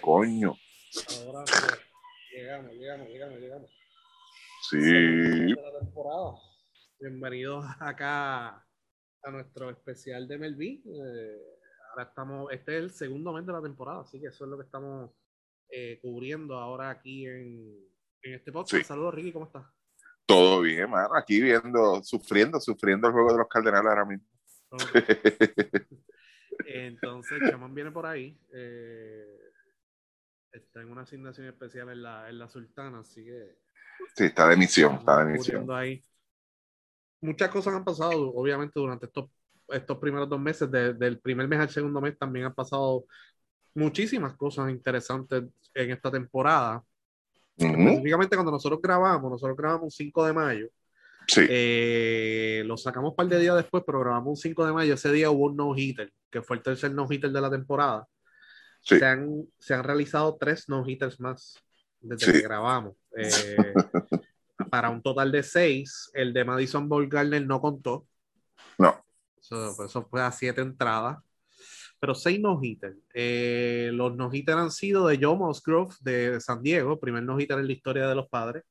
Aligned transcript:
coño. 0.00 0.54
Ahora 1.26 1.44
fue. 1.46 1.78
Llegamos, 2.32 2.72
llegamos, 2.72 3.08
llegamos, 3.08 3.38
llegamos. 3.38 3.70
Sí. 4.70 5.54
Bienvenidos 7.00 7.64
acá 7.80 8.48
a 9.22 9.30
nuestro 9.30 9.70
especial 9.70 10.26
de 10.28 10.38
Melví. 10.38 10.82
Eh, 10.86 11.38
ahora 11.90 12.04
estamos, 12.08 12.52
este 12.52 12.76
es 12.76 12.82
el 12.84 12.90
segundo 12.90 13.32
mes 13.32 13.46
de 13.46 13.52
la 13.52 13.62
temporada, 13.62 14.02
así 14.02 14.20
que 14.20 14.28
eso 14.28 14.44
es 14.44 14.50
lo 14.50 14.56
que 14.56 14.64
estamos 14.64 15.10
eh, 15.70 15.98
cubriendo 16.00 16.56
ahora 16.56 16.90
aquí 16.90 17.26
en, 17.26 17.74
en 18.22 18.34
este 18.34 18.52
podcast. 18.52 18.82
Sí. 18.82 18.84
Saludos, 18.84 19.14
Ricky, 19.14 19.32
¿cómo 19.32 19.46
estás? 19.46 19.66
Todo 20.26 20.60
bien, 20.60 20.88
mano. 20.88 21.14
Aquí 21.14 21.40
viendo, 21.40 22.02
sufriendo, 22.04 22.60
sufriendo 22.60 23.08
el 23.08 23.12
juego 23.12 23.32
de 23.32 23.38
los 23.38 23.48
Cardenales 23.48 23.88
ahora 23.90 24.04
mismo. 24.04 24.26
Entonces, 26.66 27.40
Chamán 27.50 27.74
viene 27.74 27.90
por 27.90 28.06
ahí. 28.06 28.38
eh, 28.54 29.39
está 30.52 30.80
en 30.82 30.90
una 30.90 31.02
asignación 31.02 31.46
especial 31.46 31.88
en 31.90 32.02
la, 32.02 32.28
en 32.28 32.38
la 32.38 32.48
Sultana, 32.48 33.00
así 33.00 33.24
que 33.24 33.56
Sí, 34.16 34.24
está 34.24 34.48
de 34.48 34.56
misión, 34.56 34.94
está 34.96 35.24
de 35.24 35.32
misión. 35.32 35.70
ahí. 35.70 36.02
Muchas 37.20 37.50
cosas 37.50 37.74
han 37.74 37.84
pasado, 37.84 38.32
obviamente, 38.34 38.80
durante 38.80 39.06
estos, 39.06 39.30
estos 39.68 39.98
primeros 39.98 40.28
dos 40.28 40.40
meses, 40.40 40.70
de- 40.70 40.94
del 40.94 41.20
primer 41.20 41.46
mes 41.46 41.60
al 41.60 41.68
segundo 41.70 42.00
mes, 42.00 42.18
también 42.18 42.46
han 42.46 42.54
pasado 42.54 43.04
muchísimas 43.74 44.34
cosas 44.36 44.70
interesantes 44.70 45.44
en 45.74 45.90
esta 45.90 46.10
temporada. 46.10 46.82
Ujú, 47.58 47.68
Específicamente 47.68 48.36
cuando 48.36 48.52
nosotros 48.52 48.80
grabamos, 48.82 49.30
nosotros 49.30 49.56
grabamos 49.56 49.84
un 49.84 49.90
5 49.90 50.24
de 50.26 50.32
mayo. 50.32 50.68
Sí, 51.26 51.46
Eh, 51.48 52.62
lo 52.66 52.76
sacamos 52.76 53.10
un 53.10 53.16
par 53.16 53.28
de 53.28 53.38
días 53.38 53.54
después, 53.56 53.84
pero 53.86 54.00
grabamos 54.00 54.28
un 54.30 54.36
5 54.36 54.64
de 54.66 54.72
mayo. 54.72 54.94
Ese 54.94 55.12
día 55.12 55.30
hubo 55.30 55.46
un 55.46 55.56
no-hitter, 55.56 56.12
que 56.30 56.42
fue 56.42 56.56
el 56.56 56.62
tercer 56.62 56.92
no-hitter 56.92 57.30
de 57.30 57.40
la 57.40 57.50
temporada. 57.50 58.06
Sí. 58.80 58.98
Se, 58.98 59.04
han, 59.06 59.44
se 59.58 59.74
han 59.74 59.84
realizado 59.84 60.36
tres 60.38 60.68
no-hitters 60.68 61.20
más 61.20 61.58
desde 62.00 62.26
Sí. 62.26 62.32
que 62.32 62.40
grabamos. 62.42 62.96
Eh, 63.16 63.74
para 64.70 64.90
un 64.90 65.02
total 65.02 65.32
de 65.32 65.42
seis. 65.42 66.10
El 66.14 66.32
de 66.32 66.44
Madison 66.44 66.88
Ballgardner 66.88 67.46
no 67.46 67.60
contó. 67.60 68.06
No. 68.78 69.04
Eso, 69.40 69.74
pues, 69.76 69.90
eso 69.90 70.06
fue 70.08 70.22
a 70.22 70.32
siete 70.32 70.60
entradas. 70.60 71.18
Pero 71.98 72.14
seis 72.14 72.40
no-hitters. 72.40 72.96
Eh, 73.12 73.90
los 73.92 74.16
no-hitters 74.16 74.58
han 74.58 74.70
sido 74.70 75.06
de 75.06 75.18
Joe 75.20 75.36
Musgrove 75.36 75.94
de 76.00 76.40
San 76.40 76.62
Diego, 76.62 76.98
primer 76.98 77.22
no-hitter 77.22 77.58
en 77.58 77.66
la 77.66 77.72
historia 77.72 78.08
de 78.08 78.14
los 78.14 78.28
padres. 78.28 78.64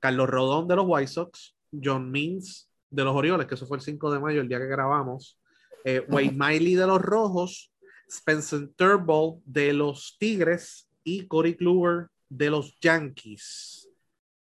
Carlos 0.00 0.28
Rodón 0.28 0.68
de 0.68 0.76
los 0.76 0.84
White 0.86 1.08
Sox. 1.10 1.56
John 1.70 2.10
Means 2.10 2.70
de 2.90 3.04
los 3.04 3.14
Orioles, 3.14 3.46
que 3.46 3.54
eso 3.54 3.66
fue 3.66 3.76
el 3.78 3.82
5 3.82 4.12
de 4.12 4.20
mayo, 4.20 4.40
el 4.40 4.48
día 4.48 4.58
que 4.58 4.66
grabamos. 4.66 5.38
Eh, 5.84 6.04
Wade 6.08 6.32
Miley 6.32 6.74
de 6.74 6.86
los 6.86 7.00
Rojos. 7.00 7.72
Spencer 8.08 8.68
Turnbull 8.76 9.40
de 9.44 9.72
los 9.72 10.16
Tigres 10.18 10.88
y 11.04 11.26
Corey 11.26 11.54
Kluber 11.54 12.08
de 12.28 12.50
los 12.50 12.78
Yankees. 12.80 13.88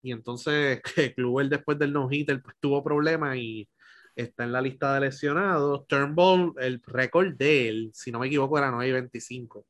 Y 0.02 0.12
entonces 0.12 0.82
Kluber 1.16 1.50
después 1.50 1.80
del 1.80 1.94
no-hitter 1.94 2.42
pues, 2.42 2.56
tuvo 2.60 2.84
problemas 2.84 3.38
y 3.38 3.68
está 4.16 4.44
en 4.44 4.52
la 4.52 4.62
lista 4.62 4.94
de 4.94 5.02
lesionados. 5.02 5.88
Turnbull, 5.88 6.54
el 6.60 6.82
récord 6.86 7.34
de 7.36 7.70
él, 7.70 7.92
si 7.94 8.12
no 8.12 8.20
me 8.20 8.28
equivoco, 8.28 8.58
era 8.58 8.72
9.25 8.72 9.66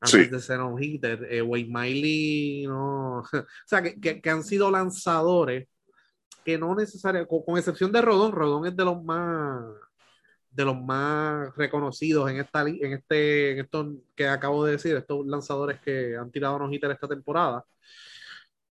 antes 0.00 0.24
Sí. 0.26 0.30
de 0.30 0.40
ser 0.40 0.58
no-hitter. 0.58 1.26
Eh, 1.30 1.40
Wade 1.42 1.66
Miley, 1.68 2.66
no. 2.66 3.18
o 3.32 3.46
sea, 3.66 3.82
que, 3.82 3.98
que- 4.00 4.20
que 4.20 4.30
han 4.30 4.42
sido 4.42 4.70
lanzadores 4.70 5.68
que 6.44 6.58
no 6.58 6.74
necesariamente, 6.74 7.28
con, 7.30 7.42
con 7.42 7.56
excepción 7.56 7.90
de 7.90 8.02
Rodón, 8.02 8.32
Rodón 8.32 8.66
es 8.66 8.76
de 8.76 8.84
los 8.84 9.02
más 9.02 9.64
de 10.54 10.64
los 10.64 10.80
más 10.82 11.54
reconocidos 11.56 12.30
en 12.30 12.38
esta 12.38 12.62
en 12.62 12.92
este 12.92 13.52
en 13.52 13.58
estos 13.60 13.86
que 14.14 14.28
acabo 14.28 14.64
de 14.64 14.72
decir, 14.72 14.96
estos 14.96 15.26
lanzadores 15.26 15.80
que 15.80 16.16
han 16.16 16.30
tirado 16.30 16.58
no 16.58 16.72
hitter 16.72 16.90
esta 16.92 17.08
temporada. 17.08 17.64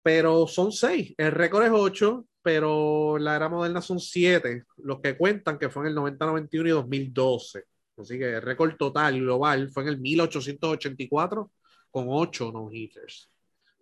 Pero 0.02 0.46
son 0.46 0.70
seis. 0.72 1.14
El 1.16 1.32
récord 1.32 1.64
es 1.64 1.70
ocho, 1.72 2.26
pero 2.42 3.16
la 3.18 3.36
era 3.36 3.48
moderna 3.48 3.80
son 3.80 3.98
siete. 4.00 4.64
Los 4.78 5.00
que 5.00 5.16
cuentan 5.16 5.58
que 5.58 5.70
fue 5.70 5.82
en 5.84 5.88
el 5.88 5.94
90, 5.94 6.26
91 6.26 6.68
y 6.68 6.72
2012. 6.72 7.64
Así 7.96 8.18
que 8.18 8.34
el 8.34 8.42
récord 8.42 8.76
total 8.76 9.18
global 9.20 9.70
fue 9.70 9.84
en 9.84 9.88
el 9.91 10.00
1884 10.00 11.50
con 11.91 12.06
ocho 12.08 12.52
no 12.52 12.70
hitters. 12.70 13.30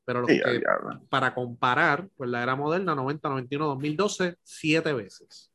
Pero 0.05 0.21
los 0.23 0.31
Sí, 0.31 0.41
que, 0.43 0.55
ya, 0.55 0.61
ya. 0.61 1.01
para 1.09 1.35
comparar, 1.35 2.09
pues 2.17 2.31
la 2.31 2.43
era 2.43 2.57
moderna, 2.57 2.95
90, 2.95 3.29
91, 3.29 3.67
2012, 3.69 4.37
siete 4.43 4.93
veces. 4.93 5.51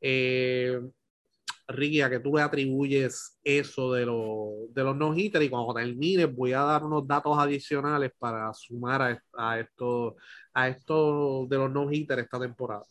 Eh, 0.00 0.80
Ricky, 1.68 2.00
a 2.02 2.10
que 2.10 2.20
tú 2.20 2.34
le 2.36 2.42
atribuyes 2.42 3.38
eso 3.42 3.92
de, 3.92 4.06
lo- 4.06 4.66
de 4.70 4.82
los 4.84 4.96
no-hitters 4.96 5.44
y 5.44 5.48
cuando 5.50 5.74
termines 5.74 6.34
voy 6.34 6.52
a 6.52 6.60
dar 6.62 6.84
unos 6.84 7.06
datos 7.06 7.36
adicionales 7.38 8.12
para 8.18 8.52
sumar 8.54 9.02
a, 9.02 9.22
a 9.36 9.60
esto, 9.60 10.16
a 10.54 10.68
esto 10.68 11.46
de 11.48 11.56
los 11.56 11.70
no-hitters 11.70 12.22
esta 12.22 12.38
temporada. 12.40 12.84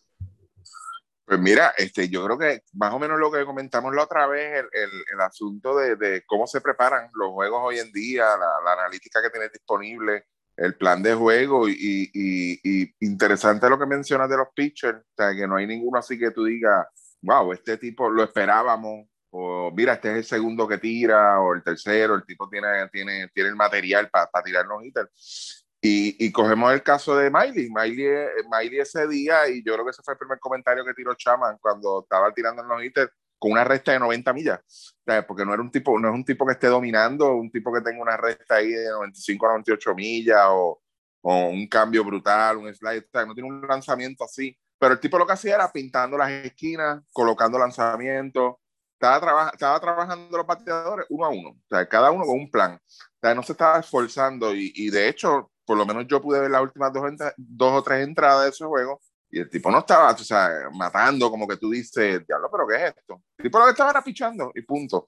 Pues 1.26 1.40
mira, 1.40 1.74
este, 1.78 2.08
yo 2.08 2.24
creo 2.26 2.38
que 2.38 2.62
más 2.74 2.94
o 2.94 3.00
menos 3.00 3.18
lo 3.20 3.32
que 3.32 3.46
comentamos 3.46 3.96
la 3.96 4.04
otra 4.04 4.28
vez, 4.28 4.60
el, 4.60 4.66
el, 4.80 4.90
el 5.14 5.22
asunto 5.22 5.76
de, 5.76 5.96
de 5.96 6.24
cómo 6.26 6.46
se 6.46 6.62
preparan 6.62 7.10
los 7.16 7.32
juegos 7.32 7.62
hoy 7.64 7.80
en 7.80 7.92
día, 7.92 8.26
la, 8.38 8.48
la 8.64 8.74
analítica 8.74 9.24
que 9.24 9.32
tienes 9.32 9.52
disponible, 9.52 10.26
el 10.56 10.76
plan 10.76 11.02
de 11.02 11.16
juego 11.16 11.68
y, 11.68 11.74
y, 12.14 12.60
y 12.64 12.96
interesante 13.00 13.68
lo 13.70 13.80
que 13.80 13.88
mencionas 13.88 14.30
de 14.30 14.38
los 14.38 14.50
pitchers, 14.56 15.00
o 15.00 15.14
sea, 15.18 15.36
que 15.36 15.48
no 15.48 15.56
hay 15.56 15.66
ninguno 15.66 15.98
así 15.98 16.18
que 16.20 16.30
tú 16.30 16.44
digas, 16.46 16.86
wow, 17.26 17.52
este 17.54 17.78
tipo 17.78 18.10
lo 18.10 18.24
esperábamos, 18.24 19.08
o 19.32 19.72
mira, 19.76 19.94
este 19.94 20.12
es 20.12 20.18
el 20.18 20.26
segundo 20.26 20.68
que 20.68 20.78
tira, 20.78 21.40
o 21.42 21.54
el 21.54 21.64
tercero, 21.64 22.16
el 22.16 22.26
tipo 22.26 22.48
tiene, 22.50 22.88
tiene, 22.92 23.28
tiene 23.34 23.50
el 23.50 23.56
material 23.56 24.10
para 24.10 24.30
tirar 24.44 24.66
los 24.66 24.84
hitters. 24.84 25.66
Y, 25.82 26.16
y 26.26 26.32
cogemos 26.32 26.74
el 26.74 26.82
caso 26.82 27.16
de 27.16 27.30
Miley. 27.30 27.70
Miley. 27.70 28.06
eh, 28.06 28.28
Miley 28.50 28.80
ese 28.80 29.08
día, 29.08 29.48
y 29.50 29.64
yo 29.64 29.74
creo 29.74 29.86
que 29.86 29.92
ese 29.92 30.02
fue 30.04 30.14
el 30.14 30.18
primer 30.18 30.40
comentario 30.40 30.86
que 30.86 30.94
tiró 30.94 31.14
Chaman 31.16 31.58
cuando 31.60 32.02
estaba 32.04 32.34
tirando 32.34 32.62
en 32.64 32.70
los 32.70 32.84
hitters 32.84 33.12
con 33.38 33.52
una 33.52 33.64
recta 33.64 33.92
de 33.92 34.00
90 34.00 34.34
millas. 34.34 34.96
Porque 35.28 35.46
no 35.46 35.54
era 35.54 35.62
un 35.62 35.70
tipo, 35.72 36.00
no 36.00 36.08
es 36.08 36.14
un 36.16 36.26
tipo 36.26 36.46
que 36.46 36.54
esté 36.54 36.68
dominando, 36.68 37.36
un 37.36 37.52
tipo 37.52 37.74
que 37.74 37.82
tenga 37.82 38.02
una 38.02 38.18
recta 38.18 38.56
ahí 38.56 38.70
de 38.70 38.90
95 38.90 39.46
a 39.46 39.50
98 39.50 39.94
millas 39.96 40.46
o, 40.50 40.82
o 41.22 41.48
un 41.50 41.68
cambio 41.68 42.04
brutal, 42.04 42.58
un 42.58 42.74
slide, 42.74 43.06
o 43.06 43.10
sea, 43.12 43.26
no 43.26 43.34
tiene 43.36 43.50
un 43.50 43.62
lanzamiento 43.68 44.24
así. 44.24 44.58
Pero 44.80 44.94
el 44.94 45.00
tipo 45.00 45.18
lo 45.18 45.26
que 45.26 45.34
hacía 45.34 45.56
era 45.56 45.72
pintando 45.72 46.18
las 46.18 46.30
esquinas, 46.32 47.02
colocando 47.12 47.58
lanzamientos, 47.58 48.56
estaba, 48.94 49.20
traba- 49.20 49.50
estaba 49.54 49.80
trabajando 49.80 50.38
los 50.38 50.46
bateadores 50.48 51.06
uno 51.10 51.26
a 51.26 51.30
uno, 51.30 51.50
o 51.50 51.58
sea, 51.70 51.88
cada 51.88 52.12
uno 52.12 52.26
con 52.26 52.40
un 52.40 52.50
plan. 52.52 52.76
O 52.76 52.80
sea, 53.22 53.36
no 53.36 53.44
se 53.44 53.52
estaba 53.54 53.80
esforzando 53.80 54.54
y, 54.56 54.72
y 54.76 54.90
de 54.90 55.08
hecho, 55.10 55.52
por 55.66 55.78
lo 55.78 55.86
menos 55.86 56.06
yo 56.08 56.22
pude 56.22 56.40
ver 56.40 56.52
las 56.52 56.62
últimas 56.62 56.92
dos, 56.94 57.04
dos 57.38 57.74
o 57.74 57.84
tres 57.84 58.08
entradas 58.08 58.44
de 58.44 58.50
ese 58.50 58.66
juego 58.66 59.02
y 59.30 59.40
el 59.40 59.50
tipo 59.50 59.70
no 59.72 59.80
estaba, 59.80 60.12
o 60.12 60.18
sea, 60.18 60.50
matando, 60.74 61.30
como 61.30 61.48
que 61.48 61.58
tú 61.58 61.70
dices, 61.72 62.26
diablo, 62.28 62.50
pero 62.52 62.68
¿qué 62.68 62.76
es 62.76 62.96
esto? 62.96 63.22
El 63.38 63.44
tipo 63.44 63.60
lo 63.60 63.66
que 63.66 63.72
estaba 63.72 63.90
era 63.92 64.04
pichando 64.04 64.52
y 64.56 64.62
punto. 64.62 65.08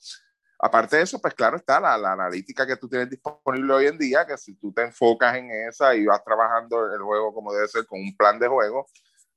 Aparte 0.60 0.98
de 0.98 1.04
eso, 1.04 1.20
pues 1.22 1.36
claro 1.36 1.56
está 1.58 1.80
la, 1.80 1.98
la 1.98 2.14
analítica 2.14 2.66
que 2.66 2.78
tú 2.78 2.90
tienes 2.90 3.10
disponible 3.12 3.74
hoy 3.74 3.86
en 3.88 3.98
día, 3.98 4.26
que 4.26 4.36
si 4.38 4.56
tú 4.56 4.74
te 4.74 4.82
enfocas 4.84 5.36
en 5.36 5.52
esa 5.70 5.94
y 5.96 6.06
vas 6.06 6.24
trabajando 6.24 6.92
el 6.94 7.00
juego 7.02 7.32
como 7.34 7.54
debe 7.54 7.68
ser 7.68 7.86
con 7.86 8.00
un 8.00 8.16
plan 8.18 8.40
de 8.40 8.48
juego, 8.48 8.88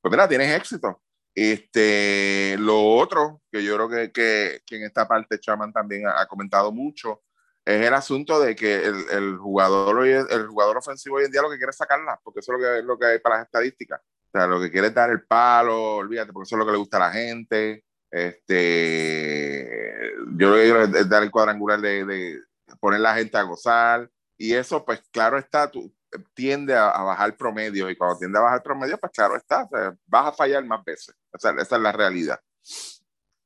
pues 0.00 0.10
mira, 0.10 0.28
tienes 0.28 0.56
éxito. 0.56 1.02
Este, 1.34 2.56
lo 2.58 2.96
otro 2.96 3.40
que 3.50 3.62
yo 3.62 3.76
creo 3.76 3.88
que, 3.88 4.12
que, 4.12 4.62
que 4.66 4.76
en 4.76 4.84
esta 4.84 5.06
parte 5.06 5.38
Chaman 5.38 5.72
también 5.72 6.04
ha, 6.06 6.26
comentado 6.26 6.72
mucho 6.72 7.22
es 7.64 7.86
el 7.86 7.94
asunto 7.94 8.40
de 8.40 8.56
que 8.56 8.84
el, 8.84 8.96
el 9.10 9.38
jugador 9.38 9.98
hoy, 9.98 10.10
el 10.10 10.48
jugador 10.48 10.78
ofensivo 10.78 11.16
hoy 11.16 11.26
en 11.26 11.30
día 11.30 11.42
lo 11.42 11.50
que 11.50 11.56
quiere 11.56 11.70
es 11.70 11.76
sacarla, 11.76 12.18
porque 12.24 12.40
eso 12.40 12.52
es 12.52 12.58
lo 12.58 12.64
que, 12.64 12.82
lo 12.82 12.98
que 12.98 13.06
hay 13.06 13.18
para 13.20 13.36
las 13.36 13.46
estadísticas. 13.46 14.00
O 14.00 14.30
sea, 14.32 14.46
lo 14.46 14.60
que 14.60 14.70
quiere 14.70 14.88
es 14.88 14.94
dar 14.94 15.10
el 15.10 15.24
palo, 15.24 15.96
olvídate, 15.96 16.32
porque 16.32 16.48
eso 16.48 16.56
es 16.56 16.58
lo 16.58 16.66
que 16.66 16.72
le 16.72 16.78
gusta 16.78 16.96
a 16.96 17.00
la 17.00 17.12
gente. 17.12 17.84
Este, 18.10 20.12
yo 20.36 20.50
lo 20.50 20.92
que 20.92 21.00
es 21.00 21.08
dar 21.08 21.22
el 21.22 21.30
cuadrangular 21.30 21.80
de, 21.80 22.04
de 22.04 22.40
poner 22.80 23.00
la 23.00 23.14
gente 23.14 23.36
a 23.36 23.42
gozar. 23.42 24.10
Y 24.36 24.54
eso, 24.54 24.84
pues 24.84 25.00
claro 25.10 25.38
está, 25.38 25.70
tú, 25.70 25.92
tiende 26.34 26.74
a, 26.74 26.90
a, 26.90 27.02
bajar 27.02 27.36
promedio 27.36 27.88
y 27.90 27.96
cuando 27.96 28.18
tiende 28.18 28.38
a 28.38 28.42
bajar 28.42 28.62
promedio, 28.62 28.98
pues 28.98 29.12
claro 29.12 29.36
está, 29.36 29.64
o 29.64 29.68
sea, 29.68 29.96
vas 30.06 30.26
a 30.28 30.32
fallar 30.32 30.64
más 30.64 30.84
veces. 30.84 31.14
O 31.32 31.38
sea, 31.38 31.52
esa 31.52 31.76
es 31.76 31.82
la 31.82 31.92
realidad. 31.92 32.40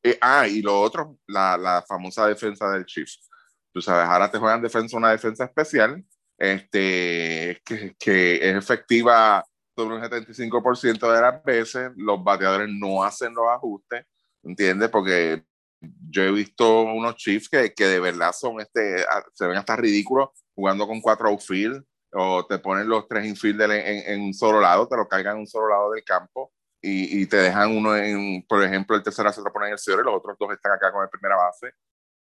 Eh, 0.03 0.19
ah, 0.21 0.47
y 0.47 0.61
lo 0.63 0.81
otro, 0.81 1.19
la, 1.27 1.57
la, 1.57 1.83
famosa 1.83 2.27
defensa 2.27 2.71
del 2.71 2.85
Chiefs. 2.85 3.29
Tú 3.73 3.81
sabes, 3.81 4.07
ahora 4.07 4.31
te 4.31 4.39
juegan 4.39 4.63
defensa, 4.63 4.97
una 4.97 5.11
defensa 5.11 5.45
especial, 5.45 6.05
este, 6.39 7.61
que, 7.65 7.95
que 7.99 8.37
es 8.37 8.57
efectiva 8.57 9.45
sobre 9.75 9.97
un 9.97 10.03
75% 10.03 11.13
de 11.13 11.21
las 11.21 11.43
veces, 11.43 11.91
los 11.97 12.23
bateadores 12.23 12.69
no 12.71 13.03
hacen 13.03 13.35
los 13.35 13.49
ajustes, 13.49 14.05
¿entiendes? 14.43 14.91
Porque 14.91 15.43
yo 15.81 16.23
he 16.23 16.31
visto 16.33 16.83
unos 16.83 17.17
Chiefs 17.17 17.49
que, 17.49 17.73
que 17.73 17.87
de 17.87 18.01
verdad 18.01 18.33
son, 18.33 18.61
este, 18.61 19.05
se 19.33 19.47
ven 19.47 19.57
hasta 19.57 19.77
ridículos 19.77 20.31
jugando 20.55 20.87
con 20.87 21.01
cuatro 21.01 21.29
outfield, 21.29 21.85
o 22.15 22.47
te 22.47 22.59
ponen 22.59 22.89
los 22.89 23.09
tres 23.09 23.27
infielder 23.27 23.71
en, 23.71 24.13
en, 24.13 24.23
un 24.23 24.35
solo 24.35 24.61
lado, 24.61 24.89
te 24.89 24.97
lo 24.97 25.09
cargan 25.09 25.37
en 25.37 25.41
un 25.41 25.47
solo 25.47 25.69
lado 25.69 25.93
del 25.93 26.05
campo 26.05 26.53
y, 26.81 27.23
y 27.23 27.27
te 27.27 27.37
dejan 27.39 27.77
uno 27.77 27.97
en, 27.97 28.45
por 28.47 28.63
ejemplo, 28.63 28.97
el 28.97 29.03
tercero 29.03 29.33
se 29.33 29.43
lo 29.43 29.53
ponen 29.53 29.69
en 29.69 29.73
el 29.75 29.79
cero 29.79 30.01
y 30.03 30.05
los 30.05 30.15
otros 30.15 30.37
dos 30.39 30.53
están 30.53 30.73
acá 30.73 30.93
con 30.93 31.03
el 31.03 31.09
primera 31.09 31.37
base. 31.37 31.73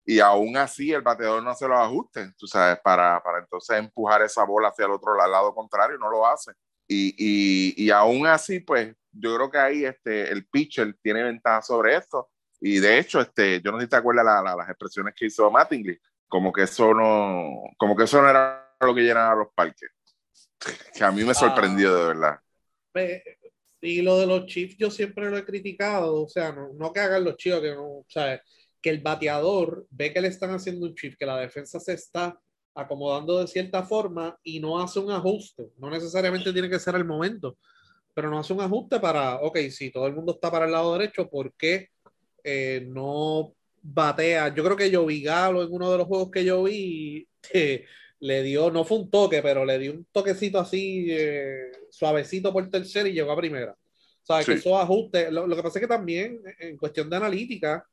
y 0.05 0.20
aún 0.20 0.56
así 0.56 0.93
el 0.93 1.02
bateador 1.02 1.43
no 1.43 1.55
se 1.55 1.69
lo 1.69 1.79
ajuste, 1.79 2.32
tú 2.38 2.46
sabes, 2.46 2.79
para, 2.82 3.23
para 3.23 3.38
entonces 3.38 3.79
empujar 3.79 4.23
esa 4.23 4.44
bola 4.44 4.69
hacia 4.69 4.87
el 4.87 4.93
otro 4.93 5.14
lado 5.14 5.55
contrario, 5.55 5.99
no 5.99 6.11
lo 6.11 6.26
hace. 6.26 6.52
Y, 6.87 7.14
y, 7.19 7.85
y 7.87 7.91
aún 7.91 8.26
así, 8.26 8.61
pues 8.61 8.94
yo 9.12 9.35
creo 9.37 9.50
que 9.50 9.58
ahí 9.58 9.85
este, 9.85 10.31
el 10.31 10.46
pitcher 10.46 10.96
tiene 11.02 11.23
ventaja 11.23 11.62
sobre 11.62 11.96
esto. 11.96 12.31
Y 12.61 12.79
de 12.81 12.99
hecho, 12.99 13.20
este, 13.20 13.61
yo 13.62 13.73
no 13.73 13.79
sé 13.79 13.85
si 13.85 13.91
te 13.91 13.96
acuerdas 13.96 14.25
la, 14.25 14.43
las 14.56 14.69
expresiones 14.69 15.14
que 15.17 15.26
hizo 15.26 15.50
Mattingly, 15.50 15.99
como 16.29 16.52
que 16.52 16.62
eso 16.62 16.94
no, 16.94 17.62
como 17.76 17.96
que 17.96 18.05
eso 18.05 18.20
no 18.20 18.29
era 18.29 18.64
lo 18.81 18.94
que 18.94 19.03
llenaba 19.03 19.35
los 19.35 19.49
parques. 19.55 19.91
Que 20.97 21.05
a 21.05 21.11
mí 21.11 21.25
me 21.25 21.35
sorprendió 21.35 21.94
de 21.94 22.06
verdad. 22.06 22.38
Y 23.81 24.00
lo 24.00 24.19
de 24.19 24.26
los 24.26 24.47
Chiefs 24.47 24.76
yo 24.79 24.91
siempre 24.91 25.29
lo 25.29 25.37
he 25.37 25.44
criticado, 25.44 26.23
o 26.23 26.29
sea, 26.29 26.53
no, 26.53 26.73
no 26.73 26.93
que 26.93 27.00
hagan 27.00 27.25
los 27.25 27.37
chicos, 27.37 27.61
que 27.61 27.75
no, 27.75 27.99
o 27.99 28.06
sea, 28.09 28.41
que 28.81 28.91
el 28.91 29.00
bateador 29.00 29.87
ve 29.91 30.12
que 30.12 30.21
le 30.21 30.29
están 30.29 30.50
haciendo 30.50 30.87
un 30.87 30.94
chip, 30.94 31.17
que 31.19 31.26
la 31.26 31.38
defensa 31.38 31.81
se 31.81 31.94
está 31.94 32.38
acomodando 32.75 33.41
de 33.41 33.47
cierta 33.47 33.82
forma 33.82 34.38
y 34.43 34.61
no 34.61 34.79
hace 34.79 34.99
un 34.99 35.11
ajuste. 35.11 35.70
No 35.79 35.88
necesariamente 35.91 36.53
tiene 36.53 36.69
que 36.69 36.79
ser 36.79 36.94
el 36.94 37.05
momento, 37.05 37.56
pero 38.12 38.31
no 38.31 38.38
hace 38.38 38.53
un 38.53 38.61
ajuste 38.61 39.00
para, 39.00 39.37
ok, 39.37 39.59
si 39.70 39.91
todo 39.91 40.06
el 40.06 40.15
mundo 40.15 40.32
está 40.32 40.50
para 40.50 40.67
el 40.67 40.73
lado 40.73 40.93
derecho, 40.99 41.29
¿por 41.31 41.55
qué 41.55 41.88
eh, 42.43 42.87
no 42.87 43.55
batea? 43.81 44.55
Yo 44.55 44.65
creo 44.65 44.77
que 44.77 44.91
yo 44.91 45.06
vi 45.06 45.23
Galo 45.23 45.62
en 45.62 45.73
uno 45.73 45.91
de 45.91 45.99
los 45.99 46.06
juegos 46.06 46.31
que 46.31 46.44
yo 46.44 46.65
vi, 46.65 47.27
eh, 47.53 47.87
le 48.25 48.43
dio, 48.43 48.71
no 48.71 48.85
fue 48.85 49.00
un 49.00 49.11
toque, 49.11 49.43
pero 49.43 49.67
le 49.67 49.79
dio 49.79 49.93
un 49.93 50.06
toquecito 50.11 50.59
así 50.59 51.09
eh, 51.11 51.71
suavecito 51.91 52.55
por 52.55 52.71
tercera 52.71 53.06
y 53.06 53.12
llegó 53.12 53.31
a 53.32 53.37
primera. 53.37 53.73
O 53.73 54.26
sea, 54.26 54.43
que 54.43 54.55
esos 54.55 54.73
ajustes, 54.73 55.31
lo, 55.31 55.47
lo, 55.47 55.55
que 55.55 55.62
pasa 55.62 55.79
es 55.79 55.82
que 55.82 55.88
también 55.88 56.41
en 56.59 56.79
cuestión 56.79 57.11
de 57.11 57.17
analítica, 57.17 57.87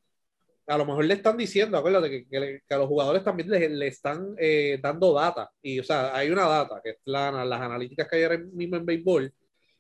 a 0.68 0.78
lo 0.78 0.86
mejor 0.86 1.04
le 1.04 1.16
están 1.16 1.36
diciendo, 1.36 1.78
acuérdate, 1.78 2.10
que, 2.10 2.28
que, 2.30 2.62
que 2.66 2.74
a 2.74 2.78
los 2.78 2.88
jugadores 2.88 3.26
también 3.26 3.50
le, 3.50 3.68
le 3.68 3.88
están 3.88 4.34
eh, 4.38 4.80
dando 4.82 5.14
data. 5.14 5.52
Y, 5.62 5.82
o 5.82 5.84
sea, 5.84 6.16
hay 6.16 6.30
una 6.30 6.48
data, 6.48 6.80
que 6.82 6.92
es 6.92 6.98
la, 7.04 7.44
las 7.44 7.60
analíticas 7.60 8.08
que 8.08 8.16
hay 8.16 8.24
ahora 8.24 8.38
mismo 8.38 8.78
en 8.78 8.86
béisbol. 8.86 9.34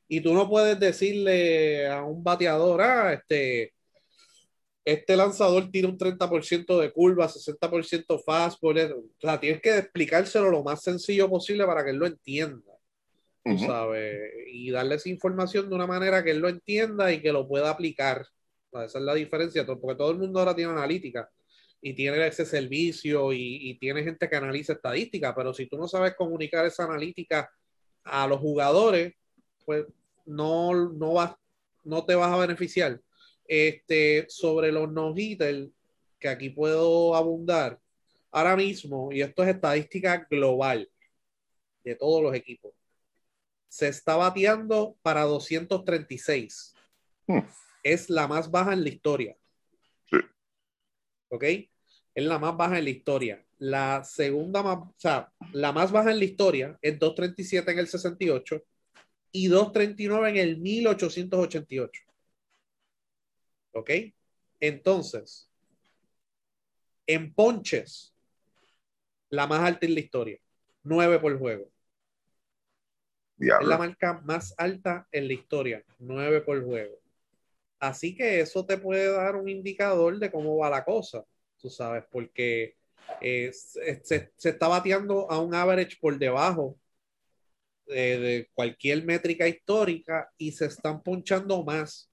Y 0.09 0.19
tú 0.19 0.33
no 0.33 0.49
puedes 0.49 0.77
decirle 0.77 1.87
a 1.87 2.03
un 2.03 2.21
bateador, 2.21 2.81
ah, 2.81 3.13
este, 3.13 3.73
este 4.83 5.15
lanzador 5.15 5.69
tiene 5.69 5.89
un 5.89 5.97
30% 5.97 6.79
de 6.79 6.91
curva, 6.91 7.27
60% 7.27 8.23
fastball. 8.23 8.79
O 8.79 9.03
sea, 9.19 9.39
tienes 9.39 9.61
que 9.61 9.77
explicárselo 9.77 10.49
lo 10.49 10.63
más 10.63 10.81
sencillo 10.81 11.29
posible 11.29 11.65
para 11.65 11.83
que 11.83 11.91
él 11.91 11.97
lo 11.97 12.07
entienda. 12.07 12.71
Uh 13.43 13.51
-huh. 13.51 13.65
¿sabes? 13.65 14.19
Y 14.53 14.71
darle 14.71 14.95
esa 14.95 15.09
información 15.09 15.69
de 15.69 15.75
una 15.75 15.87
manera 15.87 16.23
que 16.23 16.31
él 16.31 16.39
lo 16.39 16.49
entienda 16.49 17.11
y 17.11 17.21
que 17.21 17.31
lo 17.31 17.47
pueda 17.47 17.69
aplicar. 17.69 18.25
Esa 18.71 18.99
es 18.99 19.03
la 19.03 19.15
diferencia, 19.15 19.65
porque 19.65 19.97
todo 19.97 20.11
el 20.11 20.17
mundo 20.17 20.39
ahora 20.39 20.55
tiene 20.55 20.71
analítica 20.71 21.29
y 21.81 21.93
tiene 21.93 22.25
ese 22.27 22.45
servicio 22.45 23.33
y, 23.33 23.69
y, 23.69 23.79
tiene 23.79 24.03
gente 24.03 24.29
que 24.29 24.35
analiza 24.35 24.73
estadística, 24.73 25.33
pero 25.35 25.53
si 25.53 25.65
tú 25.65 25.77
no 25.77 25.87
sabes 25.87 26.15
comunicar 26.15 26.65
esa 26.65 26.83
analítica 26.83 27.49
a 28.03 28.27
los 28.27 28.39
jugadores, 28.39 29.13
pues 29.65 29.85
no, 30.25 30.89
no, 30.89 31.13
vas, 31.13 31.33
no 31.83 32.05
te 32.05 32.15
vas 32.15 32.31
a 32.31 32.37
beneficiar. 32.37 33.01
Este, 33.45 34.25
sobre 34.29 34.71
los 34.71 34.91
no-hitters, 34.91 35.69
que 36.19 36.27
aquí 36.27 36.49
puedo 36.49 37.15
abundar, 37.15 37.79
ahora 38.31 38.55
mismo, 38.55 39.11
y 39.11 39.21
esto 39.21 39.43
es 39.43 39.49
estadística 39.49 40.27
global 40.29 40.89
de 41.83 41.95
todos 41.95 42.21
los 42.21 42.33
equipos, 42.35 42.73
se 43.67 43.87
está 43.87 44.15
bateando 44.15 44.95
para 45.01 45.23
236. 45.23 46.75
Hmm 47.27 47.39
es 47.83 48.09
la 48.09 48.27
más 48.27 48.49
baja 48.49 48.73
en 48.73 48.83
la 48.83 48.89
historia. 48.89 49.37
Sí. 50.09 50.17
¿Ok? 51.29 51.43
Es 52.13 52.25
la 52.25 52.39
más 52.39 52.55
baja 52.55 52.77
en 52.77 52.83
la 52.85 52.89
historia. 52.89 53.45
La 53.57 54.03
segunda 54.03 54.63
más, 54.63 54.77
o 54.77 54.95
sea, 54.97 55.31
la 55.53 55.71
más 55.71 55.91
baja 55.91 56.11
en 56.11 56.19
la 56.19 56.25
historia 56.25 56.77
es 56.81 56.97
237 56.99 57.71
en 57.71 57.79
el 57.79 57.87
68 57.87 58.63
y 59.31 59.47
239 59.47 60.29
en 60.29 60.37
el 60.37 60.57
1888. 60.57 62.01
¿Ok? 63.73 63.91
Entonces, 64.59 65.49
en 67.07 67.33
ponches, 67.33 68.13
la 69.29 69.47
más 69.47 69.61
alta 69.61 69.85
en 69.85 69.93
la 69.93 69.99
historia, 69.99 70.39
9 70.83 71.19
por 71.19 71.37
juego. 71.39 71.71
Diablo. 73.37 73.63
Es 73.63 73.69
la 73.69 73.77
marca 73.77 74.21
más 74.23 74.53
alta 74.57 75.07
en 75.11 75.27
la 75.27 75.33
historia, 75.33 75.83
9 75.99 76.41
por 76.41 76.63
juego. 76.63 77.01
Así 77.79 78.15
que 78.15 78.41
eso 78.41 78.63
te 78.65 78.77
puede 78.77 79.11
dar 79.11 79.35
un 79.35 79.49
indicador 79.49 80.19
de 80.19 80.29
cómo 80.29 80.57
va 80.57 80.69
la 80.69 80.85
cosa, 80.85 81.25
tú 81.57 81.69
sabes, 81.69 82.03
porque 82.11 82.75
eh, 83.19 83.51
se, 83.53 83.99
se, 84.03 84.49
está 84.49 84.67
bateando 84.67 85.29
a 85.31 85.39
un 85.39 85.55
average 85.55 85.97
por 85.99 86.17
debajo 86.19 86.77
de, 87.87 88.19
de, 88.19 88.49
cualquier 88.53 89.03
métrica 89.03 89.47
histórica 89.47 90.31
y 90.37 90.51
se 90.51 90.67
están 90.67 91.01
ponchando 91.01 91.63
más. 91.63 92.10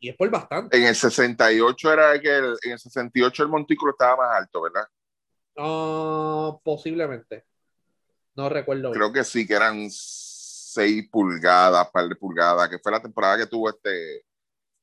Y 0.00 0.08
es 0.10 0.16
por 0.16 0.30
bastante. 0.30 0.76
En 0.76 0.84
el 0.84 0.94
68 0.94 1.92
era 1.92 2.20
que 2.20 2.36
el, 2.36 2.56
en 2.62 2.72
el 2.72 2.78
68 2.78 3.42
el 3.42 3.48
montículo 3.48 3.92
estaba 3.92 4.16
más 4.16 4.38
alto, 4.38 4.62
¿verdad? 4.62 4.86
No, 5.56 6.60
posiblemente. 6.64 7.44
No 8.36 8.48
recuerdo. 8.48 8.92
Creo 8.92 9.12
que 9.12 9.24
sí, 9.24 9.46
que 9.46 9.54
eran 9.54 9.88
6 9.90 11.08
pulgadas, 11.10 11.88
par 11.90 12.08
de 12.08 12.14
pulgadas, 12.14 12.68
que 12.68 12.78
fue 12.78 12.92
la 12.92 13.02
temporada 13.02 13.36
que 13.36 13.46
tuvo 13.46 13.68
este 13.70 14.24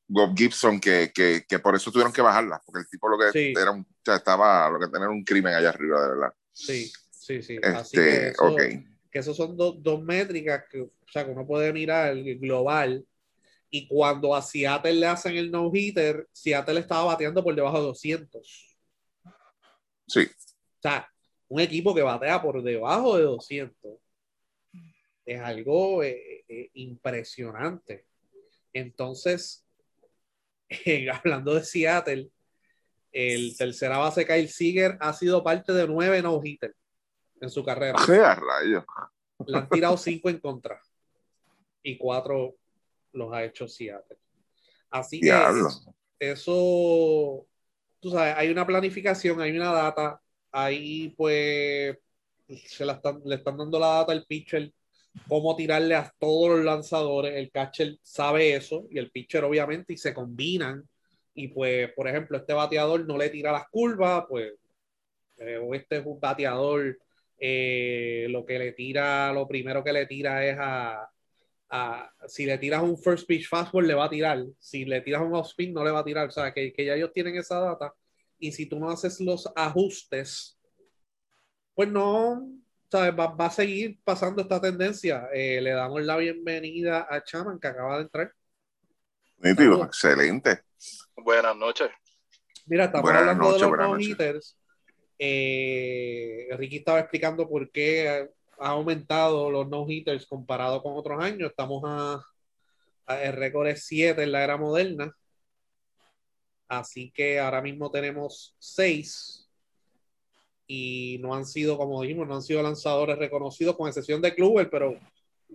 Bob 0.07 0.35
Gibson, 0.35 0.79
que, 0.79 1.11
que, 1.13 1.45
que, 1.47 1.59
por 1.59 1.75
eso 1.75 1.91
tuvieron 1.91 2.13
que 2.13 2.21
bajarla, 2.21 2.61
porque 2.65 2.81
el 2.81 2.89
tipo 2.89 3.07
lo 3.09 3.17
que 3.17 3.31
sí. 3.31 3.53
era 3.57 3.71
un, 3.71 3.81
o 3.81 4.01
sea, 4.03 4.17
estaba, 4.17 4.69
lo 4.69 4.79
que 4.79 4.87
tenía 4.87 5.09
un 5.09 5.23
crimen 5.23 5.53
allá 5.53 5.69
arriba, 5.69 6.01
de 6.01 6.09
verdad. 6.09 6.33
Sí, 6.51 6.91
sí, 7.09 7.41
sí. 7.41 7.55
Este, 7.55 7.67
Así 7.67 7.97
que 7.97 8.27
eso, 8.27 8.43
okay. 8.43 8.85
que 9.09 9.19
esos 9.19 9.35
son 9.35 9.57
do, 9.57 9.71
dos 9.71 10.03
métricas 10.03 10.65
que, 10.69 10.81
o 10.81 10.91
sea, 11.11 11.25
que 11.25 11.31
uno 11.31 11.47
puede 11.47 11.73
mirar 11.73 12.15
global. 12.39 13.05
Y 13.75 13.87
cuando 13.89 14.33
a 14.33 14.41
Seattle 14.41 14.93
le 14.93 15.05
hacen 15.05 15.35
el 15.35 15.51
no-hitter, 15.51 16.29
Seattle 16.31 16.79
estaba 16.79 17.03
bateando 17.03 17.43
por 17.43 17.53
debajo 17.53 17.77
de 17.79 17.83
200. 17.87 18.77
Sí. 20.07 20.21
O 20.21 20.81
sea, 20.81 21.11
un 21.49 21.59
equipo 21.59 21.93
que 21.93 22.01
batea 22.01 22.41
por 22.41 22.63
debajo 22.63 23.17
de 23.17 23.23
200 23.23 23.99
es 25.25 25.41
algo 25.41 26.03
eh, 26.03 26.45
eh, 26.47 26.69
impresionante. 26.75 28.05
Entonces, 28.71 29.67
eh, 30.69 31.09
hablando 31.09 31.53
de 31.55 31.65
Seattle, 31.65 32.29
el 33.11 33.57
tercera 33.57 33.97
base 33.97 34.25
Kyle 34.25 34.47
Seager 34.47 34.97
ha 35.01 35.11
sido 35.11 35.43
parte 35.43 35.73
de 35.73 35.85
nueve 35.85 36.21
no-hitter 36.21 36.73
en 37.41 37.49
su 37.49 37.61
carrera. 37.61 37.99
¡Qué 38.05 38.19
rayo! 38.19 38.85
Le 39.45 39.57
han 39.57 39.67
tirado 39.67 39.97
cinco 39.97 40.29
en 40.29 40.39
contra 40.39 40.81
y 41.83 41.97
cuatro 41.97 42.55
los 43.15 43.33
ha 43.33 43.43
hecho 43.43 43.67
Seattle. 43.67 44.17
Así 44.89 45.19
que 45.19 45.31
eso, 46.19 47.47
tú 47.99 48.11
sabes, 48.11 48.35
hay 48.37 48.49
una 48.49 48.65
planificación, 48.65 49.41
hay 49.41 49.57
una 49.57 49.71
data, 49.71 50.21
ahí 50.51 51.09
pues 51.17 51.97
se 52.47 52.85
la 52.85 52.93
están, 52.93 53.21
le 53.25 53.35
están 53.35 53.57
dando 53.57 53.79
la 53.79 53.87
data 53.87 54.11
al 54.11 54.25
pitcher 54.25 54.71
cómo 55.27 55.55
tirarle 55.55 55.95
a 55.95 56.13
todos 56.17 56.57
los 56.57 56.65
lanzadores. 56.65 57.35
El 57.35 57.51
catcher 57.51 57.97
sabe 58.01 58.55
eso 58.55 58.87
y 58.89 58.99
el 58.99 59.11
pitcher 59.11 59.43
obviamente 59.43 59.93
y 59.93 59.97
se 59.97 60.13
combinan. 60.13 60.87
Y 61.33 61.49
pues, 61.49 61.91
por 61.93 62.07
ejemplo, 62.07 62.37
este 62.37 62.53
bateador 62.53 63.05
no 63.05 63.17
le 63.17 63.29
tira 63.29 63.51
las 63.51 63.67
curvas, 63.69 64.25
pues, 64.29 64.53
eh, 65.37 65.57
o 65.57 65.73
este 65.73 65.97
es 65.97 66.05
un 66.05 66.19
bateador, 66.19 66.97
eh, 67.37 68.27
lo 68.29 68.45
que 68.45 68.57
le 68.57 68.71
tira, 68.71 69.33
lo 69.33 69.45
primero 69.47 69.83
que 69.83 69.91
le 69.91 70.05
tira 70.05 70.45
es 70.45 70.57
a, 70.57 71.09
a, 71.69 72.11
si 72.27 72.45
le 72.45 72.57
tiras 72.57 72.83
un 72.83 72.97
first 72.97 73.27
pitch 73.27 73.47
fastball, 73.47 73.87
le 73.87 73.93
va 73.93 74.05
a 74.05 74.09
tirar. 74.09 74.43
Si 74.59 74.85
le 74.85 75.01
tiras 75.01 75.21
un 75.21 75.35
off 75.35 75.47
spin, 75.47 75.73
no 75.73 75.83
le 75.83 75.91
va 75.91 75.99
a 75.99 76.05
tirar. 76.05 76.27
O 76.27 76.31
sea, 76.31 76.53
que, 76.53 76.73
que 76.73 76.85
ya 76.85 76.95
ellos 76.95 77.11
tienen 77.13 77.35
esa 77.37 77.59
data. 77.59 77.93
Y 78.37 78.51
si 78.51 78.65
tú 78.65 78.79
no 78.79 78.89
haces 78.89 79.19
los 79.21 79.51
ajustes, 79.55 80.59
pues 81.73 81.89
no, 81.89 82.47
¿sabes? 82.91 83.17
Va, 83.17 83.27
va, 83.27 83.45
a 83.47 83.51
seguir 83.51 83.99
pasando 84.03 84.41
esta 84.41 84.61
tendencia. 84.61 85.27
Eh, 85.33 85.61
le 85.61 85.71
damos 85.71 86.01
la 86.03 86.17
bienvenida 86.17 87.07
a 87.09 87.23
Chaman, 87.23 87.59
que 87.59 87.67
acaba 87.67 87.97
de 87.97 88.03
entrar. 88.03 88.33
Nítido, 89.37 89.83
excelente. 89.83 90.61
Buenas 91.15 91.55
noches. 91.55 91.89
Mira, 92.65 92.85
estamos 92.85 93.03
buenas 93.03 93.21
hablando 93.21 93.43
noches, 93.43 93.61
de 93.61 93.77
los 93.77 93.89
no-hitters. 93.89 94.57
Eh, 95.17 96.47
Ricky 96.57 96.77
estaba 96.77 96.99
explicando 96.99 97.47
por 97.47 97.71
qué 97.71 98.29
ha 98.59 98.69
aumentado 98.69 99.49
los 99.51 99.67
no-hitters 99.67 100.25
comparado 100.27 100.81
con 100.81 100.93
otros 100.97 101.21
años. 101.23 101.49
Estamos 101.49 101.83
a, 101.85 102.23
a 103.07 103.23
el 103.23 103.33
récord 103.33 103.67
es 103.67 103.85
7 103.85 104.23
en 104.23 104.31
la 104.31 104.43
era 104.43 104.57
moderna. 104.57 105.15
Así 106.67 107.11
que 107.11 107.39
ahora 107.39 107.61
mismo 107.61 107.91
tenemos 107.91 108.55
6 108.59 109.49
y 110.67 111.19
no 111.21 111.35
han 111.35 111.45
sido, 111.45 111.77
como 111.77 112.01
dijimos, 112.01 112.27
no 112.27 112.35
han 112.35 112.41
sido 112.41 112.63
lanzadores 112.63 113.17
reconocidos, 113.17 113.75
con 113.75 113.87
excepción 113.87 114.21
de 114.21 114.33
Kluber, 114.33 114.69
pero 114.69 114.97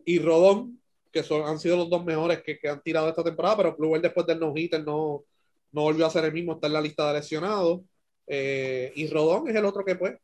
y 0.05 0.19
Rodón, 0.21 0.81
que 1.13 1.23
son, 1.23 1.43
han 1.47 1.59
sido 1.59 1.77
los 1.77 1.91
dos 1.91 2.05
mejores 2.05 2.43
que, 2.43 2.59
que 2.59 2.69
han 2.69 2.83
tirado 2.83 3.09
esta 3.09 3.25
temporada, 3.25 3.57
pero 3.57 3.77
Kluber 3.77 4.01
después 4.01 4.27
del 4.27 4.39
no-hitter 4.39 4.85
no, 4.85 5.25
no 5.73 5.83
volvió 5.83 6.07
a 6.07 6.11
ser 6.11 6.25
el 6.25 6.33
mismo, 6.33 6.53
está 6.53 6.69
en 6.69 6.73
la 6.75 6.81
lista 6.81 7.09
de 7.09 7.19
lesionados. 7.19 7.81
Eh, 8.27 8.93
y 8.95 9.09
Rodón 9.09 9.49
es 9.49 9.57
el 9.57 9.65
otro 9.65 9.85
que 9.85 9.97
pues, 9.97 10.17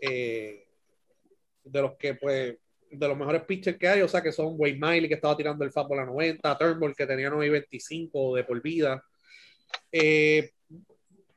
eh, 0.00 0.66
de 1.64 1.82
los 1.82 1.96
que 1.96 2.14
pues, 2.14 2.56
de 2.90 3.08
los 3.08 3.16
mejores 3.16 3.42
pitchers 3.42 3.78
que 3.78 3.88
hay, 3.88 4.02
o 4.02 4.08
sea 4.08 4.22
que 4.22 4.32
son 4.32 4.54
Wayne 4.56 4.78
Miley 4.78 5.08
que 5.08 5.14
estaba 5.14 5.36
tirando 5.36 5.64
el 5.64 5.72
fútbol 5.72 6.00
a 6.00 6.04
90, 6.04 6.58
Turnbull 6.58 6.94
que 6.94 7.06
tenía 7.06 7.30
9.25 7.30 8.36
de 8.36 8.44
por 8.44 8.60
vida. 8.60 9.02
Eh, 9.90 10.50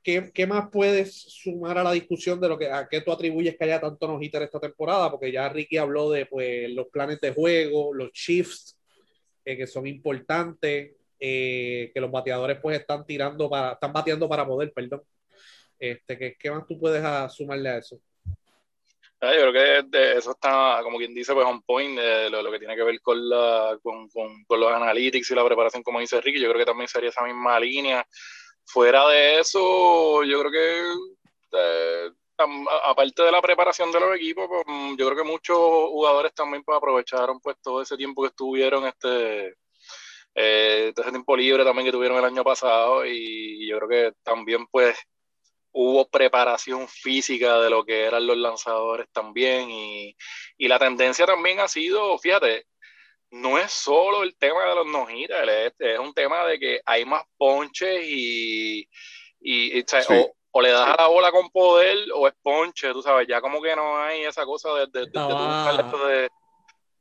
¿qué, 0.04 0.32
¿qué, 0.34 0.46
más 0.46 0.70
puedes 0.70 1.14
sumar 1.14 1.78
a 1.78 1.84
la 1.84 1.94
discusión 1.94 2.42
de 2.42 2.50
lo 2.50 2.58
que 2.58 2.70
a 2.70 2.88
qué 2.90 3.02
tú 3.02 3.12
atribuyes 3.12 3.56
que 3.58 3.64
haya 3.64 3.80
tanto 3.80 4.08
no 4.08 4.22
hitter 4.22 4.42
esta 4.44 4.60
temporada? 4.60 5.10
Porque 5.10 5.32
ya 5.32 5.48
Ricky 5.48 5.78
habló 5.78 6.12
de 6.12 6.26
pues, 6.26 6.70
los 6.72 6.88
planes 6.88 7.22
de 7.22 7.34
juego, 7.34 7.94
los 7.94 8.12
shifts 8.12 8.78
eh, 9.46 9.56
que 9.56 9.68
son 9.68 9.88
importantes, 9.88 10.96
eh, 11.20 11.92
que 11.94 12.02
los 12.02 12.12
bateadores 12.12 12.60
pues 12.62 12.80
están 12.80 13.06
tirando 13.06 13.50
para, 13.50 13.74
están 13.74 13.94
bateando 13.94 14.28
para 14.28 14.46
poder, 14.46 14.74
perdón. 14.74 15.04
Este, 15.80 16.18
¿qué, 16.18 16.36
¿Qué 16.38 16.52
más 16.52 16.66
tú 16.68 16.78
puedes 16.80 17.04
sumarle 17.34 17.70
a 17.70 17.78
eso? 17.78 18.00
Yo 19.34 19.52
creo 19.52 19.54
que 19.92 20.18
eso 20.18 20.32
está, 20.32 20.80
como 20.84 20.98
quien 20.98 21.14
dice, 21.14 21.34
pues 21.34 21.46
on 21.46 21.62
point, 21.62 21.98
de 21.98 22.30
lo, 22.30 22.52
que 22.52 22.60
tiene 22.60 22.76
que 22.76 22.84
ver 22.84 23.00
con, 23.02 23.30
la, 23.30 23.78
con, 23.82 24.10
con, 24.10 24.44
con, 24.46 24.60
los 24.60 24.72
analytics 24.72 25.32
y 25.32 25.36
la 25.36 25.46
preparación, 25.46 25.84
como 25.84 26.00
dice 26.00 26.22
Ricky. 26.22 26.40
Yo 26.40 26.50
creo 26.50 26.60
que 26.60 26.66
también 26.66 26.88
sería 26.88 27.10
esa 27.10 27.24
misma 27.24 27.60
línea. 27.60 28.06
Fuera 28.66 29.08
de 29.08 29.40
eso, 29.40 30.24
yo 30.24 30.40
creo 30.42 30.52
que, 30.52 30.82
eh, 31.54 32.12
aparte 32.84 33.24
de 33.24 33.32
la 33.32 33.42
preparación 33.42 33.92
de 33.92 34.00
los 34.00 34.16
equipos, 34.16 34.48
pues, 34.48 34.64
mm, 34.66 34.96
yo 34.98 35.06
creo 35.06 35.18
que 35.18 35.30
muchos 35.32 35.58
jugadores 35.58 36.34
también 36.34 36.64
pues, 36.64 36.78
aprovecharon 36.78 37.40
pues 37.40 37.58
todo 37.62 37.82
ese 37.82 37.96
tiempo 37.98 38.24
que 38.24 38.30
estuvieron 38.30 38.86
este 38.86 39.56
eh, 40.36 40.94
ese 40.96 41.12
tiempo 41.12 41.38
libre 41.38 41.64
también 41.64 41.86
que 41.86 41.92
tuvieron 41.94 42.18
el 42.18 42.26
año 42.26 42.44
pasado 42.44 43.06
y 43.06 43.68
yo 43.70 43.78
creo 43.80 43.90
que 43.90 44.18
también 44.22 44.68
pues 44.68 44.98
hubo 45.78 46.08
preparación 46.08 46.88
física 46.88 47.60
de 47.60 47.70
lo 47.70 47.84
que 47.84 48.06
eran 48.06 48.26
los 48.26 48.38
lanzadores 48.38 49.08
también 49.12 49.70
y, 49.70 50.16
y 50.58 50.68
la 50.70 50.80
tendencia 50.80 51.26
también 51.26 51.60
ha 51.60 51.68
sido, 51.68 52.18
fíjate, 52.18 52.66
no 53.32 53.60
es 53.60 53.74
solo 53.74 54.24
el 54.24 54.38
tema 54.38 54.64
de 54.70 54.76
los 54.76 54.88
no 54.88 55.10
es, 55.10 55.74
es, 55.78 56.00
un 56.00 56.14
tema 56.14 56.46
de 56.46 56.60
que 56.60 56.82
hay 56.86 57.04
más 57.04 57.24
ponches 57.38 58.06
y, 58.06 58.88
y, 59.42 59.86
o, 60.52 60.62
le 60.62 60.70
das 60.70 60.98
a 60.98 61.02
la 61.02 61.08
bola 61.08 61.30
con 61.32 61.50
poder 61.50 61.98
o 62.14 62.26
es 62.26 62.34
ponche, 62.42 62.94
tú 62.94 63.02
sabes, 63.02 63.28
ya 63.28 63.42
como 63.42 63.62
que 63.62 63.76
no 63.76 63.98
hay 63.98 64.24
esa 64.24 64.46
cosa 64.46 64.70
de, 64.76 64.88
de, 64.88 65.08
de, 65.08 66.30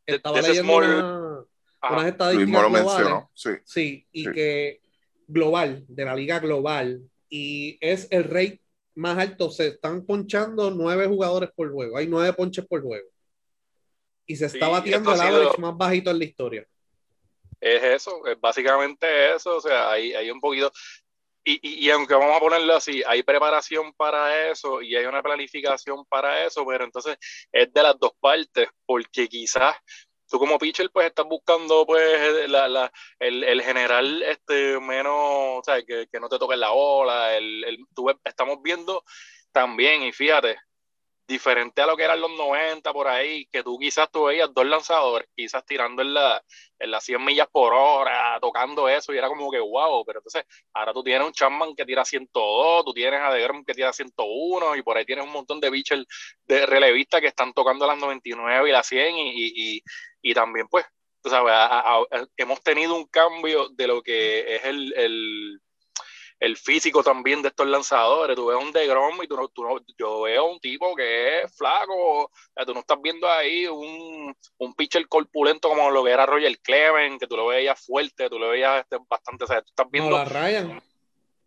estaba 0.07 0.40
leyendo 0.40 0.76
una, 0.76 1.45
unas 1.90 2.07
estadísticas 2.07 2.61
globales, 2.61 3.25
sí. 3.35 3.50
sí, 3.64 4.09
y 4.11 4.33
que 4.33 4.81
global, 5.28 5.85
de 5.87 6.04
la 6.04 6.16
liga 6.16 6.40
global, 6.40 7.09
y 7.28 7.78
es 7.81 8.09
el 8.11 8.25
rate 8.25 8.63
más 8.95 9.19
alto, 9.19 9.51
se 9.51 9.69
están 9.69 10.05
ponchando 10.05 10.71
nueve 10.71 11.07
jugadores 11.07 11.51
por 11.55 11.71
juego, 11.73 11.97
hay 11.97 12.07
nueve 12.07 12.33
ponches 12.33 12.67
por 12.67 12.83
juego. 12.83 13.09
Y 14.27 14.37
se 14.37 14.47
está 14.47 14.69
batiendo 14.69 15.13
el 15.13 15.21
average 15.21 15.61
más 15.61 15.77
bajito 15.77 16.11
en 16.11 16.19
la 16.19 16.25
historia. 16.25 16.67
Es 17.61 17.83
eso, 17.83 18.27
es 18.27 18.41
básicamente 18.41 19.35
eso, 19.35 19.57
o 19.57 19.61
sea, 19.61 19.91
hay, 19.91 20.15
hay 20.15 20.31
un 20.31 20.41
poquito, 20.41 20.73
y, 21.45 21.61
y, 21.63 21.87
y, 21.87 21.91
aunque 21.91 22.15
vamos 22.15 22.37
a 22.37 22.41
ponerlo 22.41 22.75
así, 22.75 23.03
hay 23.07 23.23
preparación 23.23 23.93
para 23.93 24.51
eso 24.51 24.81
y 24.81 24.97
hay 24.97 25.05
una 25.05 25.23
planificación 25.23 26.05
para 26.07 26.45
eso, 26.47 26.65
pero 26.67 26.85
entonces 26.85 27.19
es 27.53 27.71
de 27.73 27.83
las 27.83 27.99
dos 27.99 28.13
partes, 28.19 28.69
porque 28.87 29.29
quizás 29.29 29.77
tú 30.35 30.41
como 30.41 30.59
pitcher 30.59 30.91
pues 30.91 31.07
estás 31.07 31.26
buscando 31.26 31.87
pues 31.87 32.50
la, 32.50 32.67
la, 32.67 32.93
el, 33.21 33.45
el, 33.45 33.62
general 33.62 34.21
este 34.25 34.81
menos, 34.81 35.64
sea, 35.64 35.81
que, 35.85 36.09
que 36.11 36.19
no 36.19 36.29
te 36.29 36.41
toque 36.41 36.57
la 36.57 36.73
ola, 36.73 37.37
el, 37.37 37.62
el, 37.62 37.79
tú, 37.95 38.11
estamos 38.25 38.61
viendo 38.61 39.05
también, 39.53 40.03
y 40.03 40.11
fíjate, 40.11 40.57
diferente 41.26 41.81
a 41.83 41.87
lo 41.87 41.97
que 41.97 42.03
eran 42.03 42.21
los 42.21 42.33
90 42.33 42.93
por 42.93 43.07
ahí, 43.09 43.47
que 43.47 43.62
tú 43.62 43.79
quizás 43.79 44.11
tú 44.11 44.25
veías 44.25 44.53
dos 44.53 44.67
lanzadores, 44.67 45.29
quizás 45.37 45.64
tirando 45.64 46.03
en, 46.03 46.12
la, 46.14 46.43
en 46.79 46.91
las 46.91 47.05
100 47.05 47.25
millas 47.25 47.47
por 47.50 47.73
hora, 47.73 48.37
tocando 48.41 48.88
eso, 48.88 49.14
y 49.14 49.19
era 49.19 49.29
como 49.29 49.50
que 49.50 49.61
wow, 49.61 50.05
pero 50.05 50.19
entonces 50.19 50.45
ahora 50.73 50.93
tú 50.93 51.03
tienes 51.03 51.26
un 51.26 51.33
Chapman 51.33 51.75
que 51.75 51.85
tira 51.85 52.05
102, 52.05 52.85
tú 52.85 52.93
tienes 52.93 53.21
a 53.21 53.33
DeGrom 53.33 53.64
que 53.64 53.75
tira 53.75 53.93
101, 53.93 54.76
y 54.76 54.83
por 54.83 54.97
ahí 54.97 55.05
tienes 55.05 55.25
un 55.25 55.33
montón 55.33 55.61
de 55.61 55.71
bichos 55.71 56.05
de 56.45 56.67
relevistas 56.67 57.21
que 57.21 57.29
están 57.29 57.53
tocando 57.53 57.87
las 57.87 57.99
99 57.99 58.69
y 58.69 58.73
las 58.73 58.87
100, 58.87 59.17
y, 59.17 59.31
y, 59.31 59.76
y, 59.76 59.83
también 60.33 60.69
pues, 60.69 60.87
tú 61.23 61.28
sabes, 61.28 61.52
hemos 62.37 62.62
tenido 62.62 62.95
un 62.95 63.07
cambio 63.07 63.69
de 63.71 63.87
lo 63.87 64.02
que 64.02 64.57
es 64.57 64.64
el, 64.64 64.95
el 64.97 65.61
el 66.40 66.57
físico 66.57 67.02
también 67.02 67.43
de 67.43 67.49
estos 67.49 67.66
lanzadores. 67.66 68.37
Tú 68.37 68.47
ves 68.47 68.59
un 68.61 68.73
DeGrom 68.73 69.23
y 69.23 69.26
tú 69.28 69.37
no, 69.37 69.49
tú 69.49 69.64
no, 69.64 69.76
yo 69.97 70.23
veo 70.23 70.47
un 70.47 70.61
tipo 70.61 70.95
que 70.95 71.43
es 71.43 71.57
flaco. 71.57 72.31
tú 72.66 72.75
no 72.75 72.81
estás 72.81 72.99
viendo 73.02 73.28
ahí 73.28 73.66
un, 73.66 74.37
un 74.59 74.75
pitcher 74.75 75.09
corpulento 75.09 75.69
como 75.69 75.90
lo 75.90 76.04
que 76.04 76.11
era 76.11 76.26
Roger 76.26 76.59
Cleven, 76.61 77.19
que 77.19 77.26
tú 77.26 77.37
lo 77.37 77.47
veías 77.47 77.85
fuerte, 77.85 78.28
tú 78.28 78.38
lo 78.38 78.50
veías 78.50 78.83
este, 78.83 78.99
bastante. 79.09 79.45
O 79.45 79.47
sea, 79.47 79.62
tú 79.62 79.69
estás 79.69 79.90
viendo. 79.90 80.25
Ryan. 80.25 80.83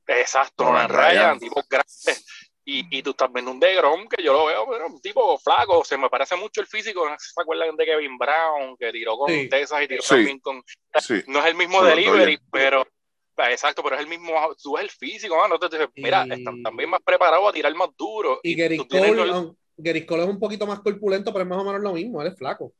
Exacto, 0.07 0.63
no, 0.63 0.73
la 0.73 0.87
Ryan, 0.87 1.37
tipo 1.37 1.61
grande. 1.69 2.21
Y, 2.69 2.85
y, 2.97 3.01
tú 3.01 3.11
estás 3.11 3.31
viendo 3.31 3.51
un 3.51 3.61
DeGrom 3.61 4.09
que 4.09 4.21
yo 4.21 4.33
lo 4.33 4.45
veo, 4.45 4.67
pero 4.69 4.87
un 4.87 4.99
tipo 4.99 5.37
flaco. 5.37 5.85
Se 5.85 5.97
me 5.97 6.09
parece 6.09 6.35
mucho 6.35 6.59
el 6.59 6.67
físico. 6.67 7.09
¿No 7.09 7.15
se 7.17 7.41
acuerdan 7.41 7.77
de 7.77 7.85
Kevin 7.85 8.17
Brown, 8.17 8.75
que 8.77 8.91
tiró 8.91 9.17
con 9.17 9.29
sí. 9.29 9.47
Texas 9.47 9.83
y 9.83 9.87
tiró 9.87 10.03
también 10.03 10.39
con. 10.39 10.61
Sí. 10.99 11.23
No 11.27 11.39
es 11.39 11.45
el 11.45 11.55
mismo 11.55 11.81
delivery, 11.81 12.37
pero 12.51 12.85
Exacto, 13.45 13.83
pero 13.83 13.95
es 13.95 14.01
el 14.01 14.07
mismo, 14.07 14.33
tú 14.61 14.77
es 14.77 14.83
el 14.83 14.89
físico, 14.89 15.37
mano. 15.37 15.55
Entonces, 15.55 15.87
mira, 15.95 16.23
están 16.23 16.61
también 16.63 16.89
más 16.89 17.01
preparados 17.03 17.47
a 17.47 17.53
tirar 17.53 17.73
más 17.75 17.89
duro. 17.95 18.39
Y, 18.43 18.51
y 18.51 18.55
Gary, 18.55 18.77
Cole, 18.77 19.53
Gary 19.77 20.05
Cole 20.05 20.23
es 20.23 20.29
un 20.29 20.39
poquito 20.39 20.65
más 20.65 20.79
corpulento, 20.79 21.31
pero 21.31 21.43
es 21.43 21.49
más 21.49 21.59
o 21.59 21.63
menos 21.63 21.81
lo 21.81 21.93
mismo, 21.93 22.21
él 22.21 22.29
es 22.29 22.37
flaco. 22.37 22.73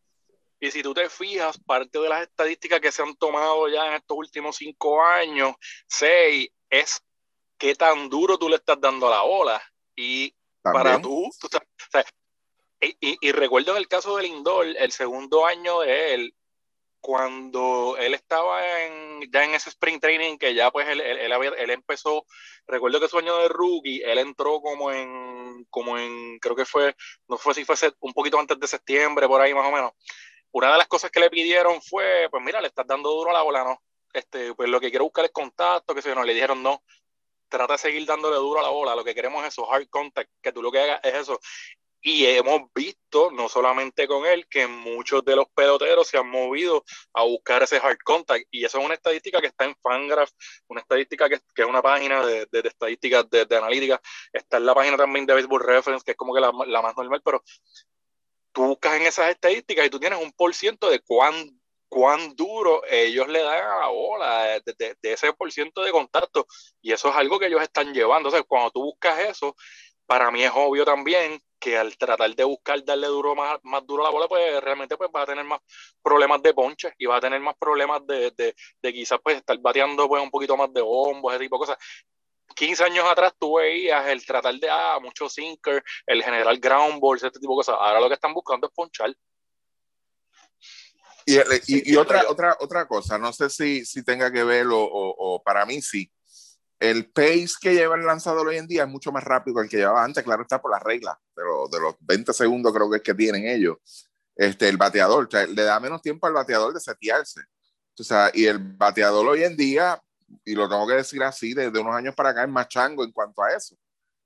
Y 0.59 0.71
si 0.71 0.81
tú 0.81 0.93
te 0.93 1.07
fijas, 1.09 1.59
parte 1.59 1.99
de 1.99 2.09
las 2.09 2.23
estadísticas 2.23 2.79
que 2.79 2.91
se 2.91 3.03
han 3.03 3.15
tomado 3.15 3.69
ya 3.69 3.87
en 3.87 3.93
estos 3.93 4.17
últimos 4.17 4.55
cinco 4.55 5.03
años, 5.03 5.53
seis, 5.87 6.49
es 6.69 6.99
qué 7.57 7.75
tan 7.75 8.09
duro 8.09 8.39
tú 8.39 8.49
le 8.49 8.55
estás 8.55 8.81
dando 8.81 9.07
a 9.07 9.11
la 9.11 9.21
bola. 9.21 9.61
Y 9.97 10.33
para 10.61 11.01
tú, 11.01 11.29
tú 11.39 11.47
o 11.47 11.91
sea, 11.91 12.05
y, 12.79 12.95
y, 13.01 13.17
y, 13.19 13.31
recuerdo 13.31 13.71
en 13.71 13.77
el 13.77 13.87
caso 13.87 14.15
del 14.15 14.27
Lindor, 14.27 14.67
el 14.67 14.91
segundo 14.91 15.45
año 15.45 15.79
de 15.79 16.13
él, 16.13 16.35
cuando 16.99 17.95
él 17.97 18.13
estaba 18.13 18.83
en, 18.83 19.21
ya 19.31 19.43
en 19.43 19.55
ese 19.55 19.69
sprint 19.69 20.01
training, 20.01 20.37
que 20.37 20.53
ya 20.53 20.69
pues 20.69 20.87
él, 20.87 21.01
él, 21.01 21.31
él, 21.31 21.69
empezó, 21.71 22.25
recuerdo 22.67 22.99
que 22.99 23.07
su 23.07 23.17
año 23.17 23.37
de 23.37 23.47
rookie, 23.47 24.03
él 24.03 24.19
entró 24.19 24.61
como 24.61 24.91
en, 24.91 25.65
como 25.71 25.97
en, 25.97 26.37
creo 26.39 26.55
que 26.55 26.65
fue, 26.65 26.95
no 27.27 27.37
fue 27.37 27.55
si 27.55 27.65
fue 27.65 27.75
un 28.01 28.13
poquito 28.13 28.39
antes 28.39 28.59
de 28.59 28.67
septiembre, 28.67 29.27
por 29.27 29.41
ahí 29.41 29.53
más 29.53 29.67
o 29.67 29.71
menos. 29.71 29.93
Una 30.51 30.71
de 30.71 30.77
las 30.77 30.87
cosas 30.87 31.09
que 31.09 31.19
le 31.19 31.29
pidieron 31.29 31.81
fue, 31.81 32.27
pues 32.29 32.43
mira, 32.43 32.61
le 32.61 32.67
estás 32.67 32.85
dando 32.85 33.09
duro 33.09 33.31
a 33.31 33.33
la 33.33 33.41
bola, 33.41 33.63
¿no? 33.63 33.81
Este, 34.13 34.53
pues 34.53 34.69
lo 34.69 34.79
que 34.79 34.89
quiero 34.89 35.05
buscar 35.05 35.25
es 35.25 35.31
contacto, 35.31 35.95
que 35.95 36.01
se 36.01 36.13
no, 36.13 36.23
le 36.23 36.33
dijeron 36.33 36.61
no, 36.61 36.83
trata 37.49 37.73
de 37.73 37.79
seguir 37.79 38.05
dándole 38.05 38.37
duro 38.37 38.59
a 38.59 38.63
la 38.63 38.69
bola, 38.69 38.95
lo 38.95 39.03
que 39.03 39.15
queremos 39.15 39.43
es 39.43 39.49
eso, 39.49 39.71
hard 39.71 39.89
contact, 39.89 40.31
que 40.41 40.51
tú 40.51 40.61
lo 40.61 40.71
que 40.71 40.79
hagas 40.79 40.99
es 41.03 41.13
eso. 41.15 41.39
Y 42.01 42.25
hemos 42.25 42.71
visto, 42.73 43.31
no 43.31 43.49
solamente 43.49 44.07
con 44.07 44.25
él, 44.25 44.47
que 44.47 44.67
muchos 44.67 45.25
de 45.25 45.35
los 45.35 45.47
peloteros 45.53 46.07
se 46.07 46.17
han 46.17 46.29
movido 46.29 46.85
a 47.13 47.23
buscar 47.23 47.63
ese 47.63 47.77
hard 47.77 47.97
contact. 48.03 48.47
Y 48.51 48.63
eso 48.63 48.79
es 48.79 48.85
una 48.85 48.93
estadística 48.93 49.41
que 49.41 49.47
está 49.47 49.65
en 49.65 49.75
Fangraph, 49.81 50.29
una 50.67 50.81
estadística 50.81 51.27
que, 51.27 51.39
que 51.53 51.63
es 51.63 51.67
una 51.67 51.81
página 51.81 52.25
de, 52.25 52.47
de, 52.51 52.61
de 52.61 52.69
estadísticas, 52.69 53.29
de, 53.29 53.45
de, 53.45 53.57
analítica. 53.57 53.99
Está 54.31 54.57
en 54.57 54.67
la 54.67 54.75
página 54.75 54.95
también 54.95 55.25
de 55.25 55.33
Baseball 55.33 55.61
Reference, 55.61 56.05
que 56.05 56.11
es 56.11 56.17
como 56.17 56.33
que 56.33 56.39
la, 56.39 56.53
la 56.67 56.81
más 56.81 56.95
normal, 56.95 57.21
pero 57.25 57.43
tú 58.53 58.67
buscas 58.67 58.95
en 58.95 59.01
esas 59.03 59.29
estadísticas 59.31 59.85
y 59.85 59.89
tú 59.89 59.99
tienes 59.99 60.21
un 60.21 60.31
por 60.31 60.53
ciento 60.53 60.89
de 60.89 60.99
cuán 61.01 61.56
cuán 61.89 62.35
duro 62.35 62.81
ellos 62.89 63.27
le 63.27 63.41
dan 63.41 63.63
a 63.63 63.79
la 63.79 63.87
bola 63.87 64.43
de, 64.43 64.73
de, 64.77 64.95
de, 65.01 65.13
ese 65.13 65.33
por 65.33 65.51
ciento 65.51 65.81
de 65.83 65.91
contacto 65.91 66.45
y 66.81 66.91
eso 66.91 67.09
es 67.09 67.15
algo 67.15 67.39
que 67.39 67.47
ellos 67.47 67.61
están 67.61 67.93
llevando. 67.93 68.29
Entonces, 68.29 68.45
cuando 68.47 68.71
tú 68.71 68.83
buscas 68.83 69.19
eso, 69.19 69.55
para 70.05 70.31
mí 70.31 70.43
es 70.43 70.51
obvio 70.53 70.85
también 70.85 71.39
que 71.59 71.77
al 71.77 71.97
tratar 71.97 72.33
de 72.35 72.43
buscar 72.43 72.83
darle 72.83 73.07
duro 73.07 73.35
más, 73.35 73.59
más 73.63 73.85
duro 73.85 74.03
a 74.03 74.05
la 74.05 74.11
bola, 74.11 74.27
pues 74.27 74.61
realmente 74.61 74.95
pues 74.95 75.09
va 75.15 75.23
a 75.23 75.25
tener 75.25 75.43
más 75.43 75.59
problemas 76.01 76.41
de 76.41 76.53
ponche 76.53 76.93
y 76.97 77.05
va 77.05 77.17
a 77.17 77.21
tener 77.21 77.39
más 77.41 77.55
problemas 77.59 78.05
de, 78.05 78.31
de, 78.31 78.55
de 78.81 78.93
quizás 78.93 79.19
pues 79.23 79.37
estar 79.37 79.57
bateando 79.59 80.07
pues 80.07 80.21
un 80.21 80.29
poquito 80.29 80.55
más 80.55 80.71
de 80.73 80.81
bombo, 80.81 81.31
ese 81.31 81.39
tipo 81.39 81.57
de 81.57 81.59
cosas. 81.59 81.77
15 82.55 82.83
años 82.85 83.05
atrás 83.05 83.33
tú 83.37 83.57
veías 83.57 84.07
el 84.07 84.25
tratar 84.25 84.55
de, 84.55 84.69
ah, 84.69 84.97
mucho 85.01 85.29
sinker, 85.29 85.83
el 86.05 86.23
general 86.23 86.57
ground 86.59 86.99
balls, 87.01 87.23
este 87.23 87.39
tipo 87.39 87.53
de 87.53 87.57
cosas. 87.57 87.75
Ahora 87.79 87.99
lo 87.99 88.07
que 88.07 88.15
están 88.15 88.33
buscando 88.33 88.67
es 88.67 88.73
ponchar. 88.73 89.13
Y, 91.27 91.35
y, 91.67 91.91
y 91.91 91.95
otra, 91.97 92.23
otra, 92.29 92.55
otra 92.61 92.87
cosa, 92.87 93.17
no 93.17 93.33
sé 93.33 93.49
si, 93.49 93.85
si 93.85 94.01
tenga 94.01 94.31
que 94.31 94.45
ver 94.45 94.65
o, 94.67 94.79
o, 94.79 95.35
o 95.35 95.43
para 95.43 95.65
mí 95.65 95.81
sí, 95.81 96.09
el 96.79 97.09
pace 97.11 97.55
que 97.59 97.73
lleva 97.73 97.95
el 97.95 98.05
lanzador 98.05 98.47
hoy 98.47 98.57
en 98.57 98.67
día 98.67 98.83
es 98.83 98.89
mucho 98.89 99.11
más 99.11 99.23
rápido 99.23 99.57
que 99.57 99.63
el 99.63 99.69
que 99.69 99.77
llevaba 99.77 100.03
antes, 100.03 100.23
claro 100.23 100.43
está 100.43 100.61
por 100.61 100.71
las 100.71 100.81
reglas, 100.81 101.17
pero 101.33 101.67
de 101.69 101.79
los 101.79 101.95
20 101.99 102.31
segundos 102.33 102.73
creo 102.73 102.89
que 102.89 102.97
es 102.97 103.03
que 103.03 103.13
tienen 103.13 103.45
ellos. 103.47 103.77
Este, 104.35 104.69
el 104.69 104.77
bateador, 104.77 105.25
o 105.25 105.29
sea, 105.29 105.47
le 105.47 105.63
da 105.63 105.79
menos 105.79 106.01
tiempo 106.01 106.27
al 106.27 106.33
bateador 106.33 106.73
de 106.73 106.79
setearse. 106.79 107.41
O 107.99 108.03
sea, 108.03 108.29
y 108.33 108.45
el 108.45 108.59
bateador 108.59 109.27
hoy 109.27 109.43
en 109.43 109.57
día, 109.57 109.99
y 110.45 110.53
lo 110.53 110.69
tengo 110.69 110.87
que 110.87 110.93
decir 110.93 111.23
así, 111.23 111.53
desde 111.53 111.79
unos 111.79 111.95
años 111.95 112.13
para 112.13 112.29
acá 112.29 112.43
es 112.43 112.49
más 112.49 112.67
chango 112.67 113.03
en 113.03 113.11
cuanto 113.11 113.41
a 113.41 113.51
eso. 113.51 113.75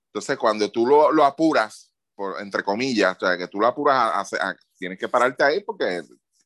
Entonces, 0.07 0.37
cuando 0.37 0.69
tú 0.69 0.85
lo, 0.85 1.11
lo 1.13 1.23
apuras, 1.23 1.93
por, 2.13 2.41
entre 2.41 2.63
comillas, 2.63 3.15
o 3.15 3.25
sea, 3.25 3.37
que 3.37 3.47
tú 3.47 3.61
lo 3.61 3.67
apuras, 3.67 4.33
a, 4.33 4.55
tienes 4.77 4.99
que 4.99 5.07
pararte 5.07 5.43
ahí 5.43 5.63
porque 5.63 6.01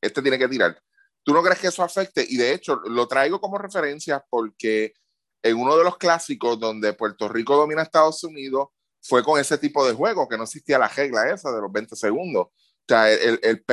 este 0.05 0.21
tiene 0.21 0.37
que 0.37 0.47
tirar. 0.47 0.79
¿Tú 1.23 1.33
no 1.33 1.41
crees 1.41 1.59
que 1.59 1.67
eso 1.67 1.83
afecte? 1.83 2.25
Y 2.27 2.37
de 2.37 2.53
hecho, 2.53 2.75
lo 2.85 3.07
traigo 3.07 3.41
como 3.41 3.57
referencia 3.57 4.23
porque 4.29 4.93
en 5.41 5.57
uno 5.57 5.77
de 5.77 5.83
los 5.83 5.97
clásicos 5.97 6.59
donde 6.59 6.93
Puerto 6.93 7.27
Rico 7.27 7.55
domina 7.55 7.81
a 7.81 7.83
Estados 7.85 8.23
Unidos, 8.23 8.69
fue 9.07 9.23
con 9.23 9.39
ese 9.39 9.57
tipo 9.57 9.85
de 9.85 9.93
juego, 9.93 10.27
que 10.27 10.37
no 10.37 10.43
existía 10.43 10.79
la 10.79 10.87
regla 10.87 11.29
esa 11.29 11.51
de 11.51 11.61
los 11.61 11.71
20 11.71 11.95
segundos. 11.95 12.47
O 12.47 12.87
sea, 12.87 13.11
el, 13.11 13.39
el, 13.43 13.63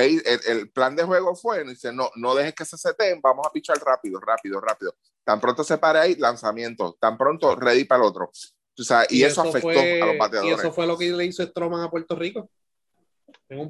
el, 0.47 0.71
plan 0.71 0.95
de 0.95 1.05
juego 1.05 1.35
fue, 1.35 1.65
dice, 1.65 1.93
no, 1.93 2.11
no 2.17 2.35
dejes 2.35 2.55
que 2.55 2.65
se 2.65 2.77
seten, 2.77 3.21
vamos 3.23 3.47
a 3.47 3.51
pichar 3.51 3.79
rápido, 3.79 4.21
rápido, 4.21 4.61
rápido. 4.61 4.95
Tan 5.25 5.41
pronto 5.41 5.65
se 5.65 5.79
pare 5.79 5.99
ahí, 5.99 6.17
lanzamiento. 6.17 6.97
Tan 7.01 7.17
pronto, 7.17 7.55
ready 7.57 7.85
para 7.85 8.03
el 8.03 8.09
otro. 8.09 8.31
O 8.79 8.83
sea, 8.83 9.07
y, 9.09 9.23
eso, 9.23 9.43
afectó 9.43 9.69
a 9.69 10.07
los 10.07 10.19
bateadores. 10.19 10.57
Y 10.57 10.61
eso 10.61 10.73
fue 10.73 10.87
lo 10.87 10.99
que 10.99 11.11
le 11.11 11.25
hizo 11.25 11.45
Stroman 11.45 11.83
a 11.83 11.91
Puerto 11.91 12.15
Rico. 12.15 12.51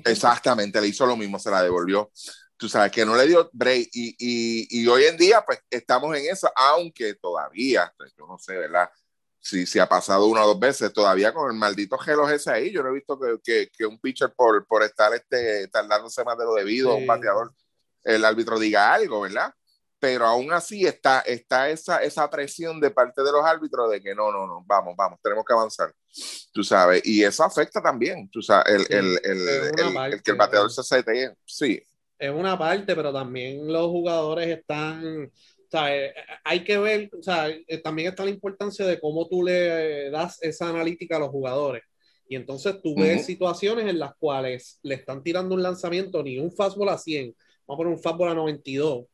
Exactamente, 0.05 0.81
le 0.81 0.89
hizo 0.89 1.07
lo 1.07 1.17
mismo, 1.17 1.39
se 1.39 1.51
la 1.51 1.63
devolvió. 1.63 2.11
Tú 2.63 2.69
sabes 2.69 2.93
que 2.93 3.05
no 3.05 3.17
le 3.17 3.27
dio 3.27 3.51
break. 3.53 3.89
Y, 3.93 4.15
y, 4.21 4.83
y 4.83 4.87
hoy 4.87 5.07
en 5.07 5.17
día, 5.17 5.43
pues 5.45 5.59
estamos 5.69 6.17
en 6.17 6.27
eso, 6.27 6.49
aunque 6.55 7.15
todavía, 7.15 7.93
pues, 7.97 8.13
yo 8.17 8.25
no 8.25 8.39
sé, 8.39 8.57
¿verdad? 8.57 8.89
si, 9.41 9.67
si 9.67 9.81
ha 9.81 9.89
pasado 9.89 10.27
una 10.27 10.45
o 10.45 10.47
dos 10.47 10.61
veces, 10.61 10.93
todavía 10.93 11.35
con 11.35 11.51
el 11.51 11.59
maldito 11.59 11.99
gelo 11.99 12.31
ese 12.31 12.53
ahí, 12.53 12.71
yo 12.71 12.85
no 12.85 12.91
he 12.91 12.95
visto 12.95 13.19
que, 13.19 13.41
que, 13.43 13.69
que 13.77 13.85
un 13.85 13.99
pitcher 13.99 14.33
por, 14.33 14.65
por 14.65 14.85
estar 14.85 15.13
este, 15.13 15.67
tardándose 15.67 16.23
más 16.23 16.39
de 16.39 16.45
lo 16.45 16.55
debido, 16.55 16.95
un 16.95 17.05
bateador, 17.05 17.53
el 18.05 18.25
árbitro 18.25 18.61
diga 18.61 18.95
algo, 18.95 19.23
¿verdad? 19.23 19.53
Pero 19.99 20.25
aún 20.27 20.53
así 20.53 20.87
está, 20.87 21.19
está 21.23 21.69
esa, 21.69 22.01
esa 22.01 22.31
presión 22.31 22.79
de 22.79 22.93
parte 22.93 23.25
de 23.25 23.33
los 23.33 23.45
árbitros 23.45 23.91
de 23.91 24.01
que 24.01 24.15
no, 24.15 24.31
no, 24.31 24.47
no, 24.47 24.63
vamos, 24.65 24.95
vamos, 24.97 25.19
tenemos 25.21 25.45
que 25.45 25.53
avanzar, 25.53 25.93
tú 26.53 26.63
sabes, 26.63 27.03
y 27.05 27.25
eso 27.25 27.43
afecta 27.43 27.83
también, 27.83 28.31
tú 28.31 28.41
sabes, 28.41 28.73
el, 28.73 28.87
el, 28.89 29.21
el, 29.25 30.13
el 30.13 30.23
que 30.23 30.31
el 30.31 30.37
bateador 30.37 30.71
se 30.71 30.85
sete, 30.85 31.35
sí. 31.45 31.85
Es 32.23 32.31
una 32.31 32.59
parte, 32.59 32.95
pero 32.95 33.13
también 33.13 33.73
los 33.73 33.87
jugadores 33.89 34.49
están 34.49 35.31
sea, 35.73 36.13
hay 36.45 36.65
que 36.65 36.79
ver, 36.79 37.11
o 37.19 37.23
sea, 37.23 37.49
eh, 37.49 37.79
también 37.79 38.09
está 38.09 38.25
la 38.25 38.31
importancia 38.31 38.87
de 38.87 39.01
cómo 39.01 39.27
tú 39.27 39.43
le 39.43 40.11
das 40.11 40.39
esa 40.43 40.69
analítica 40.69 41.17
a 41.17 41.21
los 41.21 41.31
jugadores. 41.31 41.83
Y 42.29 42.37
entonces 42.37 42.81
tú 42.83 42.95
ves 42.95 43.27
situaciones 43.27 43.87
en 43.87 43.99
las 43.99 44.15
cuales 44.17 44.79
le 44.83 44.95
están 44.95 45.23
tirando 45.23 45.55
un 45.55 45.63
lanzamiento, 45.63 46.23
ni 46.23 46.39
un 46.39 46.53
fastball 46.53 46.91
a 46.91 46.99
100, 46.99 47.35
vamos 47.67 47.75
a 47.75 47.77
poner 47.77 47.93
un 47.93 47.99
fastball 47.99 48.31
a 48.31 48.35
92, 48.35 49.07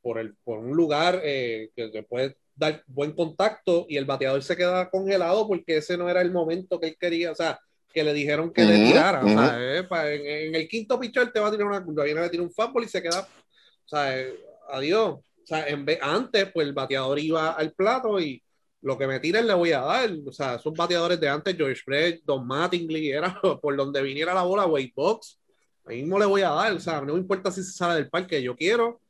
por, 0.00 0.18
el, 0.18 0.34
por 0.44 0.58
un 0.58 0.76
lugar 0.76 1.20
eh, 1.24 1.70
que, 1.74 2.02
puede 2.02 2.36
dar 2.54 2.82
buen 2.86 3.12
contacto 3.12 3.86
y 3.88 3.96
el 3.96 4.04
bateador 4.04 4.42
se 4.42 4.56
queda 4.56 4.88
congelado 4.88 5.46
porque 5.48 5.78
ese 5.78 5.98
no 5.98 6.08
era 6.08 6.22
el 6.22 6.30
momento 6.30 6.78
que 6.78 6.88
él 6.88 6.96
quería, 6.98 7.32
o 7.32 7.34
sea, 7.34 7.58
que 7.96 8.04
le 8.04 8.12
dijeron 8.12 8.52
que 8.52 8.62
le 8.62 8.76
tirara. 8.76 9.24
o 9.24 9.26
sea, 9.26 9.58
eh, 9.58 10.48
en, 10.48 10.54
el 10.54 10.68
quinto 10.68 11.00
pitcher 11.00 11.32
te 11.32 11.40
va 11.40 11.48
a 11.48 11.50
tirar 11.50 11.66
una 11.66 11.82
curva, 11.82 12.04
viene 12.04 12.20
a 12.20 12.30
tirar 12.30 12.44
un 12.44 12.52
fastball 12.52 12.84
y 12.84 12.88
se 12.88 13.02
queda, 13.02 13.20
o 13.22 13.88
sea, 13.88 14.22
adiós. 14.68 15.14
O 15.14 15.46
sea, 15.46 15.66
en 15.66 15.86
vez, 15.86 15.98
antes, 16.02 16.52
pues 16.52 16.66
el 16.66 16.74
bateador 16.74 17.18
iba 17.18 17.52
al 17.52 17.72
plato 17.72 18.20
y 18.20 18.42
lo 18.82 18.98
que 18.98 19.06
me 19.06 19.18
tiren 19.18 19.46
le 19.46 19.54
voy 19.54 19.72
a 19.72 19.80
dar. 19.80 20.10
O 20.26 20.30
sea, 20.30 20.58
son 20.58 20.74
bateadores 20.74 21.18
de 21.18 21.26
antes, 21.26 21.56
George 21.56 21.80
Brett, 21.86 22.20
Don 22.22 22.46
Mattingly, 22.46 23.10
era 23.12 23.40
por 23.62 23.74
donde 23.74 24.02
viniera 24.02 24.34
la 24.34 24.42
bola, 24.42 24.66
weight 24.66 24.94
box. 24.94 25.40
Ahí 25.86 26.02
mismo 26.02 26.18
le 26.18 26.26
voy 26.26 26.42
a 26.42 26.50
dar. 26.50 26.74
O 26.74 26.80
sea, 26.80 27.00
no 27.00 27.16
importa 27.16 27.50
si 27.50 27.62
se 27.62 27.72
sale 27.72 27.94
del 27.94 28.10
parque, 28.10 28.42
yo 28.42 28.54
quiero 28.54 29.00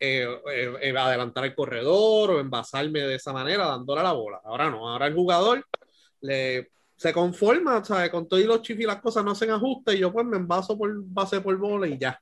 eh, 0.00 0.26
eh, 0.50 0.74
eh, 0.82 0.98
adelantar 0.98 1.44
el 1.44 1.54
corredor 1.54 2.32
o 2.32 2.40
envasarme 2.40 2.98
de 3.02 3.14
esa 3.14 3.32
manera, 3.32 3.68
dándole 3.68 4.02
la 4.02 4.12
bola. 4.12 4.40
Ahora 4.42 4.68
no, 4.70 4.88
ahora 4.88 5.06
el 5.06 5.14
jugador 5.14 5.64
le, 6.20 6.72
se 6.96 7.12
conforma, 7.12 7.84
¿sabes? 7.84 8.10
Con 8.10 8.28
todos 8.28 8.44
los 8.44 8.62
chifs 8.62 8.80
y 8.80 8.84
las 8.84 9.00
cosas 9.00 9.24
no 9.24 9.32
hacen 9.32 9.50
ajuste 9.50 9.94
y 9.94 9.98
yo 9.98 10.12
pues 10.12 10.26
me 10.26 10.36
envaso 10.36 10.76
por 10.76 10.90
base 10.94 11.40
por 11.40 11.56
bola 11.56 11.86
y 11.86 11.98
ya. 11.98 12.20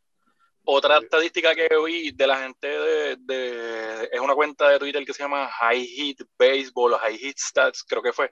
Otra 0.65 0.99
estadística 0.99 1.55
que 1.55 1.69
vi 1.85 2.13
de 2.13 2.27
la 2.27 2.39
gente 2.39 2.69
de, 2.69 4.09
es 4.13 4.21
una 4.21 4.35
cuenta 4.35 4.69
de 4.69 4.79
Twitter 4.79 5.05
que 5.05 5.13
se 5.13 5.23
llama 5.23 5.49
High 5.49 5.85
Hit 5.85 6.23
Baseball 6.39 6.95
High 6.95 7.19
Hit 7.19 7.39
Stats, 7.39 7.85
creo 7.85 8.03
que 8.03 8.13
fue. 8.13 8.31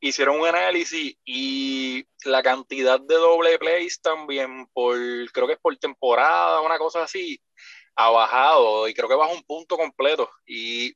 Hicieron 0.00 0.40
un 0.40 0.48
análisis 0.48 1.16
y 1.24 2.04
la 2.24 2.42
cantidad 2.42 3.00
de 3.00 3.14
doble 3.14 3.56
plays 3.60 4.00
también 4.00 4.66
por, 4.72 4.96
creo 5.32 5.46
que 5.46 5.52
es 5.52 5.60
por 5.60 5.76
temporada, 5.76 6.60
una 6.60 6.78
cosa 6.78 7.04
así, 7.04 7.40
ha 7.94 8.10
bajado 8.10 8.88
y 8.88 8.94
creo 8.94 9.08
que 9.08 9.14
baja 9.14 9.32
un 9.32 9.44
punto 9.44 9.76
completo. 9.76 10.28
Y 10.44 10.92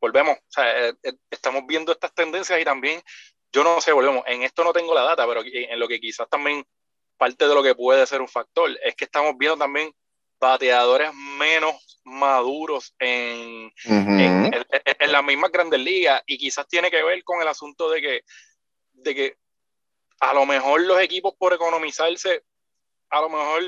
volvemos, 0.00 0.36
o 0.36 0.50
sea, 0.50 0.88
eh, 0.88 0.94
eh, 1.02 1.12
estamos 1.30 1.62
viendo 1.66 1.90
estas 1.90 2.14
tendencias 2.14 2.60
y 2.60 2.64
también, 2.64 3.02
yo 3.52 3.64
no 3.64 3.80
sé, 3.80 3.92
volvemos, 3.92 4.22
en 4.26 4.42
esto 4.42 4.64
no 4.64 4.72
tengo 4.72 4.94
la 4.94 5.02
data, 5.02 5.26
pero 5.26 5.42
en 5.44 5.78
lo 5.78 5.88
que 5.88 6.00
quizás 6.00 6.28
también 6.28 6.64
parte 7.16 7.46
de 7.46 7.54
lo 7.54 7.62
que 7.62 7.74
puede 7.74 8.06
ser 8.06 8.20
un 8.20 8.28
factor. 8.28 8.70
Es 8.82 8.94
que 8.94 9.04
estamos 9.04 9.34
viendo 9.36 9.58
también 9.58 9.92
bateadores 10.40 11.12
menos 11.14 12.00
maduros 12.04 12.94
en, 12.98 13.72
en, 13.84 14.54
en, 14.54 15.12
las 15.12 15.24
mismas 15.24 15.50
grandes 15.50 15.80
ligas 15.80 16.22
y 16.26 16.38
quizás 16.38 16.66
tiene 16.68 16.90
que 16.90 17.02
ver 17.02 17.24
con 17.24 17.42
el 17.42 17.48
asunto 17.48 17.90
de 17.90 18.00
que, 18.00 18.22
de 18.92 19.14
que 19.14 19.36
a 20.20 20.32
lo 20.32 20.46
mejor 20.46 20.80
los 20.82 21.00
equipos 21.00 21.34
por 21.36 21.52
economizarse, 21.52 22.44
a 23.10 23.20
lo 23.20 23.28
mejor 23.28 23.62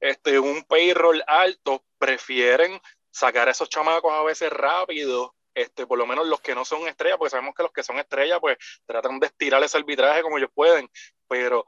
este, 0.00 0.38
un 0.38 0.62
payroll 0.64 1.22
alto, 1.26 1.84
prefieren 1.98 2.80
sacar 3.10 3.48
a 3.48 3.50
esos 3.52 3.68
chamacos 3.68 4.12
a 4.12 4.22
veces 4.22 4.50
rápido, 4.50 5.34
este, 5.54 5.86
por 5.86 5.98
lo 5.98 6.06
menos 6.06 6.26
los 6.26 6.40
que 6.40 6.54
no 6.54 6.64
son 6.64 6.86
estrellas, 6.88 7.18
porque 7.18 7.30
sabemos 7.30 7.54
que 7.54 7.62
los 7.62 7.72
que 7.72 7.82
son 7.82 7.98
estrellas, 7.98 8.38
pues 8.40 8.56
tratan 8.86 9.18
de 9.18 9.26
estirar 9.26 9.62
ese 9.62 9.78
arbitraje 9.78 10.22
como 10.22 10.38
ellos 10.38 10.50
pueden, 10.54 10.88
pero 11.28 11.66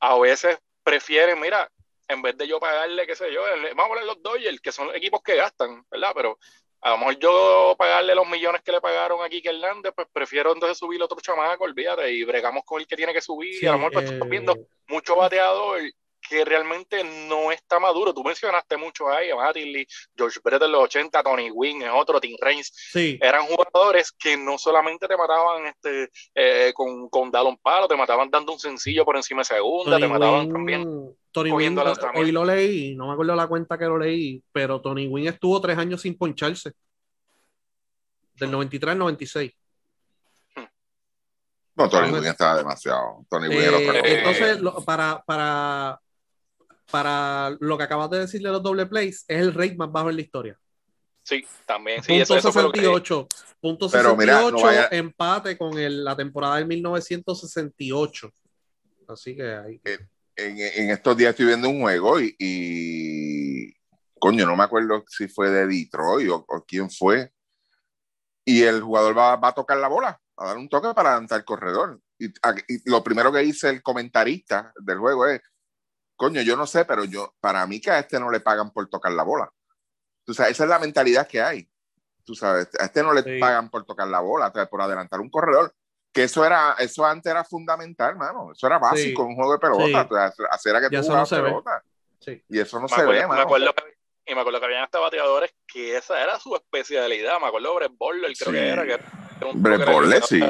a 0.00 0.18
veces 0.18 0.58
prefieren, 0.82 1.40
mira, 1.40 1.70
en 2.08 2.22
vez 2.22 2.36
de 2.36 2.46
yo 2.46 2.60
pagarle, 2.60 3.06
qué 3.06 3.16
sé 3.16 3.32
yo, 3.32 3.42
vamos 3.74 3.86
a 3.86 3.88
poner 3.88 4.04
los 4.04 4.22
Dodgers, 4.22 4.60
que 4.60 4.72
son 4.72 4.94
equipos 4.94 5.22
que 5.22 5.36
gastan, 5.36 5.84
¿verdad? 5.90 6.12
Pero 6.14 6.38
a 6.82 6.90
lo 6.90 6.98
mejor 6.98 7.18
yo 7.18 7.74
pagarle 7.78 8.14
los 8.14 8.28
millones 8.28 8.60
que 8.62 8.72
le 8.72 8.80
pagaron 8.80 9.24
aquí 9.24 9.40
que 9.40 9.48
Hernández, 9.48 9.94
pues 9.96 10.06
prefiero 10.12 10.52
entonces 10.52 10.76
subir 10.76 11.02
otro 11.02 11.18
chamaco, 11.18 11.64
olvídate, 11.64 12.12
y 12.12 12.24
bregamos 12.24 12.62
con 12.64 12.80
el 12.80 12.86
que 12.86 12.96
tiene 12.96 13.14
que 13.14 13.22
subir. 13.22 13.62
y 13.62 13.66
a 13.66 13.72
lo 13.72 13.78
mejor 13.78 13.92
pues, 13.94 14.04
estamos 14.04 14.28
viendo 14.28 14.52
eh, 14.52 14.66
mucho 14.88 15.16
bateador 15.16 15.80
que 16.28 16.44
realmente 16.44 17.02
no 17.28 17.52
está 17.52 17.78
maduro. 17.78 18.14
Tú 18.14 18.24
mencionaste 18.24 18.76
mucho 18.76 19.08
ahí, 19.08 19.30
a 19.30 19.36
Mattingly, 19.36 19.86
George 20.16 20.40
Brett 20.42 20.62
en 20.62 20.72
los 20.72 20.82
80, 20.82 21.22
Tony 21.22 21.50
Wynn 21.50 21.82
es 21.82 21.90
otro, 21.94 22.20
Tim 22.20 22.36
Reigns. 22.40 22.72
Sí. 22.74 23.18
Eran 23.20 23.46
jugadores 23.46 24.12
que 24.12 24.36
no 24.36 24.58
solamente 24.58 25.06
te 25.06 25.16
mataban 25.16 25.66
este, 25.66 26.10
eh, 26.34 26.72
con, 26.74 27.08
con 27.08 27.30
Dallon 27.30 27.56
Palo, 27.58 27.86
te 27.86 27.96
mataban 27.96 28.30
dando 28.30 28.52
un 28.52 28.58
sencillo 28.58 29.04
por 29.04 29.16
encima 29.16 29.40
de 29.40 29.46
segunda, 29.46 29.98
te 29.98 30.08
mataban 30.08 30.50
también. 30.50 31.14
Tony 31.30 31.50
Wynn, 31.50 31.76
hoy 32.14 32.30
lo 32.30 32.44
leí, 32.44 32.94
no 32.94 33.08
me 33.08 33.14
acuerdo 33.14 33.34
la 33.34 33.48
cuenta 33.48 33.76
que 33.76 33.86
lo 33.86 33.98
leí, 33.98 34.40
pero 34.52 34.80
Tony 34.80 35.08
Wynn 35.08 35.26
estuvo 35.26 35.60
tres 35.60 35.76
años 35.76 36.00
sin 36.00 36.16
poncharse. 36.16 36.72
Del 38.34 38.50
93 38.50 38.92
al 38.92 38.98
96. 38.98 39.52
No, 41.76 41.88
Tony 41.88 42.12
Wynn 42.12 42.24
estaba 42.26 42.58
demasiado. 42.58 43.26
Tony 43.28 43.48
Wynn 43.48 43.74
eh, 43.74 44.18
Entonces, 44.18 44.58
para, 44.84 45.24
para, 45.26 46.00
para 46.94 47.50
lo 47.58 47.76
que 47.76 47.82
acabas 47.82 48.08
de 48.08 48.20
decir 48.20 48.40
de 48.40 48.50
los 48.50 48.62
doble 48.62 48.86
plays, 48.86 49.24
es 49.26 49.40
el 49.40 49.52
rate 49.52 49.74
más 49.74 49.90
bajo 49.90 50.10
en 50.10 50.14
la 50.14 50.22
historia. 50.22 50.56
Sí, 51.24 51.44
también. 51.66 52.00
Sí, 52.04 52.20
punto 52.20 52.40
68. 52.40 53.28
Punto 53.60 53.88
68, 53.88 54.92
empate 54.92 55.58
con 55.58 55.76
el, 55.76 56.04
la 56.04 56.14
temporada 56.14 56.54
del 56.54 56.68
1968. 56.68 58.30
Así 59.08 59.34
que 59.34 59.54
ahí. 59.56 59.80
En, 60.36 60.56
en, 60.56 60.90
estos 60.90 61.16
días 61.16 61.30
estoy 61.30 61.46
viendo 61.46 61.68
un 61.68 61.80
juego 61.80 62.20
y, 62.20 62.36
y, 62.38 63.74
coño, 64.20 64.46
no 64.46 64.54
me 64.54 64.62
acuerdo 64.62 65.02
si 65.08 65.26
fue 65.26 65.50
de 65.50 65.66
Detroit 65.66 66.30
o, 66.30 66.44
o 66.46 66.64
quién 66.64 66.88
fue. 66.88 67.32
Y 68.44 68.62
el 68.62 68.80
jugador 68.82 69.18
va, 69.18 69.34
va, 69.34 69.48
a 69.48 69.54
tocar 69.54 69.78
la 69.78 69.88
bola, 69.88 70.20
a 70.36 70.46
dar 70.46 70.56
un 70.56 70.68
toque 70.68 70.94
para 70.94 71.10
adelantar 71.10 71.40
el 71.40 71.44
corredor. 71.44 72.00
Y, 72.20 72.26
y, 72.26 72.88
lo 72.88 73.02
primero 73.02 73.32
que 73.32 73.40
dice 73.40 73.68
el 73.68 73.82
comentarista 73.82 74.72
del 74.80 74.98
juego 74.98 75.26
es, 75.26 75.40
coño, 76.16 76.42
yo 76.42 76.56
no 76.56 76.66
sé, 76.66 76.84
pero 76.84 77.04
yo, 77.04 77.34
para 77.40 77.66
mí 77.66 77.80
que 77.80 77.90
a 77.90 77.98
este 77.98 78.18
no 78.20 78.30
le 78.30 78.40
pagan 78.40 78.70
por 78.70 78.88
tocar 78.88 79.12
la 79.12 79.22
bola. 79.22 79.50
Tú 80.24 80.34
sabes, 80.34 80.52
esa 80.52 80.64
es 80.64 80.70
la 80.70 80.78
mentalidad 80.78 81.26
que 81.26 81.42
hay. 81.42 81.68
Tú 82.24 82.34
sabes, 82.34 82.68
a 82.78 82.84
este 82.84 83.02
no 83.02 83.12
le 83.12 83.38
pagan 83.38 83.68
por 83.68 83.84
tocar 83.84 84.08
la 84.08 84.20
bola, 84.20 84.52
por 84.52 84.80
adelantar 84.80 85.20
un 85.20 85.30
corredor. 85.30 85.74
Que 86.12 86.24
eso 86.24 86.44
era, 86.44 86.76
eso 86.78 87.04
antes 87.04 87.30
era 87.30 87.44
fundamental, 87.44 88.16
mano. 88.16 88.52
Eso 88.52 88.66
era 88.66 88.78
básico 88.78 89.22
en 89.22 89.28
un 89.28 89.34
juego 89.34 89.52
de 89.52 89.58
pelota. 89.58 90.08
hacer 90.50 90.76
a 90.76 90.80
que 90.80 90.96
tú 90.96 91.08
no 91.08 91.26
pelota. 91.26 91.84
Y 92.48 92.58
eso 92.58 92.80
no 92.80 92.88
se 92.88 93.04
ve, 93.04 93.26
me 93.26 93.40
acuerdo 93.40 93.74
que, 93.74 93.94
y 94.26 94.34
me 94.34 94.40
acuerdo 94.40 94.60
que 94.60 94.66
habían 94.66 94.84
hasta 94.84 94.98
bateadores 94.98 95.54
que 95.66 95.96
esa 95.96 96.22
era 96.22 96.38
su 96.38 96.54
especialidad. 96.54 97.38
Me 97.40 97.48
acuerdo 97.48 97.70
de 97.70 97.74
Brett 97.76 97.92
Borler, 97.98 98.32
creo 98.38 98.52
que 98.52 98.68
era. 98.68 98.86
Que 98.86 99.00
Brett 99.54 99.86
Borler, 99.86 100.22
sí. 100.22 100.40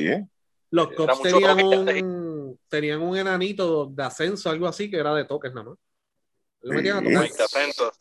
Los 0.70 0.88
Cubs 0.92 1.22
tenían 1.22 1.64
un, 1.64 1.84
tenían 2.68 3.02
un 3.02 3.16
enanito 3.16 3.86
de 3.86 4.02
ascenso, 4.02 4.50
algo 4.50 4.66
así, 4.66 4.90
que 4.90 4.98
era 4.98 5.14
de 5.14 5.24
toques 5.24 5.52
nada 5.52 5.70
más. 5.70 5.78
Lo 6.62 6.74
metían 6.74 6.98
a 6.98 7.02
tocar. 7.02 7.92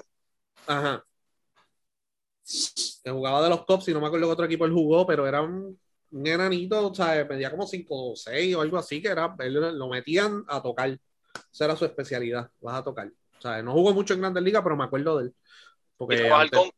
Ajá. 0.67 1.05
Que 3.03 3.11
jugaba 3.11 3.43
de 3.43 3.49
los 3.49 3.65
Cubs 3.65 3.87
y 3.87 3.93
no 3.93 4.01
me 4.01 4.07
acuerdo 4.07 4.27
qué 4.27 4.33
otro 4.33 4.45
equipo 4.45 4.65
él 4.65 4.71
jugó, 4.71 5.05
pero 5.05 5.27
era 5.27 5.41
un 5.41 5.77
un 6.13 6.27
enanito, 6.27 6.89
o 6.89 6.93
sea, 6.93 7.25
medía 7.25 7.49
como 7.49 7.65
5 7.65 8.11
o 8.11 8.15
6 8.15 8.55
o 8.55 8.61
algo 8.61 8.77
así, 8.77 9.01
que 9.01 9.07
era, 9.09 9.35
lo 9.49 9.89
metían 9.89 10.45
a 10.47 10.61
tocar. 10.61 10.97
Esa 11.51 11.65
era 11.65 11.75
su 11.75 11.85
especialidad, 11.85 12.51
vas 12.61 12.75
a 12.75 12.83
tocar. 12.83 13.07
O 13.07 13.41
sea, 13.41 13.61
no 13.63 13.73
jugó 13.73 13.93
mucho 13.93 14.13
en 14.13 14.21
Grandes 14.21 14.43
Ligas, 14.43 14.61
pero 14.63 14.77
me 14.77 14.83
acuerdo 14.83 15.17
de 15.17 15.25
él. 15.25 15.35
Porque 15.97 16.15
y 16.15 16.19
trabajar 16.19 16.51
con 16.51 16.69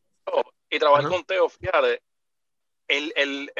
y 0.70 0.78
trabajar 0.78 1.10
con 1.10 1.24
Teo, 1.24 1.48
fíjate, 1.48 2.02
el, 2.88 3.12
el, 3.14 3.50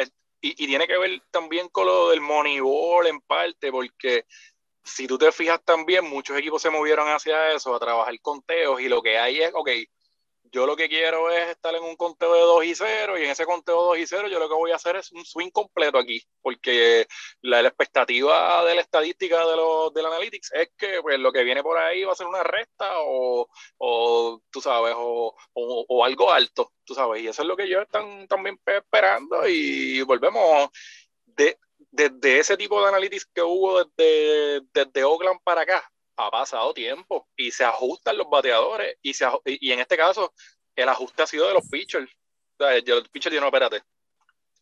y, 0.57 0.67
tiene 0.67 0.87
que 0.87 0.99
ver 0.99 1.23
también 1.31 1.69
con 1.69 1.87
lo 1.87 2.11
del 2.11 2.21
Moneyball 2.21 3.07
en 3.07 3.21
parte, 3.21 3.71
porque 3.71 4.25
si 4.85 5.07
tú 5.07 5.19
te 5.19 5.33
fijas 5.33 5.61
también, 5.65 6.05
muchos 6.05 6.37
equipos 6.37 6.63
se 6.63 6.71
movieron 6.71 7.09
hacia 7.09 7.53
eso, 7.53 7.75
a 7.75 7.81
trabajar 7.81 8.15
con 8.21 8.43
Teos, 8.43 8.81
y 8.81 8.89
lo 8.89 9.03
que 9.03 9.19
hay 9.19 9.41
es, 9.43 9.51
ok, 9.55 9.71
yo 10.53 10.67
lo 10.67 10.77
que 10.77 10.89
quiero 10.89 11.31
es 11.31 11.51
estar 11.51 11.75
en 11.75 11.83
un 11.83 11.97
conteo 11.97 12.35
de 12.35 12.41
2 12.41 12.65
y 12.65 12.75
0 12.75 13.19
y 13.19 13.25
en 13.25 13.31
ese 13.31 13.47
conteo 13.47 13.83
2 13.83 13.99
y 13.99 14.07
0 14.07 14.29
yo 14.29 14.39
lo 14.39 14.49
que 14.49 14.55
voy 14.55 14.71
a 14.71 14.77
hacer 14.77 14.97
es 14.97 15.13
un 15.13 15.25
swing 15.25 15.51
completo 15.51 15.99
aquí, 15.99 16.23
porque 16.43 17.07
la, 17.43 17.61
expectativa 17.61 18.65
de 18.65 18.75
la 18.75 18.81
estadística 18.81 19.47
de 19.47 19.57
los, 19.57 19.93
del 19.93 20.07
analytics 20.07 20.53
es 20.53 20.71
que 20.77 21.03
pues, 21.03 21.19
lo 21.19 21.33
que 21.33 21.45
viene 21.45 21.63
por 21.63 21.79
ahí 21.79 22.05
va 22.05 22.13
a 22.13 22.17
ser 22.17 22.27
una 22.27 22.43
resta 22.43 22.91
o, 22.99 23.49
o 23.79 24.43
tú 24.51 24.61
sabes, 24.61 24.95
o, 24.97 25.35
o, 25.55 26.05
algo 26.05 26.33
alto, 26.33 26.73
tú 26.85 26.95
sabes, 26.95 27.23
y 27.23 27.29
eso 27.29 27.43
es 27.43 27.49
lo 27.49 27.57
que 27.57 27.65
ellos 27.65 27.83
están 27.83 28.27
también 28.29 28.59
esperando 28.67 29.47
y 29.49 30.03
volvemos 30.03 30.71
de, 31.25 31.59
desde 31.91 32.39
ese 32.39 32.57
tipo 32.57 32.81
de 32.81 32.89
analytics 32.89 33.27
que 33.27 33.43
hubo 33.43 33.85
desde, 33.85 34.63
desde 34.73 35.05
Oakland 35.05 35.41
para 35.43 35.63
acá, 35.63 35.91
ha 36.17 36.31
pasado 36.31 36.73
tiempo 36.75 37.29
y 37.37 37.51
se 37.51 37.65
ajustan 37.65 38.17
los 38.17 38.29
bateadores 38.29 38.97
y, 39.03 39.15
se, 39.15 39.27
y 39.45 39.73
en 39.73 39.81
este 39.81 39.97
caso 39.97 40.33
el 40.75 40.89
ajuste 40.89 41.23
ha 41.23 41.27
sido 41.27 41.49
de 41.49 41.55
los 41.55 41.69
pitchers. 41.69 42.11
O 42.59 42.65
sea, 42.65 42.75
los 42.75 43.09
pitchers 43.09 43.33
dijeron, 43.33 43.51
no, 43.51 43.57
espérate, 43.57 43.83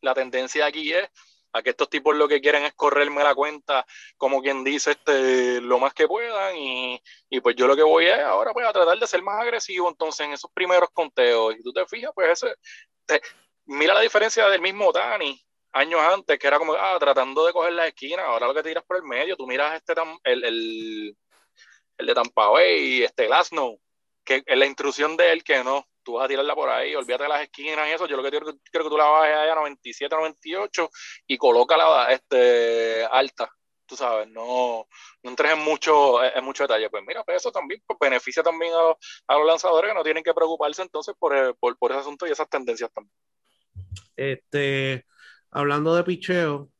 la 0.01 0.15
tendencia 0.15 0.67
aquí 0.67 0.93
es 0.93 1.09
a 1.55 1.63
que 1.63 1.71
estos 1.71 1.89
tipos 1.89 2.17
lo 2.17 2.27
que 2.27 2.41
quieren 2.41 2.65
es 2.65 2.75
correrme 2.75 3.23
la 3.23 3.35
cuenta, 3.35 3.87
como 4.17 4.43
quien 4.43 4.65
dice, 4.65 4.93
este, 4.93 5.61
lo 5.61 5.79
más 5.79 5.95
que 5.95 6.09
puedan, 6.09 6.57
y, 6.57 7.01
y, 7.31 7.41
pues 7.41 7.55
yo 7.55 7.69
lo 7.69 7.77
que 7.77 7.83
voy 7.85 8.07
es 8.07 8.19
ahora 8.19 8.53
pues 8.53 8.67
a 8.67 8.73
tratar 8.73 8.99
de 8.99 9.07
ser 9.07 9.23
más 9.23 9.41
agresivo, 9.41 9.89
entonces 9.89 10.27
en 10.27 10.33
esos 10.33 10.51
primeros 10.53 10.91
conteos, 10.93 11.55
y 11.57 11.63
tú 11.63 11.73
te 11.73 11.87
fijas, 11.87 12.11
pues 12.13 12.43
ese, 12.43 12.57
mira 13.67 13.95
la 13.95 14.01
diferencia 14.01 14.49
del 14.49 14.61
mismo 14.61 14.91
Dani, 14.91 15.41
años 15.73 16.01
antes, 16.01 16.39
que 16.41 16.47
era 16.47 16.59
como, 16.59 16.75
ah, 16.75 16.97
tratando 16.99 17.47
de 17.47 17.53
coger 17.53 17.73
la 17.73 17.87
esquina, 17.87 18.25
ahora 18.25 18.49
lo 18.49 18.55
que 18.55 18.63
tiras 18.65 18.85
por 18.85 18.97
el 18.97 19.05
medio, 19.05 19.37
tú 19.37 19.47
miras 19.47 19.77
este, 19.77 19.95
el, 20.25 20.45
el 20.45 21.17
el 21.99 22.07
de 22.07 22.15
Tampa 22.15 22.49
Bay, 22.49 23.03
este 23.03 23.27
Glasnow, 23.27 23.81
que 24.25 24.43
es 24.45 24.59
la 24.59 24.67
intrusión 24.67 25.17
de 25.17 25.33
él 25.33 25.45
que 25.45 25.63
no, 25.63 25.87
tú 26.03 26.15
vas 26.15 26.25
a 26.25 26.29
tirarla 26.29 26.55
por 26.55 26.69
ahí, 26.69 26.95
olvídate 26.95 27.25
de 27.25 27.29
las 27.29 27.43
esquinas 27.43 27.89
y 27.89 27.93
eso, 27.93 28.07
yo 28.07 28.17
lo 28.17 28.23
que 28.23 28.31
quiero, 28.31 28.47
que 28.47 28.79
tú 28.79 28.97
la 28.97 29.05
bajes 29.05 29.37
allá 29.37 29.53
a 29.53 29.57
97, 29.57 30.15
98 30.15 30.91
y 31.27 31.37
colócala 31.37 32.13
este, 32.13 33.05
alta, 33.05 33.51
tú 33.87 33.97
sabes, 33.97 34.29
no, 34.29 34.87
no 35.23 35.31
entres 35.31 35.53
en 35.53 35.61
mucho, 35.61 36.23
en 36.23 36.45
mucho 36.45 36.65
detalle. 36.65 36.91
Pues 36.91 37.03
mira, 37.07 37.23
pues 37.25 37.39
eso 37.39 37.53
también 37.53 37.83
pues 37.87 37.99
beneficia 37.99 38.43
también 38.43 38.73
a 38.73 38.83
los, 38.83 38.97
a 39.27 39.37
los, 39.37 39.47
lanzadores 39.47 39.91
que 39.91 39.95
no 39.95 40.03
tienen 40.03 40.25
que 40.25 40.35
preocuparse 40.35 40.83
entonces 40.83 41.15
por, 41.19 41.57
por, 41.59 41.77
por 41.79 41.91
ese 41.91 42.01
asunto 42.01 42.27
y 42.27 42.31
esas 42.31 42.49
tendencias 42.49 42.91
también. 42.93 43.15
Este, 44.17 45.07
hablando 45.51 45.95
de 45.95 46.05
picheo, 46.05 46.71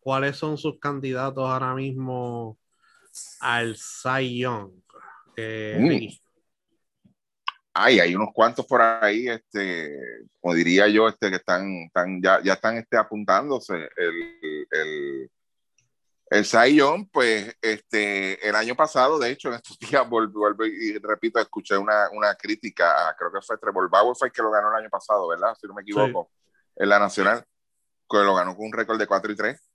¿cuáles 0.00 0.36
son 0.36 0.58
sus 0.58 0.78
candidatos 0.78 1.48
ahora 1.48 1.74
mismo 1.74 2.58
al 3.40 3.76
Cy 3.76 4.38
Young. 4.38 4.72
Eh, 5.36 5.78
mm. 5.78 6.22
Ay, 7.74 8.00
hay 8.00 8.14
unos 8.14 8.28
cuantos 8.34 8.66
por 8.66 8.82
ahí, 8.82 9.28
este, 9.28 9.90
como 10.40 10.54
diría 10.54 10.88
yo, 10.88 11.08
este, 11.08 11.30
que 11.30 11.36
están, 11.36 11.66
están 11.86 12.20
ya, 12.22 12.42
ya 12.42 12.52
están 12.52 12.76
este, 12.76 12.98
apuntándose. 12.98 13.88
El, 13.96 14.66
el, 14.70 15.30
el 16.30 16.44
Cy 16.44 16.76
Young, 16.76 17.08
pues, 17.10 17.56
este, 17.62 18.46
el 18.46 18.54
año 18.56 18.74
pasado, 18.74 19.18
de 19.18 19.30
hecho, 19.30 19.48
en 19.48 19.54
estos 19.54 19.78
días, 19.78 20.08
vuelvo, 20.08 20.48
y 20.66 20.98
repito, 20.98 21.38
escuché 21.38 21.76
una, 21.76 22.10
una 22.10 22.34
crítica, 22.34 23.14
creo 23.18 23.32
que 23.32 23.40
fue 23.40 23.56
Trevor 23.58 23.88
Bauer, 23.88 24.16
fue 24.16 24.28
el 24.28 24.32
que 24.32 24.42
lo 24.42 24.50
ganó 24.50 24.70
el 24.70 24.82
año 24.82 24.90
pasado, 24.90 25.28
¿verdad? 25.28 25.54
Si 25.58 25.66
no 25.66 25.74
me 25.74 25.82
equivoco, 25.82 26.30
en 26.76 26.88
la 26.88 26.98
Nacional, 26.98 27.44
que 28.08 28.18
lo 28.18 28.34
ganó 28.34 28.54
con 28.54 28.66
un 28.66 28.72
récord 28.72 28.98
de 28.98 29.06
4 29.06 29.32
y 29.32 29.36
3. 29.36 29.71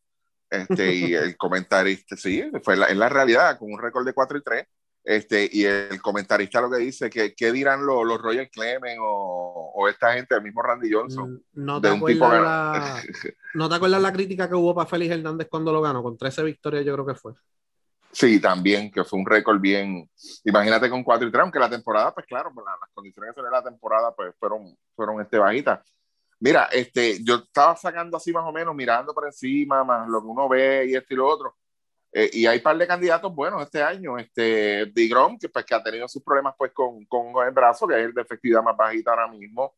Este, 0.50 0.94
y 0.94 1.14
el 1.14 1.36
comentarista, 1.38 2.16
sí, 2.16 2.44
fue 2.64 2.78
la, 2.78 2.88
en 2.88 3.00
la 3.00 3.10
realidad, 3.10 3.58
con 3.58 3.72
un 3.72 3.80
récord 3.80 4.06
de 4.06 4.14
4 4.14 4.38
y 4.38 4.42
3. 4.42 4.68
Este, 5.04 5.50
y 5.50 5.64
el 5.64 6.02
comentarista 6.02 6.60
lo 6.60 6.70
que 6.70 6.80
dice, 6.80 7.10
que 7.10 7.34
¿qué 7.34 7.54
dirán 7.54 7.86
los, 7.86 8.06
los 8.06 8.22
Royal 8.22 8.50
Clemens 8.50 9.00
o, 9.02 9.72
o, 9.74 9.88
esta 9.88 10.14
gente, 10.14 10.36
el 10.36 10.42
mismo 10.42 10.62
Randy 10.62 10.92
Johnson? 10.92 11.34
Mm, 11.54 11.66
¿No 11.66 11.80
te, 11.80 11.88
acuerdas 11.88 12.42
la, 12.42 13.02
¿No 13.54 13.70
te 13.70 13.76
acuerdas 13.76 14.02
la 14.02 14.12
crítica 14.12 14.50
que 14.50 14.56
hubo 14.56 14.76
para 14.76 14.90
Félix 14.90 15.14
Hernández 15.14 15.48
cuando 15.50 15.72
lo 15.72 15.82
ganó? 15.82 16.04
Con 16.04 16.18
13 16.18 16.44
victorias 16.44 16.84
yo 16.84 16.94
creo 16.94 17.06
que 17.06 17.16
fue. 17.16 17.34
Sí, 18.12 18.42
también, 18.42 18.92
que 18.92 19.06
fue 19.06 19.20
un 19.20 19.26
récord 19.26 19.62
bien, 19.62 20.10
imagínate 20.44 20.90
con 20.90 21.04
4 21.04 21.28
y 21.28 21.32
3, 21.32 21.42
aunque 21.42 21.60
la 21.60 21.70
temporada, 21.70 22.14
pues 22.14 22.26
claro, 22.26 22.52
pues, 22.54 22.66
las 22.66 22.90
condiciones 22.94 23.34
de 23.34 23.44
la 23.44 23.64
temporada 23.64 24.14
pues 24.14 24.34
fueron, 24.38 24.76
fueron 24.94 25.22
este, 25.22 25.38
bajitas 25.38 25.80
Mira, 26.40 26.66
este, 26.72 27.24
yo 27.24 27.36
estaba 27.36 27.76
sacando 27.76 28.18
así 28.18 28.32
más 28.32 28.44
o 28.46 28.52
menos, 28.52 28.76
mirando 28.76 29.14
por 29.14 29.26
encima, 29.26 29.84
más 29.84 30.08
lo 30.08 30.22
que 30.22 30.28
uno 30.28 30.48
ve 30.48 30.86
y 30.88 30.96
esto 30.96 31.14
y 31.14 31.18
lo 31.18 31.28
otro. 31.28 31.56
Eh, 32.12 32.30
y 32.34 32.46
hay 32.46 32.58
un 32.58 32.64
par 32.64 32.78
de 32.78 32.88
candidatos 32.88 33.34
buenos 33.34 33.62
este 33.64 33.82
año. 33.82 34.18
Este, 34.18 34.86
Digrom, 34.88 35.38
que, 35.38 35.50
pues, 35.50 35.66
que 35.66 35.76
ha 35.76 35.84
tenido 35.84 36.08
sus 36.08 36.24
problemas 36.24 36.54
pues, 36.58 36.72
con, 36.74 37.06
con 37.06 37.46
el 37.46 37.52
brazo, 37.52 37.88
que 37.88 37.96
es 37.96 38.06
el 38.06 38.14
de 38.14 38.22
efectividad 38.22 38.64
más 38.64 38.78
bajita 38.78 39.12
ahora 39.12 39.28
mismo. 39.28 39.76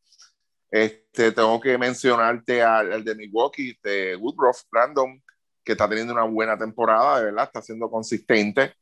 Este, 0.70 1.32
tengo 1.32 1.60
que 1.60 1.76
mencionarte 1.76 2.62
al, 2.62 3.02
de 3.04 3.14
Milwaukee, 3.14 3.76
de 3.82 4.16
Woodruff, 4.16 4.62
Brandon, 4.70 5.20
que 5.64 5.72
está 5.72 5.88
teniendo 5.88 6.12
una 6.12 6.24
buena 6.24 6.56
temporada, 6.56 7.18
de 7.18 7.24
verdad, 7.26 7.44
está 7.44 7.62
siendo 7.62 7.90
consistente. 7.90 8.74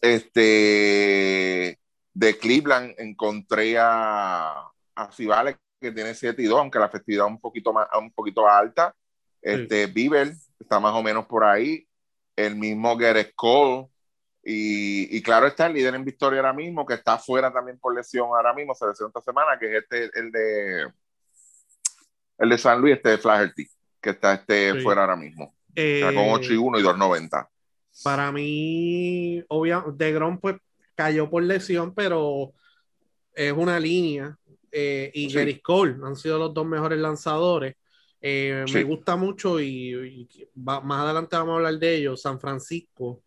Este, 0.00 1.78
de 2.12 2.38
Cleveland 2.38 2.94
encontré 2.98 3.76
a, 3.78 4.70
a 4.96 5.12
que 5.80 5.92
tiene 5.92 6.14
7 6.14 6.40
y 6.42 6.46
2, 6.46 6.58
aunque 6.58 6.78
la 6.78 6.88
festividad 6.88 7.26
es 7.26 7.32
un 7.32 7.40
poquito, 7.40 7.72
más, 7.72 7.88
un 7.98 8.12
poquito 8.12 8.46
alta. 8.46 8.94
Este, 9.40 9.86
Bieber 9.86 10.32
está 10.58 10.78
más 10.78 10.94
o 10.94 11.02
menos 11.02 11.26
por 11.26 11.44
ahí. 11.44 11.86
El 12.36 12.56
mismo 12.56 12.96
Gareth 12.96 13.32
Cole. 13.34 13.88
Y, 14.42 15.16
y, 15.16 15.22
claro, 15.22 15.46
está 15.46 15.66
el 15.66 15.74
líder 15.74 15.94
en 15.94 16.04
victoria 16.04 16.40
ahora 16.40 16.52
mismo, 16.52 16.86
que 16.86 16.94
está 16.94 17.18
fuera 17.18 17.52
también 17.52 17.78
por 17.78 17.94
lesión 17.94 18.26
ahora 18.28 18.54
mismo, 18.54 18.74
se 18.74 18.86
lesionó 18.86 19.08
esta 19.08 19.20
semana, 19.20 19.58
que 19.58 19.76
es 19.76 19.82
este, 19.82 20.18
el 20.18 20.32
de 20.32 20.86
el 22.38 22.48
de 22.48 22.58
San 22.58 22.80
Luis, 22.80 22.96
este 22.96 23.10
de 23.10 23.18
Flaherty, 23.18 23.68
que 24.00 24.10
está 24.10 24.32
este 24.32 24.80
fuera 24.80 25.02
ahora 25.02 25.16
mismo. 25.16 25.54
está 25.74 26.14
con 26.14 26.30
8 26.30 26.54
y 26.54 26.56
1 26.56 26.78
y 26.78 26.82
2.90. 26.82 27.48
Para 28.02 28.32
mí, 28.32 29.44
obviamente, 29.48 30.04
De 30.04 30.12
Grom 30.12 30.38
pues 30.38 30.56
cayó 30.94 31.28
por 31.28 31.42
lesión, 31.42 31.94
pero 31.94 32.54
es 33.34 33.52
una 33.52 33.78
línea 33.78 34.38
eh, 34.72 35.10
y 35.14 35.30
sí. 35.30 35.60
Cole 35.60 35.96
han 36.02 36.16
sido 36.16 36.38
los 36.38 36.54
dos 36.54 36.66
mejores 36.66 36.98
lanzadores. 36.98 37.76
Eh, 38.20 38.64
me 38.72 38.82
gusta 38.84 39.16
mucho 39.16 39.60
y, 39.60 40.28
más 40.54 41.04
adelante 41.04 41.36
vamos 41.36 41.52
a 41.52 41.56
hablar 41.56 41.78
de 41.78 41.96
ellos. 41.96 42.20
San 42.20 42.38
Francisco, 42.38 43.22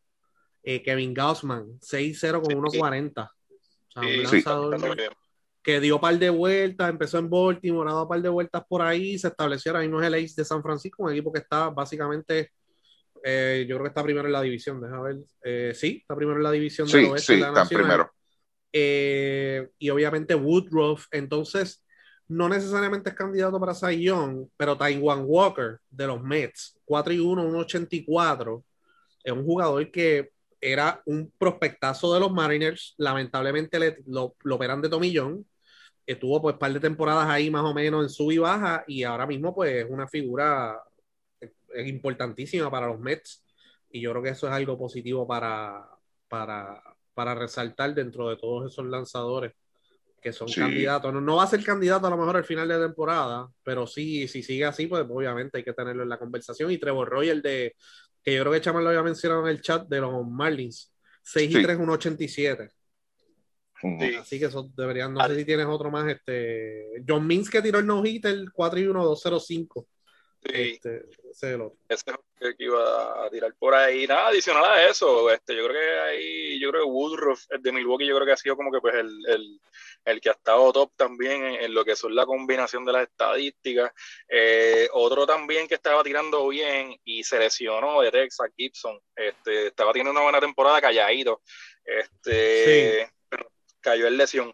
eh, 0.61 0.81
Kevin 0.81 1.13
Gaussman, 1.13 1.79
6-0 1.79 2.41
con 2.41 2.53
1.40. 2.53 3.29
un 3.95 4.23
lanzador 4.23 4.97
que 5.63 5.79
dio 5.79 5.99
par 5.99 6.19
de 6.19 6.29
vueltas, 6.29 6.89
empezó 6.89 7.17
en 7.19 7.29
Baltimore, 7.29 7.89
ha 7.89 7.93
dado 7.93 8.07
par 8.07 8.21
de 8.21 8.27
vueltas 8.27 8.63
por 8.67 8.81
ahí, 8.81 9.17
se 9.17 9.29
estableció 9.29 9.75
ahí 9.77 9.87
no 9.87 10.01
es 10.01 10.07
el 10.07 10.15
ace 10.15 10.33
de 10.35 10.43
San 10.43 10.61
Francisco, 10.61 11.03
un 11.03 11.13
equipo 11.13 11.31
que 11.31 11.39
está 11.39 11.69
básicamente, 11.69 12.51
yo 13.15 13.21
creo 13.23 13.83
que 13.83 13.87
está 13.87 14.03
primero 14.03 14.27
en 14.27 14.33
la 14.33 14.41
división, 14.41 14.81
déjame 14.81 15.13
ver, 15.41 15.73
sí, 15.73 15.99
está 16.01 16.17
primero 16.17 16.35
en 16.35 16.43
la 16.43 16.51
división 16.51 16.85
sí, 16.89 17.07
Sí, 17.15 17.35
está 17.35 17.65
primero. 17.65 18.11
Eh, 18.73 19.69
y 19.79 19.89
obviamente 19.89 20.35
Woodruff. 20.35 21.07
Entonces, 21.11 21.83
no 22.27 22.49
necesariamente 22.49 23.11
es 23.11 23.15
candidato 23.15 23.59
para 23.59 23.75
Cy 23.75 24.09
pero 24.57 24.77
Taiwan 24.77 25.23
Walker 25.25 25.79
de 25.89 26.07
los 26.07 26.21
Mets, 26.21 26.79
4 26.85 27.13
y 27.13 27.19
1, 27.19 27.43
1.84, 27.49 28.63
es 29.23 29.31
un 29.33 29.45
jugador 29.45 29.91
que 29.91 30.31
era 30.59 31.01
un 31.05 31.31
prospectazo 31.37 32.13
de 32.13 32.19
los 32.19 32.31
Mariners. 32.31 32.95
Lamentablemente 32.97 33.97
lo, 34.07 34.35
lo, 34.43 34.55
operan 34.55 34.81
de 34.81 34.89
tomillón. 34.89 35.45
Estuvo 36.05 36.41
pues 36.41 36.57
par 36.57 36.73
de 36.73 36.79
temporadas 36.79 37.29
ahí 37.29 37.49
más 37.49 37.63
o 37.63 37.73
menos 37.73 38.03
en 38.03 38.09
sub 38.09 38.31
y 38.31 38.37
baja 38.37 38.83
y 38.87 39.03
ahora 39.03 39.25
mismo 39.27 39.55
pues 39.55 39.85
es 39.85 39.89
una 39.89 40.07
figura 40.07 40.81
importantísima 41.85 42.69
para 42.69 42.87
los 42.87 42.99
Mets 42.99 43.43
y 43.89 44.01
yo 44.01 44.11
creo 44.11 44.23
que 44.23 44.29
eso 44.29 44.47
es 44.47 44.53
algo 44.53 44.77
positivo 44.77 45.27
para, 45.27 45.87
para, 46.27 46.81
para 47.13 47.35
resaltar 47.35 47.93
dentro 47.93 48.29
de 48.29 48.37
todos 48.37 48.71
esos 48.71 48.85
lanzadores 48.85 49.53
que 50.23 50.31
son 50.31 50.47
candidatos. 50.47 51.13
No, 51.13 51.35
va 51.35 51.43
a 51.43 51.47
ser 51.47 51.63
candidato 51.63 52.07
a 52.07 52.09
lo 52.09 52.17
mejor 52.17 52.37
al 52.37 52.45
final 52.45 52.67
de 52.67 52.79
temporada, 52.79 53.47
pero 53.61 53.85
sí, 53.85 54.27
si 54.27 54.41
sigue 54.41 54.63
así, 54.63 54.87
pues 54.87 55.05
obviamente 55.07 55.57
hay 55.57 55.63
que 55.63 55.73
tenerlo 55.73 56.03
en 56.03 56.09
la 56.09 56.17
conversación. 56.17 56.71
Y 56.71 56.77
Trevor 56.77 57.09
Royal 57.09 57.41
de, 57.41 57.75
que 58.23 58.33
yo 58.33 58.41
creo 58.41 58.53
que 58.53 58.61
Chaman 58.61 58.83
lo 58.83 58.89
había 58.89 59.03
mencionado 59.03 59.41
en 59.41 59.49
el 59.49 59.61
chat 59.61 59.85
de 59.87 59.99
los 59.99 60.25
Marlins, 60.25 60.93
6 61.23 61.51
y 61.51 61.61
3, 61.61 61.77
1.87. 61.77 62.71
Sí. 63.81 64.15
Así 64.15 64.39
que 64.39 64.45
eso 64.45 64.71
deberían, 64.77 65.13
no 65.13 65.27
sé 65.27 65.35
si 65.35 65.43
tienes 65.43 65.65
otro 65.65 65.91
más, 65.91 66.09
este, 66.09 67.03
John 67.05 67.27
Means 67.27 67.49
que 67.49 67.61
tiró 67.61 67.79
el 67.79 67.85
no-hit, 67.85 68.25
el 68.25 68.49
4 68.53 68.79
y 68.79 68.87
1, 68.87 69.05
2.05. 69.05 69.85
Este, 70.41 71.05
ese 71.33 71.47
es 71.47 71.53
el 71.55 71.61
otro. 71.61 71.77
Ese 71.89 72.03
es 72.39 72.55
que 72.55 72.63
iba 72.63 73.25
a 73.25 73.29
tirar 73.29 73.53
por 73.55 73.73
ahí. 73.73 74.05
Nada, 74.05 74.27
adicional 74.27 74.63
a 74.65 74.87
eso, 74.87 75.31
este, 75.31 75.55
yo 75.55 75.67
creo 75.67 75.81
que 75.81 75.99
ahí, 75.99 76.59
yo 76.59 76.69
creo 76.69 76.83
que 76.83 76.91
Woodruff, 76.91 77.45
el 77.49 77.61
de 77.61 77.71
Milwaukee, 77.71 78.05
yo 78.05 78.15
creo 78.15 78.25
que 78.25 78.33
ha 78.33 78.37
sido 78.37 78.55
como 78.55 78.71
que 78.71 78.79
pues 78.79 78.93
el, 78.95 79.09
el, 79.27 79.59
el 80.05 80.21
que 80.21 80.29
ha 80.29 80.33
estado 80.33 80.71
top 80.71 80.91
también 80.95 81.43
en, 81.43 81.73
lo 81.73 81.83
que 81.83 81.95
son 81.95 82.15
la 82.15 82.25
combinación 82.25 82.85
de 82.85 82.93
las 82.93 83.03
estadísticas. 83.03 83.91
Eh, 84.29 84.87
otro 84.93 85.25
también 85.25 85.67
que 85.67 85.75
estaba 85.75 86.03
tirando 86.03 86.47
bien 86.47 86.95
y 87.03 87.23
se 87.23 87.39
lesionó 87.39 88.01
de 88.01 88.11
Texas, 88.11 88.49
Gibson. 88.55 88.99
Este, 89.15 89.67
estaba 89.67 89.91
teniendo 89.91 90.11
una 90.11 90.21
buena 90.21 90.39
temporada 90.39 90.81
calladito. 90.81 91.41
Este, 91.83 93.09
pero 93.27 93.51
cayó 93.81 94.07
en 94.07 94.17
lesión 94.17 94.53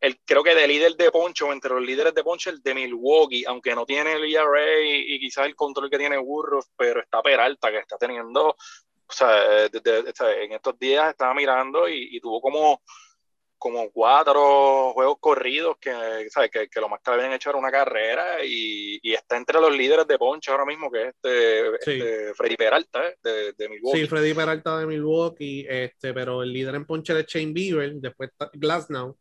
el, 0.00 0.18
creo 0.24 0.42
que 0.42 0.54
de 0.54 0.66
líder 0.66 0.96
de 0.96 1.10
poncho, 1.10 1.52
entre 1.52 1.74
los 1.74 1.82
líderes 1.82 2.14
de 2.14 2.24
poncho, 2.24 2.50
el 2.50 2.62
de 2.62 2.74
Milwaukee, 2.74 3.44
aunque 3.46 3.74
no 3.74 3.84
tiene 3.84 4.14
el 4.14 4.34
ERA 4.34 4.80
y, 4.80 5.14
y 5.14 5.20
quizás 5.20 5.46
el 5.46 5.54
control 5.54 5.90
que 5.90 5.98
tiene 5.98 6.16
Burroughs, 6.16 6.70
pero 6.76 7.00
está 7.00 7.22
Peralta, 7.22 7.70
que 7.70 7.78
está 7.78 7.98
teniendo, 7.98 8.48
o 8.48 9.12
sea, 9.12 9.66
en 9.66 10.52
estos 10.52 10.78
días 10.78 11.10
estaba 11.10 11.34
mirando 11.34 11.86
y, 11.86 12.18
tuvo 12.18 12.40
como, 12.40 12.80
como 13.58 13.90
cuatro 13.90 14.94
juegos 14.94 15.18
corridos 15.20 15.76
que, 15.78 15.92
Que, 16.50 16.68
que, 16.70 16.80
lo 16.80 16.88
más 16.88 17.00
que 17.02 17.10
le 17.10 17.16
habían 17.18 17.32
hecho 17.34 17.50
era 17.50 17.58
una 17.58 17.70
carrera 17.70 18.42
y, 18.42 19.00
y, 19.02 19.12
está 19.12 19.36
entre 19.36 19.60
los 19.60 19.76
líderes 19.76 20.06
de 20.06 20.16
poncho 20.16 20.52
ahora 20.52 20.64
mismo, 20.64 20.90
que 20.90 21.02
es 21.02 21.08
este, 21.08 21.76
este 21.76 22.34
Freddy 22.34 22.56
Peralta, 22.56 23.06
¿eh? 23.06 23.16
de, 23.22 23.52
de, 23.52 23.68
Milwaukee. 23.68 24.00
Sí, 24.00 24.06
Freddy 24.06 24.32
Peralta 24.32 24.78
de 24.78 24.86
Milwaukee, 24.86 25.66
este, 25.68 26.14
pero 26.14 26.42
el 26.42 26.54
líder 26.54 26.76
en 26.76 26.86
ponche 26.86 27.18
es 27.20 27.26
Shane 27.26 27.52
Bieber, 27.52 27.92
después 27.96 28.30
Glasnow 28.54 29.18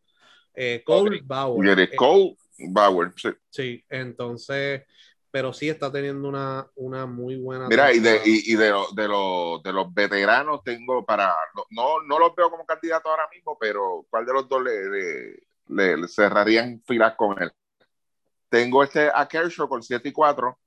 eh, 0.62 0.84
Cole 0.84 1.22
Bauer. 1.24 1.80
Eh, 1.80 1.96
Cole 1.96 2.36
Bauer, 2.58 3.14
sí. 3.16 3.30
Sí, 3.50 3.86
entonces, 3.90 4.84
pero 5.32 5.54
sí 5.54 5.70
está 5.70 5.90
teniendo 5.90 6.28
una, 6.28 6.68
una 6.76 7.06
muy 7.06 7.38
buena. 7.38 7.70
Mira, 7.70 7.94
y 7.94 8.00
de, 8.00 8.22
y, 8.26 8.56
de, 8.56 8.66
de, 8.94 9.04
de, 9.64 9.74
los 9.74 9.94
veteranos 9.94 10.62
tengo 10.66 11.06
para. 11.06 11.34
No, 11.70 12.02
no 12.02 12.20
los 12.20 12.36
veo 12.36 12.52
como 12.52 12.66
candidato 12.66 13.10
ahora 13.10 13.30
mismo, 13.34 13.58
pero 13.58 14.06
¿cuál 14.10 14.26
de 14.26 14.34
los 14.34 14.50
dos 14.50 14.62
le, 14.62 15.40
le, 15.70 16.08
cerrarían 16.10 16.82
filas 16.86 17.16
con 17.16 17.42
él? 17.42 17.52
Tengo 18.50 18.84
este 18.84 19.10
a 19.14 19.26
Kershaw 19.30 19.70
con 19.70 19.82
7 19.82 20.10
y 20.10 20.12
4, 20.12 20.60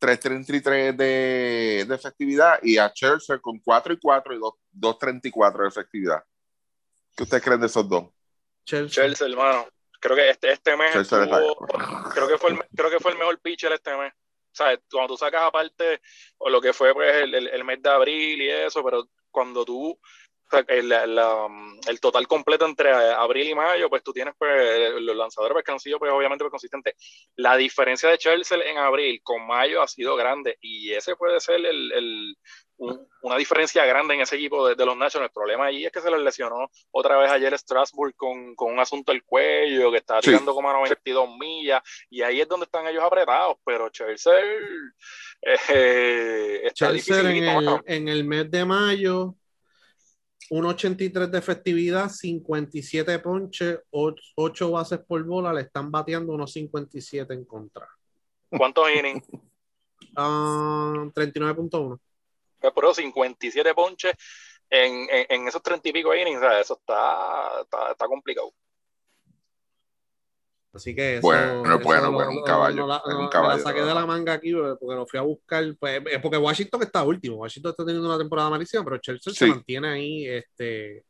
3.33 0.00 0.96
de, 0.96 1.84
de 1.86 1.94
efectividad 1.94 2.58
y 2.62 2.78
a 2.78 2.90
Chelsea 2.90 3.38
con 3.38 3.58
4 3.58 3.92
y 3.92 3.98
4 3.98 4.34
y 4.34 4.38
2.34 4.38 5.62
de 5.62 5.68
efectividad. 5.68 6.22
¿Qué 7.14 7.24
ustedes 7.24 7.42
creen 7.42 7.60
de 7.60 7.66
esos 7.66 7.86
dos? 7.86 8.15
Chelsea. 8.66 9.26
hermano. 9.26 9.68
Creo 9.98 10.16
que 10.16 10.28
este, 10.28 10.52
este 10.52 10.76
mes 10.76 10.92
creo 12.12 12.28
que 12.28 12.38
fue 12.38 12.50
el, 12.50 12.58
creo 12.76 12.90
que 12.90 13.00
fue 13.00 13.12
el 13.12 13.18
mejor 13.18 13.40
pitcher 13.40 13.72
este 13.72 13.96
mes. 13.96 14.12
¿Sabes? 14.52 14.80
Cuando 14.90 15.14
tú 15.14 15.18
sacas 15.18 15.42
aparte 15.42 16.00
o 16.38 16.48
lo 16.48 16.60
que 16.60 16.72
fue 16.72 16.92
pues, 16.94 17.14
el, 17.22 17.34
el, 17.34 17.64
mes 17.64 17.82
de 17.82 17.90
abril 17.90 18.40
y 18.40 18.48
eso, 18.48 18.82
pero 18.82 19.08
cuando 19.30 19.64
tú 19.64 19.98
el, 20.68 20.92
el, 20.92 22.00
total 22.00 22.26
completo 22.28 22.66
entre 22.66 22.90
abril 22.92 23.48
y 23.48 23.54
mayo, 23.54 23.88
pues 23.88 24.02
tú 24.02 24.12
tienes 24.12 24.34
pues, 24.38 24.92
los 25.00 25.16
lanzadores 25.16 25.54
pues, 25.54 25.64
que 25.64 25.72
han 25.72 25.80
sido 25.80 25.98
pues, 25.98 26.12
obviamente 26.12 26.44
pues, 26.44 26.50
consistentes. 26.50 26.94
La 27.36 27.56
diferencia 27.56 28.08
de 28.08 28.18
Chelsea 28.18 28.58
en 28.64 28.78
abril 28.78 29.20
con 29.22 29.46
mayo 29.46 29.82
ha 29.82 29.88
sido 29.88 30.16
grande 30.16 30.56
y 30.60 30.92
ese 30.92 31.16
puede 31.16 31.40
ser 31.40 31.64
el, 31.64 32.36
una 32.78 33.36
diferencia 33.36 33.84
grande 33.86 34.14
en 34.14 34.20
ese 34.20 34.36
equipo 34.36 34.68
de, 34.68 34.86
los 34.86 34.96
Nationals. 34.96 35.30
El 35.30 35.34
problema 35.34 35.66
allí 35.66 35.86
es 35.86 35.92
que 35.92 36.00
se 36.00 36.10
les 36.10 36.20
lesionó 36.20 36.70
otra 36.90 37.16
vez 37.18 37.30
ayer 37.30 37.56
Strasbourg 37.58 38.14
con, 38.14 38.54
con 38.54 38.72
un 38.72 38.78
asunto 38.78 39.12
del 39.12 39.24
cuello, 39.24 39.90
que 39.90 39.98
está 39.98 40.20
tirando 40.20 40.54
como 40.54 40.70
a 40.70 40.74
92 40.74 41.28
millas, 41.38 41.82
y 42.10 42.22
ahí 42.22 42.40
es 42.40 42.48
donde 42.48 42.64
están 42.64 42.86
ellos 42.86 43.02
apretados, 43.02 43.56
pero 43.64 43.88
Chelsea 43.88 44.32
eh, 45.42 46.62
está 46.64 46.88
Chelsea 46.88 47.20
en, 47.20 47.44
el, 47.44 47.80
en 47.86 48.08
el 48.08 48.24
mes 48.24 48.50
de 48.50 48.64
mayo 48.64 49.34
1.83 50.50 51.26
de 51.28 51.38
efectividad, 51.38 52.08
57 52.08 53.18
ponches, 53.18 53.78
8 53.90 54.70
bases 54.70 55.00
por 55.00 55.24
bola, 55.24 55.52
le 55.52 55.62
están 55.62 55.90
bateando 55.90 56.32
unos 56.32 56.52
57 56.52 57.34
en 57.34 57.44
contra. 57.44 57.88
¿Cuántos 58.50 58.88
innings? 58.90 59.26
39.1. 60.14 62.00
Ah, 62.62 62.72
pero 62.74 62.92
57 62.92 63.74
ponches 63.74 64.14
en, 64.70 65.06
en, 65.10 65.46
esos 65.46 65.62
30 65.62 65.88
y 65.88 65.92
pico 65.92 66.14
innings, 66.14 66.40
eso 66.60 66.74
está, 66.74 67.60
está, 67.92 68.06
complicado. 68.08 68.52
Así 70.76 70.94
que 70.94 71.16
eso, 71.16 71.22
bueno, 71.22 71.78
bueno, 71.80 72.12
bueno, 72.12 72.30
un 72.30 72.42
caballo. 72.42 72.86
un 72.86 73.28
caballo 73.28 73.56
la 73.56 73.62
saqué 73.62 73.82
de 73.82 73.94
la 73.94 74.06
manga 74.06 74.34
aquí 74.34 74.52
porque 74.52 74.94
lo 74.94 75.06
fui 75.06 75.18
a 75.18 75.22
buscar. 75.22 75.64
Pues, 75.78 76.02
porque 76.22 76.36
Washington 76.36 76.82
está 76.82 77.02
último. 77.02 77.36
Washington 77.36 77.70
está 77.70 77.84
teniendo 77.84 78.08
una 78.08 78.18
temporada 78.18 78.50
malísima, 78.50 78.84
pero 78.84 78.98
Chelsea 78.98 79.32
se 79.32 79.46
mantiene 79.46 79.88
ahí. 79.88 80.28
Este, 80.28 81.04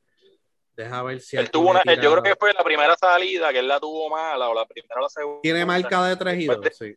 deja 0.75 1.03
ver 1.03 1.21
si. 1.21 1.37
Él 1.37 1.51
tuvo 1.51 1.71
una, 1.71 1.83
yo 1.85 2.13
creo 2.13 2.23
que 2.23 2.37
fue 2.37 2.53
la 2.53 2.65
primera 2.65 2.97
salida 2.97 3.53
que 3.53 3.59
él 3.59 3.69
la 3.69 3.81
tuvo 3.81 4.09
mala 4.09 4.49
o 4.49 4.55
la 4.55 4.67
primera 4.67 5.01
o 5.01 5.03
la 5.03 5.09
segunda. 5.09 5.43
Tiene 5.43 5.65
marca 5.65 6.05
de 6.07 6.17
3 6.17 6.43
y 6.43 6.47
2, 6.47 6.59
sí. 6.73 6.95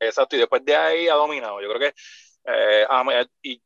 Exacto, 0.00 0.36
y 0.36 0.38
después 0.38 0.64
de 0.64 0.76
ahí 0.76 1.08
ha 1.08 1.14
dominado. 1.14 1.60
Yo 1.60 1.68
creo 1.68 1.80
que. 1.80 1.94
Eh, 2.44 2.86
y 3.42 3.62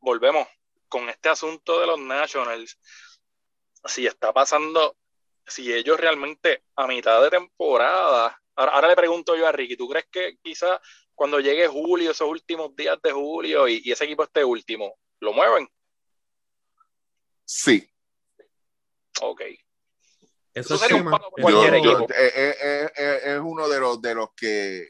volvemos 0.00 0.48
con 0.88 1.08
este 1.08 1.28
asunto 1.28 1.80
de 1.80 1.86
los 1.86 1.98
Nationals, 1.98 2.78
si 3.84 4.06
está 4.06 4.32
pasando, 4.32 4.96
si 5.48 5.72
ellos 5.72 5.98
realmente 5.98 6.64
a 6.76 6.86
mitad 6.86 7.22
de 7.22 7.30
temporada, 7.30 8.40
ahora, 8.54 8.88
le 8.88 8.96
pregunto 8.96 9.36
yo 9.36 9.46
a 9.46 9.52
Ricky, 9.52 9.76
¿tú 9.76 9.88
crees 9.88 10.06
que 10.10 10.38
quizás 10.42 10.80
cuando 11.14 11.40
llegue 11.40 11.66
julio, 11.66 12.10
esos 12.10 12.28
últimos 12.28 12.74
días 12.76 12.98
de 13.02 13.12
julio 13.12 13.68
y, 13.68 13.90
ese 13.90 14.04
equipo 14.04 14.24
esté 14.24 14.44
último, 14.44 14.98
lo 15.20 15.32
mueven? 15.32 15.68
Sí. 17.44 17.88
Ok. 19.22 19.42
Eso, 20.54 20.76
sería 20.76 20.96
un 21.02 21.08
es, 22.16 23.40
uno 23.40 23.68
de 23.68 23.80
los, 23.80 24.02
de 24.02 24.14
los 24.14 24.28
que 24.34 24.88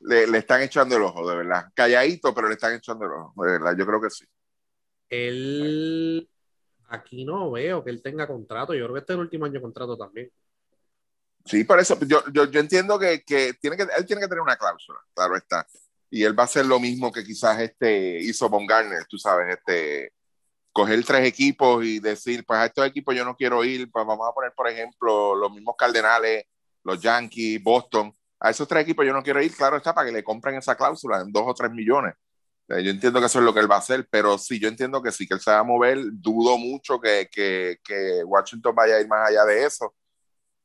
le, 0.00 0.38
están 0.38 0.62
echando 0.62 0.96
el 0.96 1.02
ojo, 1.02 1.28
de 1.28 1.36
verdad. 1.36 1.66
Calladito, 1.74 2.34
pero 2.34 2.48
le 2.48 2.54
están 2.54 2.74
echando 2.74 3.06
el 3.06 3.12
ojo, 3.12 3.44
de 3.44 3.52
verdad. 3.52 3.74
Yo 3.76 3.86
creo 3.86 4.00
que 4.00 4.10
sí. 4.10 4.24
Él, 5.08 6.28
aquí 6.88 7.24
no 7.24 7.50
veo 7.52 7.84
que 7.84 7.90
él 7.90 8.02
tenga 8.02 8.26
contrato. 8.26 8.74
Yo 8.74 8.84
creo 8.84 8.94
que 8.94 9.00
este 9.00 9.12
es 9.12 9.16
el 9.16 9.22
último 9.22 9.44
año 9.46 9.60
contrato 9.60 9.96
también. 9.96 10.30
Sí, 11.44 11.64
por 11.64 11.78
eso 11.80 11.98
yo, 12.00 12.22
yo, 12.32 12.44
yo 12.44 12.60
entiendo 12.60 12.98
que, 12.98 13.22
que, 13.24 13.54
tiene 13.54 13.76
que 13.76 13.84
él 13.84 14.06
tiene 14.06 14.20
que 14.20 14.28
tener 14.28 14.42
una 14.42 14.56
cláusula, 14.56 14.98
claro 15.14 15.36
está. 15.36 15.66
Y 16.10 16.24
él 16.24 16.38
va 16.38 16.42
a 16.42 16.46
hacer 16.46 16.66
lo 16.66 16.80
mismo 16.80 17.12
que 17.12 17.24
quizás 17.24 17.58
este 17.60 18.18
hizo 18.18 18.48
Von 18.48 18.66
Garner, 18.66 19.06
tú 19.06 19.18
sabes, 19.18 19.56
este 19.56 20.12
coger 20.72 21.02
tres 21.04 21.26
equipos 21.26 21.84
y 21.84 21.98
decir, 22.00 22.44
pues 22.46 22.60
a 22.60 22.66
estos 22.66 22.86
equipos 22.86 23.14
yo 23.14 23.24
no 23.24 23.34
quiero 23.34 23.64
ir, 23.64 23.90
pues 23.90 24.06
vamos 24.06 24.28
a 24.28 24.32
poner, 24.32 24.52
por 24.52 24.68
ejemplo, 24.68 25.34
los 25.34 25.50
mismos 25.52 25.74
Cardenales, 25.76 26.44
los 26.84 27.00
Yankees, 27.00 27.62
Boston, 27.62 28.14
a 28.40 28.50
esos 28.50 28.68
tres 28.68 28.82
equipos 28.82 29.04
yo 29.04 29.12
no 29.12 29.22
quiero 29.22 29.42
ir, 29.42 29.54
claro 29.54 29.76
está, 29.76 29.94
para 29.94 30.06
que 30.06 30.12
le 30.12 30.22
compren 30.22 30.56
esa 30.56 30.76
cláusula 30.76 31.20
en 31.20 31.32
dos 31.32 31.44
o 31.46 31.54
tres 31.54 31.72
millones. 31.72 32.14
Yo 32.68 32.90
entiendo 32.90 33.18
que 33.18 33.26
eso 33.26 33.38
es 33.38 33.44
lo 33.44 33.54
que 33.54 33.60
él 33.60 33.70
va 33.70 33.76
a 33.76 33.78
hacer, 33.78 34.06
pero 34.10 34.36
sí, 34.36 34.60
yo 34.60 34.68
entiendo 34.68 35.02
que 35.02 35.10
sí, 35.10 35.26
que 35.26 35.34
él 35.34 35.40
se 35.40 35.50
va 35.50 35.60
a 35.60 35.64
mover. 35.64 35.98
Dudo 36.12 36.58
mucho 36.58 37.00
que, 37.00 37.28
que, 37.32 37.78
que 37.82 38.22
Washington 38.24 38.74
vaya 38.74 38.96
a 38.96 39.00
ir 39.00 39.08
más 39.08 39.30
allá 39.30 39.44
de 39.46 39.64
eso. 39.64 39.94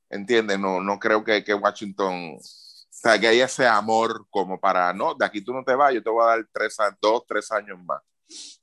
¿Entiendes? 0.09 0.59
No, 0.59 0.81
no 0.81 0.99
creo 0.99 1.23
que, 1.23 1.43
que 1.43 1.53
Washington, 1.53 2.35
o 2.35 2.39
sea, 2.41 3.17
que 3.17 3.27
haya 3.27 3.45
ese 3.45 3.65
amor 3.65 4.27
como 4.29 4.59
para, 4.59 4.93
no, 4.93 5.15
de 5.15 5.25
aquí 5.25 5.41
tú 5.43 5.53
no 5.53 5.63
te 5.63 5.75
vas, 5.75 5.93
yo 5.93 6.03
te 6.03 6.09
voy 6.09 6.23
a 6.23 6.35
dar 6.35 6.47
tres, 6.51 6.75
dos, 7.01 7.23
tres 7.25 7.51
años 7.51 7.79
más 7.85 8.01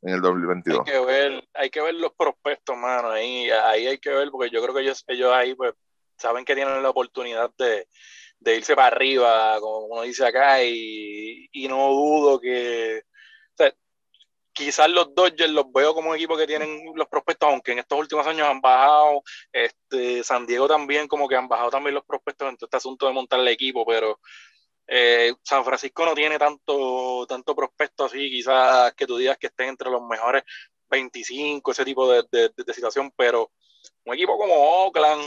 en 0.03 0.14
el 0.14 0.20
2022. 0.20 0.81
Hay 0.81 0.92
que 0.92 1.00
ver, 1.00 1.48
hay 1.55 1.70
que 1.70 1.81
ver 1.81 1.94
los 1.94 2.12
prospectos, 2.12 2.76
mano, 2.76 3.11
ahí, 3.11 3.50
ahí 3.50 3.87
hay 3.87 3.98
que 3.98 4.11
ver, 4.11 4.31
porque 4.31 4.50
yo 4.50 4.62
creo 4.62 4.74
que 4.74 4.83
ellos, 4.83 5.05
ellos 5.09 5.33
ahí, 5.33 5.55
pues, 5.55 5.74
saben 6.16 6.44
que 6.44 6.55
tienen 6.55 6.83
la 6.83 6.90
oportunidad 6.90 7.50
de, 7.59 7.88
de 8.38 8.57
irse 8.57 8.74
para 8.74 8.88
arriba, 8.88 9.59
como 9.61 9.87
uno 9.87 10.03
dice 10.03 10.26
acá, 10.26 10.62
y, 10.62 11.48
y 11.53 11.68
no 11.68 11.88
dudo 11.88 12.40
que. 12.40 13.03
Quizás 14.61 14.90
los 14.90 15.14
Dodgers 15.14 15.51
los 15.51 15.73
veo 15.73 15.94
como 15.94 16.11
un 16.11 16.16
equipo 16.16 16.37
que 16.37 16.46
tienen 16.46 16.92
los 16.94 17.09
prospectos, 17.09 17.49
aunque 17.49 17.73
en 17.73 17.79
estos 17.79 17.99
últimos 17.99 18.27
años 18.27 18.46
han 18.46 18.61
bajado. 18.61 19.23
Este, 19.51 20.23
San 20.23 20.44
Diego 20.46 20.68
también, 20.68 21.09
como 21.09 21.27
que 21.27 21.35
han 21.35 21.49
bajado 21.49 21.70
también 21.70 21.94
los 21.94 22.05
prospectos 22.05 22.46
en 22.46 22.59
todo 22.59 22.66
este 22.66 22.77
asunto 22.77 23.07
de 23.07 23.14
montar 23.14 23.40
el 23.40 23.49
equipo, 23.49 23.87
pero. 23.87 24.20
Eh, 24.87 25.33
San 25.44 25.64
Francisco 25.64 26.05
no 26.05 26.14
tiene 26.14 26.37
tanto, 26.37 27.25
tanto 27.27 27.55
prospecto 27.55 28.05
así, 28.05 28.29
quizás 28.29 28.92
que 28.94 29.07
tú 29.07 29.16
digas 29.16 29.38
que 29.38 29.46
estén 29.46 29.68
entre 29.68 29.88
los 29.88 30.03
mejores 30.03 30.42
25, 30.90 31.70
ese 31.70 31.85
tipo 31.85 32.11
de, 32.11 32.25
de, 32.31 32.51
de 32.55 32.75
situación, 32.75 33.12
pero 33.16 33.53
un 34.05 34.14
equipo 34.14 34.37
como 34.37 34.55
Oakland, 34.55 35.23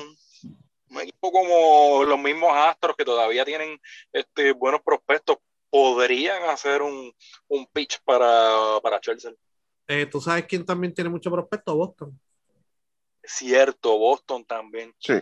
un 0.91 1.01
equipo 1.01 1.31
como 1.31 2.03
los 2.03 2.19
mismos 2.19 2.51
Astros 2.53 2.95
que 2.95 3.05
todavía 3.05 3.45
tienen 3.45 3.79
este, 4.11 4.51
buenos 4.51 4.81
prospectos 4.81 5.37
podrían 5.73 6.43
hacer 6.51 6.83
un, 6.83 7.11
un 7.47 7.65
pitch 7.65 7.99
para, 8.05 8.79
para 8.83 9.01
Chelsea. 9.01 9.33
Eh, 9.87 10.05
¿Tú 10.05 10.21
sabes 10.21 10.45
quién 10.45 10.63
también 10.63 10.93
tiene 10.93 11.09
mucho 11.09 11.31
prospecto? 11.31 11.75
Boston. 11.75 12.19
Cierto, 13.23 13.97
Boston 13.97 14.45
también. 14.45 14.93
Sí. 14.99 15.15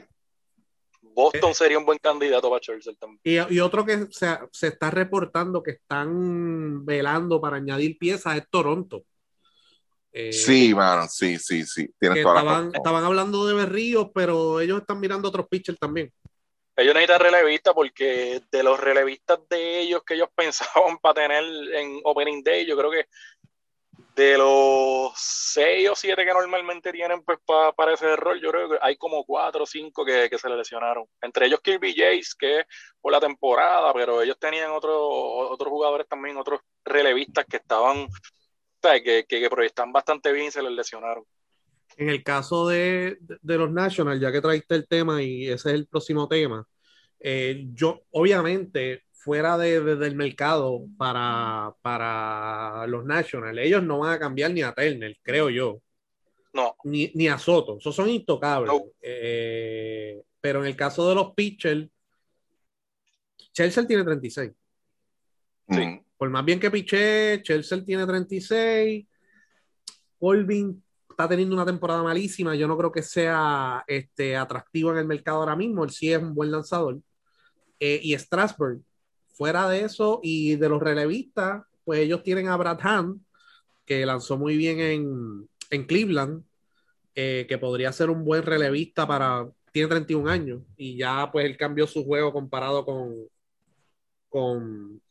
Boston 1.01 1.55
sería 1.55 1.79
un 1.79 1.85
buen 1.85 1.99
candidato 1.99 2.49
para 2.49 2.59
Chelsea 2.59 2.93
también. 2.99 3.47
Y, 3.49 3.59
otro 3.61 3.85
que 3.85 4.07
se, 4.11 4.27
se, 4.51 4.67
está 4.67 4.91
reportando 4.91 5.63
que 5.63 5.71
están 5.71 6.85
velando 6.85 7.39
para 7.39 7.55
añadir 7.55 7.97
piezas 7.97 8.35
es 8.35 8.49
Toronto. 8.49 9.05
Eh, 10.11 10.33
sí, 10.33 10.75
mano, 10.75 11.07
sí, 11.07 11.39
sí, 11.39 11.65
sí. 11.65 11.89
estaban, 11.97 12.71
estaban 12.75 13.05
hablando 13.05 13.47
de 13.47 13.53
Berríos, 13.53 14.09
pero 14.13 14.59
ellos 14.59 14.81
están 14.81 14.99
mirando 14.99 15.29
otros 15.29 15.47
pitchers 15.47 15.79
también. 15.79 16.11
Ellos 16.81 16.93
necesitan 16.93 17.21
relevistas 17.21 17.73
porque 17.73 18.41
de 18.51 18.63
los 18.63 18.79
relevistas 18.79 19.39
de 19.49 19.79
ellos 19.79 20.03
que 20.05 20.15
ellos 20.15 20.29
pensaban 20.35 20.97
para 20.99 21.15
tener 21.15 21.43
en 21.73 22.01
Opening 22.03 22.43
Day, 22.43 22.65
yo 22.65 22.77
creo 22.77 22.91
que 22.91 23.05
de 24.15 24.37
los 24.37 25.13
seis 25.15 25.89
o 25.89 25.95
siete 25.95 26.25
que 26.25 26.33
normalmente 26.33 26.91
tienen 26.91 27.23
pues 27.23 27.39
para 27.75 27.93
ese 27.93 28.15
rol, 28.17 28.41
yo 28.41 28.51
creo 28.51 28.69
que 28.69 28.77
hay 28.81 28.97
como 28.97 29.23
cuatro 29.23 29.63
o 29.63 29.65
cinco 29.65 30.03
que, 30.03 30.29
se 30.37 30.49
le 30.49 30.57
lesionaron. 30.57 31.05
Entre 31.21 31.45
ellos 31.45 31.61
Kirby 31.61 31.93
Jace, 31.95 32.33
que 32.37 32.65
por 32.99 33.11
la 33.13 33.19
temporada, 33.19 33.93
pero 33.93 34.21
ellos 34.21 34.37
tenían 34.37 34.71
otros 34.71 34.97
otros 34.97 35.69
jugadores 35.69 36.07
también, 36.07 36.37
otros 36.37 36.59
relevistas 36.83 37.45
que 37.45 37.57
estaban 37.57 38.07
que, 38.81 39.25
que, 39.27 39.49
proyectan 39.49 39.91
bastante 39.91 40.31
bien 40.31 40.47
y 40.47 40.51
se 40.51 40.61
les 40.61 40.71
lesionaron. 40.71 41.23
En 41.97 42.09
el 42.09 42.23
caso 42.23 42.67
de, 42.67 43.17
los 43.43 43.71
Nationals, 43.71 44.21
ya 44.21 44.31
que 44.31 44.41
traiste 44.41 44.75
el 44.75 44.87
tema 44.87 45.21
y 45.21 45.45
ese 45.45 45.69
es 45.69 45.75
el 45.75 45.87
próximo 45.87 46.27
tema, 46.27 46.65
eh, 47.23 47.67
yo 47.73 48.03
obviamente 48.11 49.03
fuera 49.11 49.57
de, 49.57 49.81
del 49.95 50.15
mercado 50.15 50.85
para, 50.97 51.75
para 51.81 52.85
los 52.87 53.05
Nationals, 53.05 53.59
ellos 53.59 53.83
no 53.83 53.99
van 53.99 54.13
a 54.13 54.19
cambiar 54.19 54.51
ni 54.51 54.61
a 54.61 54.73
Turner, 54.73 55.15
creo 55.21 55.49
yo. 55.49 55.81
No. 56.53 56.75
Ni, 56.83 57.11
ni 57.15 57.27
a 57.27 57.37
Soto, 57.37 57.77
esos 57.77 57.95
son 57.95 58.09
intocables. 58.09 58.73
Eh, 59.01 60.21
pero 60.41 60.61
en 60.61 60.67
el 60.67 60.75
caso 60.75 61.07
de 61.07 61.15
los 61.15 61.33
pitchers, 61.33 61.87
Chelsea 63.53 63.87
tiene 63.87 64.03
36. 64.03 64.51
Sí 65.69 66.01
por 66.21 66.29
más 66.29 66.45
bien 66.45 66.59
que 66.59 66.69
piché, 66.69 67.41
Chelsea 67.41 67.83
tiene 67.83 68.05
36, 68.05 69.07
Colvin 70.19 70.83
está 71.09 71.27
teniendo 71.27 71.55
una 71.55 71.65
temporada 71.65 72.03
malísima, 72.03 72.53
yo 72.53 72.67
no 72.67 72.77
creo 72.77 72.91
que 72.91 73.01
sea 73.01 73.83
este, 73.87 74.37
atractivo 74.37 74.91
en 74.91 74.99
el 74.99 75.07
mercado 75.07 75.39
ahora 75.39 75.55
mismo, 75.55 75.83
él 75.83 75.89
sí 75.89 76.13
es 76.13 76.21
un 76.21 76.35
buen 76.35 76.51
lanzador. 76.51 76.99
Eh, 77.81 77.99
y 78.03 78.13
Strasburg, 78.13 78.83
fuera 79.33 79.67
de 79.67 79.81
eso 79.81 80.19
y 80.21 80.55
de 80.55 80.69
los 80.69 80.81
relevistas, 80.81 81.63
pues 81.83 81.99
ellos 82.01 82.21
tienen 82.21 82.47
a 82.47 82.55
Brad 82.55 82.79
Hand, 82.83 83.21
que 83.85 84.05
lanzó 84.05 84.37
muy 84.37 84.55
bien 84.55 84.79
en, 84.79 85.49
en 85.71 85.85
Cleveland, 85.87 86.43
eh, 87.15 87.47
que 87.49 87.57
podría 87.57 87.91
ser 87.91 88.11
un 88.11 88.23
buen 88.23 88.43
relevista 88.43 89.07
para, 89.07 89.49
tiene 89.71 89.89
31 89.89 90.29
años 90.29 90.61
y 90.77 90.95
ya 90.95 91.31
pues 91.31 91.45
él 91.45 91.57
cambió 91.57 91.87
su 91.87 92.05
juego 92.05 92.31
comparado 92.31 92.85
con, 92.85 93.15
con, 94.29 95.01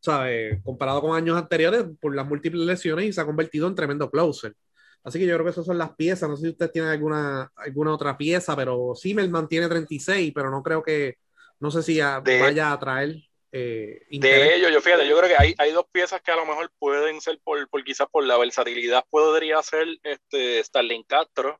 ¿sabes? 0.00 0.62
Comparado 0.62 1.00
con 1.00 1.16
años 1.16 1.36
anteriores 1.36 1.84
por 2.00 2.14
las 2.14 2.28
múltiples 2.28 2.62
lesiones 2.62 3.06
y 3.06 3.12
se 3.12 3.20
ha 3.20 3.26
convertido 3.26 3.66
en 3.66 3.74
tremendo 3.74 4.08
closer. 4.08 4.54
Así 5.02 5.18
que 5.18 5.26
yo 5.26 5.34
creo 5.34 5.44
que 5.46 5.50
esas 5.50 5.66
son 5.66 5.78
las 5.78 5.94
piezas. 5.96 6.28
No 6.28 6.36
sé 6.36 6.44
si 6.44 6.50
ustedes 6.50 6.72
tienen 6.72 6.90
alguna, 6.92 7.50
alguna 7.56 7.92
otra 7.92 8.16
pieza, 8.16 8.54
pero 8.54 8.94
Zimmerman 8.94 9.48
tiene 9.48 9.68
36, 9.68 10.32
pero 10.34 10.50
no 10.50 10.62
creo 10.62 10.82
que, 10.82 11.16
no 11.60 11.70
sé 11.70 11.82
si 11.82 12.00
vaya 12.00 12.72
a 12.72 12.78
traer. 12.78 13.16
Eh, 13.50 14.06
de 14.10 14.56
ellos, 14.56 14.70
yo 14.70 14.80
fíjate, 14.82 15.08
yo 15.08 15.16
creo 15.16 15.28
que 15.28 15.42
hay, 15.42 15.54
hay, 15.56 15.72
dos 15.72 15.86
piezas 15.90 16.20
que 16.20 16.30
a 16.30 16.36
lo 16.36 16.44
mejor 16.44 16.70
pueden 16.78 17.18
ser 17.20 17.40
por, 17.42 17.66
por 17.70 17.82
quizás 17.82 18.06
por 18.10 18.24
la 18.24 18.36
versatilidad, 18.36 19.04
podría 19.08 19.62
ser 19.62 19.88
este 20.02 20.62
Starling 20.62 21.04
Castro, 21.04 21.58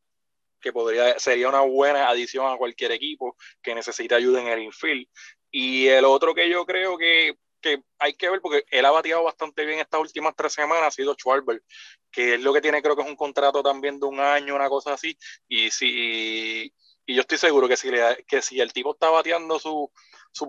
que 0.61 0.70
podría, 0.70 1.18
sería 1.18 1.48
una 1.48 1.62
buena 1.62 2.08
adición 2.08 2.46
a 2.52 2.58
cualquier 2.58 2.92
equipo 2.92 3.37
que 3.62 3.74
necesite 3.74 4.14
ayuda 4.14 4.42
en 4.42 4.48
el 4.48 4.62
infield. 4.64 5.06
Y 5.50 5.87
el 5.87 6.04
otro 6.04 6.34
que 6.34 6.50
yo 6.50 6.66
creo 6.66 6.98
que 6.98 7.38
que 7.61 7.82
hay 7.98 8.14
que 8.14 8.30
ver 8.30 8.40
porque 8.40 8.64
él 8.70 8.84
ha 8.84 8.90
bateado 8.90 9.24
bastante 9.24 9.64
bien 9.64 9.80
estas 9.80 10.00
últimas 10.00 10.34
tres 10.37 10.52
semanas, 10.52 10.87
ha 10.87 10.90
sido 10.90 11.14
Schwarber, 11.14 11.62
que 12.11 12.34
es 12.34 12.40
lo 12.40 12.52
que 12.52 12.61
tiene, 12.61 12.82
creo 12.82 12.96
que 12.96 13.02
es 13.02 13.08
un 13.08 13.16
contrato 13.16 13.62
también 13.62 13.98
de 13.98 14.06
un 14.06 14.20
año, 14.20 14.54
una 14.54 14.68
cosa 14.68 14.94
así, 14.94 15.16
y 15.48 15.70
si 15.70 16.72
y 17.09 17.14
yo 17.14 17.23
estoy 17.23 17.38
seguro 17.38 17.66
que 17.66 17.77
si, 17.77 17.90
le, 17.90 18.23
que 18.29 18.42
si 18.42 18.61
el 18.61 18.71
tipo 18.71 18.92
está 18.92 19.09
bateando 19.09 19.59
sus 19.59 19.88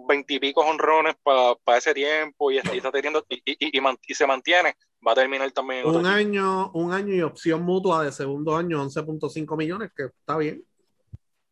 veintipicos 0.06 0.66
honrones 0.66 1.16
para 1.24 1.78
ese 1.78 1.94
tiempo 1.94 2.52
y, 2.52 2.58
está 2.58 2.92
teniendo 2.92 3.26
y, 3.30 3.42
y, 3.46 4.14
se 4.14 4.28
mantiene, 4.28 4.76
va 5.06 5.14
a 5.14 5.16
terminar 5.16 5.50
también. 5.54 5.88
Un 5.88 6.06
año, 6.06 6.70
un 6.74 6.92
año 6.92 7.16
y 7.16 7.22
opción 7.22 7.64
mutua 7.64 8.04
de 8.04 8.12
segundo 8.12 8.58
año, 8.58 8.84
11.5 8.84 9.58
millones, 9.58 9.92
que 9.96 10.08
está 10.08 10.38
bien. 10.38 10.62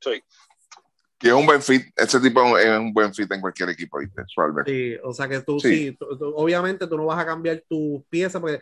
Sí. 0.02 0.22
Que 1.20 1.30
es 1.30 1.34
un 1.34 1.46
buen 1.48 1.62
fit, 1.62 1.84
ese 1.96 2.20
tipo 2.20 2.58
es 2.58 2.80
un 2.80 2.94
buen 2.94 3.14
fit 3.14 3.32
en 3.32 3.42
cualquier 3.42 3.70
equipo, 3.70 3.98
¿viste? 3.98 4.22
Sí, 4.66 4.96
o 5.04 5.14
sea 5.14 5.28
que 5.28 5.42
tú 5.42 5.60
sí, 5.60 5.98
obviamente 6.36 6.86
tú 6.86 6.96
no 6.96 7.06
vas 7.06 7.20
a 7.20 7.26
cambiar 7.26 7.64
tus 7.68 8.04
piezas 8.08 8.40
porque 8.40 8.60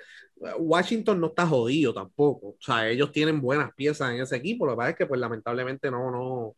Washington 0.57 1.19
no 1.19 1.27
está 1.27 1.45
jodido 1.45 1.93
tampoco. 1.93 2.47
O 2.47 2.57
sea, 2.59 2.89
ellos 2.89 3.11
tienen 3.11 3.41
buenas 3.41 3.73
piezas 3.73 4.11
en 4.11 4.21
ese 4.21 4.35
equipo. 4.35 4.65
Lo 4.65 4.73
que 4.73 4.77
pasa 4.77 4.89
es 4.91 4.95
que, 4.95 5.05
pues, 5.05 5.19
lamentablemente 5.19 5.89
no, 5.89 6.11
no, 6.11 6.55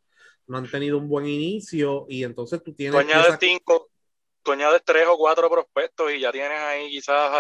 no 0.48 0.58
han 0.58 0.70
tenido 0.70 0.98
un 0.98 1.08
buen 1.08 1.28
inicio 1.28 2.06
y 2.10 2.24
entonces 2.24 2.64
tú 2.64 2.74
tienes. 2.74 2.94
Tú 2.94 3.00
añades 3.00 3.38
cinco, 3.40 3.90
tú 4.44 4.52
añades 4.52 4.82
tres 4.84 5.06
o 5.08 5.18
cuatro 5.18 5.50
prospectos 5.50 6.12
y 6.12 6.20
ya 6.20 6.32
tienes 6.32 6.60
ahí 6.60 6.90
quizás 6.90 7.32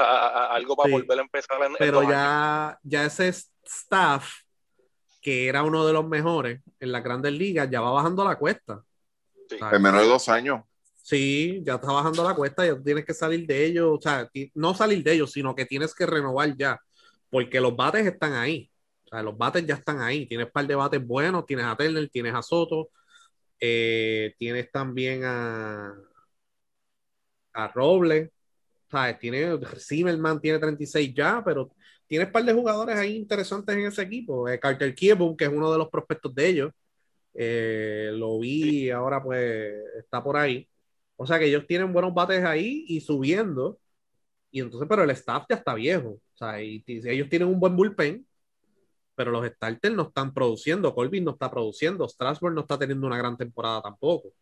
algo 0.51 0.75
para 0.75 0.91
volver 0.91 1.19
a 1.19 1.21
empezar. 1.21 1.63
En, 1.63 1.73
Pero 1.77 2.03
ya, 2.03 2.77
ya 2.83 3.05
ese 3.05 3.29
staff 3.63 4.29
que 5.27 5.49
era 5.49 5.61
uno 5.61 5.85
de 5.85 5.91
los 5.91 6.07
mejores 6.07 6.61
en 6.79 6.89
las 6.89 7.03
grandes 7.03 7.33
ligas, 7.33 7.69
ya 7.69 7.81
va 7.81 7.91
bajando 7.91 8.23
la 8.23 8.37
cuesta. 8.37 8.81
En 9.49 9.81
menos 9.81 10.01
de 10.01 10.07
dos 10.07 10.29
años. 10.29 10.61
Sí, 11.03 11.61
ya 11.65 11.75
está 11.75 11.91
bajando 11.91 12.23
la 12.23 12.33
cuesta, 12.33 12.65
ya 12.65 12.81
tienes 12.81 13.03
que 13.03 13.13
salir 13.13 13.45
de 13.45 13.65
ellos, 13.65 13.97
o 13.97 14.01
sea, 14.01 14.31
no 14.53 14.73
salir 14.73 15.03
de 15.03 15.11
ellos, 15.11 15.33
sino 15.33 15.53
que 15.53 15.65
tienes 15.65 15.93
que 15.93 16.05
renovar 16.05 16.55
ya, 16.55 16.79
porque 17.29 17.59
los 17.59 17.75
bates 17.75 18.07
están 18.07 18.35
ahí, 18.35 18.71
o 19.03 19.09
sea, 19.09 19.21
los 19.21 19.37
bates 19.37 19.65
ya 19.65 19.73
están 19.75 19.99
ahí, 19.99 20.25
tienes 20.27 20.45
un 20.45 20.53
par 20.53 20.65
de 20.65 20.75
bates 20.75 21.05
buenos, 21.05 21.45
tienes 21.45 21.65
a 21.65 21.75
Turner, 21.75 22.07
tienes 22.07 22.33
a 22.33 22.41
Soto, 22.41 22.91
eh, 23.59 24.33
tienes 24.37 24.71
también 24.71 25.25
a, 25.25 25.93
a 27.51 27.67
Robles, 27.67 28.29
¿sabes? 28.89 29.19
Tiene, 29.19 29.59
Zimmerman 29.77 30.39
tiene 30.39 30.57
36 30.57 31.13
ya, 31.13 31.43
pero 31.43 31.69
tienes 32.07 32.27
un 32.27 32.33
par 32.33 32.45
de 32.45 32.53
jugadores 32.53 32.95
ahí 32.97 33.15
interesantes 33.17 33.75
en 33.75 33.85
ese 33.85 34.01
equipo. 34.03 34.47
Eh, 34.49 34.59
Carter 34.59 34.95
Kiebum, 34.95 35.35
que 35.37 35.45
es 35.45 35.51
uno 35.51 35.71
de 35.71 35.77
los 35.77 35.89
prospectos 35.89 36.33
de 36.35 36.47
ellos. 36.47 36.71
Eh, 37.33 38.11
lo 38.13 38.39
vi, 38.39 38.89
ahora 38.91 39.21
pues 39.23 39.73
está 39.99 40.23
por 40.23 40.37
ahí. 40.37 40.67
O 41.17 41.27
sea 41.27 41.39
que 41.39 41.45
ellos 41.47 41.65
tienen 41.67 41.93
buenos 41.93 42.13
bates 42.13 42.43
ahí 42.45 42.85
y 42.87 43.01
subiendo. 43.01 43.79
Y 44.51 44.61
entonces, 44.61 44.87
pero 44.89 45.03
el 45.03 45.11
staff 45.11 45.45
ya 45.49 45.57
está 45.57 45.73
viejo. 45.75 46.09
O 46.11 46.37
sea, 46.37 46.61
y, 46.63 46.83
ellos 46.87 47.29
tienen 47.29 47.49
un 47.49 47.59
buen 47.59 47.75
bullpen, 47.75 48.27
pero 49.15 49.31
los 49.31 49.47
starters 49.47 49.95
no 49.95 50.03
están 50.09 50.33
produciendo. 50.33 50.93
Colvin 50.95 51.25
no 51.25 51.31
está 51.31 51.51
produciendo. 51.51 52.07
Strasbourg 52.07 52.55
no 52.55 52.61
está 52.61 52.79
teniendo 52.79 53.07
una 53.07 53.17
gran 53.17 53.37
temporada 53.37 53.81
tampoco. 53.81 54.33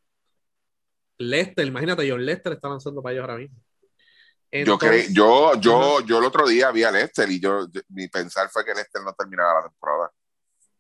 Lester, 1.18 1.66
imagínate, 1.68 2.10
John 2.10 2.26
Lester 2.26 2.54
está 2.54 2.70
lanzando 2.70 3.02
para 3.02 3.14
ellos 3.14 3.22
ahora 3.24 3.38
mismo 3.38 3.58
yo, 4.64 4.78
yo, 5.10 5.60
yo, 5.60 6.00
yo 6.02 6.20
el 6.20 6.26
otro 6.26 6.48
día 6.48 6.72
vi 6.72 6.84
a 6.84 6.92
Lester 6.92 7.30
y 7.30 7.40
yo, 7.40 7.68
mi 7.90 8.08
pensar 8.08 8.50
fue 8.50 8.64
que 8.64 8.74
Lester 8.74 9.02
no 9.04 9.14
terminaba 9.14 9.62
la 9.62 9.70
temporada. 9.70 10.12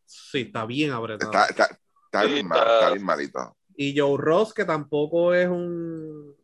Sí, 0.06 0.41
está 0.41 0.66
bien 0.66 0.91
apretado. 0.91 1.32
Está, 1.32 1.45
está, 1.47 1.80
está, 2.06 2.24
bien, 2.26 2.47
mal, 2.47 2.60
está 2.60 2.89
bien 2.91 3.04
malito. 3.04 3.58
Y 3.76 3.97
Joe 3.97 4.18
Ross, 4.18 4.54
que 4.54 4.66
tampoco 4.66 5.34
es 5.34 5.47
un. 5.47 6.36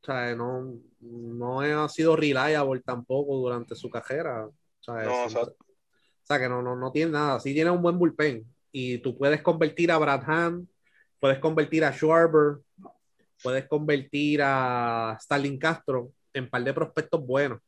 O 0.00 0.04
sea, 0.04 0.34
no, 0.34 0.74
no 1.00 1.60
ha 1.60 1.88
sido 1.88 2.16
reliable 2.16 2.80
tampoco 2.80 3.36
durante 3.36 3.76
su 3.76 3.88
carrera. 3.88 4.46
O 4.46 4.52
sea, 4.80 5.04
no, 5.04 5.26
o 5.26 5.28
sea 6.24 6.38
que 6.38 6.48
no, 6.48 6.60
no, 6.62 6.74
no 6.74 6.90
tiene 6.90 7.12
nada. 7.12 7.38
Sí 7.38 7.54
tiene 7.54 7.70
un 7.70 7.82
buen 7.82 7.98
bullpen. 7.98 8.44
Y 8.72 8.98
tú 8.98 9.16
puedes 9.16 9.42
convertir 9.42 9.92
a 9.92 9.98
Brad 9.98 10.22
Hand, 10.26 10.66
puedes 11.20 11.38
convertir 11.38 11.84
a 11.84 11.92
Schwarber, 11.92 12.58
puedes 13.42 13.66
convertir 13.66 14.40
a 14.42 15.16
Stalin 15.20 15.58
Castro 15.58 16.12
en 16.32 16.48
par 16.48 16.64
de 16.64 16.72
prospectos 16.72 17.24
buenos. 17.24 17.60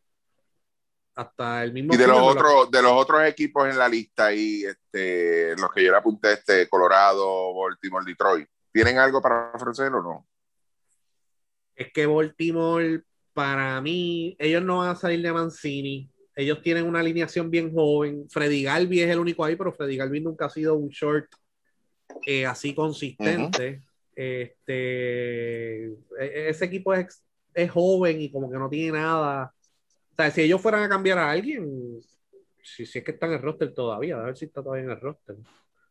Hasta 1.14 1.62
el 1.62 1.72
mismo. 1.72 1.94
Y 1.94 1.96
de 1.96 2.06
los, 2.08 2.18
otros, 2.18 2.70
de 2.70 2.82
los 2.82 2.92
otros 2.92 3.24
equipos 3.24 3.68
en 3.68 3.78
la 3.78 3.88
lista, 3.88 4.32
y 4.32 4.64
este, 4.64 5.54
los 5.56 5.72
que 5.72 5.84
yo 5.84 5.92
le 5.92 5.98
apunté, 5.98 6.32
este, 6.32 6.68
Colorado, 6.68 7.54
Baltimore, 7.54 8.04
Detroit, 8.04 8.48
¿tienen 8.72 8.98
algo 8.98 9.22
para 9.22 9.52
ofrecer 9.54 9.92
o 9.92 10.02
no? 10.02 10.26
Es 11.76 11.92
que 11.92 12.06
Baltimore, 12.06 13.02
para 13.32 13.80
mí, 13.80 14.36
ellos 14.38 14.62
no 14.62 14.78
van 14.78 14.90
a 14.90 14.96
salir 14.96 15.22
de 15.22 15.32
Mancini. 15.32 16.10
Ellos 16.34 16.60
tienen 16.62 16.86
una 16.86 16.98
alineación 16.98 17.48
bien 17.48 17.72
joven. 17.72 18.28
Freddy 18.28 18.64
Galvi 18.64 19.00
es 19.00 19.10
el 19.10 19.20
único 19.20 19.44
ahí, 19.44 19.54
pero 19.54 19.72
Freddy 19.72 19.96
Galvi 19.96 20.20
nunca 20.20 20.46
ha 20.46 20.50
sido 20.50 20.74
un 20.74 20.88
short 20.88 21.28
eh, 22.26 22.44
así 22.44 22.74
consistente. 22.74 23.82
Este, 24.16 25.84
e-, 25.86 26.48
ese 26.48 26.64
equipo 26.64 26.94
es, 26.94 27.24
es, 27.54 27.70
joven 27.70 28.20
y 28.20 28.30
como 28.30 28.50
que 28.50 28.58
no 28.58 28.68
tiene 28.68 28.98
nada. 28.98 29.54
O 30.12 30.14
sea, 30.16 30.30
si 30.30 30.42
ellos 30.42 30.60
fueran 30.60 30.82
a 30.82 30.88
cambiar 30.88 31.18
a 31.18 31.30
alguien, 31.30 32.00
si, 32.62 32.86
si 32.86 32.98
es 32.98 33.04
que 33.04 33.12
está 33.12 33.26
en 33.26 33.32
el 33.32 33.42
roster 33.42 33.74
todavía, 33.74 34.16
a 34.16 34.24
ver 34.24 34.36
si 34.36 34.46
está 34.46 34.62
todavía 34.62 34.84
en 34.84 34.90
el 34.90 35.00
roster. 35.00 35.36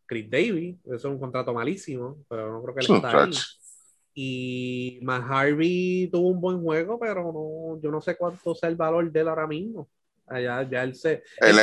Chris 0.06 0.30
Davis, 0.30 0.78
eso 0.86 0.96
es 0.96 1.06
un 1.06 1.20
contrato 1.20 1.54
malísimo, 1.54 2.24
pero 2.30 2.52
no 2.52 2.62
creo 2.64 2.76
que 2.76 2.86
él 2.86 2.96
está 2.96 3.24
ahí. 3.24 3.32
Y 4.16 5.00
más 5.02 5.24
Harvey 5.28 6.08
tuvo 6.12 6.30
un 6.30 6.40
buen 6.40 6.62
juego, 6.62 7.00
pero 7.00 7.32
no, 7.34 7.82
yo 7.82 7.90
no 7.90 8.00
sé 8.00 8.16
cuánto 8.16 8.54
sea 8.54 8.70
el 8.70 8.76
valor 8.76 9.12
de 9.12 9.20
él 9.20 9.28
ahora 9.28 9.48
mismo. 9.48 9.90
Allá, 10.28 10.68
ya 10.70 10.84
él 10.84 10.96
se. 10.96 11.24
Él, 11.40 11.56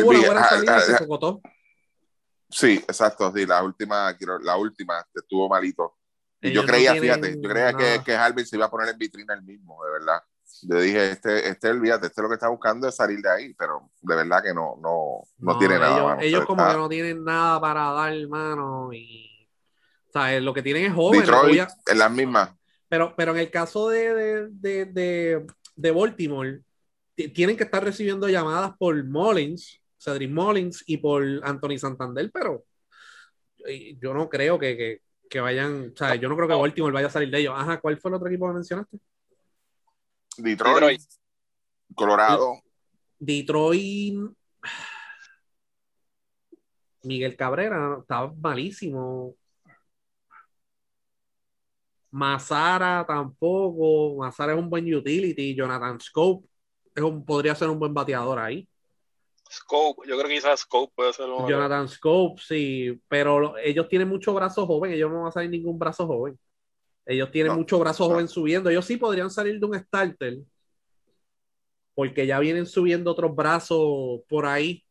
tuvo, 0.00 0.10
una 0.10 0.20
buena 0.20 0.44
salida 0.44 0.78
y 0.78 0.80
se 0.82 0.98
socotó. 0.98 1.40
Sí, 2.50 2.76
exacto, 2.86 3.32
sí, 3.34 3.46
la 3.46 3.62
última, 3.62 4.16
la 4.42 4.56
última 4.56 5.04
estuvo 5.14 5.48
malito. 5.48 5.96
Y 6.42 6.52
yo 6.52 6.64
creía, 6.64 6.94
fíjate, 6.94 7.38
yo 7.40 7.48
creía 7.48 7.74
que, 7.74 8.00
que 8.04 8.14
Harvey 8.14 8.44
se 8.44 8.56
iba 8.56 8.66
a 8.66 8.70
poner 8.70 8.88
en 8.88 8.98
vitrina 8.98 9.34
el 9.34 9.42
mismo, 9.42 9.84
de 9.84 9.92
verdad. 9.92 10.22
Yo 10.62 10.80
dije, 10.80 11.10
este, 11.12 11.48
este, 11.48 11.68
olvídate, 11.68 12.06
este 12.06 12.22
lo 12.22 12.28
que 12.28 12.34
está 12.34 12.48
buscando 12.48 12.88
es 12.88 12.94
salir 12.94 13.20
de 13.20 13.30
ahí, 13.30 13.54
pero 13.54 13.90
de 14.00 14.16
verdad 14.16 14.42
que 14.42 14.52
no, 14.52 14.76
no, 14.80 15.22
no, 15.38 15.58
tiene 15.58 15.78
nada. 15.78 16.18
Ellos, 16.20 16.44
como 16.44 16.66
que 16.66 16.76
no 16.76 16.88
tienen 16.88 17.24
nada 17.24 17.60
para 17.60 17.90
dar, 17.92 18.12
hermano, 18.12 18.92
y 18.92 19.48
o 20.08 20.12
sea, 20.12 20.40
lo 20.40 20.52
que 20.52 20.62
tienen 20.62 20.86
es 20.86 20.94
jóvenes. 20.94 21.26
Detroit, 21.26 21.68
en 21.86 21.98
las 21.98 22.10
mismas. 22.10 22.50
Pero, 22.88 23.14
pero 23.16 23.32
en 23.32 23.38
el 23.38 23.50
caso 23.50 23.88
de, 23.88 24.14
de, 24.14 24.48
de, 24.50 24.84
de, 24.86 25.46
de 25.76 25.90
Baltimore, 25.92 26.62
tienen 27.14 27.56
que 27.56 27.64
estar 27.64 27.84
recibiendo 27.84 28.28
llamadas 28.28 28.72
por 28.78 29.02
Mullins, 29.04 29.80
Cedric 30.00 30.30
Mullins 30.30 30.82
y 30.86 30.96
por 30.96 31.22
Anthony 31.42 31.78
Santander, 31.78 32.30
pero 32.32 32.64
yo 33.98 34.14
no 34.14 34.28
creo 34.28 34.58
que, 34.58 34.76
que, 34.76 35.02
que 35.28 35.40
vayan, 35.40 35.92
o 35.92 35.96
sea, 35.96 36.14
yo 36.14 36.28
no 36.28 36.36
creo 36.36 36.48
que 36.48 36.54
Baltimore 36.54 36.92
vaya 36.92 37.08
a 37.08 37.10
salir 37.10 37.30
de 37.30 37.40
ellos. 37.40 37.54
Ajá, 37.54 37.78
¿cuál 37.80 37.98
fue 37.98 38.10
el 38.10 38.14
otro 38.14 38.28
equipo 38.28 38.48
que 38.48 38.54
mencionaste? 38.54 38.98
Detroit, 40.38 41.02
Colorado. 41.94 42.54
Detroit. 43.18 44.18
Miguel 47.02 47.36
Cabrera 47.36 47.98
estaba 48.00 48.32
malísimo. 48.32 49.34
Mazara 52.10 53.04
tampoco. 53.06 54.16
Mazara 54.18 54.54
es 54.54 54.58
un 54.58 54.70
buen 54.70 54.92
utility. 54.94 55.54
Jonathan 55.54 56.00
Scope 56.00 56.48
es 56.94 57.02
un, 57.02 57.24
podría 57.24 57.54
ser 57.54 57.68
un 57.68 57.78
buen 57.78 57.92
bateador 57.92 58.38
ahí. 58.38 58.66
Scope, 59.50 60.08
yo 60.08 60.16
creo 60.16 60.28
que 60.28 60.36
quizás 60.36 60.60
Scope 60.60 60.92
puede 60.94 61.12
ser 61.12 61.28
un. 61.28 61.48
Jonathan 61.48 61.88
Scope, 61.88 62.40
sí, 62.40 63.00
pero 63.08 63.58
ellos 63.58 63.88
tienen 63.88 64.08
mucho 64.08 64.32
brazo 64.32 64.64
joven. 64.66 64.92
Ellos 64.92 65.10
no 65.10 65.20
van 65.20 65.28
a 65.28 65.32
salir 65.32 65.50
ningún 65.50 65.78
brazo 65.78 66.06
joven. 66.06 66.38
Ellos 67.04 67.30
tienen 67.32 67.54
mucho 67.54 67.78
brazo 67.78 68.08
joven 68.08 68.28
subiendo. 68.28 68.70
Ellos 68.70 68.84
sí 68.84 68.96
podrían 68.96 69.30
salir 69.30 69.58
de 69.58 69.66
un 69.66 69.78
starter. 69.78 70.38
Porque 71.94 72.26
ya 72.26 72.38
vienen 72.38 72.66
subiendo 72.66 73.10
otros 73.10 73.34
brazos 73.34 74.20
por 74.28 74.46
ahí. 74.46 74.84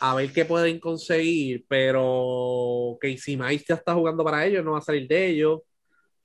A 0.00 0.14
ver 0.14 0.30
qué 0.30 0.44
pueden 0.44 0.78
conseguir. 0.78 1.64
Pero 1.66 2.98
que 3.00 3.16
si 3.16 3.38
ya 3.38 3.74
está 3.74 3.94
jugando 3.94 4.22
para 4.22 4.44
ellos, 4.44 4.62
no 4.62 4.72
va 4.72 4.78
a 4.78 4.82
salir 4.82 5.08
de 5.08 5.26
ellos. 5.28 5.60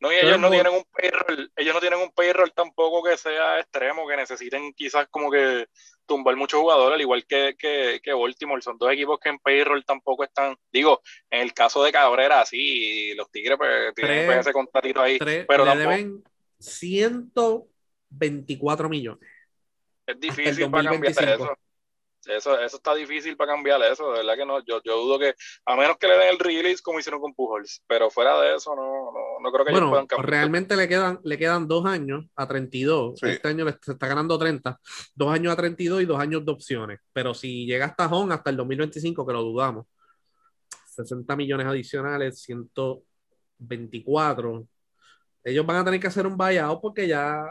No, 0.01 0.11
y 0.11 0.15
ellos 0.17 0.39
no 0.39 0.51
tienen 0.51 0.73
un 0.73 0.83
payroll, 0.91 1.51
ellos 1.55 1.73
no 1.73 1.79
tienen 1.79 1.99
un 1.99 2.11
payroll 2.11 2.51
tampoco 2.53 3.01
que 3.01 3.17
sea 3.17 3.61
extremo, 3.61 4.05
que 4.05 4.17
necesiten 4.17 4.73
quizás 4.73 5.07
como 5.09 5.31
que 5.31 5.67
tumbar 6.05 6.35
muchos 6.35 6.59
jugadores, 6.59 6.95
al 6.95 7.01
igual 7.01 7.25
que, 7.25 7.55
que, 7.57 8.01
que 8.01 8.13
Baltimore. 8.13 8.61
Son 8.61 8.77
dos 8.77 8.91
equipos 8.91 9.17
que 9.19 9.29
en 9.29 9.39
payroll 9.39 9.83
tampoco 9.85 10.23
están. 10.23 10.55
Digo, 10.71 11.01
en 11.29 11.41
el 11.41 11.53
caso 11.53 11.83
de 11.83 11.91
Cabrera, 11.91 12.45
sí, 12.45 13.13
los 13.15 13.29
Tigres 13.31 13.57
pues, 13.57 13.93
tienen 13.95 14.31
ese 14.31 14.53
contratito 14.53 15.01
ahí. 15.01 15.17
pero 15.19 15.65
le 15.65 15.75
deben 15.75 16.23
124 16.59 18.89
millones. 18.89 19.27
Es 20.05 20.19
difícil 20.19 20.69
para 20.69 20.91
cambiar 20.91 21.11
eso. 21.11 21.57
Eso, 22.27 22.59
eso 22.59 22.77
está 22.77 22.95
difícil 22.95 23.37
para 23.37 23.53
cambiar 23.53 23.81
eso, 23.83 24.11
de 24.11 24.19
verdad 24.19 24.35
que 24.35 24.45
no. 24.45 24.59
Yo, 24.65 24.81
yo 24.83 24.97
dudo 24.97 25.19
que, 25.19 25.35
a 25.65 25.75
menos 25.75 25.97
que 25.97 26.07
le 26.07 26.17
den 26.17 26.29
el 26.29 26.39
release 26.39 26.81
como 26.81 26.99
hicieron 26.99 27.21
con 27.21 27.33
Pujols, 27.33 27.83
pero 27.87 28.09
fuera 28.09 28.39
de 28.41 28.55
eso, 28.55 28.75
no, 28.75 29.11
no, 29.11 29.39
no 29.41 29.51
creo 29.51 29.65
que 29.65 29.71
ellos 29.71 29.89
puedan 29.89 30.07
cambiar. 30.07 30.29
Realmente 30.29 30.75
le 30.75 30.87
quedan, 30.87 31.19
le 31.23 31.37
quedan 31.37 31.67
dos 31.67 31.85
años 31.85 32.25
a 32.35 32.47
32. 32.47 33.21
Este 33.23 33.47
año 33.47 33.65
se 33.81 33.91
está 33.91 34.07
ganando 34.07 34.37
30. 34.37 34.79
Dos 35.13 35.33
años 35.33 35.53
a 35.53 35.55
32 35.55 36.01
y 36.01 36.05
dos 36.05 36.19
años 36.19 36.45
de 36.45 36.51
opciones. 36.51 36.99
Pero 37.13 37.33
si 37.33 37.65
llega 37.65 37.85
hasta 37.85 38.07
Home 38.07 38.33
hasta 38.33 38.49
el 38.49 38.57
2025, 38.57 39.25
que 39.25 39.33
lo 39.33 39.43
dudamos, 39.43 39.85
60 40.95 41.35
millones 41.35 41.67
adicionales, 41.67 42.41
124. 42.41 44.67
Ellos 45.43 45.65
van 45.65 45.77
a 45.77 45.85
tener 45.85 45.99
que 45.99 46.07
hacer 46.07 46.25
un 46.25 46.37
buyout 46.37 46.81
porque 46.81 47.07
ya 47.07 47.45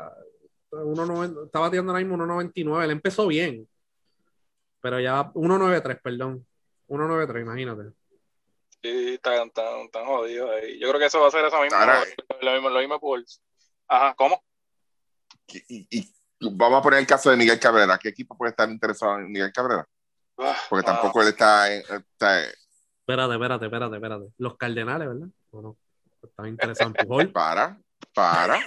uno 0.70 1.44
estaba 1.44 1.70
tirando 1.70 1.92
ahora 1.92 2.04
mismo 2.04 2.24
1.99. 2.24 2.84
Él 2.84 2.90
empezó 2.90 3.28
bien 3.28 3.68
pero 4.84 5.00
ya 5.00 5.32
193, 5.32 5.98
perdón. 6.02 6.46
193, 6.88 7.42
imagínate. 7.42 7.96
Sí, 8.82 9.14
están 9.14 9.50
tan, 9.50 9.88
tan 9.88 10.04
jodidos 10.04 10.50
ahí. 10.50 10.78
Yo 10.78 10.88
creo 10.88 11.00
que 11.00 11.06
eso 11.06 11.22
va 11.22 11.28
a 11.28 11.30
ser 11.30 11.42
esa 11.46 11.58
misma, 11.62 12.04
lo 12.42 12.52
mismo, 12.52 12.68
lo 12.68 12.80
mismo 12.80 13.00
Pulse. 13.00 13.40
Ajá, 13.88 14.14
¿cómo? 14.14 14.44
Y, 15.46 15.86
y, 15.88 16.14
vamos 16.50 16.80
a 16.80 16.82
poner 16.82 17.00
el 17.00 17.06
caso 17.06 17.30
de 17.30 17.38
Miguel 17.38 17.58
Cabrera. 17.58 17.96
¿Qué 17.96 18.10
equipo 18.10 18.36
puede 18.36 18.50
estar 18.50 18.68
interesado 18.68 19.20
en 19.20 19.32
Miguel 19.32 19.54
Cabrera? 19.54 19.88
Ah, 20.36 20.54
Porque 20.68 20.84
tampoco 20.84 21.22
él 21.22 21.28
está, 21.28 21.72
está, 21.72 22.42
Espérate, 22.42 23.32
espérate, 23.32 23.64
espérate, 23.64 23.94
espérate. 23.96 24.26
Los 24.36 24.58
Cardenales, 24.58 25.08
¿verdad? 25.08 25.28
¿O 25.52 25.62
no? 25.62 25.78
Están 26.22 26.48
interesados 26.48 26.92
en 26.94 27.06
Pujol. 27.06 27.32
Para, 27.32 27.80
para. 28.12 28.60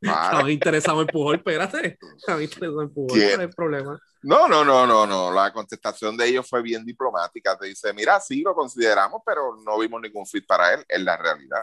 Estaba 0.00 0.50
interesado 0.50 1.00
en 1.00 1.06
Pujol, 1.06 1.36
espérate. 1.36 1.98
Estaba 2.16 2.42
interesado 2.42 2.82
en 2.82 2.92
Pujol. 2.92 4.00
No, 4.22 4.48
no, 4.48 4.64
no, 4.64 4.86
no, 4.86 5.06
no. 5.06 5.30
La 5.30 5.52
contestación 5.52 6.16
de 6.16 6.28
ellos 6.28 6.48
fue 6.48 6.62
bien 6.62 6.84
diplomática. 6.84 7.56
Te 7.58 7.66
dice, 7.66 7.92
mira, 7.92 8.18
sí 8.20 8.42
lo 8.42 8.54
consideramos, 8.54 9.22
pero 9.24 9.56
no 9.56 9.78
vimos 9.78 10.00
ningún 10.00 10.26
fit 10.26 10.46
para 10.46 10.74
él, 10.74 10.84
en 10.88 11.04
la 11.04 11.16
realidad. 11.16 11.62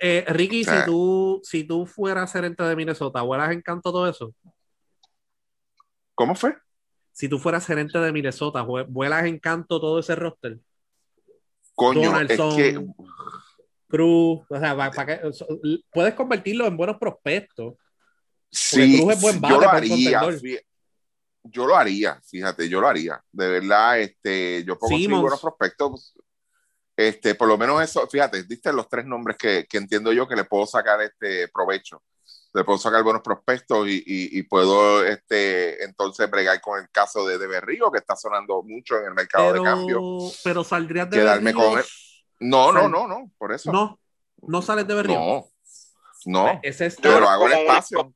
Eh, 0.00 0.24
Ricky, 0.28 0.64
si, 0.64 0.84
tú, 0.86 1.40
si 1.42 1.64
tú 1.64 1.84
fueras 1.84 2.32
gerente 2.32 2.62
de 2.62 2.74
Minnesota, 2.76 3.22
¿vuelas 3.22 3.52
encanto 3.52 3.92
todo 3.92 4.08
eso? 4.08 4.32
¿Cómo 6.14 6.34
fue? 6.34 6.56
Si 7.12 7.28
tú 7.28 7.38
fueras 7.38 7.66
gerente 7.66 7.98
de 7.98 8.12
Minnesota, 8.12 8.62
¿vuelas 8.62 9.24
encanto 9.26 9.80
todo 9.80 9.98
ese 9.98 10.14
roster? 10.14 10.58
Coño, 11.74 12.18
es 12.20 12.28
que 12.56 12.86
Cruz, 13.88 14.40
o 14.48 14.58
sea, 14.58 14.76
para 14.76 15.20
puedes 15.92 16.14
convertirlo 16.14 16.66
en 16.66 16.76
buenos 16.76 16.96
prospectos. 16.98 17.74
Sí, 18.50 19.00
Cruz 19.00 19.14
es 19.14 19.20
buen 19.20 19.40
yo 19.40 19.60
lo 19.60 19.70
haría. 19.70 20.22
Yo 21.46 21.66
lo 21.66 21.76
haría, 21.76 22.20
fíjate, 22.24 22.68
yo 22.68 22.80
lo 22.80 22.88
haría. 22.88 23.22
De 23.30 23.48
verdad, 23.48 24.00
este, 24.00 24.64
yo 24.64 24.78
pongo 24.78 25.20
buenos 25.20 25.40
prospectos. 25.40 26.14
Este, 26.96 27.34
por 27.34 27.48
lo 27.48 27.58
menos 27.58 27.82
eso, 27.82 28.06
fíjate, 28.08 28.44
diste 28.44 28.72
los 28.72 28.88
tres 28.88 29.04
nombres 29.04 29.36
que, 29.36 29.66
que, 29.68 29.78
entiendo 29.78 30.12
yo 30.12 30.26
que 30.26 30.36
le 30.36 30.44
puedo 30.44 30.66
sacar 30.66 31.02
este 31.02 31.48
provecho. 31.48 32.02
Le 32.54 32.64
puedo 32.64 32.78
sacar 32.78 33.02
buenos 33.02 33.20
prospectos 33.20 33.88
y, 33.88 34.02
y, 34.06 34.42
puedo 34.44 35.04
este, 35.04 35.82
entonces 35.84 36.30
bregar 36.30 36.60
con 36.60 36.80
el 36.80 36.88
caso 36.88 37.26
de 37.26 37.36
De 37.36 37.48
Berrío, 37.48 37.90
que 37.90 37.98
está 37.98 38.14
sonando 38.14 38.62
mucho 38.62 38.96
en 38.96 39.06
el 39.06 39.14
mercado 39.14 39.52
de 39.52 39.62
cambio. 39.62 40.00
Pero 40.44 40.62
saldrías 40.62 41.10
de 41.10 41.18
quedarme 41.18 41.52
con 41.52 41.80
él. 41.80 41.84
No, 42.44 42.72
no, 42.72 42.88
no, 42.88 43.08
no, 43.08 43.30
por 43.38 43.52
eso. 43.52 43.72
No, 43.72 43.98
no 44.42 44.60
sales 44.60 44.86
de 44.86 44.94
Berrío. 44.94 45.18
No, 45.18 45.48
no. 46.26 46.60
Ese 46.62 46.86
es 46.86 46.96
yo 46.98 47.20
lo 47.20 47.28
hago 47.28 47.46
en 47.48 47.58
espacio. 47.58 48.12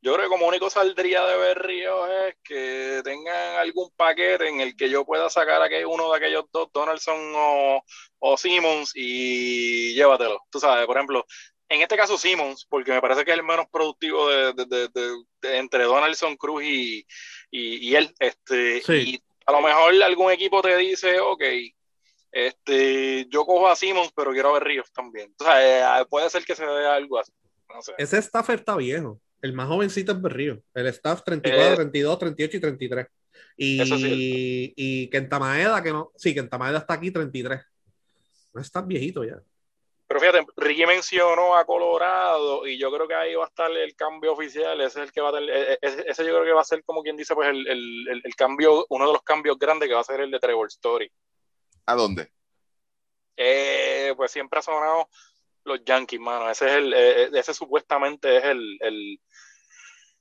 yo 0.00 0.14
creo 0.14 0.24
que 0.24 0.30
como 0.30 0.48
único 0.48 0.70
saldría 0.70 1.22
de 1.24 1.36
Berrío 1.36 2.06
es 2.06 2.36
que 2.42 3.02
tengan 3.04 3.56
algún 3.60 3.90
paquete 3.94 4.48
en 4.48 4.60
el 4.60 4.74
que 4.74 4.88
yo 4.88 5.04
pueda 5.04 5.28
sacar 5.28 5.62
a 5.62 5.88
uno 5.88 6.10
de 6.10 6.16
aquellos 6.16 6.44
dos, 6.50 6.70
Donaldson 6.72 7.18
o, 7.36 7.82
o 8.20 8.36
Simmons, 8.36 8.92
y 8.94 9.94
llévatelo. 9.94 10.40
Tú 10.50 10.58
sabes, 10.58 10.86
por 10.86 10.96
ejemplo, 10.96 11.24
en 11.68 11.82
este 11.82 11.96
caso 11.96 12.16
Simmons, 12.16 12.66
porque 12.68 12.92
me 12.92 13.00
parece 13.00 13.24
que 13.24 13.32
es 13.32 13.38
el 13.38 13.44
menos 13.44 13.66
productivo 13.70 14.28
de, 14.28 14.52
de, 14.52 14.88
de, 14.88 15.58
entre 15.58 15.84
Donaldson, 15.84 16.36
Cruz 16.36 16.62
y, 16.64 17.06
y, 17.50 17.90
y 17.90 17.96
él. 17.96 18.14
Este, 18.18 18.82
Y 18.88 19.22
a 19.46 19.52
lo 19.52 19.60
mejor 19.60 19.94
algún 20.02 20.32
equipo 20.32 20.62
te 20.62 20.76
dice, 20.76 21.20
ok, 21.20 21.42
este, 22.32 23.26
yo 23.28 23.44
cojo 23.44 23.68
a 23.68 23.76
Simmons, 23.76 24.10
pero 24.16 24.32
quiero 24.32 24.54
ver 24.54 24.64
Ríos 24.64 24.90
también. 24.92 25.26
Entonces, 25.26 25.56
eh, 25.58 26.04
puede 26.08 26.30
ser 26.30 26.44
que 26.44 26.56
se 26.56 26.64
vea 26.64 26.94
algo 26.94 27.18
así. 27.18 27.32
Ese 27.98 28.18
staff 28.18 28.50
está 28.50 28.76
viejo. 28.76 29.20
El 29.40 29.52
más 29.52 29.68
jovencito 29.68 30.12
es 30.12 30.22
Berrío. 30.22 30.62
El 30.74 30.86
staff 30.88 31.22
34, 31.24 31.76
32, 31.76 32.18
38 32.18 32.56
y 32.56 32.60
33. 32.60 33.06
Y, 33.56 33.84
sí. 33.84 34.72
y 34.76 35.10
Kentamaeda, 35.10 35.82
que 35.82 35.90
no. 35.90 36.12
Sí, 36.16 36.34
Kentamaeda 36.34 36.78
está 36.78 36.94
aquí 36.94 37.10
33. 37.10 37.60
No 38.54 38.60
es 38.60 38.70
tan 38.70 38.86
viejito 38.86 39.24
ya. 39.24 39.40
Pero 40.06 40.20
fíjate, 40.20 40.46
Ricky 40.58 40.84
mencionó 40.84 41.56
a 41.56 41.64
Colorado 41.64 42.66
y 42.66 42.76
yo 42.76 42.92
creo 42.92 43.08
que 43.08 43.14
ahí 43.14 43.34
va 43.34 43.44
a 43.44 43.48
estar 43.48 43.70
el 43.70 43.96
cambio 43.96 44.32
oficial. 44.32 44.78
Ese 44.80 45.00
es 45.00 45.06
el 45.06 45.12
que 45.12 45.22
va 45.22 45.30
a 45.30 45.32
tener, 45.32 45.50
e, 45.50 45.72
e, 45.72 45.78
ese, 45.80 46.24
yo 46.24 46.34
creo 46.34 46.44
que 46.44 46.52
va 46.52 46.60
a 46.60 46.64
ser 46.64 46.84
como 46.84 47.02
quien 47.02 47.16
dice, 47.16 47.34
pues 47.34 47.48
el, 47.48 47.66
el, 47.66 48.20
el, 48.22 48.34
cambio, 48.36 48.84
uno 48.90 49.06
de 49.06 49.12
los 49.14 49.22
cambios 49.22 49.58
grandes 49.58 49.88
que 49.88 49.94
va 49.94 50.02
a 50.02 50.04
ser 50.04 50.20
el 50.20 50.30
de 50.30 50.38
Trevor 50.38 50.68
Story. 50.68 51.10
¿A 51.86 51.94
dónde? 51.94 52.30
Eh, 53.36 54.12
pues 54.16 54.30
siempre 54.30 54.58
ha 54.58 54.62
sonado 54.62 55.08
los 55.64 55.84
Yankees, 55.84 56.20
mano. 56.20 56.50
Ese 56.50 56.66
es 56.66 56.72
el, 56.72 56.94
eh, 56.94 57.30
ese 57.32 57.54
supuestamente 57.54 58.36
es 58.36 58.44
el, 58.44 59.20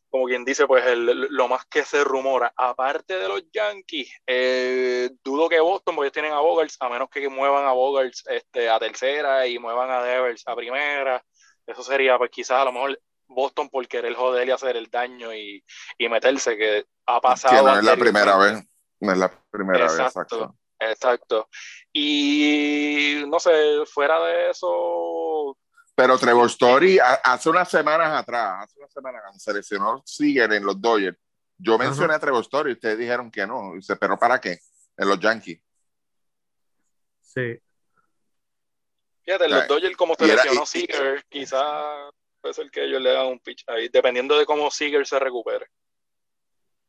como 0.10 0.26
quien 0.26 0.44
dice, 0.44 0.68
pues 0.68 0.84
lo 0.96 1.48
más 1.48 1.66
que 1.66 1.84
se 1.84 2.04
rumora. 2.04 2.54
Aparte 2.56 3.18
de 3.18 3.28
los 3.28 3.44
Yankees, 3.52 4.12
eh, 4.28 5.10
dudo 5.24 5.48
que 5.48 5.60
Boston, 5.60 5.96
porque 5.96 6.08
ellos 6.08 6.14
tienen 6.14 6.34
a 6.34 6.40
Bogarts, 6.40 6.78
a 6.80 6.90
menos 6.90 7.10
que 7.10 7.28
muevan 7.30 7.66
a 7.66 7.72
Bogarts 7.72 8.24
este, 8.28 8.70
a 8.70 8.80
tercera 8.80 9.48
y 9.48 9.58
muevan 9.58 9.90
a 9.90 10.04
Devers 10.04 10.44
a 10.48 10.56
primera. 10.56 11.24
Eso 11.66 11.84
sería, 11.84 12.18
pues 12.18 12.30
quizás 12.32 12.62
a 12.62 12.66
lo 12.66 12.74
mejor 12.74 13.00
Boston 13.28 13.70
por 13.70 13.88
querer 13.88 14.14
joder 14.14 14.48
y 14.48 14.52
hacer 14.52 14.76
el 14.76 14.90
daño 14.90 15.34
y, 15.34 15.64
meterse, 15.98 16.58
que 16.58 16.86
ha 17.06 17.22
pasado. 17.22 17.56
Que 17.56 17.72
no 17.72 17.80
es 17.80 17.86
la 17.86 17.96
primera 17.96 18.38
vez. 18.38 18.64
No 19.00 19.14
es 19.14 19.18
la 19.18 19.32
primera 19.50 19.86
vez, 19.86 20.00
exacto. 20.00 20.56
Exacto. 20.82 21.48
Y 21.94 23.24
no 23.28 23.40
sé, 23.40 23.86
fuera 23.86 24.20
de 24.26 24.50
eso, 24.50 25.58
pero 26.02 26.18
Trevor 26.18 26.48
Story, 26.48 26.98
hace 27.00 27.50
unas 27.50 27.70
semanas 27.70 28.12
atrás, 28.12 28.64
hace 28.64 28.80
unas 28.80 28.92
semanas, 28.92 29.22
cuando 29.22 29.40
seleccionó 29.40 30.02
Seager 30.06 30.52
en 30.54 30.66
los 30.66 30.82
Dodgers, 30.82 31.18
yo 31.58 31.78
mencioné 31.78 32.16
a 32.16 32.20
Trevor 32.20 32.42
Story 32.42 32.72
y 32.72 32.74
ustedes 32.74 32.98
dijeron 32.98 33.30
que 33.30 33.46
no. 33.46 33.74
Dice, 33.76 33.96
¿pero 33.98 34.18
para 34.18 34.42
qué? 34.42 34.58
En 34.98 35.08
los 35.08 35.20
Yankees. 35.20 35.62
Sí. 37.22 37.60
Fíjate, 39.24 39.46
en 39.46 39.52
los 39.52 39.68
Dodgers, 39.68 39.96
como 39.96 40.16
seleccionó 40.16 40.66
Seager, 40.66 41.24
quizás 41.30 42.10
puede 42.42 42.56
ser 42.56 42.72
que 42.72 42.84
ellos 42.84 43.00
le 43.00 43.12
hagan 43.12 43.28
un 43.28 43.40
pitch 43.40 43.64
ahí, 43.68 43.88
dependiendo 43.90 44.36
de 44.40 44.46
cómo 44.48 44.72
Seager 44.72 45.06
se 45.06 45.20
recupere. 45.20 45.68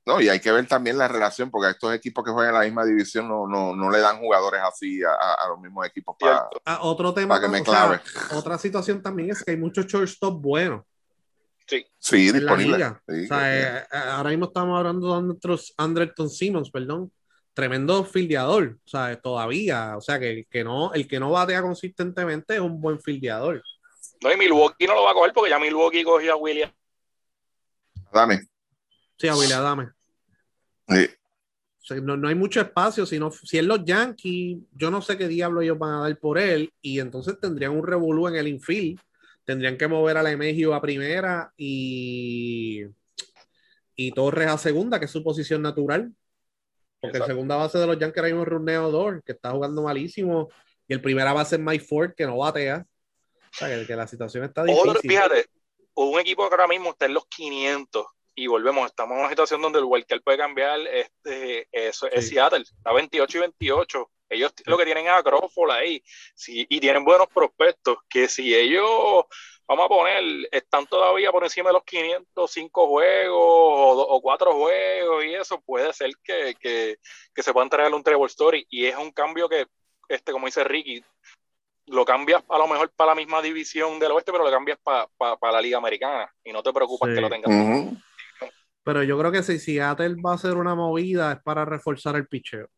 No, 0.04 0.20
y 0.20 0.28
hay 0.28 0.40
que 0.40 0.50
ver 0.50 0.66
también 0.66 0.98
la 0.98 1.06
relación, 1.06 1.50
porque 1.50 1.68
a 1.68 1.70
estos 1.70 1.94
equipos 1.94 2.24
que 2.24 2.32
juegan 2.32 2.54
en 2.54 2.60
la 2.60 2.64
misma 2.64 2.84
división 2.84 3.28
no, 3.28 3.46
no, 3.46 3.76
no 3.76 3.90
le 3.90 4.00
dan 4.00 4.18
jugadores 4.18 4.60
así 4.60 5.00
a, 5.02 5.48
los 5.48 5.60
mismos 5.60 5.86
equipos 5.86 6.16
para, 6.18 6.48
ah, 6.64 6.80
otro 6.82 7.14
tema 7.14 7.40
que 7.40 7.46
me 7.46 7.62
clave. 7.62 8.00
otra 8.32 8.58
situación 8.58 9.00
también 9.00 9.30
es 9.30 9.44
que 9.44 9.52
hay 9.52 9.56
muchos 9.56 9.86
shortstop 9.86 10.40
buenos. 10.40 10.82
Sí, 11.66 11.86
sí 11.98 12.32
disponibles. 12.32 12.94
Eh, 13.06 13.28
eh, 13.30 13.82
ahora 13.92 14.30
mismo 14.30 14.46
estamos 14.46 14.76
hablando 14.76 15.14
de 15.14 15.22
nuestros 15.22 15.72
Andrelton 15.76 16.28
Simmons, 16.28 16.70
perdón. 16.70 17.12
Tremendo 17.54 18.02
fildeador, 18.04 18.78
o 18.84 18.88
sea, 18.88 19.20
todavía, 19.20 19.96
o 19.96 20.00
sea, 20.00 20.18
que, 20.18 20.46
que 20.50 20.64
no, 20.64 20.92
el 20.94 21.06
que 21.06 21.20
no 21.20 21.30
batea 21.30 21.60
consistentemente 21.60 22.54
es 22.54 22.60
un 22.60 22.80
buen 22.80 22.98
fildeador. 22.98 23.62
No, 24.22 24.32
y 24.32 24.36
Milwaukee 24.36 24.86
no 24.86 24.94
lo 24.94 25.04
va 25.04 25.10
a 25.10 25.14
coger 25.14 25.32
porque 25.32 25.50
ya 25.50 25.58
Milwaukee 25.58 26.02
cogió 26.02 26.32
a 26.32 26.36
William. 26.36 26.72
Dame. 28.12 28.40
Sí, 29.16 29.28
a 29.28 29.36
Willy 29.36 29.52
Adame. 29.52 29.90
no, 32.02 32.28
hay 32.28 32.34
mucho 32.34 32.60
espacio, 32.60 33.06
sino, 33.06 33.30
si 33.30 33.58
es 33.58 33.64
los 33.64 33.84
Yankees, 33.84 34.58
yo 34.72 34.90
no 34.90 35.02
sé 35.02 35.16
qué 35.16 35.28
diablo 35.28 35.60
ellos 35.60 35.78
van 35.78 35.94
a 35.94 36.00
dar 36.00 36.18
por 36.18 36.38
él, 36.38 36.72
y 36.80 37.00
entonces 37.00 37.38
tendrían 37.40 37.72
un 37.72 37.86
revolú 37.86 38.28
en 38.28 38.36
el 38.36 38.48
infield, 38.48 39.00
tendrían 39.44 39.76
que 39.76 39.88
mover 39.88 40.16
a 40.16 40.22
la 40.22 40.30
Emegio 40.30 40.74
a 40.74 40.80
primera 40.80 41.52
y, 41.56 42.84
y 43.94 44.12
Torres 44.12 44.48
a 44.48 44.58
segunda, 44.58 44.98
que 44.98 45.06
es 45.06 45.10
su 45.10 45.22
posición 45.22 45.62
natural, 45.62 46.12
porque 47.00 47.18
el 47.18 47.24
segunda 47.24 47.56
base 47.56 47.78
de 47.78 47.86
los 47.86 47.98
Yankees 47.98 48.22
hay 48.22 48.32
un 48.32 48.46
Runeador 48.46 49.22
que 49.24 49.32
está 49.32 49.50
jugando 49.50 49.82
malísimo, 49.82 50.48
y 50.86 50.94
el 50.94 51.02
primera 51.02 51.32
base 51.32 51.56
es 51.56 51.60
Mike 51.60 51.84
Ford, 51.84 52.14
que 52.16 52.26
no 52.26 52.38
batea. 52.38 52.86
O 53.52 53.54
sea, 53.54 53.86
que, 53.86 53.96
la 53.96 54.06
situación 54.06 54.44
está 54.44 54.64
difícil. 54.64 55.10
fíjate, 55.10 55.46
un 55.94 56.18
equipo 56.18 56.48
que 56.48 56.54
ahora 56.54 56.68
mismo 56.68 56.90
está 56.90 57.06
en 57.06 57.14
los 57.14 57.26
500 57.26 58.06
y 58.34 58.46
volvemos, 58.46 58.86
estamos 58.86 59.14
en 59.14 59.20
una 59.20 59.28
situación 59.28 59.60
donde 59.60 59.78
el 59.78 59.84
Walker 59.84 60.20
puede 60.22 60.38
cambiar, 60.38 60.80
este, 60.80 61.68
eso 61.70 62.06
es 62.10 62.28
Seattle, 62.28 62.62
está 62.62 62.92
28 62.92 63.36
y 63.36 63.40
28. 63.40 64.10
Ellos 64.30 64.54
lo 64.64 64.78
que 64.78 64.86
tienen 64.86 65.06
es 65.06 65.12
a 65.12 65.22
Crawford 65.22 65.70
ahí, 65.70 66.02
sí, 66.34 66.66
y 66.68 66.80
tienen 66.80 67.04
buenos 67.04 67.28
prospectos, 67.28 67.98
que 68.08 68.28
si 68.28 68.54
ellos, 68.54 69.24
vamos 69.68 69.84
a 69.84 69.88
poner, 69.88 70.48
están 70.50 70.86
todavía 70.86 71.30
por 71.30 71.44
encima 71.44 71.68
de 71.68 71.74
los 71.74 71.84
505 71.84 72.86
juegos 72.88 73.38
o, 73.38 74.00
o 74.00 74.22
cuatro 74.22 74.54
juegos 74.54 75.24
y 75.26 75.34
eso, 75.34 75.60
puede 75.60 75.92
ser 75.92 76.12
que, 76.24 76.54
que, 76.58 76.96
que 77.34 77.42
se 77.42 77.52
puedan 77.52 77.68
traer 77.68 77.92
un 77.92 78.02
Trevor 78.02 78.28
Story, 78.28 78.66
y 78.70 78.86
es 78.86 78.96
un 78.96 79.10
cambio 79.12 79.48
que, 79.50 79.66
este, 80.08 80.32
como 80.32 80.46
dice 80.46 80.64
Ricky, 80.64 81.04
lo 81.86 82.04
cambias 82.04 82.42
a 82.48 82.58
lo 82.58 82.66
mejor 82.66 82.90
para 82.92 83.10
la 83.10 83.14
misma 83.14 83.42
división 83.42 83.98
del 83.98 84.12
oeste, 84.12 84.32
pero 84.32 84.44
lo 84.44 84.50
cambias 84.50 84.78
para 84.82 85.08
la 85.52 85.60
Liga 85.60 85.78
Americana 85.78 86.32
y 86.44 86.52
no 86.52 86.62
te 86.62 86.72
preocupas 86.72 87.14
que 87.14 87.20
lo 87.20 87.28
tengas. 87.28 87.50
Pero 88.84 89.02
yo 89.02 89.18
creo 89.18 89.30
que 89.30 89.42
si 89.42 89.58
Seattle 89.58 90.16
va 90.24 90.32
a 90.32 90.34
hacer 90.34 90.54
una 90.54 90.74
movida 90.74 91.32
es 91.32 91.42
para 91.42 91.64
reforzar 91.64 92.16
el 92.16 92.26
picheo. 92.26 92.68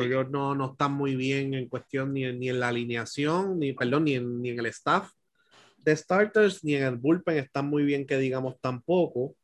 Ellos 0.00 0.30
no, 0.30 0.54
no 0.54 0.72
están 0.72 0.92
muy 0.92 1.14
bien 1.14 1.54
en 1.54 1.68
cuestión 1.68 2.12
ni 2.12 2.24
en, 2.24 2.40
ni 2.40 2.48
en 2.48 2.58
la 2.58 2.68
alineación, 2.68 3.58
ni, 3.58 3.72
perdón, 3.72 4.04
ni 4.04 4.14
en, 4.14 4.42
ni 4.42 4.50
en 4.50 4.58
el 4.58 4.66
staff 4.66 5.10
de 5.84 5.96
starters, 5.96 6.64
ni 6.64 6.74
en 6.74 6.84
el 6.84 6.96
bullpen 6.96 7.36
están 7.38 7.66
muy 7.66 7.84
bien 7.84 8.06
que 8.06 8.16
digamos 8.16 8.58
tampoco. 8.60 9.36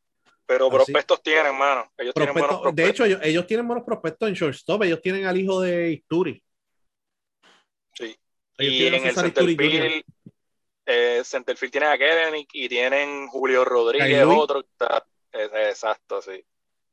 Pero 0.46 0.68
prospectos 0.68 1.22
tienen, 1.22 1.46
hermano. 1.46 1.92
Ellos 1.96 2.14
tienen 2.14 2.34
buenos 2.34 2.60
prospectos. 2.60 2.74
De 2.74 2.88
hecho, 2.88 3.22
ellos, 3.22 3.46
tienen 3.46 3.68
buenos 3.68 3.84
prospectos 3.84 4.28
en 4.28 4.34
shortstop. 4.34 4.82
Ellos 4.82 5.00
tienen 5.00 5.26
al 5.26 5.38
hijo 5.38 5.60
de 5.60 5.92
Isturi. 5.92 6.42
Sí. 7.94 8.16
y 8.58 8.86
en 8.86 8.94
el 8.94 9.14
centerfield, 9.14 10.04
eh, 10.90 11.22
Centerfield 11.24 11.72
tiene 11.72 11.86
a 11.86 11.96
Kevin 11.96 12.46
y 12.52 12.68
tienen 12.68 13.28
Julio 13.28 13.64
Rodríguez, 13.64 14.24
otro. 14.26 14.64
exacto, 15.32 16.20
sí. 16.20 16.44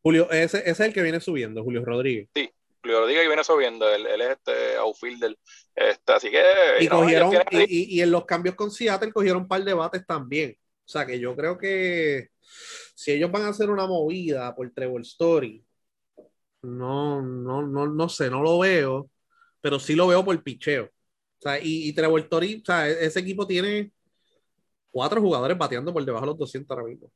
Julio, 0.02 0.30
ese, 0.30 0.60
ese, 0.60 0.70
es 0.70 0.80
el 0.80 0.94
que 0.94 1.02
viene 1.02 1.20
subiendo, 1.20 1.64
Julio 1.64 1.84
Rodríguez. 1.84 2.30
Sí, 2.36 2.50
Julio 2.82 3.00
Rodríguez 3.00 3.28
viene 3.28 3.44
subiendo, 3.44 3.90
él, 3.90 4.06
él 4.06 4.22
es 4.22 4.30
este 4.30 4.76
outfielder. 4.78 5.38
Este, 5.76 6.14
así 6.14 6.30
que. 6.30 6.44
Y, 6.80 6.88
cogieron, 6.88 7.34
y, 7.52 7.98
y, 7.98 8.02
en 8.02 8.12
los 8.12 8.26
cambios 8.26 8.56
con 8.56 8.70
Seattle 8.70 9.12
cogieron 9.12 9.42
un 9.42 9.48
par 9.48 9.64
de 9.64 9.74
bates 9.74 10.06
también. 10.06 10.56
O 10.86 10.90
sea 10.90 11.06
que 11.06 11.20
yo 11.20 11.36
creo 11.36 11.58
que 11.58 12.30
si 12.96 13.12
ellos 13.12 13.32
van 13.32 13.44
a 13.44 13.50
hacer 13.50 13.70
una 13.70 13.88
movida 13.88 14.56
por 14.56 14.72
Trevor 14.72 15.02
Story, 15.02 15.66
no, 16.62 17.22
no, 17.22 17.62
no, 17.62 17.88
no 17.88 18.10
sé, 18.10 18.30
no 18.30 18.42
lo 18.42 18.60
veo, 18.60 19.10
pero 19.60 19.80
sí 19.80 19.96
lo 19.96 20.08
veo 20.08 20.24
por 20.24 20.42
picheo. 20.44 20.90
O 21.40 21.42
sea, 21.42 21.60
y, 21.60 21.90
y 21.90 21.94
Trevor 21.94 22.20
Story, 22.22 22.62
o 22.62 22.66
sea, 22.66 22.88
e-, 22.88 23.06
ese 23.06 23.20
equipo 23.20 23.46
tiene 23.46 23.92
cuatro 24.92 25.22
jugadores 25.22 25.58
bateando 25.58 25.94
por 25.94 26.04
debajo 26.04 26.26
de 26.26 26.32
los 26.32 26.40
200 26.40 26.76
ahora 26.76 26.90
mismo. 26.90 27.12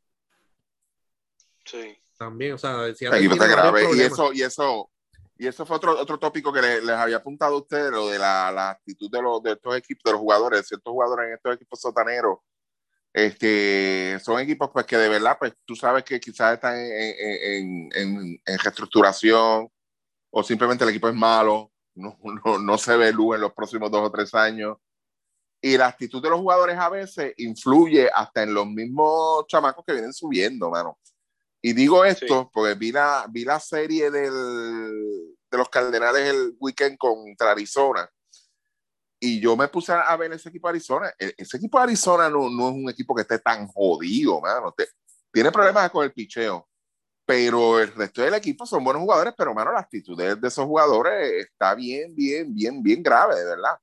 Sí. 1.65 1.97
También, 2.17 2.53
o 2.53 2.57
sea, 2.57 2.86
el 2.86 2.91
equipo 2.91 3.34
está 3.34 3.47
grave. 3.47 3.84
Y 3.95 4.01
eso, 4.01 4.32
y 4.32 4.43
eso, 4.43 4.91
y 5.38 5.47
eso 5.47 5.65
fue 5.65 5.78
otro, 5.78 5.99
otro 5.99 6.19
tópico 6.19 6.53
que 6.53 6.61
les, 6.61 6.88
había 6.89 7.17
apuntado 7.17 7.55
a 7.55 7.57
ustedes, 7.57 7.89
lo 7.89 8.09
de 8.09 8.19
la, 8.19 8.51
la 8.51 8.69
actitud 8.72 9.09
de, 9.09 9.22
los, 9.24 9.41
de 9.41 9.53
estos 9.53 9.76
equipos, 9.76 10.03
de 10.03 10.11
los 10.11 10.22
jugadores, 10.22 10.59
de 10.59 10.63
ciertos 10.65 10.91
jugadores 10.91 11.28
en 11.28 11.34
estos 11.34 11.55
equipos 11.55 11.82
sotaneros. 11.82 12.38
Este, 13.11 14.19
son 14.24 14.39
equipos 14.39 14.69
pues 14.72 14.86
que 14.86 14.97
de 14.97 15.09
verdad, 15.09 15.36
pues 15.39 15.53
tú 15.65 15.76
sabes 15.76 16.03
que 16.03 16.19
quizás 16.19 16.53
están 16.53 16.78
en, 16.78 16.91
en, 16.93 17.89
en, 17.93 18.41
en 18.45 18.59
reestructuración 18.59 19.67
o 20.30 20.43
simplemente 20.43 20.84
el 20.84 20.91
equipo 20.91 21.09
es 21.09 21.15
malo 21.15 21.70
no, 21.95 22.17
no, 22.23 22.59
no 22.59 22.77
se 22.77 22.95
ve 22.97 23.11
luz 23.11 23.35
en 23.35 23.41
los 23.41 23.53
próximos 23.53 23.91
dos 23.91 24.07
o 24.07 24.11
tres 24.11 24.33
años. 24.33 24.77
Y 25.61 25.77
la 25.77 25.87
actitud 25.87 26.21
de 26.21 26.29
los 26.29 26.39
jugadores 26.39 26.77
a 26.77 26.89
veces 26.89 27.33
influye 27.37 28.09
hasta 28.13 28.43
en 28.43 28.53
los 28.53 28.65
mismos 28.65 29.45
chamacos 29.47 29.85
que 29.85 29.93
vienen 29.93 30.13
subiendo, 30.13 30.71
mano. 30.71 30.97
Y 31.61 31.73
digo 31.73 32.03
esto 32.03 32.49
porque 32.51 32.73
vi 32.73 32.91
la, 32.91 33.27
vi 33.29 33.45
la 33.45 33.59
serie 33.59 34.09
del, 34.09 35.35
de 35.51 35.57
los 35.57 35.69
Cardenales 35.69 36.29
el 36.29 36.55
weekend 36.59 36.97
contra 36.97 37.51
Arizona. 37.51 38.09
Y 39.19 39.39
yo 39.39 39.55
me 39.55 39.67
puse 39.67 39.93
a 39.93 40.15
ver 40.17 40.33
ese 40.33 40.49
equipo 40.49 40.67
de 40.67 40.71
Arizona. 40.71 41.13
E, 41.19 41.35
ese 41.37 41.57
equipo 41.57 41.77
de 41.77 41.83
Arizona 41.83 42.27
no, 42.27 42.49
no 42.49 42.69
es 42.69 42.75
un 42.75 42.89
equipo 42.89 43.13
que 43.13 43.21
esté 43.21 43.37
tan 43.37 43.67
jodido, 43.67 44.41
mano. 44.41 44.73
tiene 45.31 45.51
problemas 45.51 45.91
con 45.91 46.03
el 46.03 46.11
picheo 46.11 46.70
pero 47.26 47.80
el 47.80 47.93
resto 47.93 48.22
del 48.22 48.34
equipo 48.34 48.65
son 48.65 48.84
buenos 48.84 49.01
jugadores, 49.01 49.34
pero 49.38 49.53
mano, 49.53 49.72
la 49.72 49.80
actitud 49.80 50.17
de, 50.17 50.38
esos 50.47 50.65
jugadores 50.65 51.45
está 51.45 51.76
bien, 51.76 52.13
bien, 52.15 52.53
bien, 52.53 52.82
bien 52.82 53.03
grave, 53.03 53.36
de 53.36 53.45
verdad. 53.45 53.78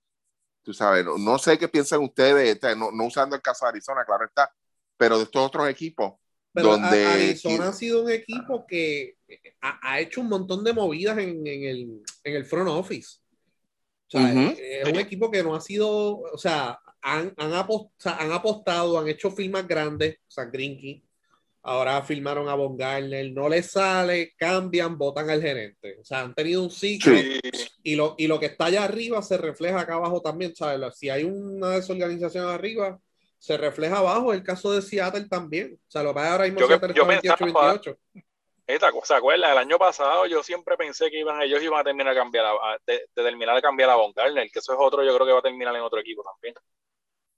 Tú 0.63 0.75
sabes, 0.75 1.05
no, 1.05 1.39
sé 1.39 1.57
qué 1.57 1.69
piensan 1.69 2.03
ustedes, 2.03 2.59
no, 2.77 2.91
usando 3.07 3.37
el 3.37 3.43
caso 3.43 3.65
de 3.65 3.71
Arizona, 3.71 4.05
claro 4.05 4.27
está, 4.27 4.53
pero 4.97 5.17
de 5.17 5.25
estos 5.25 5.47
otros 5.47 5.69
equipos. 5.69 6.15
Pero 6.53 6.73
donde 6.73 7.07
Arizona 7.07 7.69
ha 7.69 7.73
sido 7.73 8.03
un 8.03 8.11
equipo 8.11 8.67
que 8.67 9.17
ha, 9.61 10.01
hecho 10.01 10.21
un 10.21 10.29
montón 10.29 10.65
de 10.65 10.73
movidas 10.73 11.17
en, 11.19 11.47
el, 11.47 12.03
en 12.25 12.37
el 12.37 12.45
front 12.45 12.69
office. 12.69 13.19
O 14.09 14.11
sea, 14.11 14.33
es, 14.33 14.89
un 14.89 14.97
equipo 14.97 15.31
que 15.31 15.43
no 15.43 15.55
ha 15.55 15.61
sido, 15.61 16.19
o 16.21 16.39
sea, 16.39 16.79
han, 17.01 17.33
han, 17.37 17.53
han 17.53 18.33
apostado, 18.33 18.99
han 18.99 19.09
hecho 19.09 19.31
firmas 19.31 19.67
grandes, 19.67 20.17
o 20.17 20.31
sea, 20.31 20.47
Grinky, 20.47 21.08
Ahora 21.63 22.01
firmaron 22.03 22.49
a 22.49 22.55
Von 22.55 22.77
Garner, 22.77 23.31
no 23.33 23.49
les 23.49 23.71
sale, 23.71 24.33
cambian, 24.37 24.97
votan 24.97 25.29
al 25.29 25.43
gerente. 25.43 25.99
O 26.01 26.05
sea, 26.05 26.21
han 26.21 26.35
tenido 26.35 26.63
un 26.63 26.71
ciclo 26.71 27.13
y, 27.83 27.97
lo, 27.97 28.15
y 28.17 28.27
lo 28.27 28.39
que 28.41 28.47
está 28.47 28.67
allá 28.67 28.85
arriba 28.85 29.21
se 29.23 29.37
refleja 29.37 29.81
acá 29.81 29.95
abajo 29.95 30.23
también. 30.23 30.55
¿sabes? 30.55 30.97
Si 30.97 31.11
hay 31.11 31.25
una 31.25 31.71
desorganización 31.71 32.49
arriba, 32.49 32.99
se 33.39 33.57
refleja 33.57 33.99
abajo. 33.99 34.33
El 34.33 34.43
caso 34.43 34.73
de 34.73 34.83
Seattle 34.83 35.29
también. 35.29 35.75
O 35.75 35.91
sea, 35.91 36.03
lo 36.03 36.15
que 36.15 36.21
ahora 36.21 36.45
mismo 36.45 36.61
yo, 36.61 36.67
Seattle 36.69 37.05
28, 37.05 37.45
28. 37.45 37.99
Esta 38.69 38.93
cosa, 38.93 39.17
acuerdas? 39.17 39.51
El 39.53 39.59
año 39.59 39.79
pasado 39.79 40.27
yo 40.27 40.43
siempre 40.43 40.77
pensé 40.77 41.11
que 41.11 41.21
iban, 41.21 41.41
ellos 41.41 41.63
iban 41.63 41.81
a 41.81 41.85
terminar 41.85 42.13
a 42.13 42.15
cambiar, 42.15 42.45
a, 42.45 42.79
de, 42.87 43.09
terminar 43.15 43.57
a 43.57 43.63
cambiar 43.63 43.89
a 43.89 43.97
Von 43.97 44.13
Garner, 44.13 44.51
que 44.51 44.59
eso 44.59 44.75
es 44.75 44.79
otro, 44.79 45.03
yo 45.03 45.15
creo 45.15 45.27
que 45.27 45.33
va 45.33 45.39
a 45.39 45.43
terminar 45.43 45.75
en 45.75 45.81
otro 45.81 45.99
equipo 45.99 46.23
también. 46.23 46.55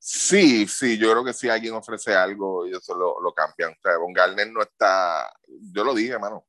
Sí, 0.03 0.67
sí, 0.67 0.97
yo 0.97 1.11
creo 1.11 1.23
que 1.23 1.35
si 1.35 1.51
alguien 1.51 1.75
ofrece 1.75 2.15
algo, 2.15 2.65
ellos 2.65 2.89
lo, 2.89 3.21
lo 3.21 3.35
cambian. 3.35 3.73
O 3.73 3.81
sea, 3.83 3.99
Von 3.99 4.15
Garner 4.15 4.51
no 4.51 4.63
está, 4.63 5.31
yo 5.47 5.85
lo 5.85 5.95
dije, 5.95 6.13
hermano. 6.13 6.47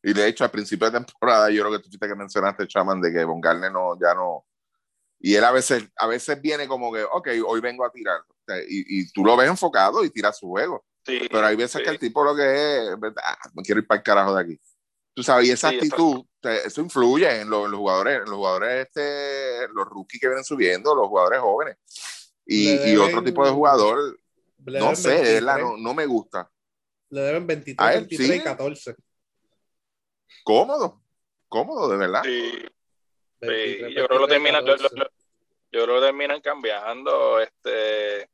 Y 0.00 0.12
de 0.12 0.28
hecho, 0.28 0.44
al 0.44 0.52
principio 0.52 0.88
de 0.88 1.00
temporada, 1.00 1.50
yo 1.50 1.62
creo 1.62 1.72
que 1.72 1.82
tú 1.82 1.88
fuiste 1.88 2.06
que 2.06 2.14
mencionaste, 2.14 2.68
Chaman, 2.68 3.00
de 3.00 3.12
que 3.12 3.24
Von 3.24 3.40
Garner 3.40 3.72
no, 3.72 3.98
ya 4.00 4.14
no. 4.14 4.46
Y 5.18 5.34
él 5.34 5.42
a 5.44 5.50
veces, 5.50 5.84
a 5.96 6.06
veces 6.06 6.40
viene 6.40 6.68
como 6.68 6.92
que, 6.92 7.02
ok, 7.02 7.28
hoy 7.44 7.60
vengo 7.60 7.84
a 7.84 7.90
tirar. 7.90 8.20
y, 8.68 9.00
y, 9.00 9.12
tú 9.12 9.24
lo 9.24 9.36
ves 9.36 9.48
enfocado 9.48 10.04
y 10.04 10.10
tira 10.10 10.32
su 10.32 10.48
juego. 10.48 10.84
Sí, 11.04 11.26
Pero 11.28 11.44
hay 11.44 11.56
veces 11.56 11.82
que 11.82 11.90
el 11.90 11.98
tipo 11.98 12.22
lo 12.22 12.36
que 12.36 12.42
es, 12.42 12.88
ah, 13.24 13.38
me 13.54 13.64
quiero 13.64 13.80
ir 13.80 13.86
para 13.86 13.98
el 13.98 14.04
carajo 14.04 14.34
de 14.34 14.42
aquí. 14.42 14.60
Tú 15.14 15.24
sabes, 15.24 15.48
y 15.48 15.50
esa 15.50 15.68
actitud, 15.68 16.24
eso 16.40 16.80
influye 16.80 17.40
en 17.40 17.50
los, 17.50 17.68
jugadores, 17.72 18.18
en 18.18 18.24
los 18.24 18.34
jugadores, 18.34 18.86
este, 18.86 19.68
los 19.74 19.86
rookies 19.88 20.20
que 20.20 20.28
vienen 20.28 20.44
subiendo, 20.44 20.94
los 20.94 21.08
jugadores 21.08 21.40
jóvenes. 21.40 21.76
Y, 22.46 22.96
otro 22.96 23.22
tipo 23.22 23.44
de 23.44 23.52
jugador, 23.52 24.18
no 24.58 24.96
sé, 24.96 25.40
no, 25.40 25.76
no, 25.76 25.94
me 25.94 26.06
gusta. 26.06 26.50
Le 27.10 27.20
deben 27.20 27.46
23, 27.46 27.94
23 28.08 28.36
y 28.36 28.40
14. 28.40 28.96
Cómodo, 30.44 31.02
cómodo, 31.48 31.88
de 31.88 31.96
verdad. 31.96 32.22
Sí. 32.24 32.62
yo 33.40 34.06
creo 34.06 34.08
que 34.08 34.18
lo 34.18 34.28
terminan, 34.28 34.64
yo, 34.64 34.76
creo 35.70 36.00
que 36.00 36.06
terminan 36.06 36.40
cambiando. 36.40 37.40
Este, 37.40 38.30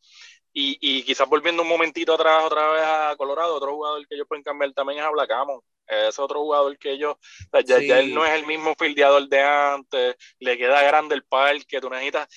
y, 0.52 0.78
y 0.80 1.02
quizás 1.02 1.28
volviendo 1.28 1.62
un 1.62 1.68
momentito 1.68 2.14
atrás 2.14 2.44
otra 2.44 2.70
vez 2.70 2.82
a 2.84 3.14
Colorado, 3.16 3.56
otro 3.56 3.74
jugador 3.74 4.06
que 4.06 4.14
ellos 4.14 4.26
pueden 4.28 4.42
cambiar 4.42 4.72
también 4.72 5.00
es 5.00 5.04
a 5.04 5.10
Blacamon. 5.10 5.60
Es 5.86 6.18
otro 6.18 6.40
jugador 6.40 6.76
que 6.78 6.92
ellos, 6.92 7.16
ya, 7.64 7.80
ya, 7.80 8.00
él 8.00 8.12
no 8.12 8.24
es 8.24 8.32
el 8.32 8.46
mismo 8.46 8.74
fildeador 8.78 9.26
de 9.26 9.40
antes, 9.40 10.16
le 10.38 10.58
queda 10.58 10.82
grande 10.82 11.14
el 11.14 11.24
parque, 11.24 11.80
tú 11.80 11.88
necesitas 11.88 12.28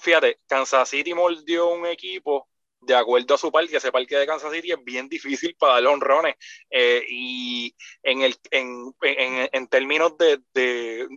fíjate, 0.00 0.40
Kansas 0.46 0.88
City 0.88 1.14
mordió 1.14 1.68
un 1.68 1.86
equipo 1.86 2.48
de 2.80 2.94
acuerdo 2.94 3.34
a 3.34 3.38
su 3.38 3.52
parque, 3.52 3.76
ese 3.76 3.92
parque 3.92 4.16
de 4.16 4.26
Kansas 4.26 4.52
City 4.52 4.72
es 4.72 4.82
bien 4.82 5.08
difícil 5.08 5.54
para 5.58 5.74
darle 5.74 5.88
honrones. 5.90 6.34
Eh, 6.70 7.04
y 7.08 7.74
en, 8.02 8.22
el, 8.22 8.34
en, 8.50 8.92
en, 9.02 9.48
en 9.52 9.66
términos 9.68 10.16
de, 10.16 10.40
de, 10.54 11.08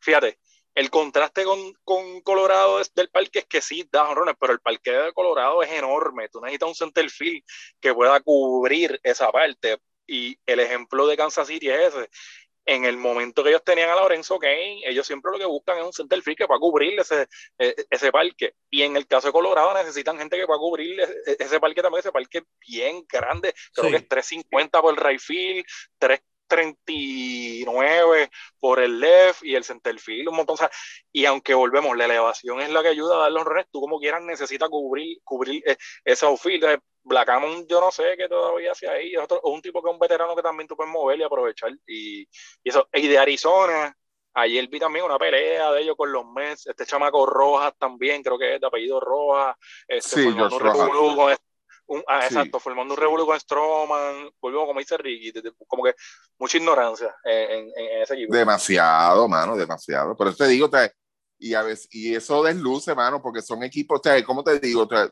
fíjate, 0.00 0.38
el 0.74 0.90
contraste 0.90 1.44
con, 1.44 1.72
con 1.84 2.20
Colorado 2.20 2.82
del 2.94 3.08
parque 3.08 3.38
es 3.38 3.46
que 3.46 3.62
sí 3.62 3.88
da 3.90 4.10
honrones, 4.10 4.34
pero 4.38 4.52
el 4.52 4.60
parque 4.60 4.90
de 4.90 5.12
Colorado 5.12 5.62
es 5.62 5.70
enorme. 5.70 6.28
Tú 6.28 6.40
necesitas 6.40 6.68
un 6.68 6.74
center 6.74 7.08
field 7.08 7.42
que 7.80 7.94
pueda 7.94 8.20
cubrir 8.20 9.00
esa 9.02 9.32
parte. 9.32 9.78
Y 10.06 10.38
el 10.44 10.60
ejemplo 10.60 11.06
de 11.06 11.16
Kansas 11.16 11.48
City 11.48 11.70
es 11.70 11.94
ese 11.94 12.10
en 12.66 12.84
el 12.84 12.96
momento 12.96 13.42
que 13.42 13.50
ellos 13.50 13.64
tenían 13.64 13.90
a 13.90 13.94
Lorenzo 13.94 14.38
Kane, 14.38 14.82
ellos 14.84 15.06
siempre 15.06 15.30
lo 15.30 15.38
que 15.38 15.46
buscan 15.46 15.78
es 15.78 15.84
un 15.84 15.92
center 15.92 16.20
field 16.20 16.36
que 16.36 16.46
para 16.48 16.58
cubrir 16.58 16.98
ese, 16.98 17.28
e, 17.58 17.74
ese 17.88 18.10
parque. 18.10 18.54
Y 18.68 18.82
en 18.82 18.96
el 18.96 19.06
caso 19.06 19.28
de 19.28 19.32
Colorado 19.32 19.72
necesitan 19.74 20.18
gente 20.18 20.36
que 20.36 20.46
para 20.46 20.58
cubrir 20.58 21.00
ese, 21.26 21.60
parque 21.60 21.80
también, 21.80 22.00
ese 22.00 22.10
parque 22.10 22.42
bien 22.66 23.04
grande, 23.08 23.54
creo 23.72 23.90
que 23.90 23.98
es 23.98 24.08
350 24.08 24.82
por 24.82 24.94
el 24.94 25.04
right 25.04 25.20
field, 25.20 25.64
339 26.46 28.30
por 28.58 28.80
el 28.80 29.00
left 29.00 29.42
y 29.44 29.54
el 29.54 29.64
center 29.64 29.98
field, 29.98 30.28
un 30.28 30.36
montón. 30.36 30.56
y 31.12 31.24
aunque 31.26 31.54
volvemos, 31.54 31.96
la 31.96 32.04
elevación 32.06 32.60
es 32.60 32.70
la 32.70 32.82
que 32.82 32.88
ayuda 32.88 33.16
a 33.16 33.20
dar 33.20 33.32
los 33.32 33.44
runs, 33.44 33.66
tú 33.70 33.80
como 33.80 33.98
quieras 33.98 34.22
necesitas 34.22 34.68
cubrir, 34.68 35.18
cubrir 35.24 35.62
eh, 35.66 35.76
ese 36.04 36.26
outfield. 36.26 36.80
Blackhamon, 37.06 37.68
yo 37.68 37.80
no 37.80 37.92
sé 37.92 38.16
qué 38.18 38.28
todavía 38.28 38.72
hace 38.72 38.88
ahí. 38.88 39.14
Es 39.14 39.20
otro, 39.20 39.40
un 39.44 39.62
tipo 39.62 39.80
que 39.80 39.88
es 39.88 39.94
un 39.94 39.98
veterano 40.00 40.34
que 40.34 40.42
también 40.42 40.66
tú 40.66 40.74
puedes 40.74 40.92
mover 40.92 41.20
y 41.20 41.22
aprovechar. 41.22 41.70
Y, 41.86 42.28
eso. 42.64 42.88
Y 42.92 43.06
de 43.06 43.16
Arizona, 43.16 43.96
ayer 44.34 44.66
vi 44.68 44.80
también 44.80 45.04
una 45.04 45.16
pelea 45.16 45.70
de 45.70 45.82
ellos 45.82 45.94
con 45.96 46.10
los 46.10 46.26
Mets. 46.26 46.66
Este 46.66 46.84
chamaco 46.84 47.24
Rojas 47.24 47.74
también, 47.78 48.24
creo 48.24 48.36
que 48.36 48.56
es 48.56 48.60
de 48.60 48.66
apellido 48.66 48.98
Rojas. 48.98 49.56
Este, 49.86 50.22
sí, 50.24 50.32
formando 50.32 51.02
un 51.02 51.14
con, 51.14 51.36
un, 51.86 52.02
ah, 52.08 52.24
exacto, 52.24 52.58
formando 52.58 52.94
un 52.94 53.00
revuelo 53.00 53.26
con 53.26 53.38
Stroman. 53.38 54.30
Volvemos, 54.40 54.66
como 54.66 54.80
dice 54.80 54.96
Ricky, 54.96 55.32
como 55.66 55.84
que 55.84 55.94
mucha 56.38 56.58
ignorancia 56.58 57.14
en, 57.24 57.70
en, 57.76 58.02
ese 58.02 58.14
equipo. 58.14 58.34
Demasiado, 58.34 59.28
mano, 59.28 59.56
demasiado. 59.56 60.16
Pero 60.16 60.34
te 60.34 60.46
digo, 60.46 60.68
te, 60.68 60.92
y, 61.38 61.54
a 61.54 61.62
veces, 61.62 61.88
y 61.90 62.14
eso 62.14 62.42
desluce, 62.42 62.94
mano, 62.94 63.20
porque 63.22 63.42
son 63.42 63.62
equipos, 63.62 64.00
te, 64.00 64.24
¿cómo 64.24 64.42
te 64.42 64.58
digo? 64.58 64.86
Te, 64.88 65.10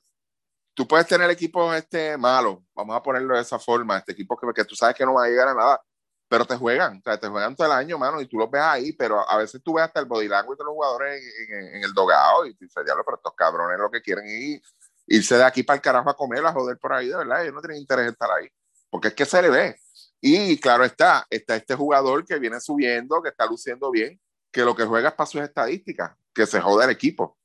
tú 0.75 0.87
puedes 0.87 1.07
tener 1.07 1.31
equipos 1.31 1.75
este, 1.77 2.16
malos, 2.16 2.59
vamos 2.75 2.97
a 2.97 3.03
ponerlo 3.03 3.37
de 3.37 3.43
esa 3.43 3.59
forma, 3.59 3.99
este 3.99 4.12
equipo 4.12 4.37
que, 4.37 4.47
que 4.53 4.64
tú 4.64 4.75
sabes 4.75 4.97
que 4.97 5.05
no 5.05 5.14
va 5.14 5.25
a 5.25 5.29
llegar 5.29 5.49
a 5.49 5.55
nada, 5.55 5.81
pero 6.29 6.45
te 6.45 6.57
juegan, 6.57 6.99
o 6.99 7.03
sea, 7.03 7.18
te 7.18 7.29
juegan 7.29 7.55
todo 7.55 7.66
el 7.66 7.72
año, 7.75 7.99
mano, 7.99 8.20
y 8.20 8.27
tú 8.27 8.39
los 8.39 8.51
ves 8.51 8.62
ahí, 8.62 8.93
pero 8.93 9.29
a 9.29 9.37
veces 9.37 9.62
tú 9.62 9.75
ves 9.75 9.85
hasta 9.85 10.01
el 10.01 10.07
body 10.07 10.27
language 10.29 10.59
de 10.59 10.64
los 10.64 10.72
jugadores 10.72 11.22
en, 11.49 11.77
en, 11.77 11.85
el 11.85 11.93
dogado 11.93 12.47
y 12.47 12.55
dices, 12.55 12.85
diablo, 12.85 13.05
pero 13.05 13.18
estos 13.18 13.35
cabrones 13.35 13.79
lo 13.79 13.91
que 13.91 14.03
quieren 14.03 14.25
es 14.27 14.61
irse 15.07 15.37
de 15.37 15.45
aquí 15.45 15.63
para 15.63 15.77
el 15.77 15.83
carajo 15.83 16.11
a 16.11 16.17
comer, 16.17 16.45
a 16.45 16.53
joder 16.53 16.79
por 16.79 16.93
ahí, 16.93 17.09
de 17.09 17.17
verdad, 17.17 17.43
ellos 17.43 17.55
no 17.55 17.61
tienen 17.61 17.81
interés 17.81 18.05
en 18.05 18.13
estar 18.13 18.31
ahí, 18.31 18.49
porque 18.91 19.09
es 19.09 19.15
que 19.15 19.25
se 19.25 19.43
le 19.43 19.51
ve. 19.51 19.77
Y 20.21 20.59
claro 20.59 20.85
está, 20.85 21.27
está 21.29 21.57
este 21.57 21.75
jugador 21.75 22.25
que 22.25 22.39
viene 22.39 22.61
subiendo, 22.61 23.23
que 23.23 23.29
está 23.29 23.47
luciendo 23.47 23.91
bien, 23.91 24.21
que 24.51 24.63
lo 24.63 24.75
que 24.75 24.85
juega 24.85 25.11
es 25.11 25.15
para 25.15 25.27
sus 25.27 25.43
estadísticas, 25.43 26.13
que 26.35 26.47
se 26.47 26.61
jode 26.61 26.85
el 26.85 26.91
equipo. 26.91 27.37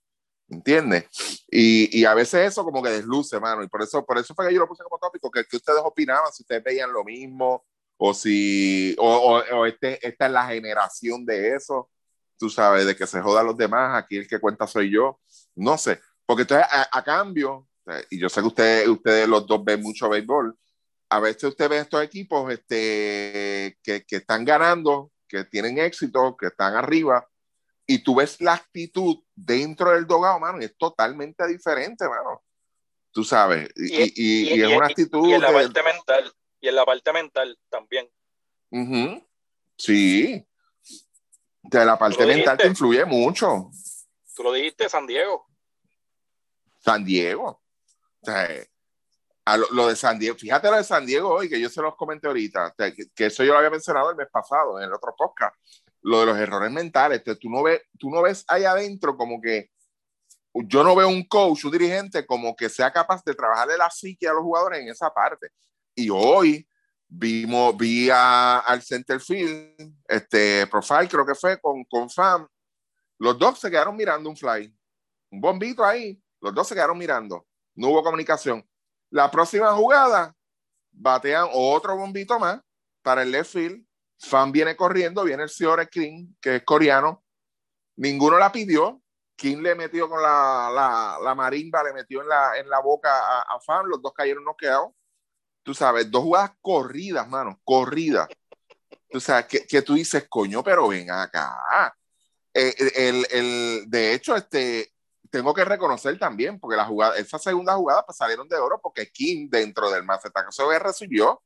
¿entiendes? 0.49 1.05
Y, 1.49 1.99
y, 1.99 2.05
a 2.05 2.13
veces 2.13 2.47
eso 2.47 2.63
como 2.63 2.81
que 2.81 2.89
desluce, 2.89 3.39
mano, 3.39 3.63
y 3.63 3.67
por 3.67 3.81
eso, 3.81 4.05
por 4.05 4.17
eso 4.17 4.33
fue 4.33 4.47
que 4.47 4.53
yo 4.53 4.59
lo 4.59 4.67
puse 4.67 4.83
como 4.83 4.97
tópico, 4.97 5.29
que, 5.31 5.45
que 5.45 5.57
ustedes 5.57 5.79
opinaban, 5.83 6.31
si 6.31 6.43
ustedes 6.43 6.63
veían 6.63 6.91
lo 6.91 7.03
mismo, 7.03 7.65
o 7.97 8.13
si, 8.13 8.95
o, 8.97 9.41
o, 9.51 9.65
este, 9.65 10.05
esta 10.07 10.25
es 10.25 10.31
la 10.31 10.47
generación 10.47 11.25
de 11.25 11.55
eso, 11.55 11.89
tú 12.37 12.49
sabes, 12.49 12.85
de 12.85 12.95
que 12.95 13.05
se 13.05 13.21
jodan 13.21 13.45
los 13.45 13.57
demás, 13.57 14.01
aquí 14.01 14.17
el 14.17 14.27
que 14.27 14.39
cuenta 14.39 14.67
soy 14.67 14.91
yo, 14.91 15.19
no 15.55 15.77
sé, 15.77 15.99
porque 16.29 16.43
entonces 16.43 16.67
a, 16.69 17.03
cambio, 17.03 17.67
y 18.11 18.19
yo 18.19 18.29
sé 18.29 18.41
que 18.41 18.47
ustedes, 18.47 18.87
ustedes 18.87 19.27
los 19.27 19.47
dos 19.47 19.65
ven 19.65 19.81
mucho 19.81 20.07
béisbol, 20.09 20.55
a 21.09 21.19
veces 21.19 21.45
usted 21.45 21.67
ve 21.67 21.79
estos 21.79 22.03
equipos 22.03 22.53
este, 22.53 23.79
que, 23.81 24.05
que 24.05 24.17
están 24.17 24.45
ganando, 24.45 25.11
que 25.27 25.45
tienen 25.45 25.79
éxito, 25.79 26.37
que 26.37 26.45
están 26.45 26.75
arriba, 26.75 27.27
y 27.87 28.03
tú 28.03 28.13
ves 28.13 28.39
la 28.41 28.53
actitud 28.53 29.23
dentro 29.33 29.89
del 29.89 30.05
dogado, 30.05 30.39
mano, 30.39 30.61
y 30.61 30.65
es 30.65 30.77
totalmente 30.77 31.47
diferente, 31.47 32.07
mano. 32.07 32.43
Tú 33.11 33.23
sabes, 33.23 33.67
y, 33.75 34.53
y, 34.53 34.61
es 34.61 34.77
una 34.77 34.85
actitud. 34.85 35.27
Y 35.27 35.33
en 35.33 35.41
la 35.41 35.51
parte 35.51 35.81
mental, 35.81 36.31
y 36.61 36.67
en 36.67 36.75
la 36.75 36.85
parte 36.85 37.11
mental 37.11 37.59
también. 37.71 38.07
Sí. 39.75 40.45
De 41.63 41.85
la 41.85 41.97
parte 41.97 42.23
mental 42.23 42.55
te 42.55 42.67
influye 42.67 43.03
mucho. 43.03 43.71
Tú 44.35 44.43
lo 44.43 44.53
dijiste, 44.53 44.87
San 44.89 45.07
Diego. 45.07 45.48
San 46.79 47.03
Diego. 47.03 47.61
O 48.21 48.25
sea, 48.25 48.47
lo, 49.71 49.87
de 49.87 49.95
San 49.95 50.19
Diego, 50.19 50.37
fíjate 50.37 50.69
lo 50.69 50.77
de 50.77 50.83
San 50.83 51.05
Diego 51.05 51.29
hoy, 51.29 51.49
que 51.49 51.59
yo 51.59 51.69
se 51.69 51.81
los 51.81 51.95
comenté 51.95 52.27
ahorita, 52.27 52.73
que, 52.77 53.09
que, 53.15 53.25
eso 53.25 53.43
yo 53.43 53.53
lo 53.53 53.57
había 53.57 53.71
mencionado 53.71 54.11
el 54.11 54.15
mes 54.15 54.27
pasado 54.31 54.79
en 54.79 54.85
el 54.85 54.93
otro 54.93 55.15
podcast 55.17 55.55
lo 56.01 56.21
de 56.21 56.25
los 56.27 56.37
errores 56.37 56.71
mentales. 56.71 57.23
tú, 57.23 57.49
no 57.49 57.63
ves, 57.63 57.81
tú 57.97 58.09
no 58.09 58.21
ves 58.21 58.43
ahí 58.47 58.63
adentro 58.63 59.17
como 59.17 59.41
que 59.41 59.69
yo 60.53 60.83
no 60.83 60.95
veo 60.95 61.07
un 61.07 61.27
coach, 61.27 61.65
un 61.65 61.71
dirigente 61.71 62.25
como 62.25 62.55
que 62.55 62.69
sea 62.69 62.91
capaz 62.91 63.23
de 63.23 63.35
trabajarle 63.35 63.77
la 63.77 63.89
psique 63.89 64.27
a 64.27 64.33
los 64.33 64.43
jugadores 64.43 64.81
en 64.81 64.89
esa 64.89 65.13
parte. 65.13 65.49
Y 65.95 66.09
hoy 66.09 66.67
vimos, 67.07 67.75
vi 67.77 68.09
al 68.09 68.81
center 68.81 69.19
field, 69.19 69.95
este 70.07 70.67
profile 70.67 71.07
creo 71.07 71.25
que 71.25 71.35
fue 71.35 71.59
con, 71.59 71.83
con 71.85 72.09
Fam. 72.09 72.47
Los 73.17 73.37
dos 73.37 73.59
se 73.59 73.69
quedaron 73.69 73.95
mirando 73.95 74.29
un 74.29 74.37
fly, 74.37 74.73
un 75.31 75.41
bombito 75.41 75.83
ahí. 75.83 76.21
Los 76.41 76.53
dos 76.53 76.67
se 76.67 76.75
quedaron 76.75 76.97
mirando. 76.97 77.45
No 77.75 77.89
hubo 77.89 78.03
comunicación. 78.03 78.67
La 79.09 79.29
próxima 79.31 79.73
jugada, 79.73 80.35
batean 80.91 81.49
otro 81.53 81.95
bombito 81.95 82.39
más 82.39 82.59
para 83.01 83.23
el 83.23 83.31
left 83.31 83.51
field 83.51 83.89
Fan 84.21 84.51
viene 84.51 84.75
corriendo, 84.75 85.23
viene 85.23 85.43
el 85.43 85.49
señor 85.49 85.87
King, 85.89 86.33
que 86.41 86.57
es 86.57 86.63
coreano. 86.63 87.23
Ninguno 87.95 88.37
la 88.37 88.51
pidió. 88.51 89.01
King 89.35 89.57
le 89.57 89.75
metió 89.75 90.09
con 90.09 90.21
la, 90.21 91.17
la, 91.23 91.35
marimba, 91.35 91.81
le 91.83 91.93
metió 91.93 92.21
en 92.21 92.27
la, 92.27 92.57
en 92.57 92.69
la 92.69 92.81
boca 92.81 93.09
a, 93.41 93.59
Fan. 93.61 93.87
Los 93.87 94.01
dos 94.01 94.11
cayeron 94.13 94.43
noqueados. 94.43 94.91
Tú 95.63 95.73
sabes, 95.73 96.11
dos 96.11 96.23
jugadas 96.23 96.51
corridas, 96.59 97.27
mano, 97.29 97.61
corridas. 97.63 98.27
Tú 99.09 99.21
sabes, 99.21 99.45
que, 99.45 99.65
que 99.65 99.81
tú 99.81 99.93
dices, 99.93 100.25
coño, 100.27 100.61
pero 100.63 100.89
ven 100.89 101.09
acá. 101.09 101.95
Eh, 102.53 102.75
el, 102.95 103.25
el, 103.31 103.89
de 103.89 104.13
hecho, 104.13 104.35
este, 104.35 104.91
tengo 105.29 105.53
que 105.53 105.65
reconocer 105.65 106.17
también, 106.17 106.59
porque 106.59 106.77
la 106.77 106.85
jugada, 106.85 107.17
esa 107.17 107.39
segunda 107.39 107.75
jugada 107.75 108.05
pues, 108.05 108.17
salieron 108.17 108.47
de 108.47 108.57
oro 108.57 108.79
porque 108.81 109.09
King 109.11 109.47
dentro 109.49 109.89
del 109.91 110.03
macetazo 110.03 110.69
recibió 110.79 111.41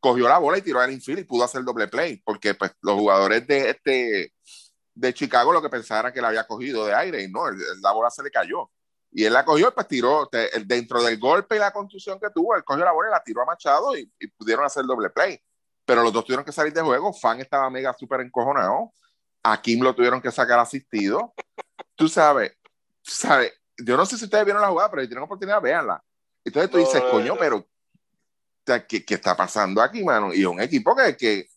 cogió 0.00 0.28
la 0.28 0.38
bola 0.38 0.58
y 0.58 0.62
tiró 0.62 0.80
al 0.80 0.92
infield 0.92 1.20
y 1.20 1.24
pudo 1.24 1.44
hacer 1.44 1.62
doble 1.62 1.86
play, 1.86 2.16
porque 2.24 2.54
pues 2.54 2.72
los 2.80 2.98
jugadores 2.98 3.46
de 3.46 3.70
este 3.70 4.32
de 4.94 5.14
Chicago 5.14 5.52
lo 5.52 5.62
que 5.62 5.68
pensaban 5.68 6.12
que 6.12 6.20
la 6.20 6.28
había 6.28 6.46
cogido 6.46 6.84
de 6.86 6.94
aire 6.94 7.22
y 7.22 7.30
no, 7.30 7.50
la 7.82 7.92
bola 7.92 8.10
se 8.10 8.22
le 8.22 8.30
cayó. 8.30 8.70
Y 9.12 9.24
él 9.24 9.32
la 9.32 9.44
cogió 9.44 9.68
y 9.68 9.72
pues 9.72 9.88
tiró, 9.88 10.28
dentro 10.66 11.02
del 11.02 11.18
golpe 11.18 11.56
y 11.56 11.58
la 11.58 11.72
contusión 11.72 12.18
que 12.20 12.30
tuvo, 12.30 12.54
él 12.54 12.64
cogió 12.64 12.84
la 12.84 12.92
bola 12.92 13.08
y 13.08 13.12
la 13.12 13.22
tiró 13.22 13.42
a 13.42 13.44
Machado 13.44 13.96
y, 13.96 14.10
pudieron 14.36 14.64
hacer 14.64 14.84
doble 14.84 15.10
play. 15.10 15.40
Pero 15.84 16.02
los 16.02 16.12
dos 16.12 16.24
tuvieron 16.24 16.44
que 16.44 16.52
salir 16.52 16.72
de 16.72 16.82
juego, 16.82 17.12
Fan 17.12 17.40
estaba 17.40 17.68
mega 17.70 17.92
súper 17.94 18.20
encojonado, 18.20 18.92
a 19.42 19.60
Kim 19.60 19.82
lo 19.82 19.94
tuvieron 19.94 20.20
que 20.20 20.30
sacar 20.30 20.58
asistido. 20.58 21.34
Tú 21.96 22.08
sabes, 22.08 22.52
sabes, 23.02 23.52
yo 23.76 23.96
no 23.96 24.06
sé 24.06 24.16
si 24.18 24.24
ustedes 24.24 24.44
vieron 24.44 24.62
la 24.62 24.68
jugada, 24.68 24.90
pero 24.90 25.02
si 25.02 25.08
tienen 25.08 25.24
oportunidad, 25.24 25.60
véanla. 25.60 26.02
Entonces 26.44 26.70
tú 26.70 26.78
dices, 26.78 27.02
coño, 27.10 27.36
pero 27.38 27.66
¿qué, 28.88 29.04
¿qué, 29.04 29.14
está 29.14 29.36
pasando 29.36 29.82
aquí, 29.82 30.02
mano? 30.04 30.32
Y 30.32 30.44
un 30.44 30.60
equipo 30.60 30.94
que, 30.94 31.16
que, 31.16 31.48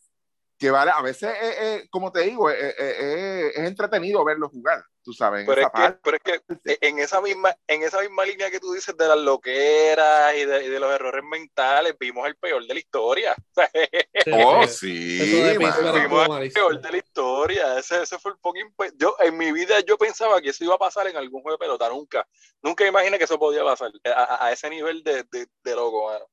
que 0.57 0.71
vale, 0.71 0.91
a 0.91 1.01
veces, 1.01 1.29
eh, 1.29 1.55
eh, 1.59 1.87
como 1.89 2.11
te 2.11 2.21
digo, 2.21 2.49
eh, 2.49 3.51
es 3.55 3.67
entretenido 3.67 4.23
verlo 4.23 4.49
jugar, 4.49 4.83
tú 5.03 5.13
sabes. 5.13 5.45
Pero, 5.45 5.61
es 5.61 5.67
que, 5.67 5.97
pero, 6.03 6.17
es 6.17 6.23
que, 6.23 6.77
en 6.81 6.99
esa 6.99 7.21
misma, 7.21 7.55
en 7.67 7.83
esa 7.83 8.01
misma 8.01 8.25
línea 8.25 8.49
que 8.49 8.59
tú 8.59 8.73
dices 8.73 8.95
de 8.97 9.07
las 9.07 9.17
loqueras 9.17 10.35
y 10.35 10.45
de, 10.45 10.79
los 10.79 10.93
errores 10.93 11.23
mentales, 11.23 11.95
vimos 11.99 12.27
el 12.27 12.35
peor 12.35 12.65
de 12.65 12.73
la 12.73 12.79
historia. 12.79 13.35
oh, 14.33 14.65
sí. 14.67 15.19
vimos 15.57 15.77
el 15.77 16.51
peor 16.51 16.81
de 16.81 16.91
la 16.91 16.97
historia. 16.97 17.77
Ese, 17.77 18.01
ese 18.01 18.17
fue 18.17 18.31
el 18.31 18.37
fucking. 18.37 18.73
Yo, 18.95 19.15
en 19.19 19.37
mi 19.37 19.51
vida, 19.51 19.79
yo 19.81 19.97
pensaba 19.97 20.41
que 20.41 20.49
eso 20.49 20.63
iba 20.63 20.75
a 20.75 20.79
pasar 20.79 21.07
en 21.07 21.17
algún 21.17 21.41
juego 21.41 21.57
de 21.57 21.65
pelota. 21.65 21.89
Nunca. 21.89 22.27
Nunca 22.61 22.87
imaginé 22.87 23.17
que 23.17 23.25
eso 23.25 23.37
podía 23.37 23.63
pasar 23.63 23.91
a, 24.05 24.51
ese 24.51 24.69
nivel 24.69 25.03
de, 25.03 25.23
de, 25.23 25.47
de 25.63 25.75
loco, 25.75 26.07
mano 26.07 26.32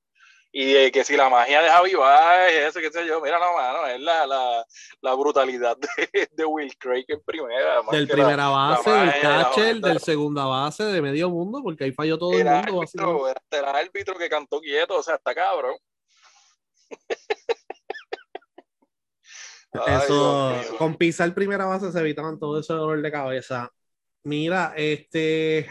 y 0.52 0.90
que 0.90 1.04
si 1.04 1.16
la 1.16 1.28
magia 1.28 1.62
de 1.62 1.68
Javi 1.68 1.94
Baez, 1.94 2.68
eso, 2.68 2.80
qué 2.80 2.90
sé 2.90 3.06
yo, 3.06 3.20
mira, 3.20 3.38
no, 3.38 3.54
mano, 3.54 3.86
es 3.86 4.00
la, 4.00 4.26
la, 4.26 4.66
la 5.00 5.14
brutalidad 5.14 5.76
de, 5.76 6.28
de, 6.32 6.44
Will 6.44 6.76
Craig 6.76 7.04
en 7.06 7.20
primera. 7.22 7.82
Del 7.92 8.08
primera 8.08 8.48
base, 8.48 8.90
del 8.90 9.20
catcher, 9.20 9.76
del 9.76 10.00
segunda 10.00 10.46
base, 10.46 10.84
de 10.84 11.00
medio 11.00 11.30
mundo, 11.30 11.60
porque 11.62 11.84
ahí 11.84 11.92
falló 11.92 12.18
todo 12.18 12.32
el 12.32 12.44
mundo. 12.44 12.80
Árbitro, 12.82 13.28
era, 13.28 13.40
el 13.50 13.64
árbitro 13.64 14.18
que 14.18 14.28
cantó 14.28 14.60
quieto, 14.60 14.98
o 14.98 15.02
sea, 15.02 15.14
está 15.14 15.34
cabrón. 15.34 15.76
Eso, 19.86 20.52
con 20.78 20.96
pisar 20.96 21.32
primera 21.32 21.64
base 21.64 21.92
se 21.92 22.00
evitaban 22.00 22.40
todo 22.40 22.58
ese 22.58 22.72
dolor 22.72 23.00
de 23.00 23.12
cabeza. 23.12 23.70
Mira, 24.24 24.74
este 24.76 25.68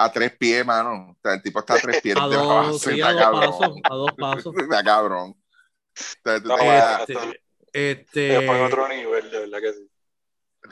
a 0.00 0.10
tres 0.10 0.34
pies, 0.38 0.64
mano. 0.64 1.14
el 1.22 1.42
tipo 1.42 1.58
está 1.58 1.74
a 1.74 1.78
tres 1.78 2.00
pies. 2.00 2.16
a, 2.18 2.26
dos, 2.26 2.80
sí, 2.80 3.00
a 3.02 3.12
dos 3.12 3.30
pasos. 3.30 3.76
A 3.84 3.94
dos 3.94 4.12
pasos. 4.16 4.54
Está 4.58 4.82
cabrón. 4.82 5.36
este, 5.94 7.14
este 7.72 8.48
otro 8.48 8.88
nivel, 8.88 9.30
de 9.30 9.40
verdad 9.40 9.58
que 9.60 9.72
sí. 9.74 9.90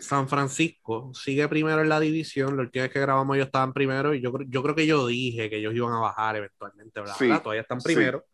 San 0.00 0.28
Francisco 0.28 1.12
sigue 1.12 1.46
primero 1.48 1.82
en 1.82 1.88
la 1.90 2.00
división. 2.00 2.56
La 2.56 2.62
última 2.62 2.84
vez 2.84 2.92
que 2.92 3.00
grabamos 3.00 3.36
ellos 3.36 3.46
estaban 3.46 3.72
primero 3.72 4.14
y 4.14 4.22
yo, 4.22 4.32
yo 4.46 4.62
creo 4.62 4.74
que 4.74 4.86
yo 4.86 5.06
dije 5.06 5.50
que 5.50 5.56
ellos 5.56 5.74
iban 5.74 5.92
a 5.92 6.00
bajar 6.00 6.36
eventualmente, 6.36 7.00
¿verdad? 7.00 7.16
Sí, 7.18 7.28
Todavía 7.42 7.62
están 7.62 7.80
primero. 7.80 8.24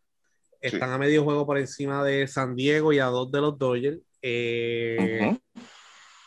Están 0.61 0.91
a 0.93 0.99
medio 0.99 1.25
juego 1.25 1.45
por 1.45 1.59
encima 1.59 2.05
de 2.05 2.27
San 2.29 2.55
Diego 2.55 2.93
y 2.93 2.99
a 2.99 3.07
dos 3.07 3.31
de 3.33 3.41
los 3.41 3.59
Dodgers. 3.59 3.99
Eh, 4.23 5.37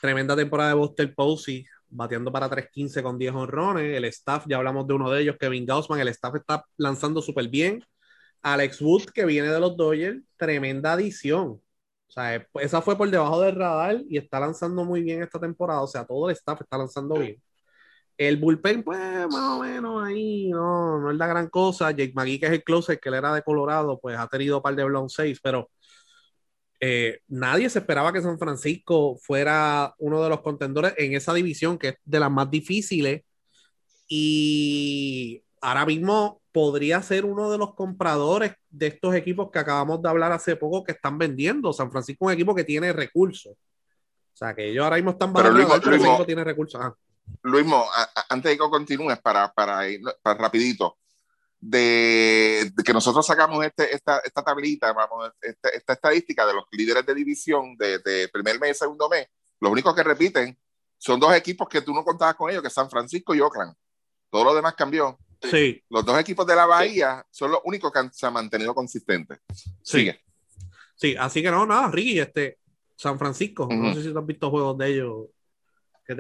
tremenda 0.02 0.36
temporada 0.36 0.70
de 0.70 0.76
Buster 0.76 1.14
Posey 1.16 1.66
bateando 1.90 2.32
para 2.32 2.50
3.15 2.50 3.04
con 3.04 3.18
10 3.18 3.34
honrones. 3.34 3.96
El 3.96 4.06
staff, 4.06 4.46
ya 4.48 4.58
hablamos 4.58 4.88
de 4.88 4.94
uno 4.94 5.10
de 5.12 5.22
ellos, 5.22 5.38
Kevin 5.40 5.66
Gaussman, 5.66 6.00
el 6.00 6.08
staff 6.10 6.36
está 6.36 6.64
lanzando 6.78 7.22
súper 7.22 7.48
bien. 7.48 7.84
Alex 8.42 8.82
Wood, 8.82 9.06
que 9.14 9.26
viene 9.26 9.50
de 9.50 9.60
los 9.60 9.76
Dodgers, 9.78 10.22
tremenda 10.38 10.94
adición. 10.94 11.62
O 12.08 12.12
sea, 12.12 12.48
esa 12.62 12.82
fue 12.82 12.98
por 12.98 13.10
debajo 13.10 13.42
del 13.42 13.56
radar 13.56 14.02
y 14.10 14.18
está 14.18 14.40
lanzando 14.40 14.86
muy 14.86 15.02
bien 15.04 15.22
esta 15.24 15.40
temporada. 15.40 15.82
O 15.82 15.88
sea, 15.88 16.06
todo 16.06 16.30
el 16.30 16.36
staff 16.36 16.62
está 16.62 16.78
lanzando 16.78 17.16
bien. 17.16 17.42
El 18.18 18.38
bullpen, 18.38 18.84
pues, 18.84 19.28
más 19.30 19.58
o 19.58 19.60
menos 19.62 20.04
ahí, 20.04 20.50
no, 20.50 21.00
no 21.00 21.12
es 21.12 21.18
la 21.18 21.28
gran 21.28 21.50
cosa. 21.50 21.92
Jake 21.92 22.14
McGee, 22.16 22.40
que 22.40 22.48
es 22.48 22.52
el 22.54 22.64
closer, 22.64 23.00
que 23.00 23.10
él 23.10 23.16
era 23.16 23.34
de 23.34 23.44
Colorado, 23.44 24.00
pues 24.00 24.18
ha 24.18 24.28
tenido 24.28 24.58
un 24.58 24.64
par 24.64 24.76
de 24.76 24.84
blown 24.86 25.10
saves, 25.10 25.40
pero 25.42 25.70
eh, 26.80 27.22
nadie 27.28 27.70
se 27.70 27.80
esperaba 27.80 28.14
que 28.14 28.22
San 28.22 28.38
Francisco 28.38 29.18
fuera 29.22 29.96
uno 29.98 30.22
de 30.24 30.30
los 30.30 30.42
contendores 30.42 30.94
en 30.98 31.14
esa 31.14 31.34
división 31.34 31.78
que 31.78 31.90
es 31.90 31.96
de 32.06 32.20
las 32.20 32.32
más 32.32 32.52
difíciles 32.52 33.24
y 34.08 35.44
ahora 35.62 35.86
mismo 35.86 36.42
podría 36.52 37.02
ser 37.02 37.26
uno 37.26 37.52
de 37.52 37.58
los 37.58 37.74
compradores 37.74 38.54
de 38.70 38.88
estos 38.88 39.16
equipos 39.16 39.50
que 39.52 39.60
acabamos 39.60 40.02
de 40.02 40.10
hablar 40.10 40.32
hace 40.32 40.56
poco 40.56 40.84
que 40.84 40.94
están 40.94 41.18
vendiendo. 41.18 41.74
San 41.74 41.92
Francisco 41.92 42.26
es 42.26 42.28
un 42.28 42.34
equipo 42.34 42.56
que 42.56 42.64
tiene 42.64 42.94
recursos. 42.94 43.54
O 43.54 44.38
sea, 44.38 44.56
que 44.56 44.70
ellos 44.70 44.84
ahora 44.84 44.98
mismo 44.98 45.12
están 45.12 45.34
pero 45.34 45.50
el 45.50 45.62
equipo 45.62 46.26
tiene 46.26 46.44
recursos. 46.44 46.82
Luis, 47.44 47.66
antes 48.30 48.52
de 48.52 48.58
que 48.58 48.70
continúes, 48.70 49.20
para, 49.20 49.52
para 49.52 49.88
ir 49.90 50.02
para 50.22 50.40
rapidito, 50.40 50.98
de, 51.60 52.72
que 52.86 52.94
nosotros 52.94 53.26
sacamos 53.26 53.66
este, 53.66 53.94
esta, 53.94 54.20
esta 54.20 54.44
tablita, 54.44 54.94
vamos, 54.94 55.32
esta, 55.42 55.70
esta, 55.70 55.94
estadística 55.94 56.46
de 56.46 56.54
los 56.54 56.66
líderes 56.72 57.06
de 57.06 57.16
división 57.16 57.76
de, 57.78 58.30
primer 58.32 58.60
mes 58.60 58.72
y 58.72 58.80
segundo 58.80 59.10
mes, 59.10 59.28
los 59.60 59.72
únicos 59.72 59.96
que 59.96 60.04
repiten 60.04 60.58
son 60.98 61.20
dos 61.20 61.34
equipos 61.34 61.68
que 61.68 61.82
tú 61.82 61.94
no 61.94 62.04
contabas 62.04 62.36
con 62.36 62.50
ellos, 62.50 62.64
que 62.64 62.70
San 62.70 62.90
Francisco 62.90 63.34
y 63.36 63.42
Oakland. 63.42 63.74
Todo 64.30 64.44
lo 64.44 64.56
demás 64.56 64.76
cambió. 64.76 65.18
Sí. 65.42 65.84
Los 65.90 66.04
dos 66.04 66.20
equipos 66.20 66.46
de 66.46 66.56
la 66.56 66.66
Bahía 66.66 67.26
son 67.30 67.52
los 67.52 67.62
únicos 67.64 67.92
que 67.92 68.10
se 68.12 68.26
han 68.26 68.34
mantenido 68.34 68.74
consistentes. 68.74 69.40
Sigue. 69.84 70.20
Sí, 70.96 71.16
así 71.18 71.44
que 71.44 71.52
no, 71.52 71.66
nada, 71.66 71.90
Ricky, 71.92 72.20
este, 72.20 72.60
San 72.96 73.20
Francisco, 73.20 73.68
no 73.70 73.94
sé 73.94 74.02
si 74.02 74.12
tú 74.12 74.18
has 74.18 74.26
visto 74.26 74.50
juegos 74.50 74.78
de 74.80 74.88
ellos 74.90 75.28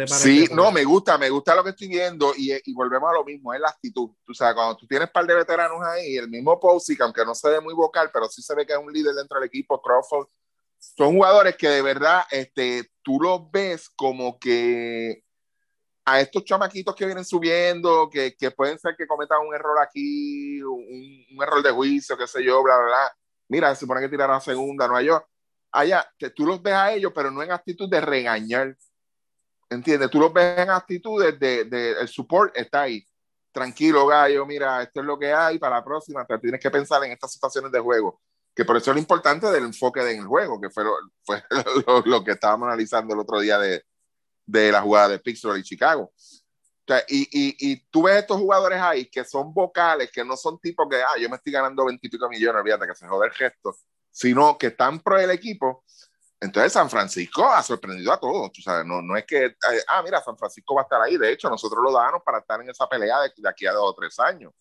Sí, 0.07 0.49
no, 0.51 0.69
me 0.71 0.83
gusta, 0.83 1.17
me 1.17 1.29
gusta 1.29 1.55
lo 1.55 1.63
que 1.63 1.69
estoy 1.69 1.87
viendo 1.87 2.33
y, 2.35 2.51
y, 2.51 2.73
volvemos 2.73 3.09
a 3.09 3.13
lo 3.13 3.23
mismo, 3.23 3.53
es 3.53 3.61
la 3.61 3.69
actitud. 3.69 4.09
Tú 4.25 4.33
sabes, 4.33 4.53
cuando 4.53 4.75
tú 4.75 4.85
tienes 4.85 5.07
un 5.07 5.13
par 5.13 5.25
de 5.25 5.35
veteranos 5.35 5.81
ahí, 5.81 6.17
el 6.17 6.29
mismo 6.29 6.59
Posey, 6.59 6.97
aunque 6.99 7.23
no 7.23 7.33
se 7.33 7.49
ve 7.49 7.61
muy 7.61 7.73
vocal, 7.73 8.09
pero 8.11 8.27
sí 8.27 8.41
se 8.41 8.53
ve 8.53 8.65
que 8.65 8.73
es 8.73 8.79
un 8.79 8.91
líder 8.91 9.15
dentro 9.15 9.39
del 9.39 9.47
equipo, 9.47 9.81
Crawford, 9.81 10.27
son 10.77 11.13
jugadores 11.13 11.55
que 11.55 11.69
de 11.69 11.81
verdad 11.81 12.23
este, 12.31 12.91
tú 13.01 13.19
los 13.21 13.49
ves 13.49 13.89
como 13.89 14.37
que 14.37 15.23
a 16.03 16.19
estos 16.19 16.43
chamaquitos 16.43 16.95
que 16.95 17.05
vienen 17.05 17.25
subiendo, 17.25 18.09
que, 18.09 18.35
que 18.35 18.51
pueden 18.51 18.79
ser 18.79 18.95
que 18.97 19.07
cometan 19.07 19.45
un 19.45 19.55
error 19.55 19.77
aquí, 19.81 20.61
un, 20.63 21.25
un, 21.31 21.43
error 21.43 21.63
de 21.63 21.71
juicio, 21.71 22.17
qué 22.17 22.27
sé 22.27 22.43
yo, 22.43 22.61
bla, 22.61 22.77
bla, 22.77 22.85
bla. 22.85 23.17
Mira, 23.49 23.73
se 23.73 23.81
supone 23.81 24.01
que 24.01 24.09
tirar 24.09 24.31
a 24.31 24.39
segunda, 24.39 24.87
no 24.87 24.95
hay 24.95 25.07
yo. 25.07 25.25
Allá, 25.71 26.09
que 26.17 26.29
tú 26.29 26.45
los 26.45 26.61
ves 26.61 26.73
a 26.73 26.93
ellos, 26.93 27.11
pero 27.13 27.31
no 27.31 27.43
en 27.43 27.51
actitud 27.51 27.89
de 27.89 28.01
regañar 28.01 28.75
¿Entiendes? 29.69 30.09
Tú 30.09 30.19
lo 30.19 30.31
ves 30.31 30.59
en 30.59 30.69
actitudes 30.69 31.37
de, 31.39 31.65
de, 31.65 31.91
el 31.99 32.07
support 32.07 32.55
está 32.55 32.83
ahí. 32.83 33.05
Tranquilo, 33.51 34.05
gallo, 34.07 34.45
mira, 34.45 34.83
esto 34.83 35.01
es 35.01 35.05
lo 35.05 35.17
que 35.17 35.33
hay 35.33 35.59
para 35.59 35.77
la 35.77 35.83
próxima. 35.83 36.25
Pero 36.25 36.39
tienes 36.39 36.61
que 36.61 36.71
pensar 36.71 37.03
en 37.03 37.11
estas 37.11 37.33
situaciones 37.33 37.71
de 37.71 37.79
juego. 37.79 38.21
Que 38.55 38.65
por 38.65 38.77
eso 38.77 38.91
es 38.91 38.95
lo 38.95 39.01
importante 39.01 39.47
del 39.47 39.65
enfoque 39.65 39.99
en 40.01 40.19
el 40.19 40.25
juego, 40.25 40.59
que 40.59 40.69
fue 40.69 40.83
lo, 40.83 40.95
fue 41.23 41.43
lo, 42.05 42.23
que 42.23 42.31
estábamos 42.31 42.67
analizando 42.67 43.13
el 43.13 43.19
otro 43.19 43.39
día 43.39 43.59
de, 43.59 43.83
de 44.45 44.71
la 44.71 44.81
jugada 44.81 45.09
de 45.09 45.19
Pixel 45.19 45.57
y 45.57 45.63
Chicago. 45.63 46.11
O 46.13 46.87
sea, 46.87 47.03
y, 47.09 47.23
y, 47.23 47.55
y, 47.59 47.85
tú 47.89 48.03
ves 48.03 48.15
estos 48.15 48.37
jugadores 48.37 48.79
ahí 48.81 49.07
que 49.07 49.25
son 49.25 49.53
vocales, 49.53 50.09
que 50.09 50.23
no 50.23 50.37
son 50.37 50.57
tipos 50.59 50.87
que, 50.89 50.95
ah, 50.95 51.19
yo 51.19 51.29
me 51.29 51.35
estoy 51.35 51.51
ganando 51.51 51.85
20 51.85 52.07
y 52.07 52.09
pico 52.09 52.29
millones, 52.29 52.61
olvídate 52.61 52.87
que 52.87 52.95
se 52.95 53.07
jode 53.07 53.27
el 53.27 53.33
gesto, 53.33 53.75
sino 54.09 54.57
que 54.57 54.67
están 54.67 55.01
pro 55.01 55.19
el 55.19 55.29
equipo 55.31 55.83
entonces 56.39 56.71
San 56.71 56.89
Francisco 56.89 57.47
ha 57.47 57.63
sorprendido 57.63 58.13
a 58.13 58.19
todos, 58.19 58.51
tú 58.51 58.61
sabes, 58.61 58.85
no, 58.85 59.01
no 59.01 59.17
es 59.17 59.25
que, 59.25 59.45
eh, 59.45 59.83
ah, 59.87 60.01
mira, 60.03 60.21
San 60.21 60.37
Francisco 60.37 60.75
va 60.75 60.81
a 60.81 60.83
estar 60.83 61.01
ahí, 61.01 61.17
de 61.17 61.31
hecho 61.31 61.49
nosotros 61.49 61.83
lo 61.83 61.91
damos 61.91 62.21
para 62.23 62.39
estar 62.39 62.61
en 62.61 62.69
esa 62.69 62.87
pelea 62.87 63.21
de, 63.21 63.31
de, 63.35 63.49
aquí 63.49 63.65
a 63.65 63.71
dos 63.71 63.89
o 63.89 63.95
tres 63.95 64.19
años, 64.19 64.53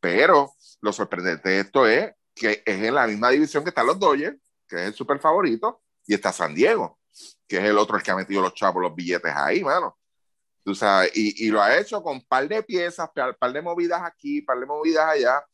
pero 0.00 0.52
lo 0.80 0.92
sorprendente 0.92 1.48
de 1.48 1.60
esto 1.60 1.86
es 1.86 2.12
que 2.34 2.62
es 2.64 2.82
en 2.82 2.94
la 2.94 3.06
misma 3.06 3.30
división 3.30 3.64
que 3.64 3.70
están 3.70 3.86
los 3.86 3.98
Dodgers, 3.98 4.38
que 4.68 4.76
es 4.76 4.82
el 4.82 4.94
super 4.94 5.18
favorito, 5.18 5.82
y 6.06 6.14
está 6.14 6.32
San 6.32 6.54
Diego, 6.54 7.00
que 7.48 7.58
es 7.58 7.64
el 7.64 7.78
otro 7.78 7.96
el 7.96 8.02
que 8.02 8.10
ha 8.12 8.16
metido 8.16 8.40
los 8.40 8.54
chavos, 8.54 8.80
los 8.80 8.94
billetes 8.94 9.32
ahí, 9.34 9.64
mano. 9.64 9.98
Tú 10.62 10.74
sabes, 10.74 11.10
y, 11.14 11.46
y 11.46 11.50
lo 11.50 11.60
ha 11.60 11.76
hecho 11.78 12.02
con 12.02 12.16
un 12.16 12.26
par 12.26 12.46
de 12.46 12.62
piezas, 12.62 13.10
un 13.16 13.34
par 13.38 13.52
de 13.52 13.62
movidas 13.62 14.02
aquí, 14.04 14.42
par 14.42 14.60
de 14.60 14.66
movidas 14.66 15.06
allá. 15.06 15.44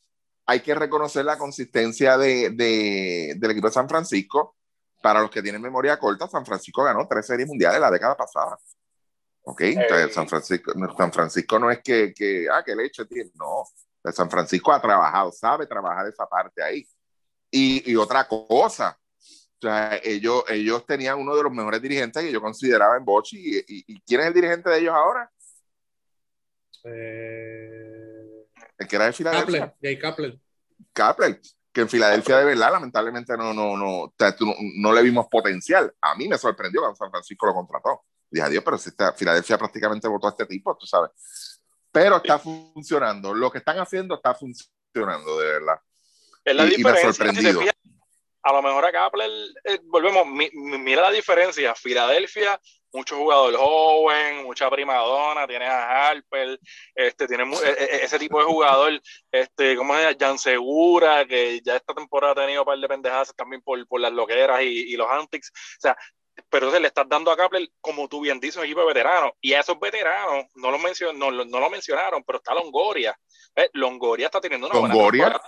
Hay 0.47 0.61
que 0.61 0.75
reconocer 0.75 1.25
la 1.25 1.39
consistencia 1.39 2.19
de, 2.19 2.51
de, 2.51 3.35
del 3.37 3.51
equipo 3.53 3.69
de 3.69 3.73
San 3.73 3.89
Francisco 3.89 4.57
para 5.05 5.20
los 5.20 5.30
que 5.30 5.42
tienen 5.42 5.61
memoria 5.61 5.98
corta, 5.98 6.26
San 6.26 6.46
Francisco 6.46 6.82
ganó 6.82 7.07
tres 7.07 7.26
series 7.26 7.46
mundiales 7.46 7.78
la 7.78 7.90
década 7.90 8.16
pasada. 8.16 8.57
¿Ok? 9.42 9.61
Entonces, 9.61 10.14
San 10.14 10.26
Francisco, 10.26 10.72
San 10.96 11.12
Francisco 11.12 11.59
no 11.59 11.70
es 11.70 11.82
que, 11.82 12.14
que 12.14 12.46
ah, 12.50 12.62
que 12.64 12.74
leche 12.74 13.05
tiene, 13.05 13.30
no. 13.34 13.64
San 14.11 14.30
Francisco 14.30 14.72
ha 14.72 14.80
trabajado, 14.80 15.30
sabe 15.30 15.66
trabajar 15.66 16.07
esa 16.07 16.26
parte 16.26 16.62
ahí. 16.62 16.88
Y, 17.50 17.92
y 17.92 17.96
otra 17.96 18.26
cosa, 18.26 18.98
o 19.18 19.61
sea, 19.61 20.00
ellos, 20.02 20.42
ellos 20.48 20.86
tenían 20.86 21.18
uno 21.18 21.36
de 21.36 21.42
los 21.42 21.52
mejores 21.52 21.82
dirigentes 21.82 22.22
que 22.22 22.32
yo 22.32 22.40
consideraba 22.40 22.96
en 22.96 23.05
Bochi. 23.05 23.59
¿Y, 23.59 23.84
y, 23.86 24.00
quién 24.07 24.22
es 24.22 24.28
el 24.28 24.32
dirigente 24.32 24.70
de 24.70 24.78
ellos 24.78 24.94
ahora? 24.94 25.30
Eh... 26.84 28.46
El 28.78 28.88
que 28.88 28.96
era 28.96 29.05
de 29.05 29.12
Filadelfia. 29.12 29.66
Kapler, 29.66 29.76
Jay. 29.82 30.40
Kapler 30.94 31.40
que 31.75 31.81
en 31.81 31.89
Filadelfia 31.89 32.39
de 32.39 32.45
verdad 32.45 32.70
lamentablemente 32.70 33.37
no, 33.37 33.53
no, 33.53 33.77
no, 33.77 34.14
no, 34.77 34.93
le 34.93 35.03
vimos 35.03 35.27
potencial. 35.29 35.93
A 36.01 36.14
mí 36.14 36.29
me 36.29 36.39
sorprendió 36.39 36.81
cuando 36.81 36.97
San 36.97 37.11
Francisco 37.11 37.47
lo 37.47 37.55
contrató. 37.55 38.05
Dije, 38.31 38.47
adiós, 38.47 38.62
pero 38.64 38.79
si 38.79 38.91
está, 38.91 39.12
Filadelfia 39.12 39.59
prácticamente 39.59 40.07
votó 40.07 40.29
a 40.29 40.31
este 40.31 40.47
tipo, 40.47 40.77
tú 40.77 40.87
sabes. 40.87 41.11
Pero 41.91 42.16
está 42.16 42.39
funcionando. 42.39 43.35
Lo 43.35 43.51
que 43.51 43.59
están 43.59 43.79
haciendo 43.79 44.14
está 44.14 44.35
funcionando, 44.35 45.39
de 45.41 45.47
verdad. 45.47 45.79
Es 46.45 46.55
la 46.55 46.64
diferencia. 46.64 47.72
a 48.43 48.53
lo 48.53 48.62
mejor 48.62 48.85
acá, 48.85 49.11
eh, 49.64 49.81
volvemos, 49.85 50.27
mira 50.27 51.03
la 51.03 51.11
diferencia. 51.11 51.75
Filadelfia 51.75 52.61
mucho 52.95 53.16
jugador 53.16 53.55
joven, 53.57 54.45
mucha 54.45 54.70
primadona, 54.70 55.47
tienes 55.47 55.68
a 55.68 56.09
Harper, 56.09 56.59
este, 56.95 57.26
tiene 57.26 57.42
e, 57.42 57.68
e, 57.68 58.05
ese 58.05 58.18
tipo 58.18 58.38
de 58.38 58.45
jugador, 58.45 59.01
este, 59.30 59.76
¿cómo 59.76 59.97
es? 59.97 60.16
Jan 60.18 60.38
Segura, 60.38 61.26
que 61.26 61.61
ya 61.61 61.76
esta 61.76 61.92
temporada 61.92 62.32
ha 62.32 62.47
tenido 62.47 62.62
un 62.62 62.66
par 62.66 62.78
de 62.78 62.88
pendejadas 62.88 63.34
también 63.34 63.61
por, 63.62 63.86
por 63.88 64.01
las 64.01 64.12
loqueras 64.12 64.62
y, 64.62 64.92
y 64.92 64.97
los 64.97 65.11
antics. 65.11 65.51
O 65.51 65.80
sea, 65.80 65.97
pero 66.49 66.70
se 66.70 66.80
le 66.80 66.88
estás 66.88 67.09
dando 67.09 67.30
a 67.30 67.36
Kapler, 67.36 67.68
como 67.80 68.09
tú 68.09 68.20
bien 68.20 68.40
dices, 68.40 68.57
un 68.57 68.64
equipo 68.64 68.80
de 68.80 68.86
veteranos. 68.86 69.32
Y 69.40 69.53
a 69.55 69.61
esos 69.61 69.78
veteranos, 69.78 70.47
no 70.55 70.70
lo, 70.70 70.78
mencion, 70.78 71.18
no, 71.18 71.30
no, 71.30 71.61
lo 71.61 71.70
mencionaron, 71.70 72.22
pero 72.24 72.38
está 72.38 72.55
Longoria. 72.55 73.16
Longoria 73.72 74.26
está 74.26 74.40
teniendo 74.40 74.66
una 74.68 74.74
Longoria. 74.74 75.24
buena 75.24 75.40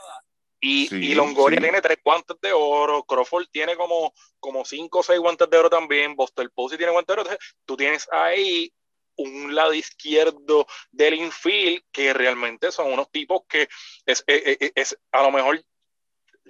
Y, 0.61 0.95
y, 0.95 1.15
Longoria 1.15 1.61
tiene 1.61 1.83
tres 1.83 1.99
guantes 2.03 2.37
de 2.41 2.53
oro, 2.53 3.05
Crawford 3.05 3.47
tiene 3.51 3.77
como, 3.77 4.15
como 4.41 4.65
cinco 4.65 5.01
o 5.01 5.03
seis 5.03 5.21
guantes 5.21 5.51
de 5.51 5.59
oro 5.59 5.69
también, 5.69 6.17
Boston 6.17 6.51
Posey 6.55 6.79
tiene 6.79 6.93
guantes 6.93 7.15
de 7.15 7.23
oro. 7.23 7.31
tú 7.67 7.77
tienes 7.77 8.09
ahí 8.11 8.73
un 9.17 9.55
lado 9.55 9.75
izquierdo 9.75 10.67
del 10.91 11.15
infield 11.15 11.83
que 11.93 12.13
realmente 12.13 12.73
son 12.73 12.93
unos 12.93 13.11
tipos 13.11 13.43
que 13.49 13.69
es, 14.07 14.25
es, 14.27 14.73
es, 14.75 14.99
a 15.13 15.23
lo 15.23 15.31
mejor 15.31 15.63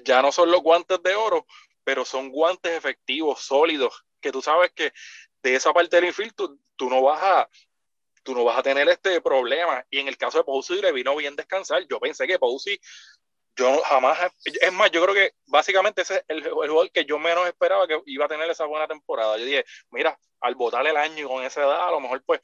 ya 0.04 0.22
no 0.22 0.32
son 0.32 0.50
los 0.50 0.62
guantes 0.62 1.02
de 1.02 1.14
oro, 1.14 1.46
pero 1.84 2.04
son 2.04 2.30
guantes 2.30 2.72
efectivos, 2.72 3.40
sólidos, 3.40 4.04
que 4.20 4.32
tú 4.32 4.42
sabes 4.42 4.72
que 4.72 4.92
de 5.42 5.54
esa 5.54 5.72
parte 5.72 5.96
del 5.96 6.06
infield 6.06 6.34
tú, 6.34 6.90
no 6.90 7.02
vas 7.02 7.22
a 7.22 7.48
tú 8.22 8.34
no 8.34 8.42
vas 8.42 8.58
a 8.58 8.62
tener 8.62 8.88
este 8.88 9.20
problema. 9.20 9.86
Y 9.88 10.00
en 10.00 10.08
el 10.08 10.16
caso 10.16 10.38
de 10.38 10.44
Pousi 10.44 10.82
le 10.82 10.90
vino 10.90 11.14
bien 11.14 11.36
descansar. 11.36 11.86
Yo 11.88 12.00
pensé 12.00 12.26
que 12.26 12.40
Pousi, 12.40 12.76
yo 13.56 13.80
jamás, 13.82 14.18
es 14.44 14.72
más, 14.72 14.90
yo 14.90 15.02
creo 15.02 15.14
que 15.14 15.32
básicamente 15.46 16.02
ese 16.02 16.16
es 16.16 16.24
el, 16.28 16.44
el 16.46 16.90
que 16.92 17.04
yo 17.04 17.18
menos 17.18 17.46
esperaba 17.46 17.86
que 17.86 18.00
iba 18.06 18.26
a 18.26 18.28
tener 18.28 18.48
esa 18.50 18.66
buena 18.66 18.86
temporada. 18.86 19.38
Yo 19.38 19.44
dije, 19.44 19.64
mira, 19.90 20.18
al 20.40 20.54
votar 20.54 20.86
el 20.86 20.96
año 20.96 21.28
con 21.28 21.42
esa 21.42 21.62
edad, 21.62 21.88
a 21.88 21.90
lo 21.90 22.00
mejor 22.00 22.22
pues 22.24 22.40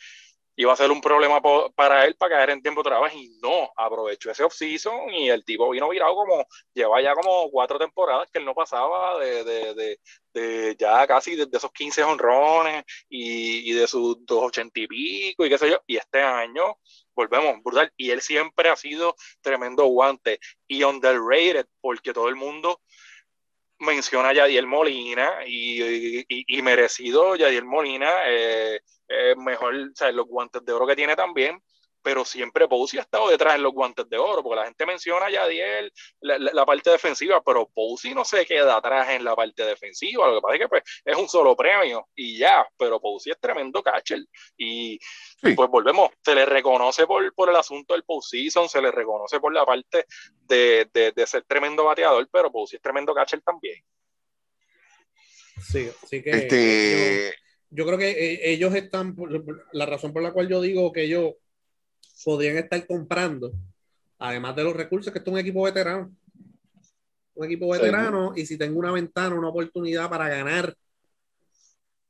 iba 0.63 0.73
a 0.73 0.77
ser 0.77 0.91
un 0.91 1.01
problema 1.01 1.41
para 1.75 2.07
él 2.07 2.15
para 2.17 2.37
caer 2.37 2.51
en 2.51 2.63
tiempo 2.63 2.83
de 2.83 2.91
trabajo 2.91 3.17
y 3.17 3.39
no, 3.43 3.71
aprovechó 3.77 4.31
ese 4.31 4.45
off-season 4.45 5.13
y 5.13 5.29
el 5.29 5.45
tipo 5.45 5.69
vino 5.71 5.89
virado 5.89 6.15
como, 6.15 6.47
lleva 6.73 7.03
ya 7.03 7.15
como 7.15 7.51
cuatro 7.51 7.79
temporadas 7.79 8.31
que 8.31 8.39
él 8.39 8.45
no 8.45 8.55
pasaba 8.55 9.19
de, 9.19 9.45
de, 9.45 9.99
de, 10.33 10.77
ya 10.79 11.07
casi 11.07 11.37
de, 11.37 11.49
esos 11.53 11.73
15 11.73 12.05
honrones 12.05 12.85
y, 13.09 13.71
y 13.71 13.75
de 13.75 13.87
sus 13.87 14.19
ochenta 14.29 14.81
y 14.81 14.87
pico 14.87 15.45
y 15.45 15.49
qué 15.49 15.59
sé 15.59 15.71
yo, 15.71 15.81
y 15.87 15.97
este 15.97 16.21
año 16.23 16.79
volvemos, 17.15 17.63
brutal, 17.63 17.93
y 17.97 18.11
él 18.11 18.21
siempre 18.21 18.69
ha 18.69 18.77
sido 18.77 19.17
tremendo 19.41 19.85
guante 19.87 20.39
y 20.67 20.83
underrated 20.85 21.67
porque 21.81 22.13
todo 22.13 22.29
el 22.29 22.37
mundo 22.37 22.81
menciona 23.83 24.31
a 24.31 24.35
Yadiel 24.35 24.67
Molina 24.67 25.41
y, 25.47 26.25
y, 26.29 26.63
merecido 26.63 27.37
Yadiel 27.37 27.65
Molina, 27.65 28.11
eh, 28.27 28.81
mejor, 29.37 29.75
o 29.75 29.95
sea, 29.95 30.11
los 30.13 30.27
guantes 30.27 30.65
de 30.65 30.73
oro 30.73 30.87
que 30.87 30.97
tiene 30.97 31.15
también, 31.15 31.63
pero 32.03 32.25
siempre 32.25 32.69
Posey 32.69 32.99
ha 32.99 33.03
estado 33.03 33.29
detrás 33.29 33.55
en 33.55 33.63
los 33.63 33.73
guantes 33.73 34.09
de 34.09 34.19
oro, 34.19 34.43
porque 34.43 34.57
la 34.57 34.67
gente 34.67 34.87
menciona 34.87 35.27
a 35.27 35.31
Yadiel 35.31 35.93
la, 36.21 36.39
la, 36.39 36.67
parte 36.67 36.91
defensiva, 36.91 37.43
pero 37.45 37.69
Posey 37.69 38.15
no 38.15 38.25
se 38.25 38.45
queda 38.45 38.77
atrás 38.77 39.11
en 39.11 39.25
la 39.25 39.35
parte 39.35 39.65
defensiva, 39.65 40.29
lo 40.29 40.37
que 40.37 40.41
pasa 40.41 40.55
es 40.55 40.61
que 40.61 40.69
pues, 40.69 40.83
es 41.05 41.17
un 41.17 41.29
solo 41.29 41.57
premio 41.57 42.09
y 42.15 42.39
ya, 42.39 42.67
pero 42.77 43.01
Posey 43.01 43.33
es 43.33 43.41
tremendo 43.41 43.83
catcher. 43.83 44.21
Y, 44.57 44.99
pues 45.57 45.69
volvemos, 45.69 46.11
se 46.25 46.35
le 46.35 46.45
reconoce 46.45 47.07
por, 47.07 47.35
por 47.35 47.49
el 47.49 47.57
asunto 47.57 47.95
del 47.95 48.05
postseason, 48.05 48.69
se 48.69 48.81
le 48.81 48.91
reconoce 48.91 49.41
por 49.41 49.53
la 49.53 49.65
parte 49.65 50.07
de, 50.33 50.89
de, 50.93 51.13
de 51.13 51.27
ser 51.27 51.45
tremendo 51.45 51.85
bateador, 51.85 52.29
pero 52.31 52.51
Posey 52.51 52.77
es 52.77 52.83
tremendo 52.83 53.15
catcher 53.15 53.41
también. 53.43 53.83
Sí, 55.61 55.89
así 56.03 56.23
que 56.23 56.31
este... 56.31 57.35
yo, 57.71 57.87
creo 57.87 57.99
que 57.99 58.11
eh, 58.11 58.53
ellos 58.53 58.75
están, 58.75 59.17
la 59.73 59.87
razón 59.87 60.13
por 60.13 60.23
la 60.23 60.33
cual 60.33 60.49
yo 60.49 60.61
digo 60.61 60.93
que 60.93 61.05
ellos 61.05 61.35
podrían 62.25 62.59
estar 62.59 62.87
comprando, 62.87 63.53
además 64.19 64.57
de 64.57 64.65
los 64.65 64.75
recursos, 64.75 65.13
que 65.13 65.19
esto 65.19 65.31
es 65.31 65.35
un 65.35 65.41
equipo 65.41 65.63
veterano. 65.63 66.15
Un 67.35 67.47
equipo 67.47 67.71
veterano, 67.71 68.33
y 68.37 68.45
si 68.47 68.59
tengo 68.59 68.79
una 68.79 68.93
ventana, 68.93 69.35
una 69.35 69.49
oportunidad 69.49 70.09
para 70.11 70.29
ganar, 70.29 70.75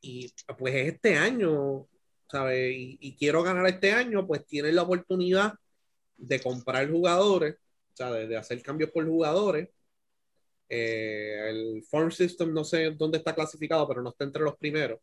y 0.01 0.35
pues 0.59 0.75
es 0.75 0.95
este 0.95 1.17
año, 1.17 1.87
¿sabes? 2.29 2.75
Y, 2.77 3.17
quiero 3.17 3.43
ganar 3.43 3.67
este 3.69 3.93
año, 3.93 4.27
pues 4.27 4.45
tienen 4.47 4.75
la 4.75 4.83
oportunidad 4.83 5.55
de 6.17 6.41
comprar 6.41 6.91
jugadores, 6.91 7.57
o 7.93 7.97
sea, 7.97 8.11
de, 8.13 8.37
hacer 8.37 8.61
cambios 8.63 8.91
por 8.91 9.07
jugadores. 9.07 9.69
Eh, 10.69 11.51
el 11.51 11.85
Farm 11.85 12.11
System 12.11 12.53
no 12.53 12.65
sé 12.65 12.91
dónde 12.93 13.19
está 13.19 13.35
clasificado, 13.35 13.87
pero 13.87 14.03
no 14.03 14.11
está 14.11 14.25
entre 14.25 14.43
los 14.43 14.57
primeros. 14.57 14.99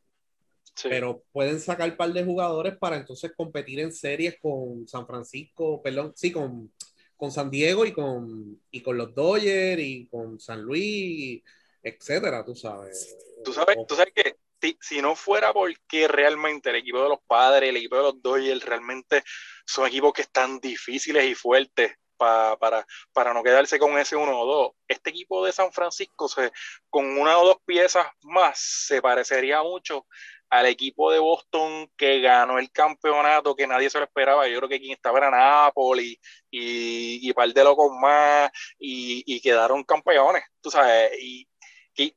Pero 0.83 1.23
pueden 1.31 1.59
sacar 1.59 1.89
un 1.89 1.97
par 1.97 2.13
de 2.13 2.23
jugadores 2.23 2.77
para 2.77 2.95
entonces 2.95 3.31
competir 3.35 3.79
en 3.79 3.91
series 3.91 4.37
con 4.41 4.87
San 4.87 5.05
Francisco, 5.05 5.81
perdón, 5.81 6.13
sí, 6.15 6.31
con, 6.31 6.71
con 7.17 7.31
San 7.31 7.51
Diego 7.51 7.85
y 7.85 7.91
con, 7.91 8.61
y 8.71 8.81
con 8.81 8.97
los 8.97 9.13
Dodgers 9.13 9.81
y 9.81 10.07
con 10.07 10.39
San 10.39 10.61
Luis, 10.61 11.43
etcétera, 11.83 12.45
tú 12.45 12.55
sabes. 12.55 13.17
Tú 13.43 13.51
sabes, 13.51 13.77
tú 13.87 13.95
sabes 13.95 14.13
que 14.13 14.37
si, 14.81 15.01
no 15.01 15.15
fuera 15.15 15.53
porque 15.53 16.07
realmente 16.07 16.69
el 16.69 16.77
equipo 16.77 17.01
de 17.01 17.09
los 17.09 17.19
padres, 17.25 17.69
el 17.69 17.77
equipo 17.77 17.97
de 17.97 18.03
los 18.03 18.21
Dodgers 18.21 18.65
realmente 18.65 19.23
son 19.65 19.87
equipos 19.87 20.13
que 20.13 20.21
están 20.23 20.59
difíciles 20.59 21.25
y 21.25 21.35
fuertes 21.35 21.93
para, 22.17 22.57
para, 22.57 22.85
para, 23.13 23.33
no 23.33 23.43
quedarse 23.43 23.79
con 23.79 23.97
ese 23.97 24.15
uno 24.15 24.41
o 24.41 24.45
dos. 24.45 24.71
Este 24.87 25.09
equipo 25.09 25.45
de 25.45 25.53
San 25.53 25.71
Francisco, 25.71 26.27
se, 26.27 26.51
con 26.89 27.05
una 27.17 27.37
o 27.39 27.45
dos 27.45 27.57
piezas 27.65 28.07
más, 28.23 28.59
se 28.59 29.01
parecería 29.01 29.63
mucho 29.63 30.05
al 30.49 30.65
equipo 30.65 31.11
de 31.11 31.19
Boston 31.19 31.89
que 31.95 32.21
ganó 32.21 32.57
el 32.59 32.71
campeonato 32.71 33.55
que 33.55 33.67
nadie 33.67 33.89
se 33.89 33.99
lo 33.99 34.05
esperaba. 34.05 34.47
Yo 34.47 34.57
creo 34.57 34.69
que 34.69 34.79
quien 34.79 34.93
estaba 34.93 35.19
era 35.19 35.31
Napoli 35.31 36.19
y, 36.49 37.29
y 37.29 37.33
par 37.33 37.53
de 37.53 37.63
locos 37.63 37.91
más 37.99 38.51
y, 38.79 39.39
quedaron 39.41 39.83
campeones, 39.83 40.43
tú 40.61 40.71
sabes. 40.71 41.11
Y, 41.21 41.47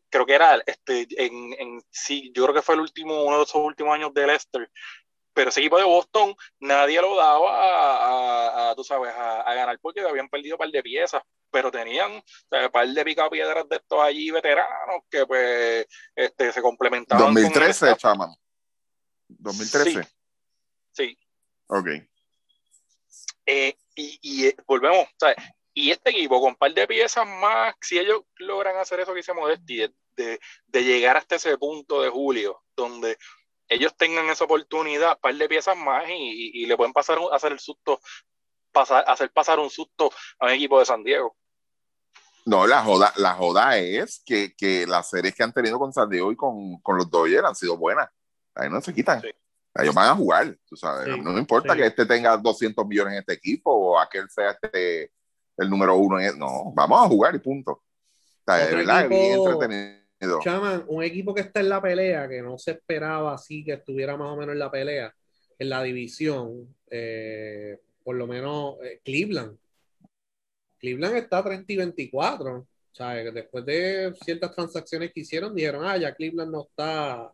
creo 0.08 0.24
que 0.24 0.34
era 0.34 0.62
este, 0.64 1.08
en, 1.16 1.54
en, 1.58 1.82
sí, 1.90 2.30
yo 2.34 2.44
creo 2.44 2.54
que 2.54 2.62
fue 2.62 2.76
el 2.76 2.82
último, 2.82 3.24
uno 3.24 3.38
de 3.38 3.42
esos 3.42 3.56
últimos 3.56 3.94
años 3.94 4.14
de 4.14 4.26
Leicester. 4.26 4.70
Pero 5.34 5.50
ese 5.50 5.60
equipo 5.60 5.78
de 5.78 5.84
Boston 5.84 6.34
nadie 6.60 7.00
lo 7.00 7.16
daba 7.16 8.70
a, 8.70 8.74
tú 8.74 8.84
sabes, 8.84 9.12
a, 9.14 9.54
ganar 9.54 9.78
porque 9.80 10.00
habían 10.00 10.28
perdido 10.28 10.56
un 10.56 10.58
par 10.58 10.70
de 10.70 10.82
piezas 10.82 11.22
pero 11.50 11.70
tenían 11.70 12.12
un 12.12 12.70
par 12.72 12.88
de 12.88 13.04
picapiedras 13.04 13.68
de 13.68 13.76
estos 13.76 14.00
allí 14.00 14.30
veteranos 14.30 15.02
que 15.10 15.26
pues 15.26 15.86
este, 16.16 16.50
se 16.50 16.62
complementaban. 16.62 17.34
2013, 17.34 17.94
chaman. 17.96 18.34
2013. 19.28 20.08
Sí. 20.92 21.18
Ok. 21.66 21.88
Eh, 23.44 23.76
y, 23.94 24.18
y 24.22 24.46
eh, 24.46 24.56
volvemos, 24.66 25.06
¿sabes? 25.18 25.36
Y 25.74 25.90
este 25.90 26.10
equipo 26.10 26.40
con 26.40 26.50
un 26.50 26.56
par 26.56 26.72
de 26.72 26.86
piezas 26.86 27.26
más, 27.26 27.74
si 27.80 27.98
ellos 27.98 28.22
logran 28.36 28.76
hacer 28.76 29.00
eso 29.00 29.12
que 29.12 29.18
dice 29.18 29.32
Modesti, 29.32 29.78
de, 30.16 30.38
de, 30.66 30.84
llegar 30.84 31.16
hasta 31.16 31.36
ese 31.36 31.56
punto 31.56 32.02
de 32.02 32.10
julio, 32.10 32.62
donde 32.76 33.16
ellos 33.72 33.96
tengan 33.96 34.28
esa 34.28 34.44
oportunidad, 34.44 35.12
un 35.12 35.20
par 35.20 35.34
de 35.34 35.48
piezas 35.48 35.76
más 35.76 36.08
y, 36.08 36.62
y, 36.62 36.66
le 36.66 36.76
pueden 36.76 36.92
pasar 36.92 37.18
hacer 37.32 37.52
el 37.52 37.60
susto, 37.60 38.00
pasar, 38.72 39.04
hacer 39.06 39.30
pasar 39.30 39.58
un 39.58 39.70
susto 39.70 40.10
a 40.38 40.46
un 40.46 40.52
equipo 40.52 40.78
de 40.78 40.86
San 40.86 41.02
Diego. 41.02 41.36
No, 42.44 42.66
la 42.66 42.82
joda, 42.82 43.12
la 43.16 43.34
joda 43.34 43.78
es 43.78 44.22
que, 44.26 44.54
que 44.56 44.86
las 44.86 45.10
series 45.10 45.34
que 45.34 45.42
han 45.42 45.52
tenido 45.52 45.78
con 45.78 45.92
San 45.92 46.08
Diego 46.08 46.32
y 46.32 46.36
con, 46.36 46.80
con 46.80 46.96
los 46.96 47.08
Dodgers 47.10 47.44
han 47.44 47.54
sido 47.54 47.76
buenas. 47.76 48.08
Ahí 48.54 48.68
no 48.68 48.80
se 48.80 48.92
quitan. 48.92 49.22
Ellos 49.74 49.94
van 49.94 50.10
a 50.10 50.14
jugar, 50.14 50.54
tú 50.66 50.76
sabes. 50.76 51.16
no 51.18 51.38
importa 51.38 51.74
que 51.74 51.86
este 51.86 52.04
tenga 52.04 52.36
200 52.36 52.86
millones 52.86 53.14
en 53.14 53.18
este 53.20 53.32
equipo 53.32 53.72
o 53.72 53.98
aquel 53.98 54.28
sea 54.28 54.50
este, 54.50 55.12
el 55.56 55.70
número 55.70 55.96
uno. 55.96 56.20
En, 56.20 56.38
no, 56.38 56.72
vamos 56.74 57.04
a 57.04 57.08
jugar 57.08 57.34
y 57.34 57.38
punto. 57.38 57.72
O 57.72 58.52
verdad, 58.52 59.08
bien 59.08 59.38
entretenido. 59.38 60.01
Chaman, 60.42 60.84
un 60.88 61.02
equipo 61.02 61.34
que 61.34 61.42
está 61.42 61.60
en 61.60 61.68
la 61.68 61.80
pelea, 61.80 62.28
que 62.28 62.42
no 62.42 62.58
se 62.58 62.72
esperaba 62.72 63.34
así 63.34 63.64
que 63.64 63.72
estuviera 63.72 64.16
más 64.16 64.30
o 64.30 64.36
menos 64.36 64.52
en 64.52 64.58
la 64.58 64.70
pelea, 64.70 65.14
en 65.58 65.68
la 65.68 65.82
división, 65.82 66.74
eh, 66.90 67.78
por 68.02 68.16
lo 68.16 68.26
menos 68.26 68.76
eh, 68.82 69.00
Cleveland 69.04 69.56
Cleveland 70.82 71.16
está 71.16 71.42
30 71.42 71.72
y 71.72 71.76
24. 71.76 72.56
O 72.56 72.66
sea, 72.90 73.14
después 73.14 73.64
de 73.64 74.12
ciertas 74.22 74.52
transacciones 74.54 75.12
que 75.12 75.20
hicieron, 75.20 75.54
dijeron, 75.54 75.84
ah, 75.86 75.96
ya 75.96 76.12
Cleveland 76.12 76.50
no 76.50 76.62
está, 76.62 77.32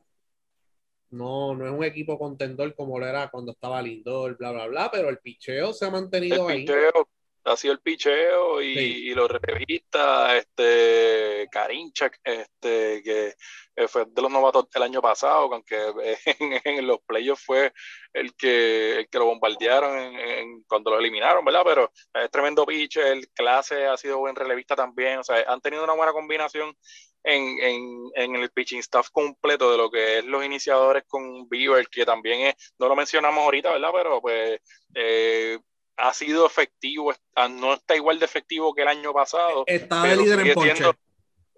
no, 1.10 1.54
no 1.54 1.66
es 1.66 1.72
un 1.72 1.82
equipo 1.82 2.18
contendor 2.18 2.74
como 2.74 2.98
lo 2.98 3.06
era 3.06 3.28
cuando 3.30 3.52
estaba 3.52 3.82
Lindor, 3.82 4.36
bla, 4.36 4.52
bla, 4.52 4.66
bla, 4.66 4.90
pero 4.92 5.08
el 5.08 5.18
picheo 5.18 5.72
se 5.72 5.86
ha 5.86 5.90
mantenido 5.90 6.48
el 6.48 6.56
ahí. 6.56 6.60
Picheo, 6.60 7.08
ha 7.48 7.56
sido 7.56 7.74
el 7.74 7.80
picheo 7.80 8.60
y, 8.62 8.78
y 9.10 9.14
los 9.14 9.30
revistas, 9.30 10.34
este, 10.34 11.48
Karinchak, 11.50 12.18
este, 12.22 13.02
que 13.02 13.34
eh, 13.78 13.86
fue 13.86 14.06
de 14.06 14.22
los 14.22 14.30
novatos 14.30 14.68
del 14.70 14.82
año 14.82 15.00
pasado, 15.00 15.52
aunque 15.52 15.76
en, 16.64 16.86
los 16.86 16.98
playoffs 17.06 17.44
fue 17.44 17.72
el 18.12 18.34
que, 18.34 18.98
el 18.98 19.08
que 19.08 19.18
lo 19.18 19.26
bombardearon 19.26 19.96
en, 19.96 20.62
cuando 20.64 20.90
lo 20.90 20.98
eliminaron, 20.98 21.44
¿verdad? 21.44 21.62
Pero 21.64 21.92
es 22.14 22.30
tremendo 22.30 22.66
pitcher, 22.66 23.06
el 23.06 23.28
clase 23.28 23.86
ha 23.86 23.96
sido 23.96 24.18
buen 24.18 24.34
relevista 24.34 24.74
también, 24.74 25.20
o 25.20 25.24
sea, 25.24 25.44
han 25.46 25.60
tenido 25.60 25.84
una 25.84 25.92
buena 25.92 26.12
combinación 26.12 26.74
en, 27.22 27.58
en, 27.60 28.10
en, 28.14 28.36
el 28.36 28.50
pitching 28.50 28.80
staff 28.80 29.10
completo 29.10 29.70
de 29.70 29.76
lo 29.76 29.90
que 29.90 30.18
es 30.18 30.24
los 30.24 30.44
iniciadores 30.44 31.04
con 31.06 31.48
Beaver, 31.48 31.88
que 31.88 32.04
también 32.04 32.48
es, 32.48 32.74
no 32.78 32.88
lo 32.88 32.96
mencionamos 32.96 33.44
ahorita, 33.44 33.72
¿verdad? 33.72 33.90
Pero 33.92 34.20
pues 34.20 34.60
eh, 34.94 35.58
ha 35.98 36.14
sido 36.14 36.46
efectivo, 36.46 37.12
no 37.50 37.74
está 37.74 37.96
igual 37.96 38.18
de 38.18 38.24
efectivo 38.24 38.74
que 38.74 38.82
el 38.82 38.88
año 38.88 39.12
pasado. 39.12 39.64
Está 39.66 40.02
de 40.04 40.16
líder 40.16 40.40
en 40.40 40.54
ponche. 40.54 40.84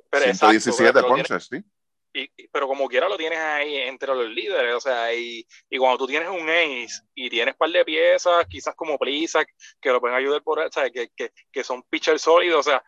Pero 0.08 0.34
117 0.34 1.02
ponches, 1.02 1.46
sí. 1.46 1.62
Y, 2.12 2.28
pero 2.48 2.66
como 2.66 2.88
quiera 2.88 3.08
lo 3.08 3.16
tienes 3.16 3.38
ahí 3.38 3.76
entre 3.76 4.12
los 4.12 4.28
líderes, 4.28 4.74
o 4.74 4.80
sea, 4.80 5.14
y, 5.14 5.46
y 5.68 5.78
cuando 5.78 5.98
tú 5.98 6.08
tienes 6.08 6.28
un 6.28 6.48
ace 6.48 7.04
y 7.14 7.30
tienes 7.30 7.54
un 7.54 7.58
par 7.58 7.70
de 7.70 7.84
piezas, 7.84 8.46
quizás 8.48 8.74
como 8.74 8.98
Plisak, 8.98 9.48
que 9.80 9.90
lo 9.90 10.00
pueden 10.00 10.16
ayudar 10.16 10.42
por, 10.42 10.58
o 10.58 10.72
sea, 10.72 10.90
que, 10.90 11.10
que, 11.14 11.30
que 11.52 11.62
son 11.62 11.84
pitchers 11.84 12.22
sólidos, 12.22 12.66
o 12.66 12.70
sea, 12.70 12.82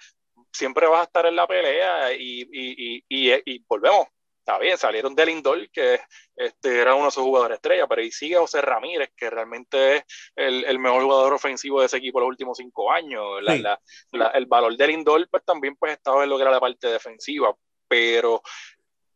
siempre 0.53 0.89
vas 0.89 1.03
a 1.03 1.05
estar 1.05 1.27
en 1.27 1.37
la 1.37 1.47
pelea 1.47 2.13
y, 2.15 2.49
y, 2.51 3.05
y 3.09 3.65
volvemos, 3.69 4.09
está 4.43 4.59
bien, 4.59 4.77
salieron 4.77 5.15
de 5.15 5.25
Lindor, 5.25 5.71
que 5.71 6.01
este, 6.35 6.81
era 6.81 6.97
uno 6.97 7.07
de 7.07 7.11
sus 7.13 7.23
jugadores 7.23 7.57
estrella, 7.57 7.87
pero 7.87 8.03
ahí 8.03 8.11
sigue 8.11 8.37
José 8.37 8.61
Ramírez, 8.61 9.13
que 9.17 9.31
realmente 9.31 9.97
es 9.97 10.05
el, 10.35 10.65
el, 10.65 10.81
mejor 10.81 11.05
jugador 11.05 11.35
ofensivo 11.35 11.79
de 11.81 11.87
ese 11.87 11.99
equipo 11.99 12.19
los 12.19 12.29
últimos 12.29 12.59
cinco 12.59 12.91
años. 12.91 13.25
La, 13.41 13.79
la, 14.11 14.27
el 14.29 14.47
valor 14.47 14.77
de 14.77 14.87
Lindor, 14.89 15.29
pues 15.31 15.45
también 15.45 15.77
pues 15.77 15.93
estaba 15.93 16.25
en 16.25 16.31
lo 16.31 16.37
que 16.37 16.43
era 16.43 16.51
la 16.51 16.61
parte 16.61 16.89
defensiva, 16.89 17.55
pero 17.87 18.43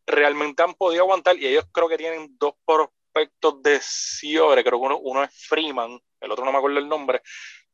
realmente 0.05 0.63
han 0.63 0.73
podido 0.75 1.03
aguantar 1.03 1.37
y 1.37 1.45
ellos 1.47 1.65
creo 1.73 1.89
que 1.89 1.97
tienen 1.97 2.37
dos 2.39 2.53
prospectos 2.65 3.61
de 3.61 3.79
Ciore, 3.81 4.63
creo 4.63 4.79
que 4.79 4.85
uno, 4.85 4.97
uno 4.99 5.23
es 5.25 5.47
Freeman, 5.47 5.99
el 6.21 6.31
otro 6.31 6.45
no 6.45 6.53
me 6.53 6.59
acuerdo 6.59 6.79
el 6.79 6.87
nombre, 6.87 7.21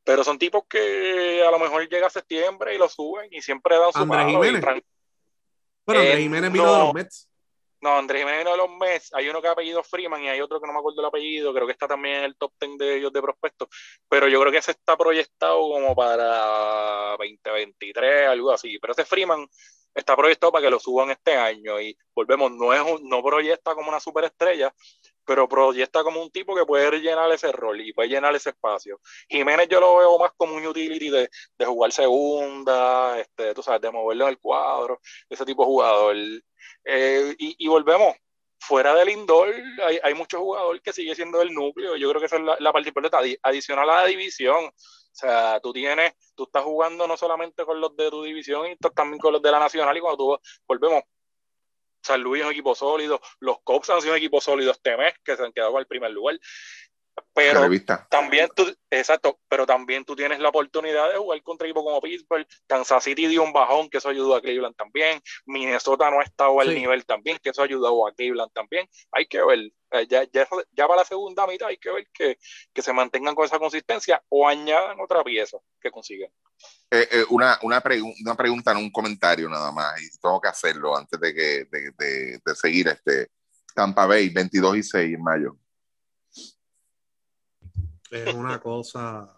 pero 0.03 0.23
son 0.23 0.39
tipos 0.39 0.63
que 0.67 1.43
a 1.45 1.51
lo 1.51 1.59
mejor 1.59 1.87
llega 1.87 2.07
a 2.07 2.09
septiembre 2.09 2.73
y 2.73 2.79
lo 2.79 2.89
suben 2.89 3.27
y 3.31 3.43
siempre 3.43 3.77
dan 3.77 3.93
su 3.93 3.99
Andrés 3.99 4.25
Jiménez. 4.25 4.63
Bueno, 5.85 6.01
Andrés 6.01 6.19
Jiménez 6.19 6.51
vino 6.51 6.73
de 6.73 6.79
los 6.79 6.93
Mets. 6.95 7.29
No, 7.83 7.97
Andrés 7.97 8.21
Jiménez 8.21 8.45
de 8.45 8.55
los 8.55 8.69
Mets, 8.79 9.13
hay 9.13 9.27
uno 9.27 9.41
que 9.41 9.49
ha 9.49 9.51
apellido 9.51 9.83
Freeman 9.83 10.23
y 10.23 10.29
hay 10.29 10.39
otro 10.39 10.57
que 10.61 10.65
no 10.65 10.71
me 10.71 10.79
acuerdo 10.79 11.01
el 11.01 11.07
apellido, 11.07 11.53
creo 11.53 11.65
que 11.67 11.73
está 11.73 11.85
también 11.85 12.19
en 12.19 12.23
el 12.23 12.37
top 12.37 12.53
10 12.57 12.77
de 12.77 12.95
ellos 12.95 13.11
de 13.11 13.21
prospectos, 13.21 13.67
pero 14.07 14.29
yo 14.29 14.39
creo 14.39 14.53
que 14.53 14.59
ese 14.59 14.71
está 14.71 14.95
proyectado 14.95 15.59
como 15.59 15.93
para 15.93 17.17
2023, 17.17 18.29
algo 18.29 18.51
así, 18.51 18.79
pero 18.79 18.93
ese 18.93 19.03
Freeman 19.03 19.45
está 19.93 20.15
proyectado 20.15 20.53
para 20.53 20.63
que 20.63 20.69
lo 20.69 20.79
suban 20.79 21.11
este 21.11 21.35
año 21.35 21.77
y 21.81 21.97
volvemos, 22.15 22.53
no, 22.53 22.73
es 22.73 23.01
no 23.01 23.21
proyecta 23.21 23.75
como 23.75 23.89
una 23.89 23.99
superestrella, 23.99 24.73
pero 25.25 25.47
proyecta 25.47 26.03
como 26.03 26.21
un 26.21 26.31
tipo 26.31 26.55
que 26.55 26.65
puede 26.65 26.99
llenar 26.99 27.31
ese 27.31 27.51
rol 27.51 27.81
y 27.81 27.93
puede 27.93 28.09
llenar 28.09 28.35
ese 28.35 28.49
espacio. 28.49 28.99
Jiménez 29.29 29.67
yo 29.69 29.79
lo 29.79 29.97
veo 29.97 30.19
más 30.19 30.31
como 30.37 30.55
un 30.55 30.65
utility 30.65 31.09
de, 31.09 31.29
de 31.57 31.65
jugar 31.65 31.91
segunda, 31.91 33.19
este, 33.19 33.53
tú 33.53 33.63
sabes, 33.63 33.81
de 33.81 33.91
moverlo 33.91 34.25
en 34.25 34.29
el 34.31 34.39
cuadro, 34.39 34.99
ese 35.29 35.45
tipo 35.45 35.63
de 35.63 35.67
jugador. 35.67 36.15
Eh, 36.85 37.35
y, 37.37 37.55
y, 37.65 37.67
volvemos, 37.67 38.15
fuera 38.59 38.93
del 38.95 39.09
indoor 39.09 39.53
hay, 39.85 39.99
hay 40.03 40.13
muchos 40.13 40.39
jugadores 40.39 40.81
que 40.81 40.93
sigue 40.93 41.15
siendo 41.15 41.41
el 41.41 41.53
núcleo. 41.53 41.95
Yo 41.95 42.09
creo 42.09 42.19
que 42.19 42.27
esa 42.27 42.37
es 42.37 42.43
la, 42.43 42.57
la 42.59 42.73
parte 42.73 42.89
importante, 42.89 43.39
adicional 43.43 43.89
a 43.89 44.01
la 44.01 44.07
división. 44.07 44.65
O 44.65 45.15
sea, 45.15 45.59
tú 45.61 45.71
tienes, 45.71 46.13
tú 46.35 46.45
estás 46.45 46.63
jugando 46.63 47.07
no 47.07 47.15
solamente 47.17 47.65
con 47.65 47.79
los 47.79 47.95
de 47.95 48.09
tu 48.09 48.23
división, 48.23 48.65
y 48.71 48.75
también 48.77 49.19
con 49.19 49.31
los 49.31 49.41
de 49.43 49.51
la 49.51 49.59
nacional. 49.59 49.95
Y 49.95 49.99
cuando 49.99 50.17
tú 50.17 50.39
volvemos, 50.67 51.03
San 52.03 52.21
Luis 52.21 52.41
es 52.41 52.47
un 52.47 52.51
equipo 52.51 52.75
sólido, 52.75 53.21
los 53.39 53.61
Cops 53.63 53.89
han 53.89 54.01
sido 54.01 54.13
un 54.13 54.17
equipo 54.17 54.41
sólido 54.41 54.71
este 54.71 54.97
mes, 54.97 55.13
que 55.23 55.35
se 55.35 55.43
han 55.43 55.53
quedado 55.53 55.77
al 55.77 55.87
primer 55.87 56.11
lugar. 56.11 56.39
Pero 57.35 57.67
también 58.09 58.49
tú, 58.55 58.75
exacto, 58.89 59.39
pero 59.47 59.65
también 59.65 60.05
tú 60.05 60.15
tienes 60.15 60.39
la 60.39 60.49
oportunidad 60.49 61.11
de 61.11 61.17
jugar 61.17 61.41
contra 61.41 61.67
equipos 61.67 61.83
como 61.83 62.01
Pittsburgh, 62.01 62.47
Kansas 62.67 63.03
City 63.03 63.27
dio 63.27 63.43
un 63.43 63.53
bajón, 63.53 63.89
que 63.89 63.97
eso 63.97 64.09
ayudó 64.09 64.35
a 64.35 64.41
Cleveland 64.41 64.75
también, 64.75 65.21
Minnesota 65.45 66.11
no 66.11 66.19
ha 66.19 66.23
estado 66.23 66.59
al 66.59 66.73
nivel 66.73 67.05
también, 67.05 67.39
que 67.41 67.49
eso 67.49 67.63
ayudó 67.63 68.07
a 68.07 68.13
Cleveland 68.13 68.51
también. 68.53 68.87
Hay 69.11 69.25
que 69.25 69.43
ver, 69.43 69.59
eh, 69.59 70.07
ya, 70.07 70.23
ya, 70.31 70.47
ya, 70.71 70.87
para 70.87 71.01
la 71.01 71.05
segunda 71.05 71.47
mitad 71.47 71.69
hay 71.69 71.77
que 71.77 71.91
ver 71.91 72.07
que, 72.13 72.37
que, 72.71 72.81
se 72.81 72.93
mantengan 72.93 73.33
con 73.33 73.45
esa 73.45 73.59
consistencia 73.59 74.21
o 74.29 74.47
añadan 74.47 74.99
otra 74.99 75.23
pieza 75.23 75.57
que 75.81 75.89
consigan. 75.89 76.29
Eh, 76.91 77.07
eh, 77.11 77.25
una, 77.29 77.57
una, 77.63 77.81
una 78.23 78.35
pregunta, 78.35 78.73
no 78.73 78.79
un 78.79 78.91
comentario 78.91 79.49
nada 79.49 79.71
más, 79.71 79.99
y 80.01 80.09
tengo 80.19 80.39
que 80.39 80.49
hacerlo 80.49 80.95
antes 80.95 81.19
de, 81.19 81.33
que, 81.33 81.65
de, 81.71 81.91
de, 81.97 82.39
de 82.45 82.55
seguir 82.55 82.87
este 82.89 83.29
Tampa 83.73 84.05
Bay, 84.05 84.29
22 84.29 84.77
y 84.77 84.83
6 84.83 85.15
en 85.15 85.23
mayo 85.23 85.57
es 88.13 88.33
una 88.33 88.59
cosa. 88.59 89.33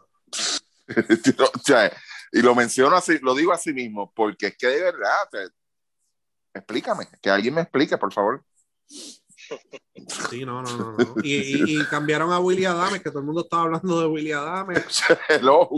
y 2.31 2.41
lo 2.41 2.53
menciono 2.53 2.95
así, 2.95 3.17
lo 3.21 3.33
digo 3.33 3.53
así 3.53 3.73
mismo, 3.73 4.11
porque 4.13 4.47
es 4.47 4.57
que 4.57 4.67
de 4.67 4.81
verdad, 4.81 5.51
explícame, 6.53 7.07
que 7.21 7.29
alguien 7.29 7.53
me 7.53 7.61
explique, 7.61 7.97
por 7.97 8.13
favor. 8.13 8.43
Sí, 10.29 10.45
no, 10.45 10.61
no, 10.61 10.77
no. 10.77 10.97
Y, 11.23 11.83
cambiaron 11.85 12.31
a 12.31 12.39
Willy 12.39 12.65
Adame, 12.65 13.01
que 13.01 13.09
todo 13.09 13.19
el 13.19 13.25
mundo 13.25 13.41
estaba 13.41 13.63
hablando 13.63 14.01
de 14.01 14.07
Willy 14.07 14.31
Adame. 14.31 14.75
Hello. 15.29 15.69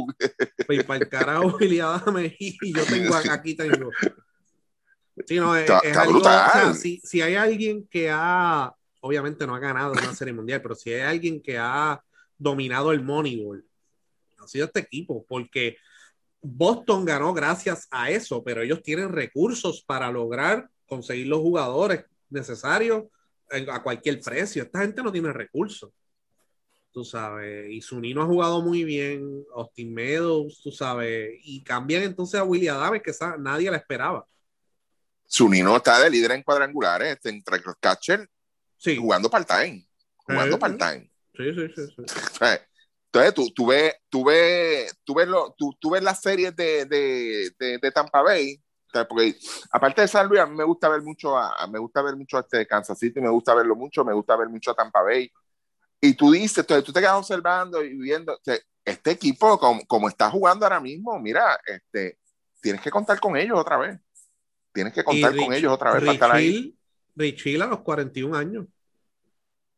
Y 0.69 0.83
para 0.83 0.99
el 0.99 1.09
carajo 1.09 1.57
Willy 1.59 1.79
Adame, 1.79 2.35
y 2.39 2.73
yo 2.73 2.85
tengo 2.85 3.15
aquí 3.15 3.55
tengo. 3.55 3.91
Sí, 5.25 5.39
no, 5.39 5.55
es, 5.55 5.69
algo, 5.97 6.19
o 6.19 6.23
sea, 6.23 6.73
si, 6.75 7.01
si 7.03 7.21
hay 7.21 7.35
alguien 7.35 7.87
que 7.87 8.09
ha, 8.11 8.71
obviamente 9.01 9.47
no 9.47 9.55
ha 9.55 9.59
ganado 9.59 9.93
una 9.93 10.13
serie 10.13 10.33
mundial, 10.33 10.61
pero 10.61 10.75
si 10.75 10.93
hay 10.93 11.01
alguien 11.01 11.41
que 11.41 11.57
ha 11.57 12.01
dominado 12.38 12.91
el 12.91 13.03
Moneyball. 13.03 13.65
Ha 14.39 14.47
sido 14.47 14.65
este 14.65 14.79
equipo, 14.79 15.25
porque 15.27 15.77
Boston 16.41 17.05
ganó 17.05 17.33
gracias 17.33 17.88
a 17.91 18.09
eso, 18.11 18.43
pero 18.43 18.61
ellos 18.61 18.81
tienen 18.83 19.11
recursos 19.11 19.83
para 19.83 20.11
lograr 20.11 20.69
conseguir 20.85 21.27
los 21.27 21.39
jugadores 21.39 22.05
necesarios 22.29 23.05
a 23.69 23.83
cualquier 23.83 24.19
precio. 24.21 24.63
Esta 24.63 24.81
gente 24.81 25.01
no 25.03 25.11
tiene 25.11 25.33
recursos. 25.33 25.91
Tú 26.91 27.03
sabes, 27.03 27.69
y 27.69 27.81
Sunino 27.81 28.23
ha 28.23 28.25
jugado 28.25 28.61
muy 28.61 28.83
bien, 28.83 29.45
Austin 29.53 29.93
Meadows, 29.93 30.61
tú 30.63 30.71
sabes, 30.71 31.31
y 31.43 31.63
cambian 31.63 32.03
entonces 32.03 32.39
a 32.39 32.43
William 32.43 32.77
Adams, 32.77 33.01
que 33.03 33.13
nadie 33.38 33.69
la 33.69 33.77
esperaba. 33.77 34.25
Sunino 35.25 35.75
está 35.75 35.99
de 35.99 36.09
líder 36.09 36.31
en 36.31 36.43
cuadrangulares, 36.43 37.19
entre 37.25 37.59
los 37.59 37.75
catcher, 37.79 38.27
sí. 38.77 38.95
jugando 38.95 39.29
part-time, 39.29 39.85
jugando 40.15 40.55
eh, 40.55 40.59
part-time. 40.59 41.11
Sí, 41.38 41.53
sí, 41.53 41.67
sí. 41.75 42.03
Entonces, 43.13 43.33
tú, 43.33 43.49
tú, 43.55 43.67
ves, 43.67 43.95
tú, 44.09 44.25
ves, 44.25 44.95
tú, 45.03 45.15
ves 45.15 45.27
lo, 45.27 45.55
tú, 45.57 45.73
tú 45.79 45.91
ves 45.91 46.03
las 46.03 46.21
series 46.21 46.55
de, 46.55 46.85
de, 46.85 47.51
de, 47.57 47.77
de 47.77 47.91
Tampa 47.91 48.21
Bay, 48.21 48.61
porque 49.07 49.35
aparte 49.71 50.01
de 50.01 50.07
San 50.07 50.27
Luis, 50.27 50.41
a 50.41 50.45
mí 50.45 50.55
me 50.55 50.63
gusta 50.63 50.89
ver 50.89 51.01
mucho 51.01 51.38
a, 51.38 51.67
me 51.67 51.79
gusta 51.79 52.01
ver 52.01 52.15
mucho 52.15 52.38
a 52.38 52.41
este 52.41 52.65
Kansas 52.65 52.97
City, 52.97 53.21
me 53.21 53.29
gusta 53.29 53.53
verlo 53.53 53.75
mucho, 53.75 54.03
me 54.03 54.13
gusta 54.13 54.35
ver 54.35 54.49
mucho 54.49 54.71
a 54.71 54.75
Tampa 54.75 55.01
Bay. 55.01 55.31
Y 56.01 56.13
tú 56.13 56.31
dices, 56.31 56.59
entonces 56.59 56.83
tú 56.83 56.93
te 56.93 56.99
quedas 56.99 57.15
observando 57.15 57.83
y 57.83 57.97
viendo, 57.97 58.38
este 58.85 59.11
equipo 59.11 59.57
como, 59.57 59.81
como, 59.88 60.07
está 60.07 60.29
jugando 60.29 60.65
ahora 60.65 60.79
mismo, 60.79 61.19
mira, 61.19 61.59
este, 61.65 62.19
tienes 62.61 62.81
que 62.81 62.91
contar 62.91 63.19
con 63.19 63.35
ellos 63.35 63.59
otra 63.59 63.77
vez. 63.77 63.99
Tienes 64.73 64.93
que 64.93 65.03
contar 65.03 65.35
con 65.35 65.53
ellos 65.53 65.73
otra 65.73 65.93
vez 65.93 66.01
para 66.01 66.13
estar 66.13 66.31
ahí. 66.31 66.77
Rich 67.15 67.61
a 67.61 67.65
los 67.65 67.79
41 67.79 68.38
años. 68.38 68.67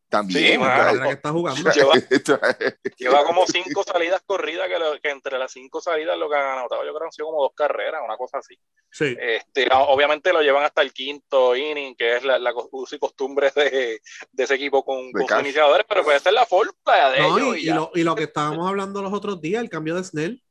También, 0.10 0.60
que 0.60 1.10
está 1.12 1.30
jugando. 1.32 1.70
Lleva, 2.97 3.24
como 3.24 3.45
cinco 3.45 3.84
salidas 3.84 4.24
corridas, 4.26 4.68
que, 4.68 4.99
que, 5.01 5.10
entre 5.12 5.38
las 5.38 5.51
cinco 5.51 5.82
salidas 5.82 6.18
lo 6.18 6.28
que 6.28 6.36
han 6.36 6.57
anotado, 6.57 6.84
yo 6.84 6.89
creo 6.89 7.01
que 7.01 7.05
han 7.05 7.12
sido 7.12 7.28
como 7.28 7.43
dos 7.43 7.53
carreras, 7.55 8.01
una 8.03 8.18
cosa 8.18 8.39
así. 8.39 8.57
Sí. 8.89 9.16
Este, 9.20 9.68
obviamente 9.72 10.34
lo 10.34 10.41
llevan 10.41 10.64
hasta 10.64 10.82
el 10.82 10.93
quinto 10.93 11.55
inning, 11.55 11.95
que 11.95 12.18
es 12.18 12.24
la, 12.24 12.39
la 12.39 12.51
uso 12.72 12.95
y 12.95 12.99
costumbre 12.99 13.51
de, 13.55 14.01
de, 14.32 14.43
ese 14.43 14.55
equipo 14.55 14.84
con, 14.84 15.12
con 15.12 15.39
iniciadores, 15.41 15.86
pero 15.88 16.03
puede 16.03 16.20
ser 16.20 16.34
la 16.34 16.47
fórmula 16.47 17.12
de 17.12 17.20
ellos. 17.20 17.57
Y, 17.57 17.70
y, 17.70 17.74
lo, 17.74 17.91
y, 17.93 18.03
lo, 18.03 18.16
que 18.16 18.24
estábamos 18.24 18.68
hablando 18.68 19.03
los 19.03 19.14
otros 19.14 19.39
días, 19.39 19.62
el 19.62 19.70
cambio 19.70 19.93
de 19.93 20.03
Snell. 20.03 20.43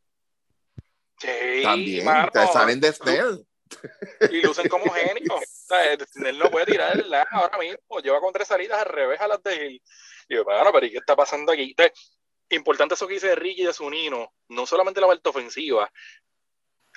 Sí, 1.19 1.63
También, 1.65 2.07
te 2.33 2.47
salen 2.47 2.81
de 2.81 2.93
Snell. 2.93 3.45
Y 4.31 4.41
lucen 4.41 4.69
como 4.69 4.85
genios. 4.93 5.58
Sea, 5.69 5.93
él 5.93 6.39
no 6.39 6.51
puede 6.51 6.65
tirar 6.65 6.99
el 6.99 7.13
ahora 7.13 7.59
mismo. 7.59 8.01
Lleva 8.03 8.21
con 8.21 8.33
tres 8.33 8.49
salidas 8.49 8.81
al 8.81 8.89
revés 8.89 9.21
a 9.21 9.29
las 9.29 9.43
de 9.43 9.67
él. 9.67 9.83
Y 10.29 10.35
yo, 10.35 10.45
bueno, 10.45 10.73
pero 10.73 10.87
¿y 10.87 10.91
qué 10.91 10.97
está 10.97 11.15
pasando 11.15 11.53
aquí? 11.53 11.75
Entonces, 11.77 11.93
importante 12.49 12.95
eso 12.95 13.07
que 13.07 13.15
dice 13.15 13.35
Ricky 13.35 13.65
de 13.65 13.75
Sunino, 13.75 14.33
no 14.49 14.67
solamente 14.67 15.01
la 15.01 15.07
vuelta 15.07 15.29
ofensiva. 15.29 15.91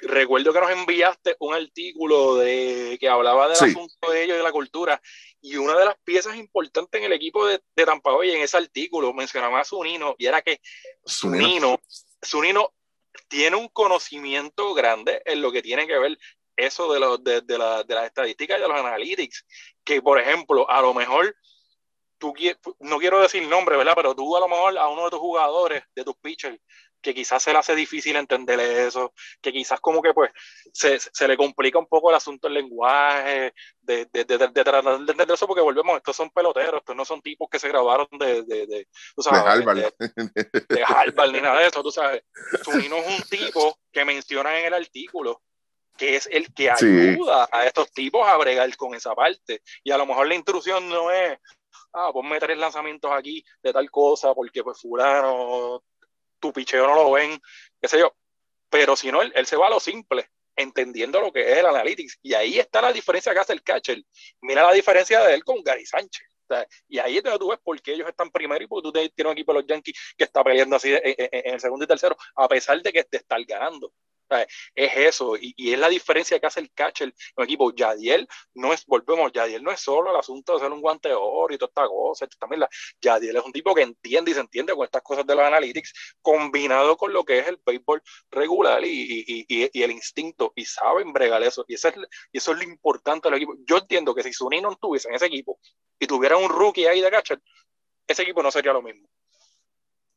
Recuerdo 0.03 0.53
que 0.53 0.61
nos 0.61 0.71
enviaste 0.71 1.35
un 1.39 1.53
artículo 1.53 2.37
de 2.37 2.97
que 2.99 3.09
hablaba 3.09 3.49
del 3.49 3.57
asunto 3.69 4.09
de 4.09 4.23
ellos 4.23 4.35
y 4.35 4.37
de 4.37 4.43
la 4.43 4.51
cultura. 4.53 5.01
Y 5.41 5.57
una 5.57 5.77
de 5.77 5.85
las 5.85 5.95
piezas 6.03 6.37
importantes 6.37 6.97
en 6.97 7.05
el 7.05 7.13
equipo 7.13 7.45
de, 7.45 7.61
de 7.75 7.85
Tampa 7.85 8.11
Bay 8.11 8.31
en 8.31 8.41
ese 8.41 8.57
artículo 8.57 9.13
mencionaba 9.13 9.59
a 9.59 9.65
Sunino 9.65 10.15
y 10.17 10.25
era 10.27 10.41
que 10.41 10.61
Sunino, 11.05 11.79
Sunino 12.21 12.73
tiene 13.27 13.57
un 13.57 13.67
conocimiento 13.67 14.73
grande 14.73 15.21
en 15.25 15.41
lo 15.41 15.51
que 15.51 15.61
tiene 15.61 15.85
que 15.85 15.99
ver 15.99 16.17
eso 16.65 16.91
de, 16.91 16.99
lo, 16.99 17.17
de, 17.17 17.41
de, 17.41 17.57
la, 17.57 17.83
de 17.83 17.95
las 17.95 18.05
estadísticas 18.05 18.57
y 18.57 18.61
de 18.61 18.67
los 18.67 18.79
analytics, 18.79 19.45
que 19.83 20.01
por 20.01 20.19
ejemplo, 20.19 20.69
a 20.69 20.81
lo 20.81 20.93
mejor 20.93 21.35
tú 22.17 22.33
no 22.79 22.99
quiero 22.99 23.19
decir 23.19 23.47
nombre, 23.47 23.75
¿verdad? 23.77 23.93
Pero 23.95 24.15
tú 24.15 24.37
a 24.37 24.39
lo 24.39 24.47
mejor 24.47 24.77
a 24.77 24.87
uno 24.87 25.05
de 25.05 25.09
tus 25.09 25.19
jugadores, 25.19 25.83
de 25.95 26.03
tus 26.03 26.15
pitchers, 26.17 26.59
que 27.01 27.13
quizás 27.15 27.41
se 27.41 27.51
le 27.51 27.57
hace 27.57 27.75
difícil 27.75 28.15
entenderle 28.15 28.85
eso, 28.85 29.13
que 29.41 29.51
quizás 29.51 29.79
como 29.79 30.01
que 30.01 30.13
pues 30.13 30.31
se, 30.71 30.99
se 30.99 31.27
le 31.27 31.35
complica 31.35 31.79
un 31.79 31.87
poco 31.87 32.09
el 32.09 32.15
asunto 32.15 32.47
del 32.47 32.55
lenguaje, 32.55 33.53
de, 33.81 34.05
de, 34.05 34.23
de, 34.23 34.37
de, 34.37 34.63
tratar 34.63 34.83
de 34.83 34.95
entender 34.97 35.31
eso, 35.31 35.47
porque 35.47 35.61
volvemos, 35.61 35.97
estos 35.97 36.15
son 36.15 36.29
peloteros, 36.29 36.79
estos 36.79 36.95
no 36.95 37.03
son 37.03 37.21
tipos 37.21 37.49
que 37.49 37.59
se 37.59 37.67
grabaron 37.67 38.07
de, 38.11 38.43
de, 38.43 38.67
de, 38.67 38.87
tú 39.15 39.23
sabes, 39.23 39.41
Harvard. 39.41 39.93
de, 40.69 40.83
Harvard 40.85 41.31
ni 41.31 41.41
nada 41.41 41.59
de 41.59 41.67
eso, 41.67 41.81
tú 41.81 41.91
sabes. 41.91 42.23
Zunino 42.63 42.97
es 42.97 43.07
un 43.07 43.27
tipo 43.27 43.79
que 43.91 44.05
menciona 44.05 44.59
en 44.59 44.65
el 44.67 44.73
artículo 44.75 45.41
que 45.97 46.15
es 46.15 46.27
el 46.31 46.53
que 46.53 46.69
ayuda 46.69 47.47
a 47.51 47.65
estos 47.65 47.91
tipos 47.91 48.27
a 48.27 48.37
bregar 48.37 48.75
con 48.77 48.95
esa 48.95 49.13
parte. 49.13 49.61
Y 49.83 49.91
a 49.91 49.97
lo 49.97 50.05
mejor 50.05 50.27
la 50.27 50.35
intrusión 50.35 50.87
no 50.89 51.11
es, 51.11 51.37
ah, 51.93 52.11
ponme 52.11 52.39
tres 52.39 52.57
lanzamientos 52.57 53.11
aquí 53.11 53.43
de 53.61 53.73
tal 53.73 53.89
cosa, 53.91 54.33
porque 54.33 54.63
pues 54.63 54.79
fulano, 54.79 55.83
tu 56.39 56.51
picheo 56.51 56.87
no 56.87 56.95
lo 56.95 57.11
ven, 57.11 57.39
qué 57.79 57.87
sé 57.87 57.99
yo. 57.99 58.13
Pero 58.69 58.95
si 58.95 59.11
no, 59.11 59.21
él, 59.21 59.45
se 59.45 59.57
va 59.57 59.67
a 59.67 59.69
lo 59.69 59.79
simple, 59.79 60.29
entendiendo 60.55 61.19
lo 61.21 61.31
que 61.31 61.51
es 61.51 61.57
el 61.57 61.65
analytics. 61.65 62.19
Y 62.21 62.33
ahí 62.33 62.57
está 62.57 62.81
la 62.81 62.93
diferencia 62.93 63.33
que 63.33 63.39
hace 63.39 63.53
el 63.53 63.63
catcher. 63.63 64.01
Mira 64.41 64.63
la 64.63 64.73
diferencia 64.73 65.21
de 65.21 65.33
él 65.35 65.43
con 65.43 65.61
Gary 65.63 65.85
Sánchez. 65.85 66.25
y 66.87 66.99
ahí 66.99 67.17
es 67.17 67.23
donde 67.23 67.39
tú 67.39 67.49
ves 67.49 67.59
por 67.63 67.81
qué 67.81 67.93
ellos 67.93 68.07
están 68.09 68.29
primero 68.31 68.63
y 68.63 68.67
porque 68.67 68.83
tú 68.83 68.91
tienes 68.91 69.13
un 69.25 69.31
equipo 69.31 69.53
de 69.53 69.59
los 69.59 69.67
Yankees 69.67 69.95
que 70.17 70.23
está 70.23 70.43
peleando 70.43 70.75
así 70.77 70.93
en, 70.93 71.53
el 71.53 71.59
segundo 71.59 71.85
y 71.85 71.87
tercero, 71.87 72.17
a 72.35 72.47
pesar 72.47 72.81
de 72.81 72.91
que 72.91 73.03
te 73.03 73.17
está 73.17 73.37
ganando 73.47 73.93
es 74.75 74.91
eso, 74.95 75.35
y, 75.37 75.53
es 75.57 75.79
la 75.79 75.89
diferencia 75.89 76.39
que 76.39 76.47
hace 76.47 76.59
el 76.59 76.71
catcher 76.71 77.13
un 77.35 77.43
equipo. 77.43 77.73
Yadiel 77.73 78.27
no 78.53 78.73
es, 78.73 78.85
volvemos, 78.85 79.31
Yadiel 79.31 79.63
no 79.63 79.71
es 79.71 79.79
solo 79.79 80.11
el 80.11 80.17
asunto 80.17 80.53
de 80.53 80.59
ser 80.59 80.71
un 80.71 80.81
guante 80.81 81.09
de 81.09 81.15
oro 81.15 81.53
y 81.53 81.57
toda 81.57 81.69
esta 81.69 81.87
cosa, 81.87 82.27
también 82.39 82.61
la, 82.61 82.69
Yadiel 83.01 83.37
es 83.37 83.43
un 83.43 83.51
tipo 83.51 83.73
que 83.73 83.81
entiende 83.81 84.31
y 84.31 84.33
se 84.33 84.39
entiende 84.39 84.73
con 84.73 84.85
estas 84.85 85.01
cosas 85.01 85.25
de 85.25 85.35
los 85.35 85.43
analytics, 85.43 85.93
combinado 86.21 86.97
con 86.97 87.13
lo 87.13 87.23
que 87.23 87.39
es 87.39 87.47
el 87.47 87.59
béisbol 87.65 88.01
regular 88.29 88.83
y, 88.83 89.45
el 89.49 89.91
instinto, 89.91 90.53
y 90.55 90.65
saben 90.65 91.13
bregar 91.13 91.41
eso, 91.43 91.65
y 91.67 91.75
eso, 91.75 91.89
es, 91.89 91.95
y 92.31 92.37
eso 92.37 92.51
es 92.51 92.57
lo 92.57 92.63
importante 92.63 93.29
del 93.29 93.37
equipo. 93.37 93.55
Yo 93.65 93.77
entiendo 93.77 94.13
que 94.15 94.23
si 94.23 94.33
Sunny 94.33 94.61
no 94.61 94.71
estuviese 94.71 95.09
en 95.09 95.15
ese 95.15 95.25
equipo 95.25 95.59
y 95.99 96.07
tuviera 96.07 96.37
un 96.37 96.49
rookie 96.49 96.85
ahí 96.85 97.01
de 97.01 97.11
catcher, 97.11 97.41
ese 98.07 98.23
equipo 98.23 98.43
no 98.43 98.51
sería 98.51 98.73
lo 98.73 98.81
mismo. 98.81 99.07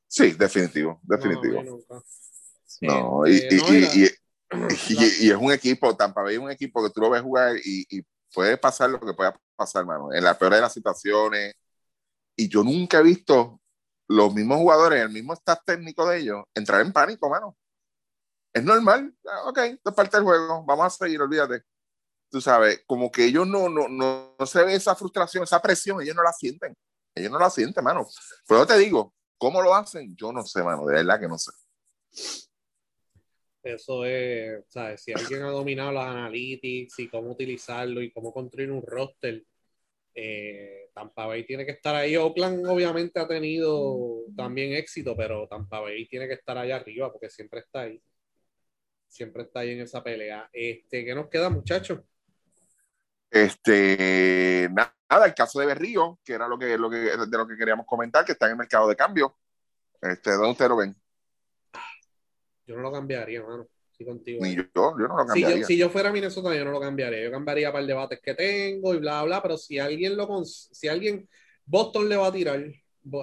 Sí, 0.09 0.33
definitivo, 0.33 1.01
definitivo. 1.03 1.63
No, 1.63 2.03
y, 3.27 3.33
y, 3.33 4.11
y, 5.21 5.31
es 5.31 5.37
un 5.37 5.53
equipo, 5.53 5.97
Tampa 5.97 6.23
Bay 6.23 6.35
es 6.35 6.41
un 6.41 6.51
equipo 6.51 6.83
que 6.83 6.91
tú 6.91 7.01
lo 7.01 7.11
ves 7.11 7.23
jugar 7.23 7.57
y, 7.65 8.03
puede 8.33 8.57
pasar 8.57 8.91
lo 8.91 8.99
que 8.99 9.15
pueda 9.15 9.39
pasar, 9.55 9.83
hermano, 9.83 10.13
en 10.13 10.25
la 10.25 10.37
peor 10.37 10.55
de 10.55 10.61
las 10.61 10.73
situaciones. 10.73 11.55
Y 12.37 12.49
yo 12.49 12.65
nunca 12.65 12.99
he 12.99 13.03
visto 13.03 13.61
los 14.09 14.35
mismos 14.35 14.59
jugadores, 14.59 15.03
el 15.03 15.11
mismo 15.11 15.35
staff 15.35 15.61
técnico 15.65 16.09
de 16.09 16.19
ellos, 16.19 16.45
entrar 16.53 16.81
en 16.81 16.93
pánico, 16.93 17.31
mano. 17.31 17.57
Es 18.53 18.65
normal, 18.65 19.15
ah, 19.27 19.49
ok, 19.49 19.59
es 19.59 19.95
parte 19.95 20.17
del 20.17 20.25
juego, 20.25 20.65
vamos 20.65 20.87
a 20.87 20.91
seguir, 20.91 21.21
olvídate. 21.23 21.63
Tú 22.29 22.41
sabes, 22.41 22.83
como 22.87 23.11
que 23.11 23.27
ellos 23.27 23.47
no, 23.47 23.69
no, 23.69 23.89
no, 23.89 24.35
no 24.37 24.47
se 24.47 24.65
ve 24.65 24.75
esa 24.75 24.97
frustración, 24.97 25.45
esa 25.45 25.63
presión, 25.63 26.03
ellos 26.03 26.17
no 26.17 26.23
la 26.25 26.33
sienten. 26.33 26.77
Ellos 27.15 27.31
no 27.31 27.39
la 27.39 27.51
sienten, 27.51 27.85
mano. 27.85 28.07
Pero 28.49 28.67
te 28.67 28.77
digo, 28.79 29.15
¿cómo 29.39 29.63
lo 29.63 29.75
hacen? 29.75 30.17
Yo 30.17 30.33
no 30.33 30.45
sé, 30.45 30.63
mano, 30.63 30.85
de 30.87 30.95
verdad 30.95 31.21
que 31.21 31.29
no 31.29 31.39
sé. 31.39 31.53
Eso 33.65 34.05
es, 34.05 34.63
¿sabes? 34.69 35.03
Si 35.03 35.13
alguien 35.13 35.43
ha 35.43 35.49
dominado 35.51 35.93
los 35.93 36.05
analytics 36.05 36.99
y 36.99 37.09
cómo 37.09 37.31
utilizarlo 37.31 38.03
y 38.03 38.13
cómo 38.13 38.31
construir 38.31 38.71
un 38.71 38.83
roster, 38.83 39.43
eh, 40.15 40.91
Tampa 40.93 41.27
Bay 41.27 41.47
tiene 41.47 41.65
que 41.65 41.73
estar 41.73 41.95
ahí. 41.95 42.15
Oakland 42.15 42.67
obviamente 42.67 43.19
ha 43.19 43.27
tenido 43.27 44.25
también 44.37 44.75
éxito, 44.75 45.17
pero 45.17 45.49
Tampa 45.49 45.81
Bay 45.81 46.07
tiene 46.07 46.29
que 46.29 46.35
estar 46.35 46.59
ahí 46.59 46.73
arriba 46.73 47.11
porque 47.11 47.31
siempre 47.31 47.61
está 47.61 47.81
ahí. 47.81 48.03
Siempre 49.09 49.45
está 49.45 49.61
ahí 49.61 49.71
en 49.71 49.81
esa 49.81 50.03
pelea. 50.05 50.49
Este, 50.53 51.03
¿Qué 51.05 51.15
nos 51.15 51.29
queda, 51.29 51.49
muchachos? 51.49 52.01
Este, 53.31 54.69
nada, 54.71 55.27
el 55.27 55.35
caso 55.35 55.59
de 55.59 55.67
Berrío, 55.67 56.21
que 56.23 56.35
era 56.35 56.47
lo 56.47 56.59
que, 56.59 56.77
lo 56.77 56.91
que, 56.91 56.97
de 56.97 57.39
lo 57.39 57.49
que 57.49 57.57
queríamos 57.57 57.87
comentar, 57.87 58.27
que 58.27 58.33
está 58.33 58.47
en 58.47 58.53
el 58.53 58.59
mercado 58.59 58.89
de 58.89 58.97
cambio. 58.97 59.39
Este, 60.03 60.33
¿Dónde 60.33 60.51
ustedes 60.51 60.69
lo 60.69 60.77
ven? 60.77 61.04
Yo 62.67 62.77
no 62.77 62.83
lo 62.83 62.93
cambiaría, 62.93 63.43
mano. 63.43 63.69
Sí, 63.97 64.05
contigo. 64.05 64.45
Ni 64.45 64.57
yo, 64.57 64.65
yo 64.75 64.93
no 64.97 65.17
lo 65.17 65.27
cambiaría. 65.27 65.65
Si 65.65 65.77
yo, 65.77 65.89
fuera 65.89 66.11
Minnesota, 66.11 66.55
yo 66.55 66.65
no 66.65 66.73
lo 66.73 66.81
cambiaría. 66.81 67.23
Yo 67.23 67.31
cambiaría 67.31 67.71
para 67.71 67.83
el 67.83 67.87
debate 67.87 68.19
que 68.21 68.35
tengo 68.35 68.95
y 68.95 68.99
bla, 68.99 69.23
bla, 69.23 69.43
pero 69.43 69.57
si 69.57 69.79
alguien 69.79 70.17
lo 70.17 70.45
si 70.45 70.89
alguien 70.89 71.29
Boston 71.65 72.09
le 72.09 72.17
va 72.17 72.27
a 72.27 72.33
tirar, 72.33 72.65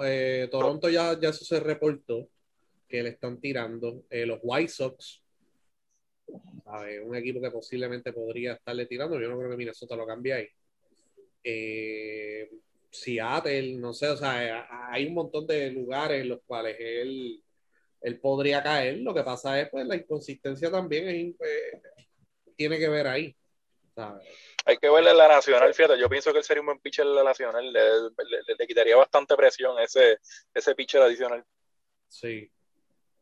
eh, 0.04 0.48
Toronto 0.50 0.88
ya, 0.88 1.18
ya 1.20 1.28
eso 1.28 1.44
se 1.44 1.60
reportó 1.60 2.28
que 2.88 3.02
le 3.02 3.10
están 3.10 3.38
tirando. 3.40 4.04
Eh, 4.08 4.24
los 4.24 4.38
White 4.42 4.72
Sox, 4.72 5.22
un 7.04 7.16
equipo 7.16 7.40
que 7.40 7.50
posiblemente 7.50 8.12
podría 8.12 8.54
estarle 8.54 8.86
tirando. 8.86 9.20
Yo 9.20 9.28
no 9.28 9.38
creo 9.38 9.50
que 9.50 9.56
Minnesota 9.56 9.96
lo 9.96 10.06
cambie 10.06 10.32
ahí. 10.32 10.48
Eh, 11.44 12.50
Seattle, 12.90 13.78
no 13.78 13.92
sé, 13.94 14.08
o 14.08 14.16
sea, 14.16 14.68
hay 14.90 15.06
un 15.06 15.14
montón 15.14 15.46
de 15.46 15.70
lugares 15.70 16.22
en 16.22 16.28
los 16.28 16.40
cuales 16.46 16.76
él 16.78 17.42
él 18.02 18.20
podría 18.20 18.62
caer. 18.62 18.98
Lo 18.98 19.14
que 19.14 19.22
pasa 19.22 19.60
es, 19.60 19.70
pues, 19.70 19.86
la 19.86 19.96
inconsistencia 19.96 20.70
también 20.70 21.36
tiene 22.56 22.78
que 22.78 22.88
ver 22.88 23.06
ahí. 23.06 23.36
Hay 24.64 24.78
que 24.78 24.88
verle 24.88 25.12
la 25.12 25.28
nacional, 25.28 25.74
fíjate, 25.74 25.98
yo 25.98 26.08
pienso 26.08 26.32
que 26.32 26.38
él 26.38 26.44
sería 26.44 26.60
un 26.60 26.66
buen 26.66 26.78
pitcher 26.78 27.04
de 27.04 27.14
la 27.14 27.24
nacional, 27.24 27.72
le, 27.72 28.66
quitaría 28.66 28.96
bastante 28.96 29.36
presión 29.36 29.78
ese, 29.80 30.18
ese 30.54 30.74
pitcher 30.74 31.02
adicional. 31.02 31.44
Sí, 32.08 32.50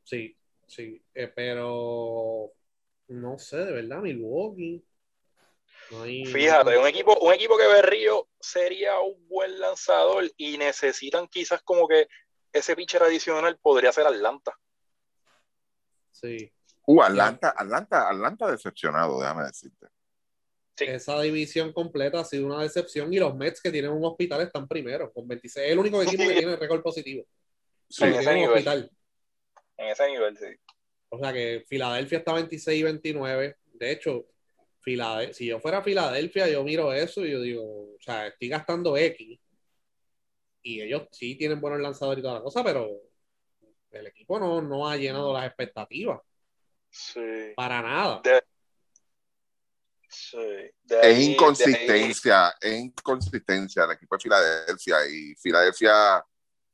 sí, 0.05 0.37
sí, 0.66 1.03
eh, 1.14 1.28
pero 1.35 2.53
no 3.09 3.39
sé, 3.39 3.57
de 3.59 3.72
verdad, 3.72 4.01
Milwaukee. 4.01 4.85
Fíjate, 6.33 6.78
un 6.78 6.87
equipo, 6.87 7.18
un 7.18 7.33
equipo 7.33 7.57
que 7.57 7.66
Berrío 7.66 8.28
sería 8.39 9.01
un 9.01 9.26
buen 9.28 9.59
lanzador 9.59 10.31
y 10.37 10.57
necesitan 10.57 11.26
quizás 11.26 11.62
como 11.62 11.89
que 11.89 12.07
ese 12.53 12.76
pitcher 12.76 13.03
adicional 13.03 13.59
podría 13.59 13.91
ser 13.91 14.07
Atlanta. 14.07 14.57
Sí. 16.21 16.53
Uh, 16.87 17.03
Atlanta, 17.03 17.55
Atlanta, 17.57 18.09
Atlanta 18.09 18.51
decepcionado, 18.51 19.21
déjame 19.21 19.45
decirte. 19.45 19.87
Esa 20.77 21.21
división 21.21 21.73
completa 21.73 22.21
ha 22.21 22.25
sido 22.25 22.47
una 22.47 22.62
decepción 22.62 23.12
y 23.12 23.18
los 23.18 23.35
Mets 23.37 23.61
que 23.61 23.71
tienen 23.71 23.91
un 23.91 24.05
hospital 24.05 24.41
están 24.41 24.66
primero, 24.66 25.12
con 25.12 25.29
26. 25.29 25.66
Es 25.66 25.73
el 25.73 25.79
único 25.79 26.03
equipo 26.03 26.23
que 26.27 26.35
tiene 26.35 26.57
récord 26.57 26.83
positivo. 26.83 27.25
Sí, 27.89 28.05
en 28.05 28.14
ese 28.14 28.35
nivel. 28.35 28.91
En 29.77 29.89
ese 29.89 30.09
nivel, 30.09 30.37
sí. 30.38 30.47
O 31.11 31.18
sea 31.18 31.33
que 31.33 31.64
Filadelfia 31.68 32.18
está 32.18 32.33
26 32.33 32.80
y 32.80 32.83
29. 32.83 33.57
De 33.75 33.91
hecho, 33.91 34.26
si 35.33 35.47
yo 35.47 35.61
fuera 35.61 35.79
a 35.79 35.83
Filadelfia, 35.83 36.49
yo 36.49 36.64
miro 36.64 36.92
eso 36.92 37.25
y 37.25 37.33
yo 37.33 37.41
digo, 37.41 37.63
o 37.63 38.01
sea, 38.01 38.29
estoy 38.29 38.49
gastando 38.49 38.97
X. 38.97 39.38
Y 40.63 40.80
ellos 40.83 41.09
sí 41.11 41.37
tienen 41.37 41.61
buenos 41.61 41.80
lanzadores 41.80 42.21
y 42.21 42.22
toda 42.22 42.34
la 42.34 42.42
cosa, 42.42 42.64
pero 42.64 43.09
el 43.91 44.07
equipo 44.07 44.38
no, 44.38 44.61
no 44.62 44.88
ha 44.88 44.96
llenado 44.96 45.33
las 45.33 45.46
expectativas. 45.46 46.21
Sí. 46.91 47.53
Para 47.57 47.83
nada. 47.83 48.22
sí. 50.08 50.38
es 50.88 51.18
inconsistencia, 51.21 52.54
es 52.61 52.80
inconsistencia 52.80 53.84
el 53.84 53.92
equipo 53.92 54.17
de 54.17 54.22
Filadelfia 54.22 54.96
y 55.08 55.34
Filadelfia 55.37 56.25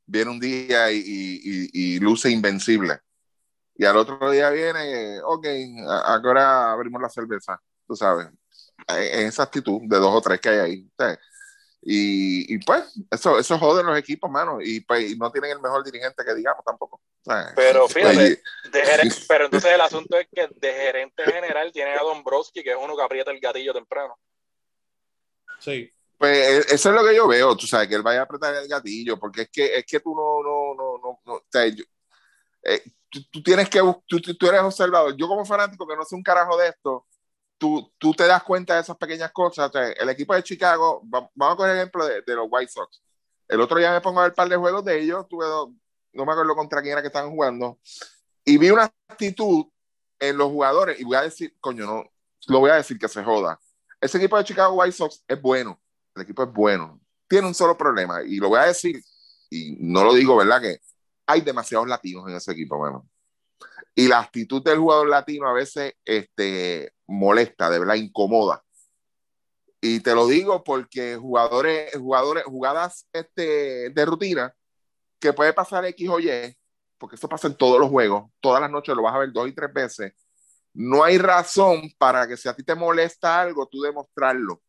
viene 0.05 0.31
un 0.31 0.39
día 0.39 0.91
y, 0.91 1.01
y, 1.03 1.99
luce 1.99 2.29
invencible. 2.31 2.99
Y 3.75 3.85
al 3.85 3.97
otro 3.97 4.31
día 4.31 4.49
viene, 4.49 5.19
ok, 5.21 5.45
ahora 5.87 6.71
abrimos 6.71 7.01
la 7.01 7.09
cerveza, 7.09 7.61
tú 7.85 7.95
sabes. 7.95 8.27
En 8.87 9.27
esa 9.27 9.43
actitud 9.43 9.81
de 9.83 9.97
dos 9.97 10.15
o 10.15 10.21
tres 10.21 10.39
que 10.39 10.49
hay 10.49 10.57
ahí. 10.57 10.91
Y, 11.89 12.53
y, 12.53 12.57
pues, 12.57 12.83
eso, 13.09 13.39
eso 13.39 13.57
jode 13.57 13.81
los 13.81 13.97
equipos, 13.97 14.29
mano. 14.29 14.57
Y, 14.61 14.81
pues, 14.81 15.17
no 15.17 15.31
tienen 15.31 15.51
el 15.51 15.61
mejor 15.61 15.85
dirigente 15.85 16.25
que 16.25 16.35
digamos 16.35 16.61
tampoco. 16.65 17.01
pero 17.55 17.87
fíjate, 17.87 18.41
pero 19.29 19.45
entonces 19.45 19.71
el 19.71 19.79
asunto 19.79 20.17
es 20.17 20.27
que 20.29 20.49
de 20.53 20.73
gerente 20.73 21.23
general 21.23 21.71
tiene 21.71 21.93
a 21.93 22.03
Don 22.03 22.25
Broski, 22.25 22.61
que 22.61 22.71
es 22.71 22.77
uno 22.77 22.93
que 22.93 23.03
aprieta 23.03 23.31
el 23.31 23.39
gatillo 23.39 23.73
temprano. 23.73 24.19
Sí. 25.59 25.89
Pues 26.17 26.37
e, 26.37 26.75
eso 26.75 26.89
es 26.89 26.95
lo 26.95 27.07
que 27.07 27.15
yo 27.15 27.25
veo, 27.25 27.55
tú 27.55 27.65
sabes, 27.65 27.87
que 27.87 27.95
él 27.95 28.03
vaya 28.03 28.19
a 28.19 28.23
apretar 28.23 28.53
el 28.53 28.67
gatillo, 28.67 29.17
porque 29.17 29.43
es 29.43 29.49
que, 29.49 29.77
es 29.77 29.85
que 29.85 30.01
tú 30.01 30.13
no, 30.13 30.43
no, 30.43 30.75
no, 30.75 30.97
no, 31.01 31.21
no 31.23 31.41
eh, 32.63 32.83
tú, 33.31 33.41
tienes 33.41 33.69
que, 33.69 33.79
tú, 34.05 34.19
tú 34.19 34.47
eres 34.47 34.59
observador. 34.59 35.15
Yo 35.15 35.25
como 35.29 35.45
fanático 35.45 35.87
que 35.87 35.95
no 35.95 36.03
sé 36.03 36.15
un 36.15 36.23
carajo 36.23 36.57
de 36.57 36.67
esto, 36.67 37.05
tú, 37.57 37.91
tú 37.97 38.13
te 38.13 38.25
das 38.25 38.43
cuenta 38.43 38.75
de 38.75 38.81
esas 38.81 38.97
pequeñas 38.97 39.31
cosas. 39.31 39.71
el 39.99 40.09
equipo 40.09 40.33
de 40.33 40.43
Chicago, 40.43 41.01
vamos 41.03 41.31
a 41.39 41.55
coger 41.55 41.71
el 41.71 41.77
ejemplo 41.77 42.05
de, 42.05 42.35
los 42.35 42.47
White 42.49 42.71
Sox. 42.71 43.01
El 43.47 43.61
otro 43.61 43.77
día 43.77 43.91
me 43.91 44.01
pongo 44.01 44.19
a 44.19 44.23
ver 44.23 44.31
un 44.31 44.35
par 44.35 44.49
de 44.49 44.57
juegos 44.57 44.83
de 44.83 45.01
ellos, 45.01 45.27
tuve 45.27 45.45
no 46.13 46.25
me 46.25 46.31
acuerdo 46.31 46.55
contra 46.55 46.81
quién 46.81 46.93
era 46.93 47.01
que 47.01 47.07
estaban 47.07 47.29
jugando, 47.29 47.79
y 48.43 48.57
vi 48.57 48.71
una 48.71 48.91
actitud 49.07 49.67
en 50.19 50.37
los 50.37 50.47
jugadores, 50.47 50.99
y 50.99 51.03
voy 51.03 51.15
a 51.15 51.21
decir, 51.21 51.55
coño, 51.59 51.85
no, 51.85 52.03
lo 52.47 52.59
voy 52.59 52.71
a 52.71 52.75
decir 52.75 52.97
que 52.97 53.07
se 53.07 53.23
joda. 53.23 53.59
Ese 54.01 54.17
equipo 54.17 54.37
de 54.37 54.43
Chicago 54.43 54.75
White 54.75 54.93
Sox 54.93 55.23
es 55.27 55.41
bueno, 55.41 55.79
el 56.15 56.23
equipo 56.23 56.43
es 56.43 56.51
bueno, 56.51 56.99
tiene 57.27 57.47
un 57.47 57.53
solo 57.53 57.77
problema, 57.77 58.23
y 58.23 58.37
lo 58.37 58.49
voy 58.49 58.59
a 58.59 58.65
decir, 58.65 59.01
y 59.49 59.77
no 59.79 60.03
lo 60.03 60.13
digo, 60.13 60.35
¿verdad? 60.35 60.61
Que 60.61 60.79
hay 61.27 61.41
demasiados 61.41 61.87
latinos 61.87 62.27
en 62.27 62.35
ese 62.35 62.51
equipo, 62.51 62.77
bueno. 62.77 63.07
Y 63.99 64.07
la 64.07 64.19
actitud 64.19 64.61
del 64.61 64.77
jugador 64.77 65.09
latino 65.09 65.47
a 65.47 65.53
veces 65.53 65.95
este, 66.05 66.93
molesta, 67.07 67.67
de 67.71 67.79
verdad, 67.79 67.95
incomoda. 67.95 68.63
Y 69.81 70.01
te 70.01 70.13
lo 70.13 70.27
digo 70.27 70.63
porque 70.63 71.15
jugadores, 71.15 71.95
jugadores, 71.95 72.43
jugadas 72.43 73.07
este, 73.11 73.89
de 73.89 74.05
rutina, 74.05 74.53
que 75.19 75.33
puede 75.33 75.51
pasar 75.51 75.83
X 75.85 76.09
o 76.09 76.19
Y, 76.19 76.29
porque 76.99 77.15
eso 77.15 77.27
pasa 77.27 77.47
en 77.47 77.55
todos 77.55 77.79
los 77.79 77.89
juegos, 77.89 78.29
todas 78.39 78.61
las 78.61 78.69
noches 78.69 78.95
lo 78.95 79.01
vas 79.01 79.15
a 79.15 79.17
ver 79.17 79.31
dos 79.31 79.47
y 79.47 79.53
tres 79.53 79.73
veces, 79.73 80.13
no 80.75 81.03
hay 81.03 81.17
razón 81.17 81.89
para 81.97 82.27
que 82.27 82.37
si 82.37 82.47
a 82.47 82.55
ti 82.55 82.61
te 82.61 82.75
molesta 82.75 83.41
algo, 83.41 83.65
tú 83.65 83.81
demostrarlo 83.81 84.61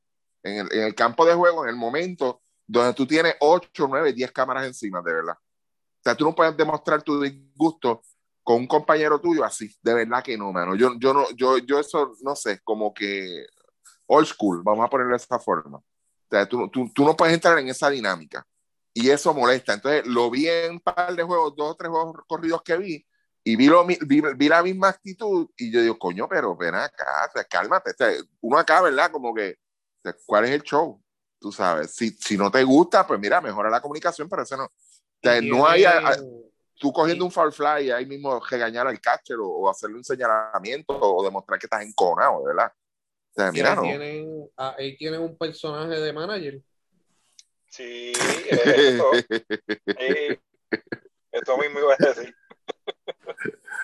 en 0.42 0.60
el, 0.60 0.72
en 0.72 0.84
el 0.84 0.94
campo 0.94 1.26
de 1.26 1.34
juego, 1.34 1.64
en 1.64 1.68
el 1.68 1.76
momento 1.76 2.40
donde 2.66 2.94
tú 2.94 3.06
tienes 3.06 3.34
8, 3.40 3.86
9, 3.86 4.14
10 4.14 4.32
cámaras 4.32 4.64
encima, 4.64 5.02
de 5.02 5.12
verdad. 5.12 5.34
O 5.34 6.00
sea, 6.02 6.14
tú 6.14 6.24
no 6.24 6.34
puedes 6.34 6.56
demostrar 6.56 7.02
tu 7.02 7.20
disgusto 7.20 8.00
con 8.48 8.56
un 8.56 8.66
compañero 8.66 9.20
tuyo 9.20 9.44
así, 9.44 9.70
de 9.82 9.92
verdad 9.92 10.22
que 10.24 10.38
no, 10.38 10.50
mano. 10.52 10.74
Yo, 10.74 10.94
yo, 10.98 11.12
no, 11.12 11.30
yo, 11.36 11.58
yo 11.58 11.78
eso, 11.78 12.14
no 12.22 12.34
sé, 12.34 12.60
como 12.64 12.94
que 12.94 13.44
old 14.06 14.26
school, 14.26 14.62
vamos 14.62 14.86
a 14.86 14.88
ponerlo 14.88 15.10
de 15.10 15.18
esa 15.18 15.38
forma. 15.38 15.76
O 15.76 15.84
sea, 16.30 16.48
tú, 16.48 16.66
tú, 16.70 16.90
tú 16.94 17.04
no 17.04 17.14
puedes 17.14 17.34
entrar 17.34 17.58
en 17.58 17.68
esa 17.68 17.90
dinámica 17.90 18.42
y 18.94 19.10
eso 19.10 19.34
molesta. 19.34 19.74
Entonces, 19.74 20.06
lo 20.06 20.30
vi 20.30 20.48
en 20.48 20.72
un 20.72 20.80
par 20.80 21.14
de 21.14 21.22
juegos, 21.22 21.56
dos 21.56 21.72
o 21.72 21.74
tres 21.74 21.90
juegos 21.90 22.22
corridos 22.26 22.62
que 22.62 22.78
vi, 22.78 23.06
y 23.44 23.54
vi, 23.54 23.66
lo, 23.66 23.84
vi, 23.84 23.98
vi, 24.00 24.48
la 24.48 24.62
misma 24.62 24.88
actitud, 24.88 25.50
y 25.54 25.70
yo 25.70 25.82
digo, 25.82 25.98
coño, 25.98 26.26
pero 26.26 26.56
ven 26.56 26.74
acá, 26.74 27.28
o 27.28 27.32
sea, 27.34 27.44
cálmate. 27.44 27.90
O 27.90 27.94
sea, 27.98 28.12
uno 28.40 28.56
acá, 28.56 28.80
¿verdad? 28.80 29.10
Como 29.12 29.34
que, 29.34 29.50
o 29.50 30.00
sea, 30.04 30.16
¿cuál 30.24 30.46
es 30.46 30.52
el 30.52 30.62
show? 30.62 30.98
Tú 31.38 31.52
sabes, 31.52 31.94
si, 31.94 32.12
si 32.12 32.38
no 32.38 32.50
te 32.50 32.64
gusta, 32.64 33.06
pues 33.06 33.20
mira, 33.20 33.42
mejora 33.42 33.68
la 33.68 33.82
comunicación, 33.82 34.26
pero 34.26 34.42
eso 34.44 34.56
no. 34.56 34.64
O 34.64 34.72
sea, 35.22 35.38
no 35.42 35.68
hay. 35.68 35.84
A, 35.84 36.16
tú 36.78 36.92
cogiendo 36.92 37.24
un 37.24 37.30
foul 37.30 37.52
fly 37.52 37.90
ahí 37.90 38.06
mismo 38.06 38.40
regañar 38.40 38.86
al 38.86 39.00
catcher 39.00 39.36
o, 39.36 39.48
o, 39.48 39.70
hacerle 39.70 39.96
un 39.96 40.04
señalamiento 40.04 40.98
o 40.98 41.24
demostrar 41.24 41.58
que 41.58 41.66
estás 41.66 41.82
enconado, 41.82 42.44
¿verdad? 42.44 42.72
O 43.30 43.34
sea, 43.34 43.52
mira, 43.52 43.74
no. 43.74 43.82
Tienen, 43.82 44.50
ahí 44.56 44.96
tienen 44.96 45.20
un 45.20 45.36
personaje 45.36 46.00
de 46.00 46.12
manager 46.12 46.62
Sí, 47.70 48.12
esto. 48.50 49.10
sí, 49.98 50.40
esto 51.32 51.58
mismo 51.58 51.80
iba 51.80 51.94
a 51.94 51.96
decir. 51.98 52.34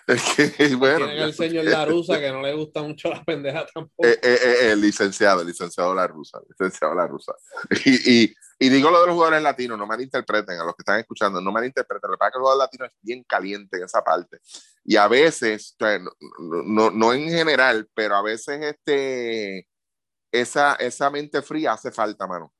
Es 0.07 0.23
que, 0.35 0.75
bueno. 0.77 1.07
Tienen 1.07 1.23
el 1.23 1.35
señor 1.35 1.65
La 1.65 1.85
Rusa 1.85 2.21
que 2.21 2.31
no 2.31 2.43
le 2.43 2.55
gusta 2.55 2.83
mucho 2.83 3.09
la 3.11 3.25
pendeja 3.25 3.67
tampoco. 3.73 4.07
Eh, 4.07 4.19
eh, 4.23 4.39
eh, 4.43 4.73
el 4.73 4.81
licenciado, 4.81 5.41
el 5.41 5.47
licenciado 5.47 5.95
La 5.95 6.07
Rusa, 6.07 6.41
licenciado 6.49 6.95
La 6.95 7.07
Rusa. 7.07 7.35
Y, 7.85 8.25
y, 8.25 8.35
y, 8.59 8.69
digo 8.69 8.91
lo 8.91 9.01
de 9.01 9.07
los 9.07 9.15
jugadores 9.15 9.43
latinos, 9.43 9.79
no 9.79 9.87
malinterpreten 9.87 10.61
a 10.61 10.65
los 10.65 10.75
que 10.75 10.83
están 10.83 11.01
escuchando, 11.01 11.41
no 11.41 11.53
malinterpreten. 11.53 12.11
Lo 12.11 12.17
que 12.17 12.19
pasa 12.19 12.29
es 12.29 12.33
que 12.33 12.39
el 12.39 12.43
jugador 12.43 12.59
latino 12.59 12.85
es 12.85 12.93
bien 13.01 13.25
caliente 13.25 13.79
en 13.79 13.85
esa 13.85 14.03
parte. 14.03 14.41
Y 14.85 14.97
a 14.97 15.09
veces, 15.09 15.77
no, 15.81 16.63
no, 16.67 16.91
no 16.91 17.13
en 17.15 17.29
general, 17.31 17.89
pero 17.95 18.17
a 18.17 18.23
veces 18.23 18.63
este, 18.63 19.67
esa, 20.31 20.75
esa 20.75 21.11
mente 21.11 21.41
fría 21.41 21.73
hace 21.73 21.91
falta, 21.91 22.27
mano 22.27 22.53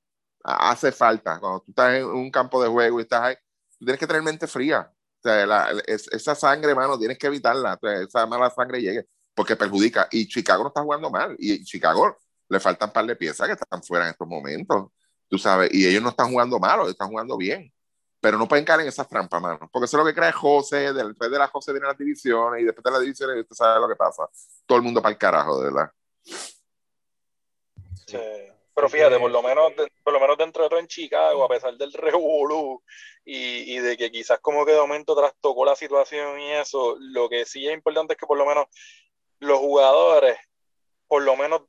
hace 0.45 0.91
falta. 0.91 1.39
Cuando 1.39 1.61
tú 1.61 1.71
estás 1.71 1.95
en 1.95 2.05
un 2.05 2.29
campo 2.29 2.61
de 2.61 2.69
juego 2.69 2.99
y 2.99 3.03
estás 3.03 3.21
ahí, 3.21 3.35
tú 3.79 3.85
tienes 3.85 3.99
que 3.99 4.07
tener 4.07 4.21
mente 4.21 4.47
fría. 4.47 4.91
O 5.25 5.27
sea, 5.27 5.43
la, 5.47 5.71
es, 5.87 6.07
esa 6.11 6.35
sangre, 6.35 6.69
hermano, 6.69 6.99
tienes 6.99 7.17
que 7.17 7.25
evitarla. 7.25 7.73
O 7.73 7.79
sea, 7.79 8.01
esa 8.01 8.25
mala 8.27 8.47
sangre 8.51 8.79
llegue 8.79 9.07
porque 9.33 9.55
perjudica. 9.55 10.07
Y 10.11 10.27
Chicago 10.27 10.61
no 10.61 10.67
está 10.67 10.83
jugando 10.83 11.09
mal. 11.09 11.35
Y 11.39 11.63
Chicago 11.63 12.15
le 12.47 12.59
faltan 12.59 12.89
un 12.89 12.93
par 12.93 13.07
de 13.07 13.15
piezas 13.15 13.47
que 13.47 13.53
están 13.53 13.81
fuera 13.81 14.05
en 14.05 14.11
estos 14.11 14.27
momentos. 14.27 14.91
Tú 15.27 15.39
sabes, 15.39 15.73
y 15.73 15.87
ellos 15.87 16.03
no 16.03 16.09
están 16.09 16.29
jugando 16.29 16.59
mal, 16.59 16.87
están 16.87 17.07
jugando 17.07 17.37
bien. 17.37 17.73
Pero 18.21 18.37
no 18.37 18.47
pueden 18.47 18.65
caer 18.65 18.81
en 18.81 18.87
esas 18.87 19.09
trampas, 19.09 19.41
mano. 19.41 19.67
Porque 19.71 19.85
eso 19.85 19.97
es 19.97 20.03
lo 20.03 20.05
que 20.05 20.13
crea 20.13 20.31
José. 20.31 20.93
Después 20.93 21.31
de 21.31 21.39
la 21.39 21.47
José 21.47 21.71
vienen 21.71 21.87
las 21.87 21.97
divisiones 21.97 22.61
y 22.61 22.65
después 22.65 22.83
de 22.83 22.91
las 22.91 23.01
divisiones, 23.01 23.41
usted 23.41 23.55
sabe 23.55 23.79
lo 23.79 23.87
que 23.87 23.95
pasa. 23.95 24.29
Todo 24.67 24.77
el 24.77 24.83
mundo 24.83 25.01
para 25.01 25.13
el 25.13 25.17
carajo, 25.17 25.59
de 25.59 25.65
verdad. 25.65 25.91
Sí. 28.05 28.17
Pero 28.75 28.89
fíjate, 28.89 29.17
por 29.17 29.31
lo 29.31 29.41
menos, 29.41 29.71
por 30.03 30.11
lo 30.11 30.19
menos 30.19 30.37
dentro 30.37 30.63
de 30.63 30.69
todo 30.69 30.79
en 30.79 30.87
Chicago, 30.87 31.45
a 31.45 31.47
pesar 31.47 31.75
del 31.77 31.93
revolú 31.93 32.83
y, 33.23 33.73
y, 33.73 33.79
de 33.79 33.95
que 33.95 34.11
quizás 34.11 34.39
como 34.41 34.65
que 34.65 34.73
de 34.73 34.79
momento 34.79 35.15
trastocó 35.15 35.63
la 35.63 35.77
situación 35.77 36.41
y 36.41 36.51
eso, 36.51 36.97
lo 36.99 37.29
que 37.29 37.45
sí 37.45 37.65
es 37.65 37.73
importante 37.73 38.13
es 38.13 38.19
que 38.19 38.27
por 38.27 38.37
lo 38.37 38.45
menos 38.45 38.65
los 39.39 39.59
jugadores, 39.59 40.37
por 41.07 41.23
lo 41.23 41.37
menos 41.37 41.61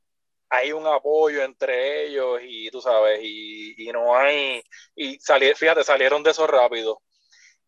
hay 0.49 0.73
un 0.73 0.85
apoyo 0.85 1.43
entre 1.43 2.07
ellos 2.07 2.41
y 2.43 2.69
tú 2.71 2.81
sabes, 2.81 3.21
y, 3.23 3.87
y 3.87 3.91
no 3.93 4.15
hay, 4.17 4.61
y 4.95 5.17
salir, 5.19 5.55
fíjate, 5.55 5.85
salieron 5.85 6.23
de 6.23 6.31
eso 6.31 6.45
rápido. 6.45 7.01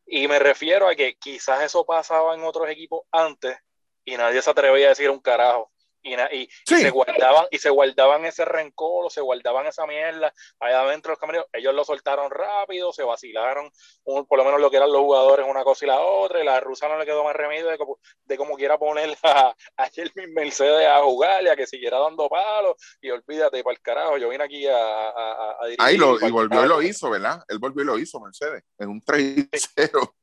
Y 0.05 0.27
me 0.27 0.39
refiero 0.39 0.87
a 0.87 0.95
que 0.95 1.15
quizás 1.15 1.63
eso 1.63 1.85
pasaba 1.85 2.35
en 2.35 2.43
otros 2.43 2.69
equipos 2.69 3.03
antes 3.11 3.57
y 4.03 4.17
nadie 4.17 4.41
se 4.41 4.49
atrevía 4.49 4.87
a 4.87 4.89
decir 4.89 5.09
un 5.09 5.21
carajo 5.21 5.71
y, 6.01 6.13
y, 6.13 6.49
sí. 6.65 6.75
y, 6.75 6.81
se 6.81 6.89
guardaban 6.89 7.45
y 7.51 7.57
se 7.57 7.69
guardaban 7.69 8.25
ese 8.25 8.45
rencor 8.45 9.11
se 9.11 9.21
guardaban 9.21 9.67
esa 9.67 9.85
mierda 9.85 10.33
allá 10.59 10.81
adentro 10.81 11.09
de 11.09 11.13
los 11.13 11.19
camerinos. 11.19 11.47
Ellos 11.53 11.73
lo 11.73 11.83
soltaron 11.83 12.31
rápido 12.31 12.93
se 12.93 13.03
vacilaron 13.03 13.69
un, 14.03 14.25
por 14.25 14.37
lo 14.37 14.45
menos 14.45 14.61
lo 14.61 14.69
que 14.69 14.77
eran 14.77 14.91
los 14.91 15.01
jugadores 15.01 15.45
una 15.47 15.63
cosa 15.63 15.85
y 15.85 15.87
la 15.87 15.99
otra 15.99 16.41
y 16.41 16.45
la 16.45 16.59
rusa 16.59 16.87
no 16.87 16.97
le 16.97 17.05
quedó 17.05 17.23
más 17.23 17.35
remedio 17.35 17.67
de 17.67 17.77
como, 17.77 17.99
de 18.25 18.37
como 18.37 18.55
quiera 18.55 18.77
poner 18.77 19.17
a, 19.23 19.55
a 19.77 19.89
Jelmin 19.89 20.33
Mercedes 20.33 20.87
a 20.87 21.01
jugar 21.01 21.43
y 21.43 21.49
a 21.49 21.55
que 21.55 21.67
siguiera 21.67 21.99
dando 21.99 22.29
palos 22.29 22.75
y 23.01 23.09
olvídate 23.09 23.63
para 23.63 23.73
el 23.73 23.81
carajo 23.81 24.17
yo 24.17 24.29
vine 24.29 24.43
aquí 24.43 24.67
a, 24.67 25.09
a, 25.09 25.57
a 25.59 25.65
dirigir 25.65 25.85
ahí 25.85 25.97
lo, 25.97 26.19
y 26.25 26.31
volvió 26.31 26.65
y 26.65 26.67
lo 26.67 26.81
hizo 26.81 27.09
¿verdad? 27.09 27.43
él 27.47 27.59
volvió 27.59 27.83
y 27.83 27.85
lo 27.85 27.99
hizo 27.99 28.19
Mercedes 28.19 28.63
en 28.77 28.89
un 28.89 29.01
3-0 29.01 30.13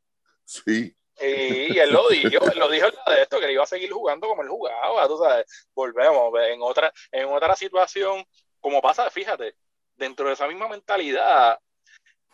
sí 0.45 0.97
y 1.21 1.79
él 1.79 1.91
lo 1.91 2.09
dijo, 2.09 2.51
él 2.51 2.59
lo 2.59 2.69
dijo 2.69 2.87
de 3.07 3.23
esto, 3.23 3.39
que 3.39 3.47
él 3.47 3.53
iba 3.53 3.63
a 3.63 3.67
seguir 3.67 3.91
jugando 3.91 4.29
como 4.29 4.43
él 4.43 4.49
jugaba, 4.49 5.07
tú 5.09 5.19
sabes, 5.19 5.47
volvemos, 5.75 6.33
en 6.49 6.61
otra, 6.63 6.93
en 7.11 7.29
otra 7.29 7.57
situación, 7.57 8.25
como 8.61 8.83
pasa, 8.83 9.11
fíjate, 9.11 9.55
dentro 9.95 10.27
de 10.29 10.35
esa 10.35 10.47
misma 10.47 10.69
mentalidad, 10.69 11.59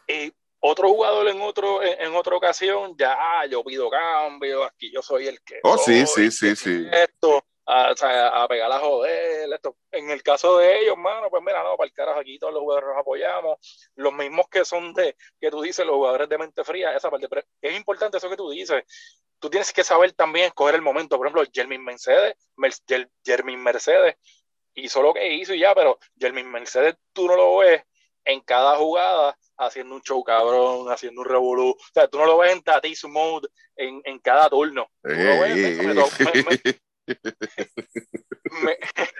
eh, 0.08 0.32
otro 0.60 0.88
jugador 0.88 1.28
en 1.28 1.40
otro 1.40 1.82
en, 1.82 2.00
en, 2.00 2.14
otra 2.14 2.36
ocasión, 2.36 2.94
ya 2.96 3.16
yo 3.50 3.64
pido 3.64 3.90
cambio, 3.90 4.64
aquí 4.64 4.92
yo 4.92 5.02
soy 5.02 5.26
el 5.26 5.40
que 5.42 5.60
Oh, 5.62 5.76
soy, 5.76 6.06
sí, 6.06 6.30
sí, 6.30 6.30
sí, 6.30 6.56
sí. 6.56 6.86
Esto, 6.92 7.44
a, 7.72 8.48
pegar 8.48 8.70
a 8.70 8.78
joder, 8.78 9.52
esto. 9.52 9.76
En 9.90 10.10
el 10.10 10.22
caso 10.22 10.58
de 10.58 10.80
ellos, 10.80 10.96
mano, 10.96 11.28
pues 11.30 11.42
mira, 11.42 11.62
no, 11.62 11.76
para 11.76 11.86
el 11.86 11.92
carajo 11.92 12.20
aquí 12.20 12.38
todos 12.38 12.52
los 12.52 12.62
jugadores 12.62 12.88
nos 12.90 12.98
apoyamos, 12.98 13.90
los 13.96 14.12
mismos 14.12 14.46
que 14.50 14.64
son 14.64 14.92
de, 14.94 15.16
que 15.40 15.50
tú 15.50 15.62
dices, 15.62 15.86
los 15.86 15.96
jugadores 15.96 16.28
de 16.28 16.38
mente 16.38 16.64
fría, 16.64 16.94
esa 16.94 17.10
parte, 17.10 17.28
pero 17.28 17.42
es 17.60 17.76
importante 17.76 18.18
eso 18.18 18.28
que 18.28 18.36
tú 18.36 18.50
dices, 18.50 18.84
tú 19.38 19.50
tienes 19.50 19.72
que 19.72 19.84
saber 19.84 20.12
también 20.12 20.46
escoger 20.46 20.74
el 20.74 20.82
momento, 20.82 21.16
por 21.16 21.26
ejemplo, 21.26 21.44
Jermin 21.52 21.84
Mercedes, 21.84 22.34
Jermin 23.24 23.62
Mercedes 23.62 24.16
hizo 24.74 25.02
lo 25.02 25.12
que 25.12 25.34
hizo 25.34 25.54
y 25.54 25.60
ya, 25.60 25.74
pero 25.74 25.98
Jermin 26.18 26.50
Mercedes 26.50 26.96
tú 27.12 27.26
no 27.26 27.36
lo 27.36 27.58
ves 27.58 27.82
en 28.24 28.40
cada 28.40 28.76
jugada 28.76 29.36
haciendo 29.58 29.96
un 29.96 30.02
show 30.02 30.22
cabrón, 30.22 30.90
haciendo 30.90 31.22
un 31.22 31.28
revolú. 31.28 31.70
O 31.70 31.92
sea, 31.92 32.08
tú 32.08 32.18
no 32.18 32.26
lo 32.26 32.38
ves 32.38 32.52
en 32.52 32.62
Tatis 32.62 33.04
mode 33.04 33.48
en, 33.76 34.00
en 34.04 34.18
cada 34.20 34.48
turno. 34.48 34.88
Tú 35.02 35.10
lo 35.10 35.40
ves, 35.40 35.78
me, 35.78 35.86
me, 35.86 35.94
me, 35.94 36.80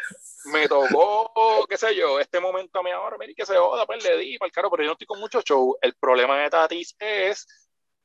me, 0.53 0.69
tocó, 0.69 1.67
qué 1.69 1.77
sé 1.77 1.95
yo, 1.95 2.21
este 2.21 2.41
momento 2.41 2.79
a 2.79 2.83
mí 2.83 2.91
ahora, 2.91 3.17
mire 3.19 3.35
que 3.35 3.47
se 3.47 3.57
joda, 3.57 3.87
pues 3.87 4.05
le 4.05 4.19
di 4.19 4.39
para 4.39 4.49
el 4.49 4.53
carro, 4.53 4.71
pero 4.71 4.83
yo 4.83 4.89
no 4.89 4.93
estoy 4.93 5.07
con 5.07 5.21
mucho 5.21 5.41
show. 5.43 5.77
El 5.81 5.95
problema 5.95 6.39
de 6.39 6.51
Tatis 6.51 6.95
es 6.99 7.47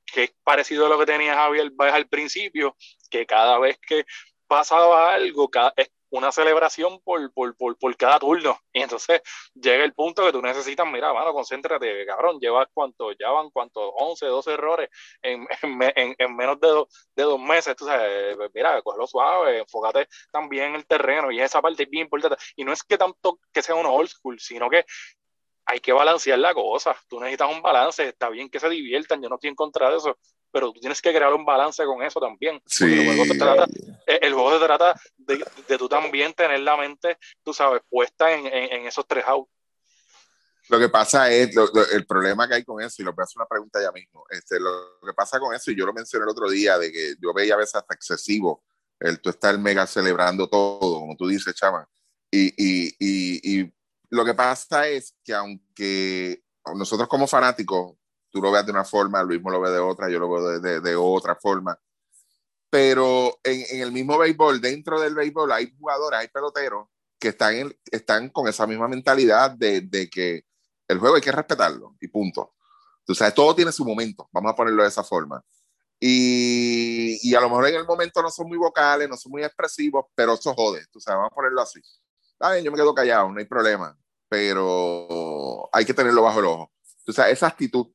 que 0.05 0.25
es 0.25 0.33
parecido 0.43 0.85
a 0.85 0.89
lo 0.89 0.97
que 0.97 1.05
tenía 1.05 1.35
Javier 1.35 1.71
Baez 1.71 1.93
al 1.93 2.07
principio, 2.07 2.75
que 3.09 3.25
cada 3.25 3.59
vez 3.59 3.77
que 3.79 4.05
pasaba 4.47 5.13
algo, 5.13 5.49
cada, 5.49 5.73
es 5.75 5.89
una 6.09 6.31
celebración 6.31 6.99
por, 7.01 7.31
por, 7.33 7.55
por, 7.55 7.77
por, 7.77 7.97
cada 7.97 8.19
turno. 8.19 8.59
Y 8.73 8.81
entonces 8.81 9.21
llega 9.55 9.83
el 9.83 9.93
punto 9.93 10.23
que 10.23 10.31
tú 10.31 10.41
necesitas, 10.41 10.85
mira, 10.85 11.11
mano, 11.13 11.33
concéntrate, 11.33 12.05
cabrón, 12.05 12.39
llevas 12.39 12.67
cuánto, 12.73 13.11
ya 13.13 13.31
van 13.31 13.49
cuántos, 13.49 13.91
11, 13.95 14.25
12 14.27 14.53
errores 14.53 14.89
en, 15.21 15.47
en, 15.95 16.15
en 16.17 16.35
menos 16.35 16.59
de, 16.59 16.67
do, 16.67 16.87
de, 17.15 17.23
dos 17.23 17.39
meses. 17.39 17.75
Tú 17.75 17.85
sabes, 17.85 18.37
mira, 18.53 18.81
cógelo 18.83 19.07
suave, 19.07 19.59
enfócate 19.59 20.07
también 20.31 20.69
en 20.69 20.75
el 20.75 20.85
terreno 20.85 21.31
y 21.31 21.39
esa 21.41 21.61
parte 21.61 21.83
es 21.83 21.89
bien 21.89 22.03
importante. 22.05 22.37
Y 22.55 22.63
no 22.63 22.71
es 22.71 22.83
que 22.83 22.97
tanto 22.97 23.39
que 23.51 23.61
sea 23.61 23.75
un 23.75 23.85
old 23.85 24.09
school, 24.09 24.39
sino 24.39 24.69
que 24.69 24.85
hay 25.67 25.79
que 25.81 25.91
balancear 25.91 26.39
la 26.39 26.53
cosa. 26.53 26.95
Tú 27.09 27.19
necesitas 27.19 27.53
un 27.53 27.61
balance, 27.61 28.07
está 28.07 28.29
bien 28.29 28.49
que 28.49 28.59
se 28.59 28.69
diviertan, 28.69 29.21
yo 29.21 29.29
no 29.29 29.35
estoy 29.35 29.49
en 29.49 29.55
contra 29.55 29.89
de 29.89 29.97
eso, 29.97 30.17
pero 30.51 30.71
tú 30.71 30.79
tienes 30.79 31.01
que 31.01 31.13
crear 31.13 31.33
un 31.33 31.45
balance 31.45 31.83
con 31.85 32.01
eso 32.03 32.19
también. 32.19 32.61
Sí. 32.65 32.85
El 32.85 33.05
juego 33.05 33.25
se 33.25 33.37
trata, 33.37 33.67
el 34.05 34.33
juego 34.33 34.53
se 34.59 34.65
trata 34.65 35.01
de, 35.17 35.45
de, 35.67 35.77
tú 35.77 35.87
también 35.87 36.33
tener 36.33 36.59
la 36.61 36.77
mente, 36.77 37.17
tú 37.43 37.53
sabes, 37.53 37.81
puesta 37.89 38.31
en, 38.31 38.45
en, 38.47 38.73
en 38.73 38.85
esos 38.87 39.05
tres 39.07 39.23
outs. 39.27 39.51
Lo 40.69 40.79
que 40.79 40.89
pasa 40.89 41.31
es, 41.31 41.55
lo, 41.55 41.67
lo, 41.73 41.89
el 41.91 42.05
problema 42.05 42.47
que 42.47 42.55
hay 42.55 42.63
con 42.63 42.81
eso, 42.81 43.01
y 43.01 43.05
lo 43.05 43.13
voy 43.13 43.21
a 43.21 43.25
hacer 43.25 43.37
una 43.37 43.47
pregunta 43.47 43.81
ya 43.81 43.91
mismo, 43.91 44.25
este, 44.29 44.59
lo, 44.59 44.99
que 45.05 45.13
pasa 45.13 45.39
con 45.39 45.55
eso, 45.55 45.71
y 45.71 45.77
yo 45.77 45.85
lo 45.85 45.93
mencioné 45.93 46.23
el 46.23 46.29
otro 46.29 46.49
día, 46.49 46.77
de 46.77 46.91
que 46.91 47.15
yo 47.21 47.33
veía 47.33 47.53
a 47.53 47.57
veces 47.57 47.75
hasta 47.75 47.93
excesivo 47.93 48.63
el 48.99 49.21
tú 49.21 49.29
estar 49.29 49.57
mega 49.59 49.87
celebrando 49.87 50.49
todo, 50.49 50.99
como 50.99 51.15
tú 51.15 51.27
dices, 51.27 51.55
chama, 51.55 51.87
y, 52.29 52.47
y, 52.57 52.95
y, 52.99 53.59
y 53.61 53.73
lo 54.09 54.25
que 54.25 54.33
pasa 54.33 54.87
es 54.87 55.15
que 55.23 55.33
aunque 55.33 56.43
nosotros 56.75 57.07
como 57.07 57.27
fanáticos, 57.27 57.96
tú 58.31 58.41
lo 58.41 58.51
ves 58.51 58.65
de 58.65 58.71
una 58.71 58.83
forma, 58.83 59.23
Luis 59.23 59.41
lo 59.43 59.61
ve 59.61 59.71
de 59.71 59.79
otra, 59.79 60.09
yo 60.09 60.19
lo 60.19 60.29
veo 60.29 60.59
de, 60.59 60.81
de, 60.81 60.95
otra 60.95 61.35
forma. 61.35 61.77
Pero 62.69 63.39
en, 63.43 63.63
en, 63.69 63.81
el 63.81 63.91
mismo 63.91 64.17
béisbol, 64.17 64.59
dentro 64.59 64.99
del 64.99 65.15
béisbol, 65.15 65.51
hay 65.51 65.73
jugadores, 65.79 66.19
hay 66.19 66.27
peloteros 66.27 66.87
que 67.19 67.29
están, 67.29 67.73
están 67.91 68.29
con 68.29 68.47
esa 68.47 68.67
misma 68.67 68.87
mentalidad 68.87 69.51
de, 69.51 69.81
de, 69.81 70.09
que 70.09 70.45
el 70.87 70.99
juego 70.99 71.15
hay 71.15 71.21
que 71.21 71.31
respetarlo 71.31 71.95
y 71.99 72.07
punto. 72.07 72.53
O 73.07 73.13
sea, 73.13 73.33
todo 73.33 73.55
tiene 73.55 73.71
su 73.71 73.85
momento, 73.85 74.29
vamos 74.31 74.51
a 74.51 74.55
ponerlo 74.55 74.83
de 74.83 74.89
esa 74.89 75.03
forma. 75.03 75.43
Y, 75.99 77.17
y, 77.27 77.33
a 77.33 77.41
lo 77.41 77.49
mejor 77.49 77.67
en 77.67 77.75
el 77.75 77.85
momento 77.85 78.21
no 78.21 78.29
son 78.29 78.47
muy 78.47 78.57
vocales, 78.57 79.09
no 79.09 79.17
son 79.17 79.31
muy 79.31 79.43
expresivos, 79.43 80.05
pero 80.13 80.33
eso 80.33 80.53
jode. 80.53 80.85
O 80.93 80.99
sea, 80.99 81.15
vamos 81.15 81.31
a 81.31 81.35
ponerlo 81.35 81.61
así. 81.61 81.81
Está 82.33 82.51
bien, 82.51 82.63
yo 82.63 82.71
me 82.71 82.77
quedo 82.77 82.93
callado, 82.93 83.31
no 83.31 83.39
hay 83.39 83.45
problema, 83.45 83.97
pero 84.29 85.67
hay 85.73 85.85
que 85.85 85.93
tenerlo 85.93 86.21
bajo 86.21 86.39
el 86.39 86.45
ojo. 86.45 86.71
O 87.07 87.11
sea, 87.11 87.29
esa 87.29 87.47
actitud. 87.47 87.87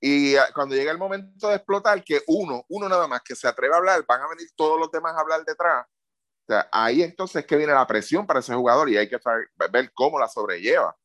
Y 0.00 0.34
cuando 0.54 0.74
llega 0.74 0.92
el 0.92 0.98
momento 0.98 1.48
de 1.48 1.56
explotar, 1.56 2.02
que 2.04 2.22
uno, 2.26 2.64
uno 2.68 2.88
nada 2.88 3.08
más 3.08 3.22
que 3.22 3.34
se 3.34 3.48
atreve 3.48 3.74
a 3.74 3.78
hablar, 3.78 4.04
van 4.06 4.20
a 4.20 4.28
venir 4.28 4.48
todos 4.54 4.78
los 4.78 4.90
demás 4.90 5.14
a 5.16 5.20
hablar 5.20 5.44
detrás. 5.44 5.86
O 5.86 6.52
sea, 6.52 6.68
ahí 6.70 7.02
entonces 7.02 7.36
es 7.36 7.46
que 7.46 7.56
viene 7.56 7.72
la 7.72 7.86
presión 7.86 8.26
para 8.26 8.40
ese 8.40 8.54
jugador 8.54 8.88
y 8.88 8.96
hay 8.96 9.08
que 9.08 9.18
saber, 9.18 9.48
ver 9.70 9.90
cómo 9.94 10.18
la 10.18 10.28
sobrelleva 10.28 10.96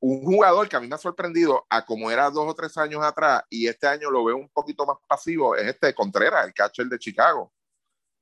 un 0.00 0.24
jugador 0.24 0.68
que 0.68 0.76
a 0.76 0.80
mí 0.80 0.88
me 0.88 0.94
ha 0.94 0.98
sorprendido 0.98 1.66
a 1.68 1.84
como 1.84 2.10
era 2.10 2.30
dos 2.30 2.48
o 2.48 2.54
tres 2.54 2.76
años 2.78 3.02
atrás 3.02 3.42
y 3.50 3.68
este 3.68 3.86
año 3.86 4.10
lo 4.10 4.24
veo 4.24 4.36
un 4.36 4.48
poquito 4.48 4.86
más 4.86 4.96
pasivo 5.06 5.54
es 5.54 5.68
este 5.68 5.94
Contreras, 5.94 6.46
el 6.46 6.54
catcher 6.54 6.86
de 6.86 6.98
Chicago. 6.98 7.52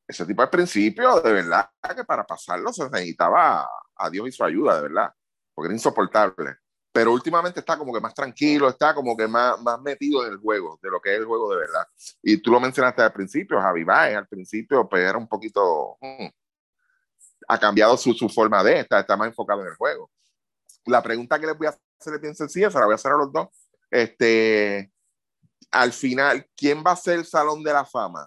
Ese 0.07 0.27
tipo 0.27 0.43
de 0.43 0.49
principio, 0.49 1.21
de 1.21 1.33
verdad, 1.33 1.71
que 1.95 2.05
para 2.05 2.25
pasarlo 2.25 2.73
se 2.73 2.89
necesitaba 2.91 3.69
a 3.95 4.11
Dios 4.11 4.29
y 4.29 4.33
su 4.33 4.43
ayuda, 4.43 4.77
de 4.77 4.83
verdad, 4.83 5.13
porque 5.55 5.67
era 5.67 5.75
insoportable. 5.75 6.57
Pero 6.99 7.13
últimamente 7.13 7.61
está 7.61 7.79
como 7.79 7.95
que 7.95 8.01
más 8.01 8.13
tranquilo, 8.13 8.69
está 8.69 8.93
como 8.93 9.17
que 9.17 9.29
más, 9.29 9.63
más 9.63 9.81
metido 9.81 10.27
en 10.27 10.33
el 10.33 10.39
juego, 10.39 10.81
de 10.83 10.91
lo 10.91 11.01
que 11.01 11.15
es 11.15 11.21
el 11.21 11.27
juego 11.27 11.49
de 11.53 11.61
verdad. 11.61 11.87
Y 12.21 12.39
tú 12.39 12.51
lo 12.51 12.59
mencionaste 12.59 13.03
al 13.03 13.13
principio, 13.13 13.61
Javi 13.61 13.85
Baez, 13.85 14.17
al 14.17 14.27
principio 14.27 14.89
pues 14.89 15.05
era 15.05 15.17
un 15.17 15.29
poquito... 15.29 15.97
Hmm, 16.01 16.27
ha 17.47 17.59
cambiado 17.59 17.97
su, 17.97 18.15
su 18.15 18.29
forma 18.29 18.65
de, 18.65 18.81
estar, 18.81 19.01
está 19.01 19.17
más 19.17 19.29
enfocado 19.29 19.63
en 19.63 19.69
el 19.69 19.77
juego 19.77 20.11
la 20.89 21.03
pregunta 21.03 21.39
que 21.39 21.47
les 21.47 21.57
voy 21.57 21.67
a 21.67 21.71
hacer 21.71 22.15
es 22.15 22.21
bien 22.21 22.35
sencilla, 22.35 22.71
se 22.71 22.79
la 22.79 22.87
voy 22.87 22.95
a 22.95 22.97
hacer 22.97 23.13
a 23.13 23.19
los 23.19 23.33
dos. 23.33 23.49
Este, 23.91 24.91
al 25.71 25.93
final, 25.93 26.49
¿quién 26.57 26.83
va 26.85 26.93
a 26.93 26.97
ser 26.97 27.19
el 27.19 27.27
Salón 27.27 27.63
de 27.63 27.73
la 27.73 27.85
Fama? 27.85 28.27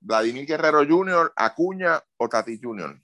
¿Vladimir 0.00 0.46
Guerrero 0.46 0.84
Jr., 0.86 1.32
Acuña 1.34 2.02
o 2.18 2.28
Tati 2.28 2.60
Jr.? 2.60 3.00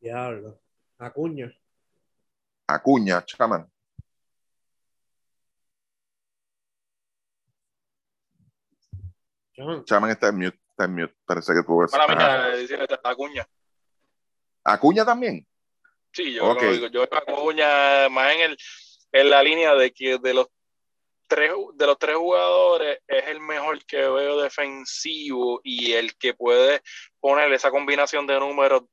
Diablo. 0.00 0.63
Acuña. 1.04 1.52
Acuña, 2.66 3.22
chaman. 3.26 3.70
Chaman. 9.84 10.10
está 10.10 10.28
en 10.28 10.36
mute, 10.38 10.58
está 10.70 10.84
en 10.84 10.94
mute. 10.94 11.14
Parece 11.26 11.52
que 11.52 11.62
tuvo 11.62 11.86
Para 11.86 12.08
mí, 12.08 12.66
Acuña. 13.04 13.46
¿Acuña 14.64 15.04
también? 15.04 15.46
Sí, 16.10 16.32
yo, 16.32 16.50
okay. 16.50 16.90
yo 16.90 17.02
Acuña 17.02 18.08
más 18.08 18.32
en, 18.32 18.40
el, 18.40 18.58
en 19.12 19.30
la 19.30 19.42
línea 19.42 19.74
de 19.74 19.92
que 19.92 20.18
de 20.18 20.32
los 20.34 20.48
tres 21.28 21.52
de 21.74 21.86
los 21.86 21.98
tres 21.98 22.16
jugadores 22.16 22.98
es 23.06 23.26
el 23.28 23.40
mejor 23.40 23.84
que 23.84 23.98
veo 23.98 24.40
defensivo 24.40 25.60
y 25.62 25.92
el 25.92 26.16
que 26.16 26.32
puede 26.32 26.80
poner 27.20 27.52
esa 27.52 27.70
combinación 27.70 28.26
de 28.26 28.38
números 28.40 28.84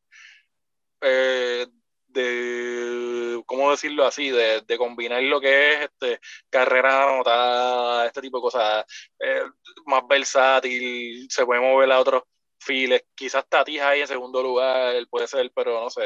eh, 1.01 1.67
de 2.11 3.41
cómo 3.45 3.71
decirlo 3.71 4.05
así 4.05 4.29
de, 4.29 4.61
de, 4.61 4.77
combinar 4.77 5.21
lo 5.23 5.39
que 5.41 5.73
es 5.73 5.81
este 5.81 6.19
carrera 6.49 7.03
anotada 7.03 8.05
este 8.05 8.21
tipo 8.21 8.37
de 8.37 8.41
cosas 8.41 8.85
eh, 9.19 9.43
más 9.85 10.03
versátil 10.07 11.27
se 11.29 11.45
puede 11.45 11.61
mover 11.61 11.91
a 11.91 11.99
otros 11.99 12.23
Files, 12.63 13.05
quizás 13.15 13.43
Tatis 13.49 13.81
ahí 13.81 14.01
en 14.01 14.07
segundo 14.07 14.43
lugar, 14.43 14.93
puede 15.09 15.27
ser, 15.27 15.51
pero 15.55 15.81
no 15.81 15.89
sé, 15.89 16.03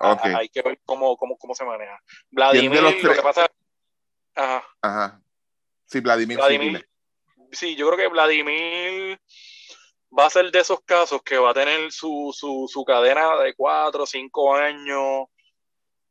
hay 0.00 0.48
que 0.48 0.62
ver 0.62 0.80
cómo, 0.86 1.18
cómo, 1.18 1.36
cómo 1.36 1.54
se 1.54 1.66
maneja. 1.66 2.00
Vladimir, 2.30 2.80
lo 2.80 3.12
que 3.12 3.22
pasa... 3.22 3.46
Ajá. 4.34 4.66
Ajá. 4.80 5.22
Sí, 5.84 6.00
Vladimir. 6.00 6.88
sí, 7.52 7.76
yo 7.76 7.86
creo 7.88 7.98
que 7.98 8.08
Vladimir 8.08 9.20
va 10.18 10.26
a 10.26 10.30
ser 10.30 10.50
de 10.50 10.60
esos 10.60 10.80
casos 10.84 11.22
que 11.22 11.38
va 11.38 11.50
a 11.50 11.54
tener 11.54 11.92
su, 11.92 12.32
su, 12.34 12.66
su 12.68 12.84
cadena 12.84 13.36
de 13.38 13.54
cuatro, 13.54 14.06
cinco 14.06 14.54
años, 14.54 15.26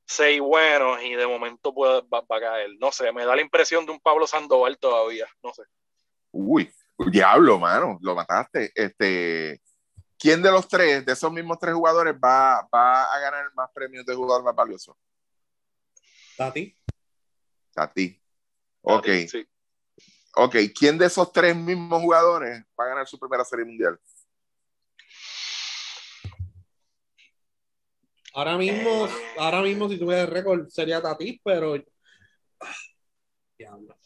seis 0.06 0.40
buenos, 0.40 1.02
y 1.04 1.16
de 1.16 1.28
momento 1.28 1.74
puede, 1.74 2.02
va, 2.02 2.22
va, 2.22 2.38
a 2.38 2.42
caer. 2.42 2.70
No 2.80 2.92
sé, 2.92 3.12
me 3.12 3.26
da 3.26 3.36
la 3.36 3.42
impresión 3.42 3.86
de 3.86 3.92
un 3.92 4.00
Pablo 4.00 4.28
Sandoval 4.28 4.78
todavía, 4.78 5.26
no 5.44 5.54
sé. 5.54 5.64
Uy, 6.32 6.72
Diablo, 6.98 7.60
mano, 7.60 7.98
lo 8.02 8.16
mataste. 8.16 8.72
Este, 8.76 9.62
¿Quién 10.18 10.42
de 10.42 10.52
los 10.52 10.68
tres, 10.68 11.06
de 11.06 11.14
esos 11.14 11.32
mismos 11.32 11.58
tres 11.60 11.74
jugadores, 11.74 12.16
va, 12.16 12.60
a 12.60 13.20
ganar 13.20 13.54
más 13.54 13.70
premios 13.74 14.06
de 14.06 14.16
jugador 14.16 14.44
más 14.44 14.56
valioso? 14.56 14.98
Tati. 16.38 16.76
Tati. 17.74 18.22
Ok. 18.82 19.08
Sí. 19.30 19.48
Ok, 20.38 20.56
¿quién 20.78 20.98
de 20.98 21.06
esos 21.06 21.32
tres 21.32 21.56
mismos 21.56 22.02
jugadores 22.02 22.64
va 22.80 22.86
a 22.86 22.90
ganar 22.90 23.08
su 23.08 23.18
primera 23.18 23.46
serie 23.46 23.66
mundial? 23.66 23.98
Ahora 28.34 28.58
mismo, 28.58 29.08
ahora 29.38 29.62
mismo 29.62 29.88
si 29.88 29.98
tuviera 29.98 30.26
récord 30.26 30.68
sería 30.68 31.02
Tati, 31.02 31.40
pero 31.42 31.76
Diablo. 33.58 33.98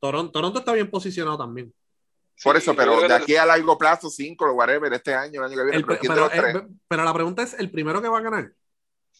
Toronto, 0.00 0.32
Toronto 0.32 0.58
está 0.58 0.72
bien 0.72 0.90
posicionado 0.90 1.38
también. 1.38 1.72
Por 2.42 2.56
eso, 2.56 2.74
pero 2.74 3.00
de 3.00 3.14
aquí 3.14 3.36
a 3.36 3.46
largo 3.46 3.78
plazo, 3.78 4.10
cinco, 4.10 4.50
whatever, 4.52 4.92
este 4.92 5.14
año, 5.14 5.44
el 5.44 5.52
año 5.52 5.56
que 5.56 5.64
viene. 5.64 5.84
pero, 6.88 7.04
la 7.04 7.14
pregunta 7.14 7.42
es: 7.42 7.54
¿el 7.54 7.70
primero 7.70 8.02
que 8.02 8.08
va 8.08 8.18
a 8.18 8.22
ganar? 8.22 8.52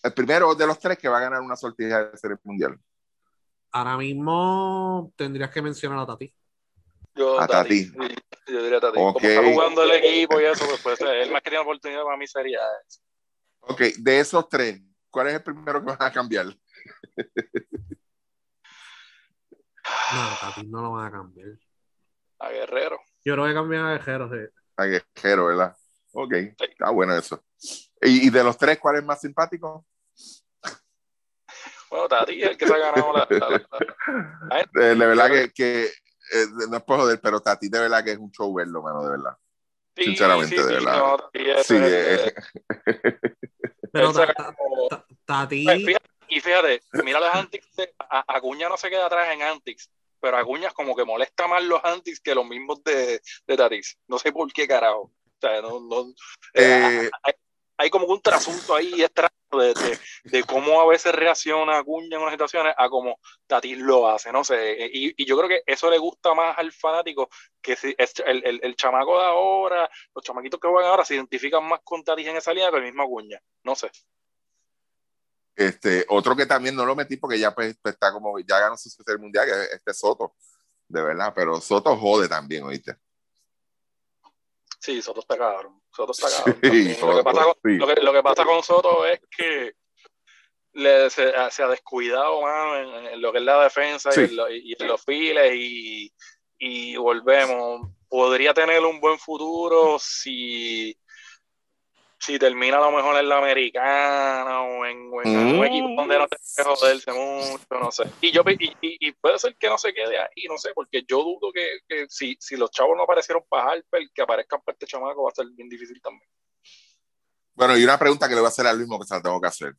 El 0.03 0.13
primero 0.13 0.55
de 0.55 0.67
los 0.67 0.79
tres 0.79 0.99
que 0.99 1.09
va 1.09 1.19
a 1.19 1.23
ganar 1.23 1.41
una 1.41 1.57
sortija 1.57 2.05
de 2.05 2.19
serie 2.19 2.37
mundial. 2.43 2.79
Ahora 3.71 3.97
mismo 3.97 5.13
tendrías 5.17 5.51
que 5.51 5.63
mencionar 5.63 5.99
a 5.99 6.07
Tati. 6.07 6.33
Yo, 7.19 7.41
a 7.41 7.47
Tati. 7.49 7.91
Yo 8.47 8.63
diría 8.63 8.79
Tati. 8.79 8.95
Como 8.95 9.19
está 9.19 9.43
jugando 9.43 9.83
el 9.83 9.91
equipo 9.91 10.41
y 10.41 10.45
eso, 10.45 10.65
pues, 10.69 10.81
pues 10.83 11.01
el 11.01 11.33
más 11.33 11.43
que 11.43 11.51
tiene 11.51 11.65
oportunidad 11.65 12.05
para 12.05 12.17
mí 12.17 12.29
sería 12.29 12.61
eso. 12.87 13.01
Ok, 13.61 13.81
de 13.99 14.21
esos 14.21 14.49
tres, 14.49 14.81
¿cuál 15.11 15.27
es 15.27 15.35
el 15.35 15.43
primero 15.43 15.81
que 15.81 15.87
van 15.87 15.97
a 16.01 16.13
cambiar? 16.13 16.47
no, 16.47 16.55
Tati 20.41 20.67
no 20.69 20.81
lo 20.81 20.93
van 20.93 21.07
a 21.07 21.11
cambiar. 21.11 21.49
A 22.39 22.51
Guerrero. 22.51 23.01
Yo 23.25 23.35
no 23.35 23.43
voy 23.43 23.51
a 23.51 23.55
cambiar 23.55 23.85
a 23.85 23.99
Guerrero, 23.99 24.31
sí. 24.31 24.39
A 24.77 24.85
Guerrero, 24.85 25.47
¿verdad? 25.47 25.77
Ok, 26.13 26.33
está 26.33 26.91
bueno 26.91 27.17
eso. 27.17 27.45
¿Y, 28.01 28.31
de 28.31 28.45
los 28.45 28.57
tres, 28.57 28.79
cuál 28.79 28.99
es 28.99 29.05
más 29.05 29.21
simpático? 29.21 29.85
Bueno, 31.91 32.07
Tati 32.07 32.41
el 32.43 32.57
que 32.57 32.65
se 32.65 32.73
ha 32.73 32.79
ganado 32.79 33.13
la. 33.13 33.27
la, 33.29 34.69
de, 34.73 34.95
verdad 34.95 35.29
que, 35.29 35.51
que 35.53 35.91
eh, 36.33 36.47
no 36.69 36.77
es 36.77 36.83
por 36.83 36.99
joder, 37.01 37.21
pero 37.21 37.41
Tati 37.41 37.69
de 37.69 37.81
verdad 37.81 38.05
que 38.05 38.13
es 38.13 38.19
un 38.19 38.31
show 38.31 38.53
verlo, 38.55 38.83
mano, 38.83 39.03
de 39.03 39.11
verdad. 39.11 39.37
Sinceramente, 39.97 40.63
de 40.63 40.75
verdad. 40.75 41.17
sí, 41.65 41.75
eh. 41.77 42.35
pero 43.93 44.13
Tati. 45.25 45.67
Y 46.31 46.41
fíjate, 46.41 46.83
mira 47.05 47.21
los 47.21 47.35
Antics, 47.35 47.69
Acuña 48.27 48.69
no 48.69 48.77
se 48.77 48.91
queda 48.91 49.07
atrás 49.07 49.29
en 49.33 49.43
Antics 49.43 49.91
pero 50.21 50.37
Acuñas 50.37 50.73
como 50.73 50.97
que 50.97 51.05
molesta 51.05 51.47
más 51.47 51.63
los 51.63 51.83
antis 51.85 52.21
que 52.21 52.35
los 52.35 52.47
mismos 52.47 52.83
de, 52.85 53.21
de 53.47 53.57
Tatis. 53.57 53.99
No 54.07 54.19
sé 54.19 54.33
por 54.33 54.53
qué 54.53 54.67
carajo. 54.67 55.01
O 55.03 55.41
sea, 55.41 55.63
no, 55.63 55.81
no, 55.81 56.15
eh, 56.55 57.05
eh, 57.05 57.11
hay, 57.79 57.91
como 57.91 58.07
un 58.07 58.21
trasunto 58.21 58.75
ahí 58.75 59.03
extraño 59.03 59.31
de, 59.53 59.99
de, 60.25 60.45
cómo 60.45 60.81
a 60.81 60.87
veces 60.87 61.15
reacciona 61.15 61.79
Acuña 61.79 62.17
en 62.17 62.23
unas 62.23 62.33
situaciones 62.33 62.75
a 62.77 62.89
como 62.91 63.19
Tatis 63.47 63.79
lo 63.79 64.09
hace, 64.09 64.31
no 64.31 64.45
sé. 64.45 64.91
Y, 64.93 65.15
y, 65.17 65.27
yo 65.27 65.39
creo 65.39 65.49
que 65.49 65.63
eso 65.65 65.91
le 65.91 65.97
gusta 65.97 66.35
más 66.35 66.59
al 66.59 66.71
fanático 66.73 67.31
que 67.63 67.77
si 67.77 67.95
el, 68.27 68.43
el, 68.45 68.61
el, 68.63 68.77
chamaco 68.77 69.19
de 69.19 69.25
ahora, 69.25 69.89
los 70.15 70.23
chamaquitos 70.23 70.61
que 70.61 70.69
juegan 70.69 70.91
ahora 70.91 71.05
se 71.05 71.15
identifican 71.15 71.67
más 71.67 71.81
con 71.83 72.05
Tatis 72.05 72.27
en 72.27 72.37
esa 72.37 72.53
línea 72.53 72.71
que 72.71 72.77
el 72.77 72.85
mismo 72.85 73.05
Acuña. 73.05 73.41
No 73.63 73.75
sé. 73.75 73.91
Este, 75.59 76.05
otro 76.09 76.37
que 76.37 76.47
también 76.47 76.77
no 76.77 76.87
lo 76.87 76.95
metí 76.95 77.17
porque 77.17 77.39
ya 77.39 77.53
pues, 77.53 77.77
pues 77.83 77.95
está 77.95 78.13
como, 78.13 78.39
ya 78.39 78.61
ganó 78.61 78.77
su 78.77 78.91
tercer 79.03 79.19
mundial, 79.19 79.45
que 79.45 79.53
es 79.53 79.73
este 79.73 79.93
Soto, 79.93 80.37
de 80.87 81.03
verdad, 81.03 81.33
pero 81.35 81.61
Soto 81.61 81.97
jode 81.97 82.29
también, 82.29 82.63
¿oíste? 82.63 82.97
Sí, 84.79 85.03
Soto 85.03 85.21
está 85.21 85.37
cabrón. 85.37 85.81
Soto 85.91 86.13
está 86.13 86.29
cabrón. 86.29 86.61
lo, 86.63 87.17
que 87.17 87.23
pasa 87.25 87.45
con, 87.45 87.55
lo, 87.79 87.87
que, 87.87 88.01
lo, 88.01 88.13
que 88.13 88.23
pasa 88.23 88.45
con, 88.45 88.63
Soto 88.63 89.07
es 89.07 89.21
que 89.37 89.73
le, 90.73 91.11
se, 91.11 91.33
se, 91.51 91.63
ha 91.63 91.69
descuidado 91.69 92.43
más 92.43 92.81
en, 92.81 93.07
en, 93.07 93.21
lo 93.21 93.33
que 93.33 93.39
es 93.39 93.45
la 93.45 93.65
defensa 93.65 94.13
sí. 94.13 94.21
y, 94.21 94.25
en 94.25 94.37
lo, 94.37 94.51
y, 94.51 94.77
en 94.79 94.87
los 94.87 95.05
files 95.05 95.53
y, 95.55 96.13
y 96.59 96.97
volvemos. 96.97 97.89
Podría 98.09 98.55
tener 98.55 98.83
un 98.85 99.01
buen 99.01 99.19
futuro 99.19 99.99
si 99.99 100.97
si 102.21 102.39
termina 102.39 102.79
a 102.79 102.81
lo 102.81 102.91
mejor 102.91 103.17
en 103.17 103.29
la 103.29 103.39
americana 103.39 104.63
o 104.63 104.85
en, 104.85 104.99
un 105.13 105.65
equipo 105.65 105.89
donde 105.97 106.19
no 106.19 106.27
que 106.29 106.65
joderse 106.65 107.13
mucho, 107.13 107.65
no 107.71 107.93
sé. 107.93 108.05
Y, 108.21 108.33
yo, 108.33 108.43
y, 108.47 108.77
y, 108.81 109.13
puede 109.13 109.39
ser 109.39 109.57
que 109.57 109.69
no 109.69 109.79
se 109.79 109.93
quede 109.95 110.19
ahí, 110.19 110.45
no 110.49 110.59
sé, 110.59 110.71
porque 110.75 111.05
yo 111.07 111.19
dudo 111.19 111.53
que, 111.53 111.79
que 111.89 112.07
si, 112.09 112.37
si, 112.41 112.57
los 112.57 112.71
chavos 112.71 112.97
no 112.97 113.05
aparecieron 113.05 113.45
para 113.49 113.71
Harper, 113.71 114.03
que 114.13 114.23
aparezcan 114.23 114.61
para 114.65 114.75
este 114.75 114.87
chamaco 114.87 115.23
va 115.23 115.31
a 115.31 115.35
ser 115.35 115.47
bien 115.53 115.69
difícil 115.69 116.01
también. 116.03 116.29
Bueno, 117.55 117.77
y 117.77 117.85
una 117.85 117.99
pregunta 117.99 118.29
que 118.29 118.35
le 118.35 118.41
voy 118.41 118.47
a 118.47 118.51
hacer 118.51 118.67
a 118.67 118.73
Luismo 118.73 118.99
que 118.99 119.07
se 119.07 119.15
la 119.15 119.23
tengo 119.23 119.41
que 119.41 119.49
hacer. 119.49 119.75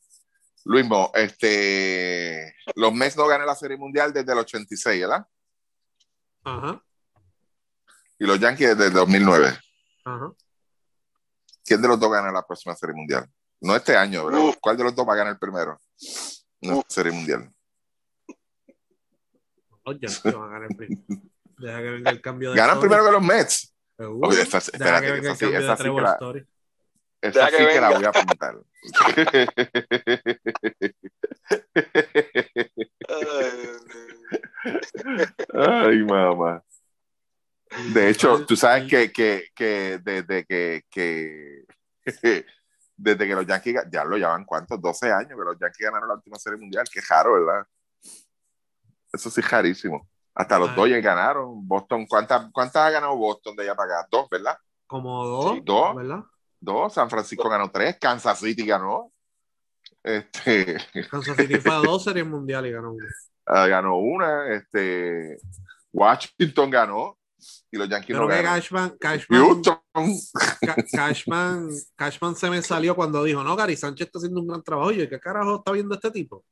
Luismo, 0.65 1.11
este, 1.15 2.55
los 2.75 2.93
Mets 2.93 3.17
no 3.17 3.27
ganan 3.27 3.47
la 3.47 3.55
Serie 3.55 3.77
Mundial 3.77 4.13
desde 4.13 4.31
el 4.31 4.39
86, 4.39 5.01
¿verdad? 5.01 5.27
Ajá. 6.43 6.83
Y 8.17 8.25
los 8.25 8.39
Yankees 8.39 8.77
desde 8.77 8.87
el 8.87 8.93
2009. 8.93 9.57
Ajá. 10.05 10.33
¿Quién 11.69 11.81
de 11.83 11.87
los 11.87 11.99
dos 11.99 12.11
gana 12.11 12.31
la 12.31 12.41
próxima 12.41 12.75
Serie 12.75 12.95
Mundial? 12.95 13.29
No 13.61 13.75
este 13.75 13.95
año, 13.95 14.25
pero 14.25 14.55
¿cuál 14.59 14.75
de 14.75 14.85
los 14.85 14.95
dos 14.95 15.07
va 15.07 15.13
a 15.13 15.17
ganar 15.17 15.33
el 15.33 15.39
primero? 15.39 15.79
No, 16.61 16.81
Serie 16.87 17.11
Mundial. 17.11 17.47
Van 19.85 19.99
a 20.01 20.47
ganar 20.47 20.63
el 20.67 20.75
primero. 20.75 21.03
Deja 21.59 21.77
que 21.77 21.91
venga 21.91 22.09
el 22.09 22.21
cambio 22.21 22.49
de 22.49 22.57
Ganan 22.57 22.79
primero 22.79 23.05
que 23.05 23.11
los 23.11 23.21
Mets. 23.21 23.75
Oye, 23.99 24.41
esa, 24.41 24.57
espérate, 24.57 25.21
que 25.21 25.27
esa, 25.27 25.35
sí, 25.35 25.45
esa 25.45 25.77
sí 25.77 25.83
que 25.83 26.01
la, 26.01 26.17
esa 27.21 27.49
sí 27.49 27.57
que, 27.57 27.81
la 27.81 27.91
voy 27.91 28.05
a 28.05 28.09
apuntar. 28.09 28.55
Ay, 35.53 36.03
mamá. 36.03 36.63
De 37.93 38.09
hecho, 38.09 38.45
tú 38.45 38.55
sabes 38.55 38.89
que, 38.89 39.11
que, 39.11 39.45
que 39.55 39.99
desde 40.03 40.45
que, 40.45 40.83
que 40.89 41.65
desde 42.97 43.27
que 43.27 43.35
los 43.35 43.45
Yankees 43.45 43.83
ya 43.91 44.03
lo 44.03 44.17
llevan 44.17 44.43
cuántos, 44.43 44.81
12 44.81 45.11
años 45.11 45.29
que 45.37 45.45
los 45.45 45.57
Yankees 45.59 45.85
ganaron 45.85 46.09
la 46.09 46.15
última 46.15 46.37
serie 46.37 46.59
mundial, 46.59 46.85
qué 46.91 46.99
raro, 47.07 47.33
¿verdad? 47.33 47.65
Eso 49.13 49.29
sí 49.29 49.39
es 49.39 49.49
rarísimo. 49.49 50.07
Hasta 50.33 50.57
los 50.57 50.75
Dodgers 50.75 51.03
ganaron. 51.03 51.67
Boston, 51.67 52.05
¿cuántas, 52.07 52.49
¿cuántas 52.51 52.77
ha 52.77 52.89
ganado 52.89 53.17
Boston 53.17 53.55
de 53.55 53.63
allá 53.63 53.75
para 53.75 53.99
acá? 53.99 54.07
Dos, 54.11 54.29
¿verdad? 54.29 54.57
Como 54.87 55.25
dos. 55.25 55.59
dos, 55.63 55.95
¿verdad? 55.95 56.23
Dos. 56.59 56.93
San 56.93 57.09
Francisco 57.09 57.49
ganó 57.49 57.69
tres. 57.69 57.97
Kansas 57.99 58.39
City 58.39 58.65
ganó. 58.65 59.11
Este... 60.01 60.77
Kansas 61.11 61.35
City 61.35 61.55
fue 61.55 61.73
a 61.73 61.79
dos 61.79 62.03
series 62.03 62.25
mundiales 62.25 62.71
y 62.71 62.73
ganó 62.73 62.93
una. 62.93 63.07
Ah, 63.45 63.67
ganó 63.67 63.97
una. 63.97 64.53
Este... 64.53 65.37
Washington 65.91 66.69
ganó 66.69 67.18
y 67.71 67.77
los 67.77 67.89
Yankees 67.89 68.15
Pero 68.15 68.27
no 68.27 68.27
que 68.27 68.43
Cashman, 68.43 68.97
Cashman, 68.97 69.61
Cashman, 70.91 71.69
Cashman, 71.95 72.35
se 72.35 72.49
me 72.49 72.61
salió 72.61 72.95
cuando 72.95 73.23
dijo, 73.23 73.43
no, 73.43 73.55
Gary 73.55 73.75
Sánchez 73.75 74.07
está 74.07 74.19
haciendo 74.19 74.41
un 74.41 74.47
gran 74.47 74.63
trabajo. 74.63 74.91
Y 74.91 75.07
¿qué 75.07 75.19
carajo 75.19 75.57
está 75.57 75.71
viendo 75.71 75.95
este 75.95 76.11
tipo? 76.11 76.43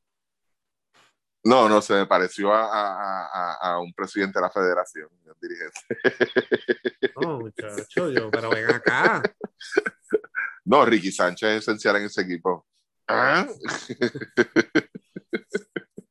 No, 1.44 1.68
no, 1.68 1.80
se 1.80 1.94
me 1.94 2.06
pareció 2.06 2.52
a, 2.52 2.66
a, 2.66 3.54
a, 3.54 3.80
un 3.80 3.92
presidente 3.94 4.38
de 4.38 4.42
la 4.42 4.50
federación, 4.50 5.08
un 5.10 5.34
dirigente. 5.40 5.80
No, 7.20 7.38
muchacho, 7.40 8.10
yo, 8.10 8.30
pero 8.30 8.50
ven 8.50 8.70
acá. 8.70 9.22
No, 10.64 10.84
Ricky 10.84 11.10
Sánchez 11.10 11.48
es 11.48 11.62
esencial 11.62 11.96
en 11.96 12.04
ese 12.04 12.20
equipo. 12.20 12.66
¿Ah? 13.08 13.46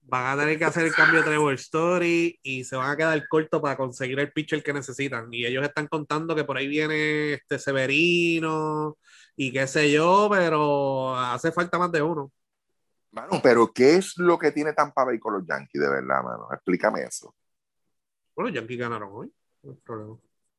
Van 0.08 0.26
a 0.26 0.42
tener 0.42 0.58
que 0.58 0.66
hacer 0.66 0.86
el 0.86 0.94
cambio 0.94 1.20
de 1.20 1.26
Trevor 1.26 1.54
Story 1.56 2.40
y 2.42 2.64
se 2.64 2.78
van 2.78 2.90
a 2.90 2.96
quedar 2.96 3.28
cortos 3.28 3.62
para 3.62 3.76
conseguir 3.76 4.18
el 4.20 4.32
pitcher 4.32 4.64
que 4.64 4.74
necesitan. 4.74 5.28
Y 5.34 5.46
ellos 5.46 5.66
están 5.66 5.88
contando 5.88 6.34
que 6.34 6.46
por 6.46 6.58
ahí 6.58 6.68
viene 6.68 7.34
este 7.34 7.60
Severino 7.60 8.98
y 9.36 9.52
qué 9.52 9.68
sé 9.68 9.92
yo, 9.92 10.30
pero 10.32 11.16
hace 11.16 11.52
falta 11.52 11.78
más 11.78 11.92
de 11.92 12.02
uno. 12.02 12.32
Mano, 13.12 13.40
pero 13.44 13.72
¿qué 13.74 13.96
es 13.96 14.18
lo 14.18 14.38
que 14.38 14.52
tiene 14.52 14.74
Tampa 14.74 15.04
Bay 15.04 15.20
con 15.20 15.34
los 15.34 15.46
Yankees 15.46 15.82
de 15.82 15.90
verdad, 15.90 16.24
mano? 16.24 16.48
Explícame 16.54 17.02
eso. 17.04 17.36
Bueno, 18.36 18.50
los 18.50 18.60
Yankees 18.60 18.80
ganaron 18.80 19.10
hoy. 19.12 19.34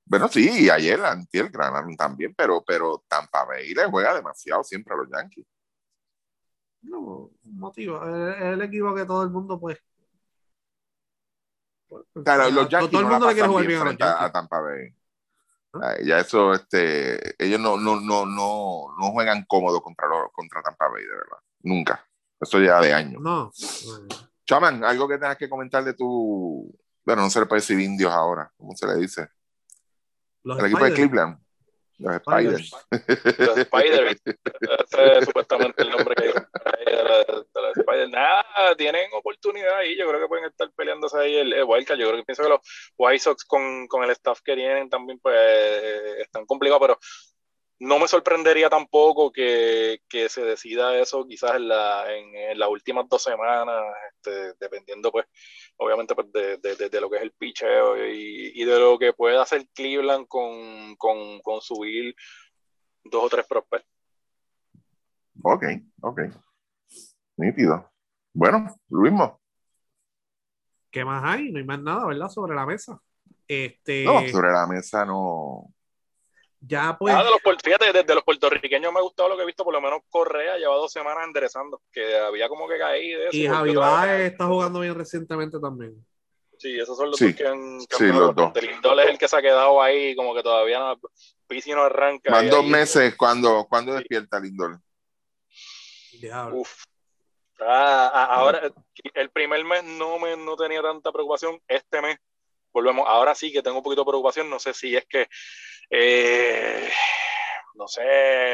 Bueno, 0.04 0.28
sí, 0.28 0.68
ayer, 0.68 1.02
antier, 1.02 1.50
ganaron 1.50 1.96
también, 1.96 2.34
pero, 2.36 2.62
pero 2.66 3.02
Tampa 3.08 3.44
Bay 3.44 3.72
le 3.72 3.86
juega 3.86 4.14
demasiado 4.14 4.62
siempre 4.62 4.92
a 4.94 4.98
los 4.98 5.08
Yankees. 5.10 5.46
No, 6.82 7.30
motivo. 7.44 8.02
Es 8.04 8.42
el 8.42 8.62
equipo 8.62 8.94
que 8.94 9.04
todo 9.04 9.22
el 9.22 9.30
mundo, 9.30 9.58
pues. 9.58 9.78
Claro, 12.24 12.50
los 12.50 12.68
Yankees 12.68 12.90
todo 12.90 13.00
el 13.00 13.06
mundo 13.06 13.28
le 13.28 13.34
quiere 13.34 13.48
jugar 13.48 13.66
bien 13.66 14.02
a, 14.02 14.24
a, 14.24 14.32
Tampa 14.32 14.60
Bay. 14.60 14.94
¿Ah? 15.72 15.94
Ya 16.04 16.18
eso, 16.18 16.52
este, 16.52 17.34
ellos 17.42 17.60
no, 17.60 17.78
no, 17.78 18.00
no, 18.00 18.26
no, 18.26 18.94
no 18.98 19.10
juegan 19.12 19.44
cómodo 19.46 19.80
contra, 19.80 20.06
los, 20.06 20.30
contra 20.32 20.62
Tampa 20.62 20.88
Bay, 20.88 21.02
de 21.02 21.10
verdad. 21.10 21.38
Nunca. 21.62 22.04
Eso 22.40 22.60
ya 22.60 22.80
de 22.80 22.92
años. 22.92 23.20
No. 23.20 23.50
Chaman, 24.46 24.84
algo 24.84 25.08
que 25.08 25.18
tengas 25.18 25.36
que 25.36 25.48
comentar 25.48 25.84
de 25.84 25.94
tu. 25.94 26.74
Bueno, 27.04 27.22
no 27.22 27.30
se 27.30 27.40
le 27.40 27.46
puede 27.46 27.60
decir 27.60 27.78
indios 27.80 28.12
ahora. 28.12 28.52
¿Cómo 28.56 28.76
se 28.76 28.86
le 28.86 28.96
dice? 28.96 29.28
Los 30.42 30.58
el 30.58 30.66
equipo 30.66 30.84
de 30.84 30.94
Cleveland. 30.94 31.38
Los 31.98 32.16
Spiders. 32.16 32.70
Los 33.38 33.58
Spiders. 33.60 34.20
Ese 34.24 35.18
es 35.18 35.24
supuestamente 35.24 35.82
el 35.82 35.90
nombre 35.90 36.14
que 36.14 36.26
de, 36.28 36.32
los 36.32 37.74
Spiders. 37.74 38.10
Nada, 38.10 38.74
tienen 38.76 39.10
oportunidad 39.12 39.78
ahí. 39.78 39.96
Yo 39.96 40.08
creo 40.08 40.20
que 40.20 40.28
pueden 40.28 40.44
estar 40.44 40.70
peleándose 40.76 41.18
ahí 41.18 41.36
el, 41.36 41.52
el 41.52 41.64
Wildcard. 41.64 41.98
Yo 41.98 42.06
creo 42.06 42.20
que 42.20 42.24
pienso 42.24 42.44
que 42.44 42.48
los 42.50 42.60
White 42.96 43.18
Sox 43.18 43.44
con, 43.44 43.86
con 43.88 44.04
el 44.04 44.10
staff 44.10 44.40
que 44.44 44.54
tienen 44.54 44.88
también 44.88 45.18
pues 45.18 45.36
están 46.20 46.46
complicados, 46.46 46.80
pero 46.80 46.98
no 47.80 47.98
me 47.98 48.08
sorprendería 48.08 48.68
tampoco 48.68 49.30
que, 49.30 50.00
que, 50.08 50.28
se 50.28 50.42
decida 50.42 50.98
eso 50.98 51.26
quizás 51.26 51.54
en, 51.54 51.68
la, 51.68 52.06
en, 52.12 52.58
las 52.58 52.68
últimas 52.68 53.08
dos 53.08 53.22
semanas, 53.22 53.84
este, 54.16 54.54
dependiendo 54.58 55.12
pues 55.12 55.26
obviamente 55.78 56.14
pues, 56.14 56.30
de, 56.32 56.58
de, 56.58 56.88
de, 56.88 57.00
lo 57.00 57.08
que 57.08 57.16
es 57.16 57.22
el 57.22 57.32
picheo 57.32 57.96
y, 58.06 58.52
y, 58.54 58.64
de 58.64 58.78
lo 58.78 58.98
que 58.98 59.12
pueda 59.12 59.42
hacer 59.42 59.66
Cleveland 59.74 60.26
con, 60.28 60.96
con, 60.96 61.40
con 61.40 61.60
subir 61.60 62.14
dos 63.04 63.24
o 63.24 63.28
tres 63.28 63.46
prospectos. 63.46 63.90
Ok, 65.42 65.64
ok. 66.02 66.20
Nítido. 67.36 67.90
Bueno, 68.32 68.76
lo 68.88 69.00
mismo. 69.00 69.40
¿Qué 70.90 71.04
más 71.04 71.22
hay? 71.24 71.50
No 71.50 71.58
hay 71.58 71.64
más 71.64 71.80
nada, 71.80 72.06
¿verdad? 72.06 72.28
Sobre 72.28 72.54
la 72.54 72.66
mesa. 72.66 73.00
Este... 73.46 74.04
No, 74.04 74.26
sobre 74.28 74.50
la 74.50 74.66
mesa 74.66 75.04
no 75.04 75.72
ya 76.60 76.96
pues. 76.98 77.14
Ah, 77.14 77.24
de 77.24 77.30
los, 77.30 77.40
fíjate, 77.62 77.92
desde 77.92 78.14
los 78.14 78.24
puertorriqueños 78.24 78.92
me 78.92 78.98
ha 78.98 79.02
gustado 79.02 79.28
lo 79.28 79.36
que 79.36 79.42
he 79.42 79.46
visto, 79.46 79.64
por 79.64 79.74
lo 79.74 79.80
menos 79.80 80.00
Correa 80.08 80.56
lleva 80.56 80.74
dos 80.74 80.92
semanas 80.92 81.24
enderezando, 81.26 81.82
que 81.92 82.16
había 82.16 82.48
como 82.48 82.68
que 82.68 82.78
caído. 82.78 83.20
y 83.32 83.46
Javi 83.46 83.74
Baez 83.74 84.32
está 84.32 84.46
jugando 84.46 84.80
bien 84.80 84.94
recientemente 84.94 85.58
también. 85.60 86.04
Sí, 86.58 86.78
esos 86.78 86.96
son 86.96 87.10
los 87.10 87.18
que 87.18 87.46
han 87.46 87.84
cambiado. 87.86 88.52
Sí, 88.54 88.66
Lindol 88.66 89.00
es 89.00 89.10
el 89.10 89.18
que 89.18 89.28
se 89.28 89.36
ha 89.36 89.42
quedado 89.42 89.80
ahí, 89.80 90.16
como 90.16 90.34
que 90.34 90.42
todavía 90.42 90.80
no, 90.80 91.00
Pisi 91.46 91.70
no 91.70 91.82
arranca. 91.82 92.32
Van 92.32 92.50
dos 92.50 92.64
meses 92.64 93.14
cuando, 93.16 93.66
cuando 93.68 93.94
despierta 93.94 94.40
Lindol. 94.40 94.80
Uf. 96.52 96.84
Ah, 97.60 98.10
ah, 98.14 98.24
ahora, 98.34 98.72
el 99.14 99.30
primer 99.30 99.64
mes 99.64 99.82
no, 99.84 100.18
me, 100.18 100.36
no 100.36 100.56
tenía 100.56 100.82
tanta 100.82 101.10
preocupación. 101.10 101.60
Este 101.66 102.00
mes, 102.02 102.18
volvemos. 102.72 103.04
Ahora 103.08 103.34
sí 103.34 103.52
que 103.52 103.62
tengo 103.62 103.78
un 103.78 103.82
poquito 103.82 104.02
de 104.02 104.10
preocupación. 104.10 104.50
No 104.50 104.58
sé 104.58 104.74
si 104.74 104.96
es 104.96 105.06
que 105.06 105.26
eh, 105.90 106.88
no 107.78 107.86
sé, 107.86 108.02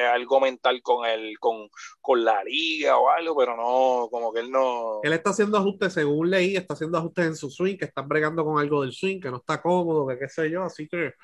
algo 0.07 0.39
mental 0.39 0.83
con 0.83 1.07
el, 1.07 1.39
con, 1.39 1.69
con, 2.01 2.25
la 2.25 2.45
liga 2.45 2.99
o 2.99 3.09
algo, 3.09 3.35
pero 3.37 3.57
no, 3.57 4.09
como 4.11 4.33
que 4.33 4.41
él 4.41 4.51
no. 4.51 5.01
Él 5.03 5.15
está 5.15 5.31
haciendo 5.31 5.59
ajustes, 5.59 5.95
según 5.95 6.31
leí, 6.31 6.57
está 6.57 6.75
haciendo 6.75 6.99
ajustes 6.99 7.27
en 7.27 7.37
su 7.37 7.51
swing, 7.51 7.77
que 7.77 7.87
está 7.87 8.03
bregando 8.03 8.45
con 8.45 8.61
algo 8.61 8.83
del 8.83 8.93
swing, 8.93 9.21
que 9.21 9.31
no 9.31 9.39
está 9.39 9.61
cómodo, 9.61 10.07
que 10.07 10.19
qué 10.19 10.29
sé 10.29 10.51
yo, 10.51 10.63
así 10.63 10.87
que. 10.87 11.15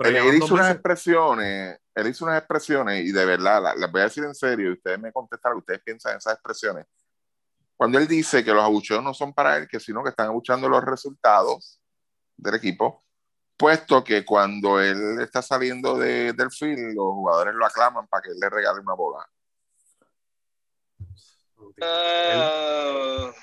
Él, 0.00 0.34
hizo 0.34 0.52
unas 0.52 0.72
expresiones, 0.72 1.78
él 1.94 2.06
hizo 2.08 2.26
unas 2.26 2.38
expresiones, 2.38 3.06
y 3.06 3.12
de 3.12 3.24
verdad, 3.24 3.62
las, 3.62 3.90
voy 3.90 4.02
a 4.02 4.04
decir 4.04 4.24
en 4.24 4.34
serio, 4.34 4.68
y 4.68 4.72
ustedes 4.72 4.98
me 4.98 5.10
contestarán, 5.10 5.56
ustedes 5.56 5.80
piensan 5.82 6.12
en 6.12 6.18
esas 6.18 6.34
expresiones. 6.34 6.84
Cuando 7.76 7.98
él 7.98 8.06
dice 8.06 8.44
que 8.44 8.52
los 8.52 8.62
abucheos 8.62 9.02
no 9.02 9.14
son 9.14 9.32
para 9.32 9.56
él, 9.56 9.68
que 9.68 9.80
sino 9.80 10.02
que 10.02 10.10
están 10.10 10.26
abuchando 10.26 10.68
los 10.68 10.84
resultados 10.84 11.80
del 12.36 12.54
equipo, 12.54 13.04
puesto 13.56 14.04
que 14.04 14.24
cuando 14.24 14.80
él 14.80 15.20
está 15.20 15.42
saliendo 15.42 15.96
de, 15.96 16.32
del 16.32 16.50
field, 16.50 16.94
los 16.94 17.06
jugadores 17.06 17.54
lo 17.54 17.66
aclaman 17.66 18.06
para 18.08 18.22
que 18.22 18.30
él 18.30 18.38
le 18.40 18.50
regale 18.50 18.80
una 18.80 18.94
bola. 18.94 19.26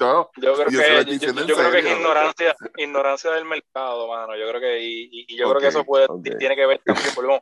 Uh, 0.00 0.26
yo 0.36 0.54
creo, 0.54 0.66
que, 0.66 0.74
yo, 1.18 1.34
creo 1.34 1.70
que, 1.70 1.78
es 1.78 1.86
ignorancia, 1.86 2.54
ignorancia 2.76 3.30
del 3.30 3.44
mercado, 3.44 4.08
mano. 4.08 4.36
Yo 4.36 4.48
creo 4.48 4.60
que, 4.60 4.82
y, 4.82 5.24
y 5.28 5.36
yo 5.36 5.48
creo 5.48 5.60
que 5.60 5.68
eso 5.68 5.84
puede, 5.84 6.06
tiene 6.38 6.54
que 6.54 6.66
ver 6.66 6.82
también. 6.84 7.40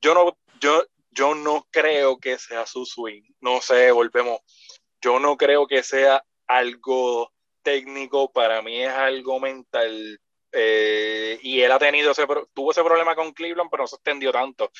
Yo 0.00 0.14
no, 0.14 0.38
yo, 0.60 0.84
yo 1.10 1.34
no 1.34 1.66
creo 1.70 2.18
que 2.18 2.38
sea 2.38 2.64
su 2.66 2.86
swing. 2.86 3.22
No 3.40 3.60
sé, 3.60 3.90
volvemos. 3.90 4.40
Yo 5.00 5.20
no 5.20 5.36
creo 5.36 5.66
que 5.66 5.82
sea 5.82 6.24
algo 6.46 7.33
técnico, 7.64 8.30
para 8.32 8.62
mí 8.62 8.82
es 8.82 8.90
algo 8.90 9.40
mental. 9.40 10.20
Eh, 10.52 11.38
y 11.42 11.62
él 11.62 11.72
ha 11.72 11.78
tenido 11.80 12.12
ese, 12.12 12.26
tuvo 12.54 12.70
ese 12.70 12.84
problema 12.84 13.16
con 13.16 13.32
Cleveland, 13.32 13.70
pero 13.70 13.82
no 13.82 13.86
se 13.88 13.96
extendió 13.96 14.30
tanto. 14.30 14.70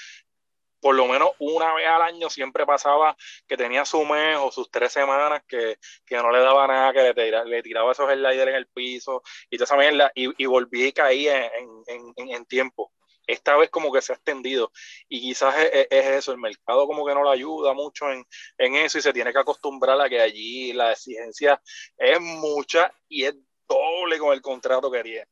por 0.81 0.95
lo 0.95 1.07
menos 1.07 1.31
una 1.39 1.75
vez 1.75 1.87
al 1.89 2.03
año 2.03 2.31
siempre 2.31 2.67
pasaba 2.67 3.17
que 3.49 3.57
tenía 3.57 3.85
su 3.87 4.05
mes 4.05 4.37
o 4.39 4.53
sus 4.53 4.71
tres 4.71 4.93
semanas 4.93 5.43
que, 5.49 5.79
no 6.11 6.31
le 6.31 6.41
daba 6.41 6.67
nada, 6.69 6.93
que 6.93 7.03
le, 7.03 7.15
tiraba, 7.15 7.45
le 7.47 7.63
tiraba 7.63 7.93
esos 7.93 8.11
sliders 8.13 8.49
en 8.51 8.55
el 8.55 8.67
piso 8.69 9.23
y 9.51 9.57
toda 9.57 9.65
esa 9.65 9.77
mierda 9.77 10.13
y, 10.15 10.31
y 10.43 10.47
volví 10.47 10.87
y 10.87 10.93
caía 10.93 11.51
en, 11.57 12.45
tiempo. 12.47 12.93
Esta 13.27 13.57
vez 13.57 13.71
como 13.71 13.93
que 13.93 14.03
se 14.03 14.13
ha 14.13 14.17
extendido 14.17 14.71
y 15.09 15.21
quizás 15.21 15.55
es, 15.73 15.87
eso, 15.91 16.33
el 16.33 16.39
mercado 16.39 16.87
como 16.87 17.07
que 17.07 17.15
no 17.15 17.25
le 17.25 17.31
ayuda 17.31 17.73
mucho 17.73 18.07
en, 18.11 18.25
eso 18.59 18.99
y 18.99 19.03
se 19.03 19.13
tiene 19.13 19.33
que 19.33 19.39
acostumbrar 19.39 20.01
a 20.01 20.09
que 20.09 20.21
allí 20.21 20.73
la 20.73 20.93
exigencia 20.93 21.61
es 21.97 22.21
mucha 22.21 22.93
y 23.09 23.25
es 23.25 23.35
doble 23.69 24.19
con 24.19 24.33
el 24.33 24.43
contrato 24.43 24.91
que 24.91 25.03
tiene. 25.03 25.27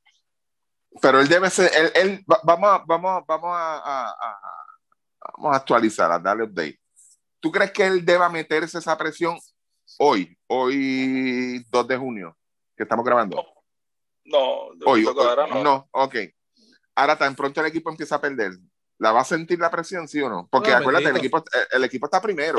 Pero 1.00 1.20
él 1.20 1.28
debe 1.28 1.48
ser, 1.50 1.70
él, 1.94 2.24
vamos, 2.26 2.82
vamos, 2.86 3.22
vamos 3.26 3.50
a 3.54 4.14
Vamos 5.36 5.54
a 5.54 5.56
actualizar, 5.56 6.10
a 6.10 6.18
darle 6.18 6.44
update. 6.44 6.80
¿Tú 7.40 7.50
crees 7.50 7.72
que 7.72 7.86
él 7.86 8.04
deba 8.04 8.28
meterse 8.28 8.78
esa 8.78 8.96
presión 8.96 9.38
hoy, 9.98 10.36
hoy 10.46 11.64
2 11.70 11.88
de 11.88 11.96
junio, 11.96 12.36
que 12.76 12.84
estamos 12.84 13.04
grabando? 13.04 13.44
No, 14.24 14.68
hoy, 14.86 15.04
no. 15.04 15.62
no. 15.64 15.88
ok. 15.90 16.16
Ahora 16.94 17.16
tan 17.16 17.34
pronto 17.34 17.60
el 17.60 17.66
equipo 17.66 17.90
empieza 17.90 18.16
a 18.16 18.20
perder, 18.20 18.52
¿la 18.98 19.12
va 19.12 19.20
a 19.22 19.24
sentir 19.24 19.58
la 19.58 19.70
presión, 19.70 20.06
sí 20.06 20.20
o 20.20 20.28
no? 20.28 20.48
Porque 20.50 20.72
acuérdate, 20.72 21.08
el 21.08 21.16
equipo, 21.16 21.42
el, 21.70 21.84
equipo 21.84 22.06
está 22.06 22.20
primero. 22.20 22.58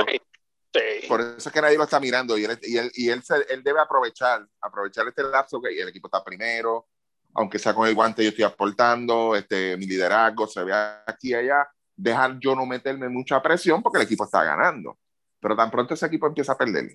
Sí. 0.73 1.07
Por 1.07 1.21
eso 1.21 1.49
es 1.49 1.51
que 1.53 1.61
nadie 1.61 1.77
lo 1.77 1.83
está 1.83 1.99
mirando 1.99 2.35
y 2.37 2.45
él, 2.45 2.59
y 2.63 2.77
él, 2.77 2.91
y 2.95 3.09
él, 3.09 3.23
él 3.49 3.63
debe 3.63 3.79
aprovechar, 3.79 4.47
aprovechar 4.59 5.07
este 5.07 5.23
lapso 5.23 5.61
que 5.61 5.79
el 5.79 5.87
equipo 5.87 6.07
está 6.07 6.23
primero, 6.23 6.87
aunque 7.35 7.59
sea 7.59 7.73
con 7.73 7.87
el 7.87 7.95
guante 7.95 8.23
yo 8.23 8.29
estoy 8.29 8.43
aportando, 8.43 9.35
este, 9.35 9.77
mi 9.77 9.85
liderazgo 9.85 10.47
se 10.47 10.63
ve 10.63 10.73
aquí 10.73 11.29
y 11.29 11.33
allá, 11.35 11.67
dejar 11.95 12.39
yo 12.39 12.55
no 12.55 12.65
meterme 12.65 13.09
mucha 13.09 13.41
presión 13.41 13.81
porque 13.81 13.99
el 13.99 14.05
equipo 14.05 14.23
está 14.23 14.43
ganando. 14.43 14.97
Pero 15.39 15.55
tan 15.55 15.69
pronto 15.69 15.93
ese 15.93 16.05
equipo 16.05 16.27
empieza 16.27 16.53
a 16.53 16.57
perder. 16.57 16.89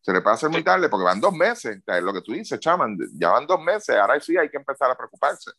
Se 0.00 0.12
le 0.12 0.20
puede 0.20 0.34
hacer 0.34 0.48
muy 0.50 0.64
tarde 0.64 0.88
porque 0.88 1.04
van 1.04 1.20
dos 1.20 1.32
meses. 1.32 1.80
Es 1.86 2.02
lo 2.02 2.12
que 2.12 2.22
tú 2.22 2.32
dices, 2.32 2.58
Chaman. 2.58 2.96
Ya 3.14 3.30
van 3.30 3.46
dos 3.46 3.60
meses. 3.60 3.96
Ahora 3.96 4.18
sí 4.18 4.36
hay 4.36 4.48
que 4.48 4.56
empezar 4.56 4.90
a 4.90 4.96
preocuparse. 4.96 5.50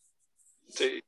Sí. 0.71 1.03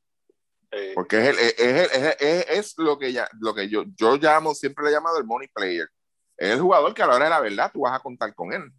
Eh, 0.72 0.92
porque 0.96 1.30
es, 1.30 1.38
es, 1.60 1.90
es, 2.20 2.46
es, 2.50 2.74
lo 2.78 2.98
que, 2.98 3.14
ya, 3.14 3.30
lo 3.40 3.54
que 3.54 3.70
yo, 3.70 3.84
yo 3.96 4.18
llamo, 4.18 4.56
siempre 4.56 4.84
le 4.84 4.90
he 4.90 4.94
llamado 4.94 5.18
el 5.18 5.26
money 5.26 5.48
player. 5.50 5.88
Es 6.36 6.52
el 6.52 6.62
jugador 6.62 6.94
que 6.94 7.04
a 7.04 7.08
la 7.08 7.16
hora 7.16 7.26
de 7.26 7.30
la 7.30 7.40
verdad 7.42 7.72
tú 7.72 7.82
vas 7.82 7.94
a 7.94 8.02
contar 8.02 8.34
con 8.34 8.54
él 8.54 8.72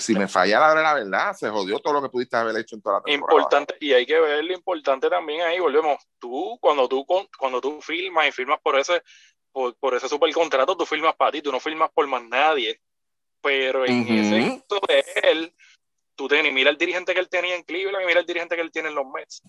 si 0.00 0.14
me 0.14 0.28
falla 0.28 0.60
la, 0.60 0.74
la 0.74 0.94
verdad, 0.94 1.34
se 1.34 1.48
jodió 1.50 1.78
todo 1.78 1.94
lo 1.94 2.02
que 2.02 2.08
pudiste 2.08 2.36
haber 2.36 2.56
hecho 2.56 2.76
en 2.76 2.82
toda 2.82 2.96
la 2.96 3.02
temporada. 3.02 3.38
Importante, 3.38 3.76
y 3.80 3.92
hay 3.92 4.06
que 4.06 4.18
ver 4.18 4.44
lo 4.44 4.54
importante 4.54 5.10
también 5.10 5.42
ahí, 5.42 5.58
volvemos. 5.60 6.02
Tú, 6.18 6.58
cuando 6.60 6.88
tú, 6.88 7.04
cuando 7.38 7.60
tú 7.60 7.80
filmas 7.82 8.28
y 8.28 8.32
firmas 8.32 8.60
por 8.62 8.78
ese, 8.78 9.02
por, 9.52 9.76
por 9.76 9.94
ese 9.94 10.08
super 10.08 10.32
contrato, 10.32 10.76
tú 10.76 10.86
firmas 10.86 11.14
para 11.16 11.32
ti, 11.32 11.42
tú 11.42 11.52
no 11.52 11.60
firmas 11.60 11.90
por 11.92 12.06
más 12.06 12.24
nadie. 12.24 12.80
Pero 13.42 13.84
en 13.84 14.08
ese 14.08 14.62
caso 14.66 14.80
de 14.88 15.04
él, 15.22 15.54
tú 16.14 16.28
tienes, 16.28 16.52
mira 16.52 16.70
el 16.70 16.78
dirigente 16.78 17.14
que 17.14 17.20
él 17.20 17.28
tenía 17.28 17.56
en 17.56 17.62
Cleveland 17.62 18.04
y 18.04 18.06
mira 18.06 18.20
el 18.20 18.26
dirigente 18.26 18.56
que 18.56 18.62
él 18.62 18.72
tiene 18.72 18.88
en 18.88 18.94
los 18.94 19.06
Mets 19.06 19.42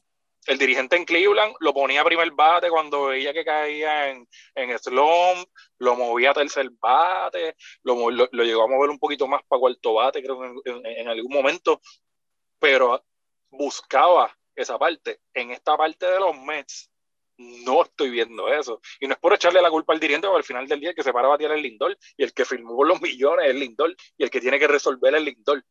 el 0.45 0.57
dirigente 0.57 0.95
en 0.95 1.05
Cleveland 1.05 1.55
lo 1.59 1.73
ponía 1.73 2.01
a 2.01 2.05
primer 2.05 2.31
bate 2.31 2.69
cuando 2.69 3.05
veía 3.05 3.33
que 3.33 3.43
caía 3.43 4.09
en, 4.09 4.27
en 4.53 4.79
slump, 4.79 5.47
lo 5.79 5.95
movía 5.95 6.31
a 6.31 6.33
tercer 6.33 6.69
bate, 6.79 7.55
lo, 7.83 8.11
lo, 8.11 8.43
llegó 8.43 8.63
a 8.63 8.67
mover 8.67 8.89
un 8.89 8.99
poquito 8.99 9.27
más 9.27 9.41
para 9.47 9.59
cuarto 9.59 9.93
bate, 9.95 10.21
creo 10.21 10.43
en, 10.43 10.85
en, 10.85 11.07
algún 11.07 11.33
momento, 11.33 11.81
pero 12.59 13.03
buscaba 13.49 14.35
esa 14.55 14.77
parte. 14.77 15.19
En 15.33 15.51
esta 15.51 15.75
parte 15.75 16.05
de 16.05 16.19
los 16.19 16.37
Mets, 16.37 16.91
no 17.37 17.83
estoy 17.83 18.11
viendo 18.11 18.47
eso. 18.47 18.79
Y 18.99 19.07
no 19.07 19.13
es 19.13 19.19
por 19.19 19.33
echarle 19.33 19.61
la 19.61 19.69
culpa 19.69 19.93
al 19.93 19.99
dirigente, 19.99 20.27
porque 20.27 20.39
al 20.39 20.43
final 20.43 20.67
del 20.67 20.79
día 20.79 20.89
el 20.89 20.95
que 20.95 21.03
se 21.03 21.11
para 21.11 21.27
a 21.27 21.31
batear 21.31 21.53
es 21.53 21.61
Lindor, 21.61 21.97
y 22.17 22.23
el 22.23 22.33
que 22.33 22.45
firmó 22.45 22.83
los 22.83 23.01
millones 23.01 23.49
es 23.49 23.55
Lindor, 23.55 23.95
y 24.17 24.23
el 24.23 24.29
que 24.29 24.41
tiene 24.41 24.59
que 24.59 24.67
resolver 24.67 25.15
es 25.15 25.21
Lindor 25.21 25.63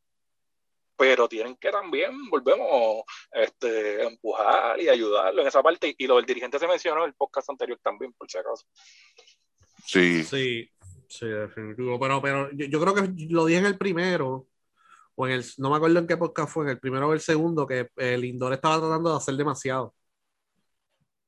pero 0.97 1.29
tienen 1.29 1.57
que 1.57 1.71
también, 1.71 2.29
volvemos, 2.31 3.03
este, 3.33 4.05
empujar 4.05 4.81
y 4.81 4.89
ayudarlo 4.89 5.43
en 5.43 5.49
esa 5.49 5.63
parte. 5.63 5.95
Y 5.97 6.07
lo 6.07 6.17
del 6.17 6.27
dirigente 6.27 6.59
se 6.59 6.69
mencionó 6.69 7.03
en 7.03 7.09
el 7.09 7.15
podcast 7.15 7.51
anterior 7.51 7.79
también, 7.83 8.13
por 8.13 8.31
si 8.31 8.39
acaso. 8.39 8.65
Sí. 9.85 10.23
Sí, 10.25 10.71
sí, 11.09 11.27
definitivo. 11.27 11.99
Pero, 11.99 12.23
pero 12.23 12.51
yo, 12.53 12.81
creo 12.81 12.95
que 12.95 13.13
lo 13.29 13.47
dije 13.47 13.61
en 13.61 13.67
el 13.67 13.79
primero, 13.79 14.47
o 15.17 15.27
en 15.27 15.35
el, 15.35 15.45
no 15.59 15.71
me 15.71 15.77
acuerdo 15.77 15.99
en 15.99 16.07
qué 16.07 16.17
podcast 16.17 16.53
fue, 16.53 16.65
en 16.65 16.71
el 16.71 16.79
primero 16.79 17.09
o 17.09 17.13
el 17.13 17.21
segundo, 17.21 17.67
que 17.67 17.89
el 17.97 18.25
Indor 18.25 18.53
estaba 18.53 18.79
tratando 18.79 19.11
de 19.11 19.17
hacer 19.17 19.35
demasiado. 19.35 19.95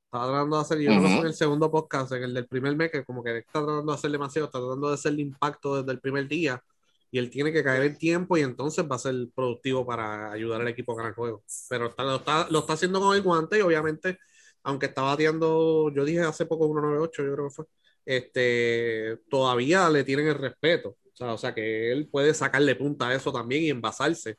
Estaba 0.05 0.27
tratando 0.27 0.55
de 0.55 0.61
hacer, 0.61 0.79
yo 0.79 0.89
creo 0.89 1.01
que 1.01 1.17
en 1.17 1.25
el 1.27 1.33
segundo 1.33 1.69
podcast, 1.69 2.13
en 2.13 2.23
el 2.23 2.33
del 2.33 2.47
primer 2.47 2.75
mes, 2.77 2.91
que 2.91 3.03
como 3.03 3.21
que 3.21 3.39
está 3.39 3.59
tratando 3.63 3.91
de 3.91 3.97
hacer 3.97 4.11
demasiado, 4.11 4.45
está 4.45 4.59
tratando 4.59 4.87
de 4.87 4.93
hacer 4.93 5.11
el 5.11 5.19
impacto 5.19 5.77
desde 5.77 5.91
el 5.91 5.99
primer 5.99 6.27
día 6.29 6.63
y 7.11 7.19
él 7.19 7.29
tiene 7.29 7.53
que 7.53 7.63
caer 7.63 7.83
en 7.83 7.97
tiempo 7.97 8.37
y 8.37 8.41
entonces 8.41 8.85
va 8.89 8.95
a 8.95 8.99
ser 8.99 9.15
productivo 9.33 9.85
para 9.85 10.31
ayudar 10.31 10.61
al 10.61 10.67
equipo 10.67 10.91
a 10.91 10.95
ganar 10.97 11.11
el 11.11 11.15
juego. 11.15 11.43
Pero 11.69 11.87
está, 11.87 12.03
lo, 12.03 12.15
está, 12.17 12.47
lo, 12.49 12.59
está, 12.59 12.73
haciendo 12.73 12.99
con 12.99 13.15
el 13.15 13.21
guante 13.21 13.57
y 13.57 13.61
obviamente, 13.61 14.19
aunque 14.63 14.87
está 14.87 15.03
bateando, 15.03 15.91
yo 15.93 16.03
dije 16.03 16.21
hace 16.21 16.45
poco 16.45 16.67
1.98, 16.67 17.25
yo 17.25 17.33
creo 17.33 17.47
que 17.47 17.55
fue, 17.55 17.65
este, 18.05 19.17
todavía 19.29 19.89
le 19.89 20.03
tienen 20.03 20.27
el 20.27 20.35
respeto. 20.35 20.97
O 21.13 21.15
sea, 21.17 21.33
o 21.33 21.37
sea, 21.37 21.53
que 21.53 21.91
él 21.91 22.07
puede 22.09 22.33
sacarle 22.33 22.75
punta 22.75 23.07
a 23.07 23.15
eso 23.15 23.31
también 23.31 23.63
y 23.63 23.69
envasarse. 23.69 24.37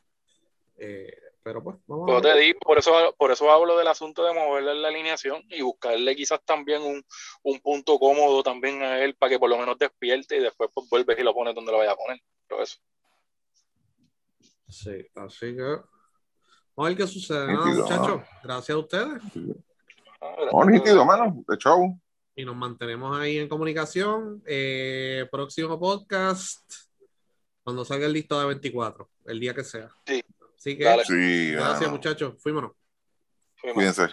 Eh, 0.77 1.13
pero 1.43 1.63
pues, 1.65 1.77
vamos 1.87 2.11
a 2.11 2.21
te 2.21 2.39
digo, 2.39 2.61
por 2.61 2.79
eso, 2.79 2.93
por 3.17 3.33
eso 3.33 3.51
hablo 3.51 3.79
del 3.79 3.89
asunto 3.89 4.23
de 4.25 4.35
moverle 4.35 4.75
la 4.75 4.89
alineación 4.89 5.43
y 5.49 5.63
buscarle 5.63 6.15
quizás 6.15 6.41
también 6.45 6.83
un, 6.83 7.03
un 7.43 7.61
punto 7.61 7.99
cómodo 7.99 8.43
también 8.43 8.83
a 8.83 9.03
él 9.03 9.15
para 9.17 9.31
que 9.31 9.39
por 9.39 9.49
lo 9.49 9.57
menos 9.57 9.79
despierte 9.79 10.37
y 10.37 10.41
después 10.41 10.71
pues 10.75 10.87
vuelves 10.91 11.19
y 11.19 11.23
lo 11.23 11.33
pones 11.33 11.55
donde 11.55 11.73
lo 11.73 11.79
vaya 11.79 11.93
a 11.93 11.97
poner 11.97 12.21
eso. 12.61 12.79
Sí, 14.69 15.07
así 15.15 15.57
que 15.57 15.63
vamos 15.63 15.87
a 16.77 16.83
ver 16.83 16.97
qué 16.97 17.07
sucede. 17.07 17.57
muchachos, 17.57 18.23
gracias 18.43 18.75
a 18.75 18.79
ustedes. 18.79 19.23
Bonito, 20.53 21.05
mano, 21.05 21.45
de 21.47 21.57
show. 21.57 21.99
Y 22.35 22.45
nos 22.45 22.57
mantenemos 22.57 23.19
ahí 23.19 23.39
en 23.39 23.49
comunicación. 23.49 24.43
Eh, 24.47 25.27
próximo 25.31 25.79
podcast, 25.79 26.73
cuando 27.65 27.85
salga 27.85 28.07
el 28.07 28.13
listo 28.13 28.39
de 28.39 28.47
24, 28.47 29.11
el 29.27 29.41
día 29.41 29.55
que 29.55 29.65
sea. 29.65 29.89
Sí. 30.07 30.23
Así 30.57 30.77
que, 30.77 31.05
sí, 31.05 31.53
gracias, 31.53 31.91
muchachos. 31.91 32.35
Fuímonos. 32.43 32.73
Cuídense. 33.75 34.09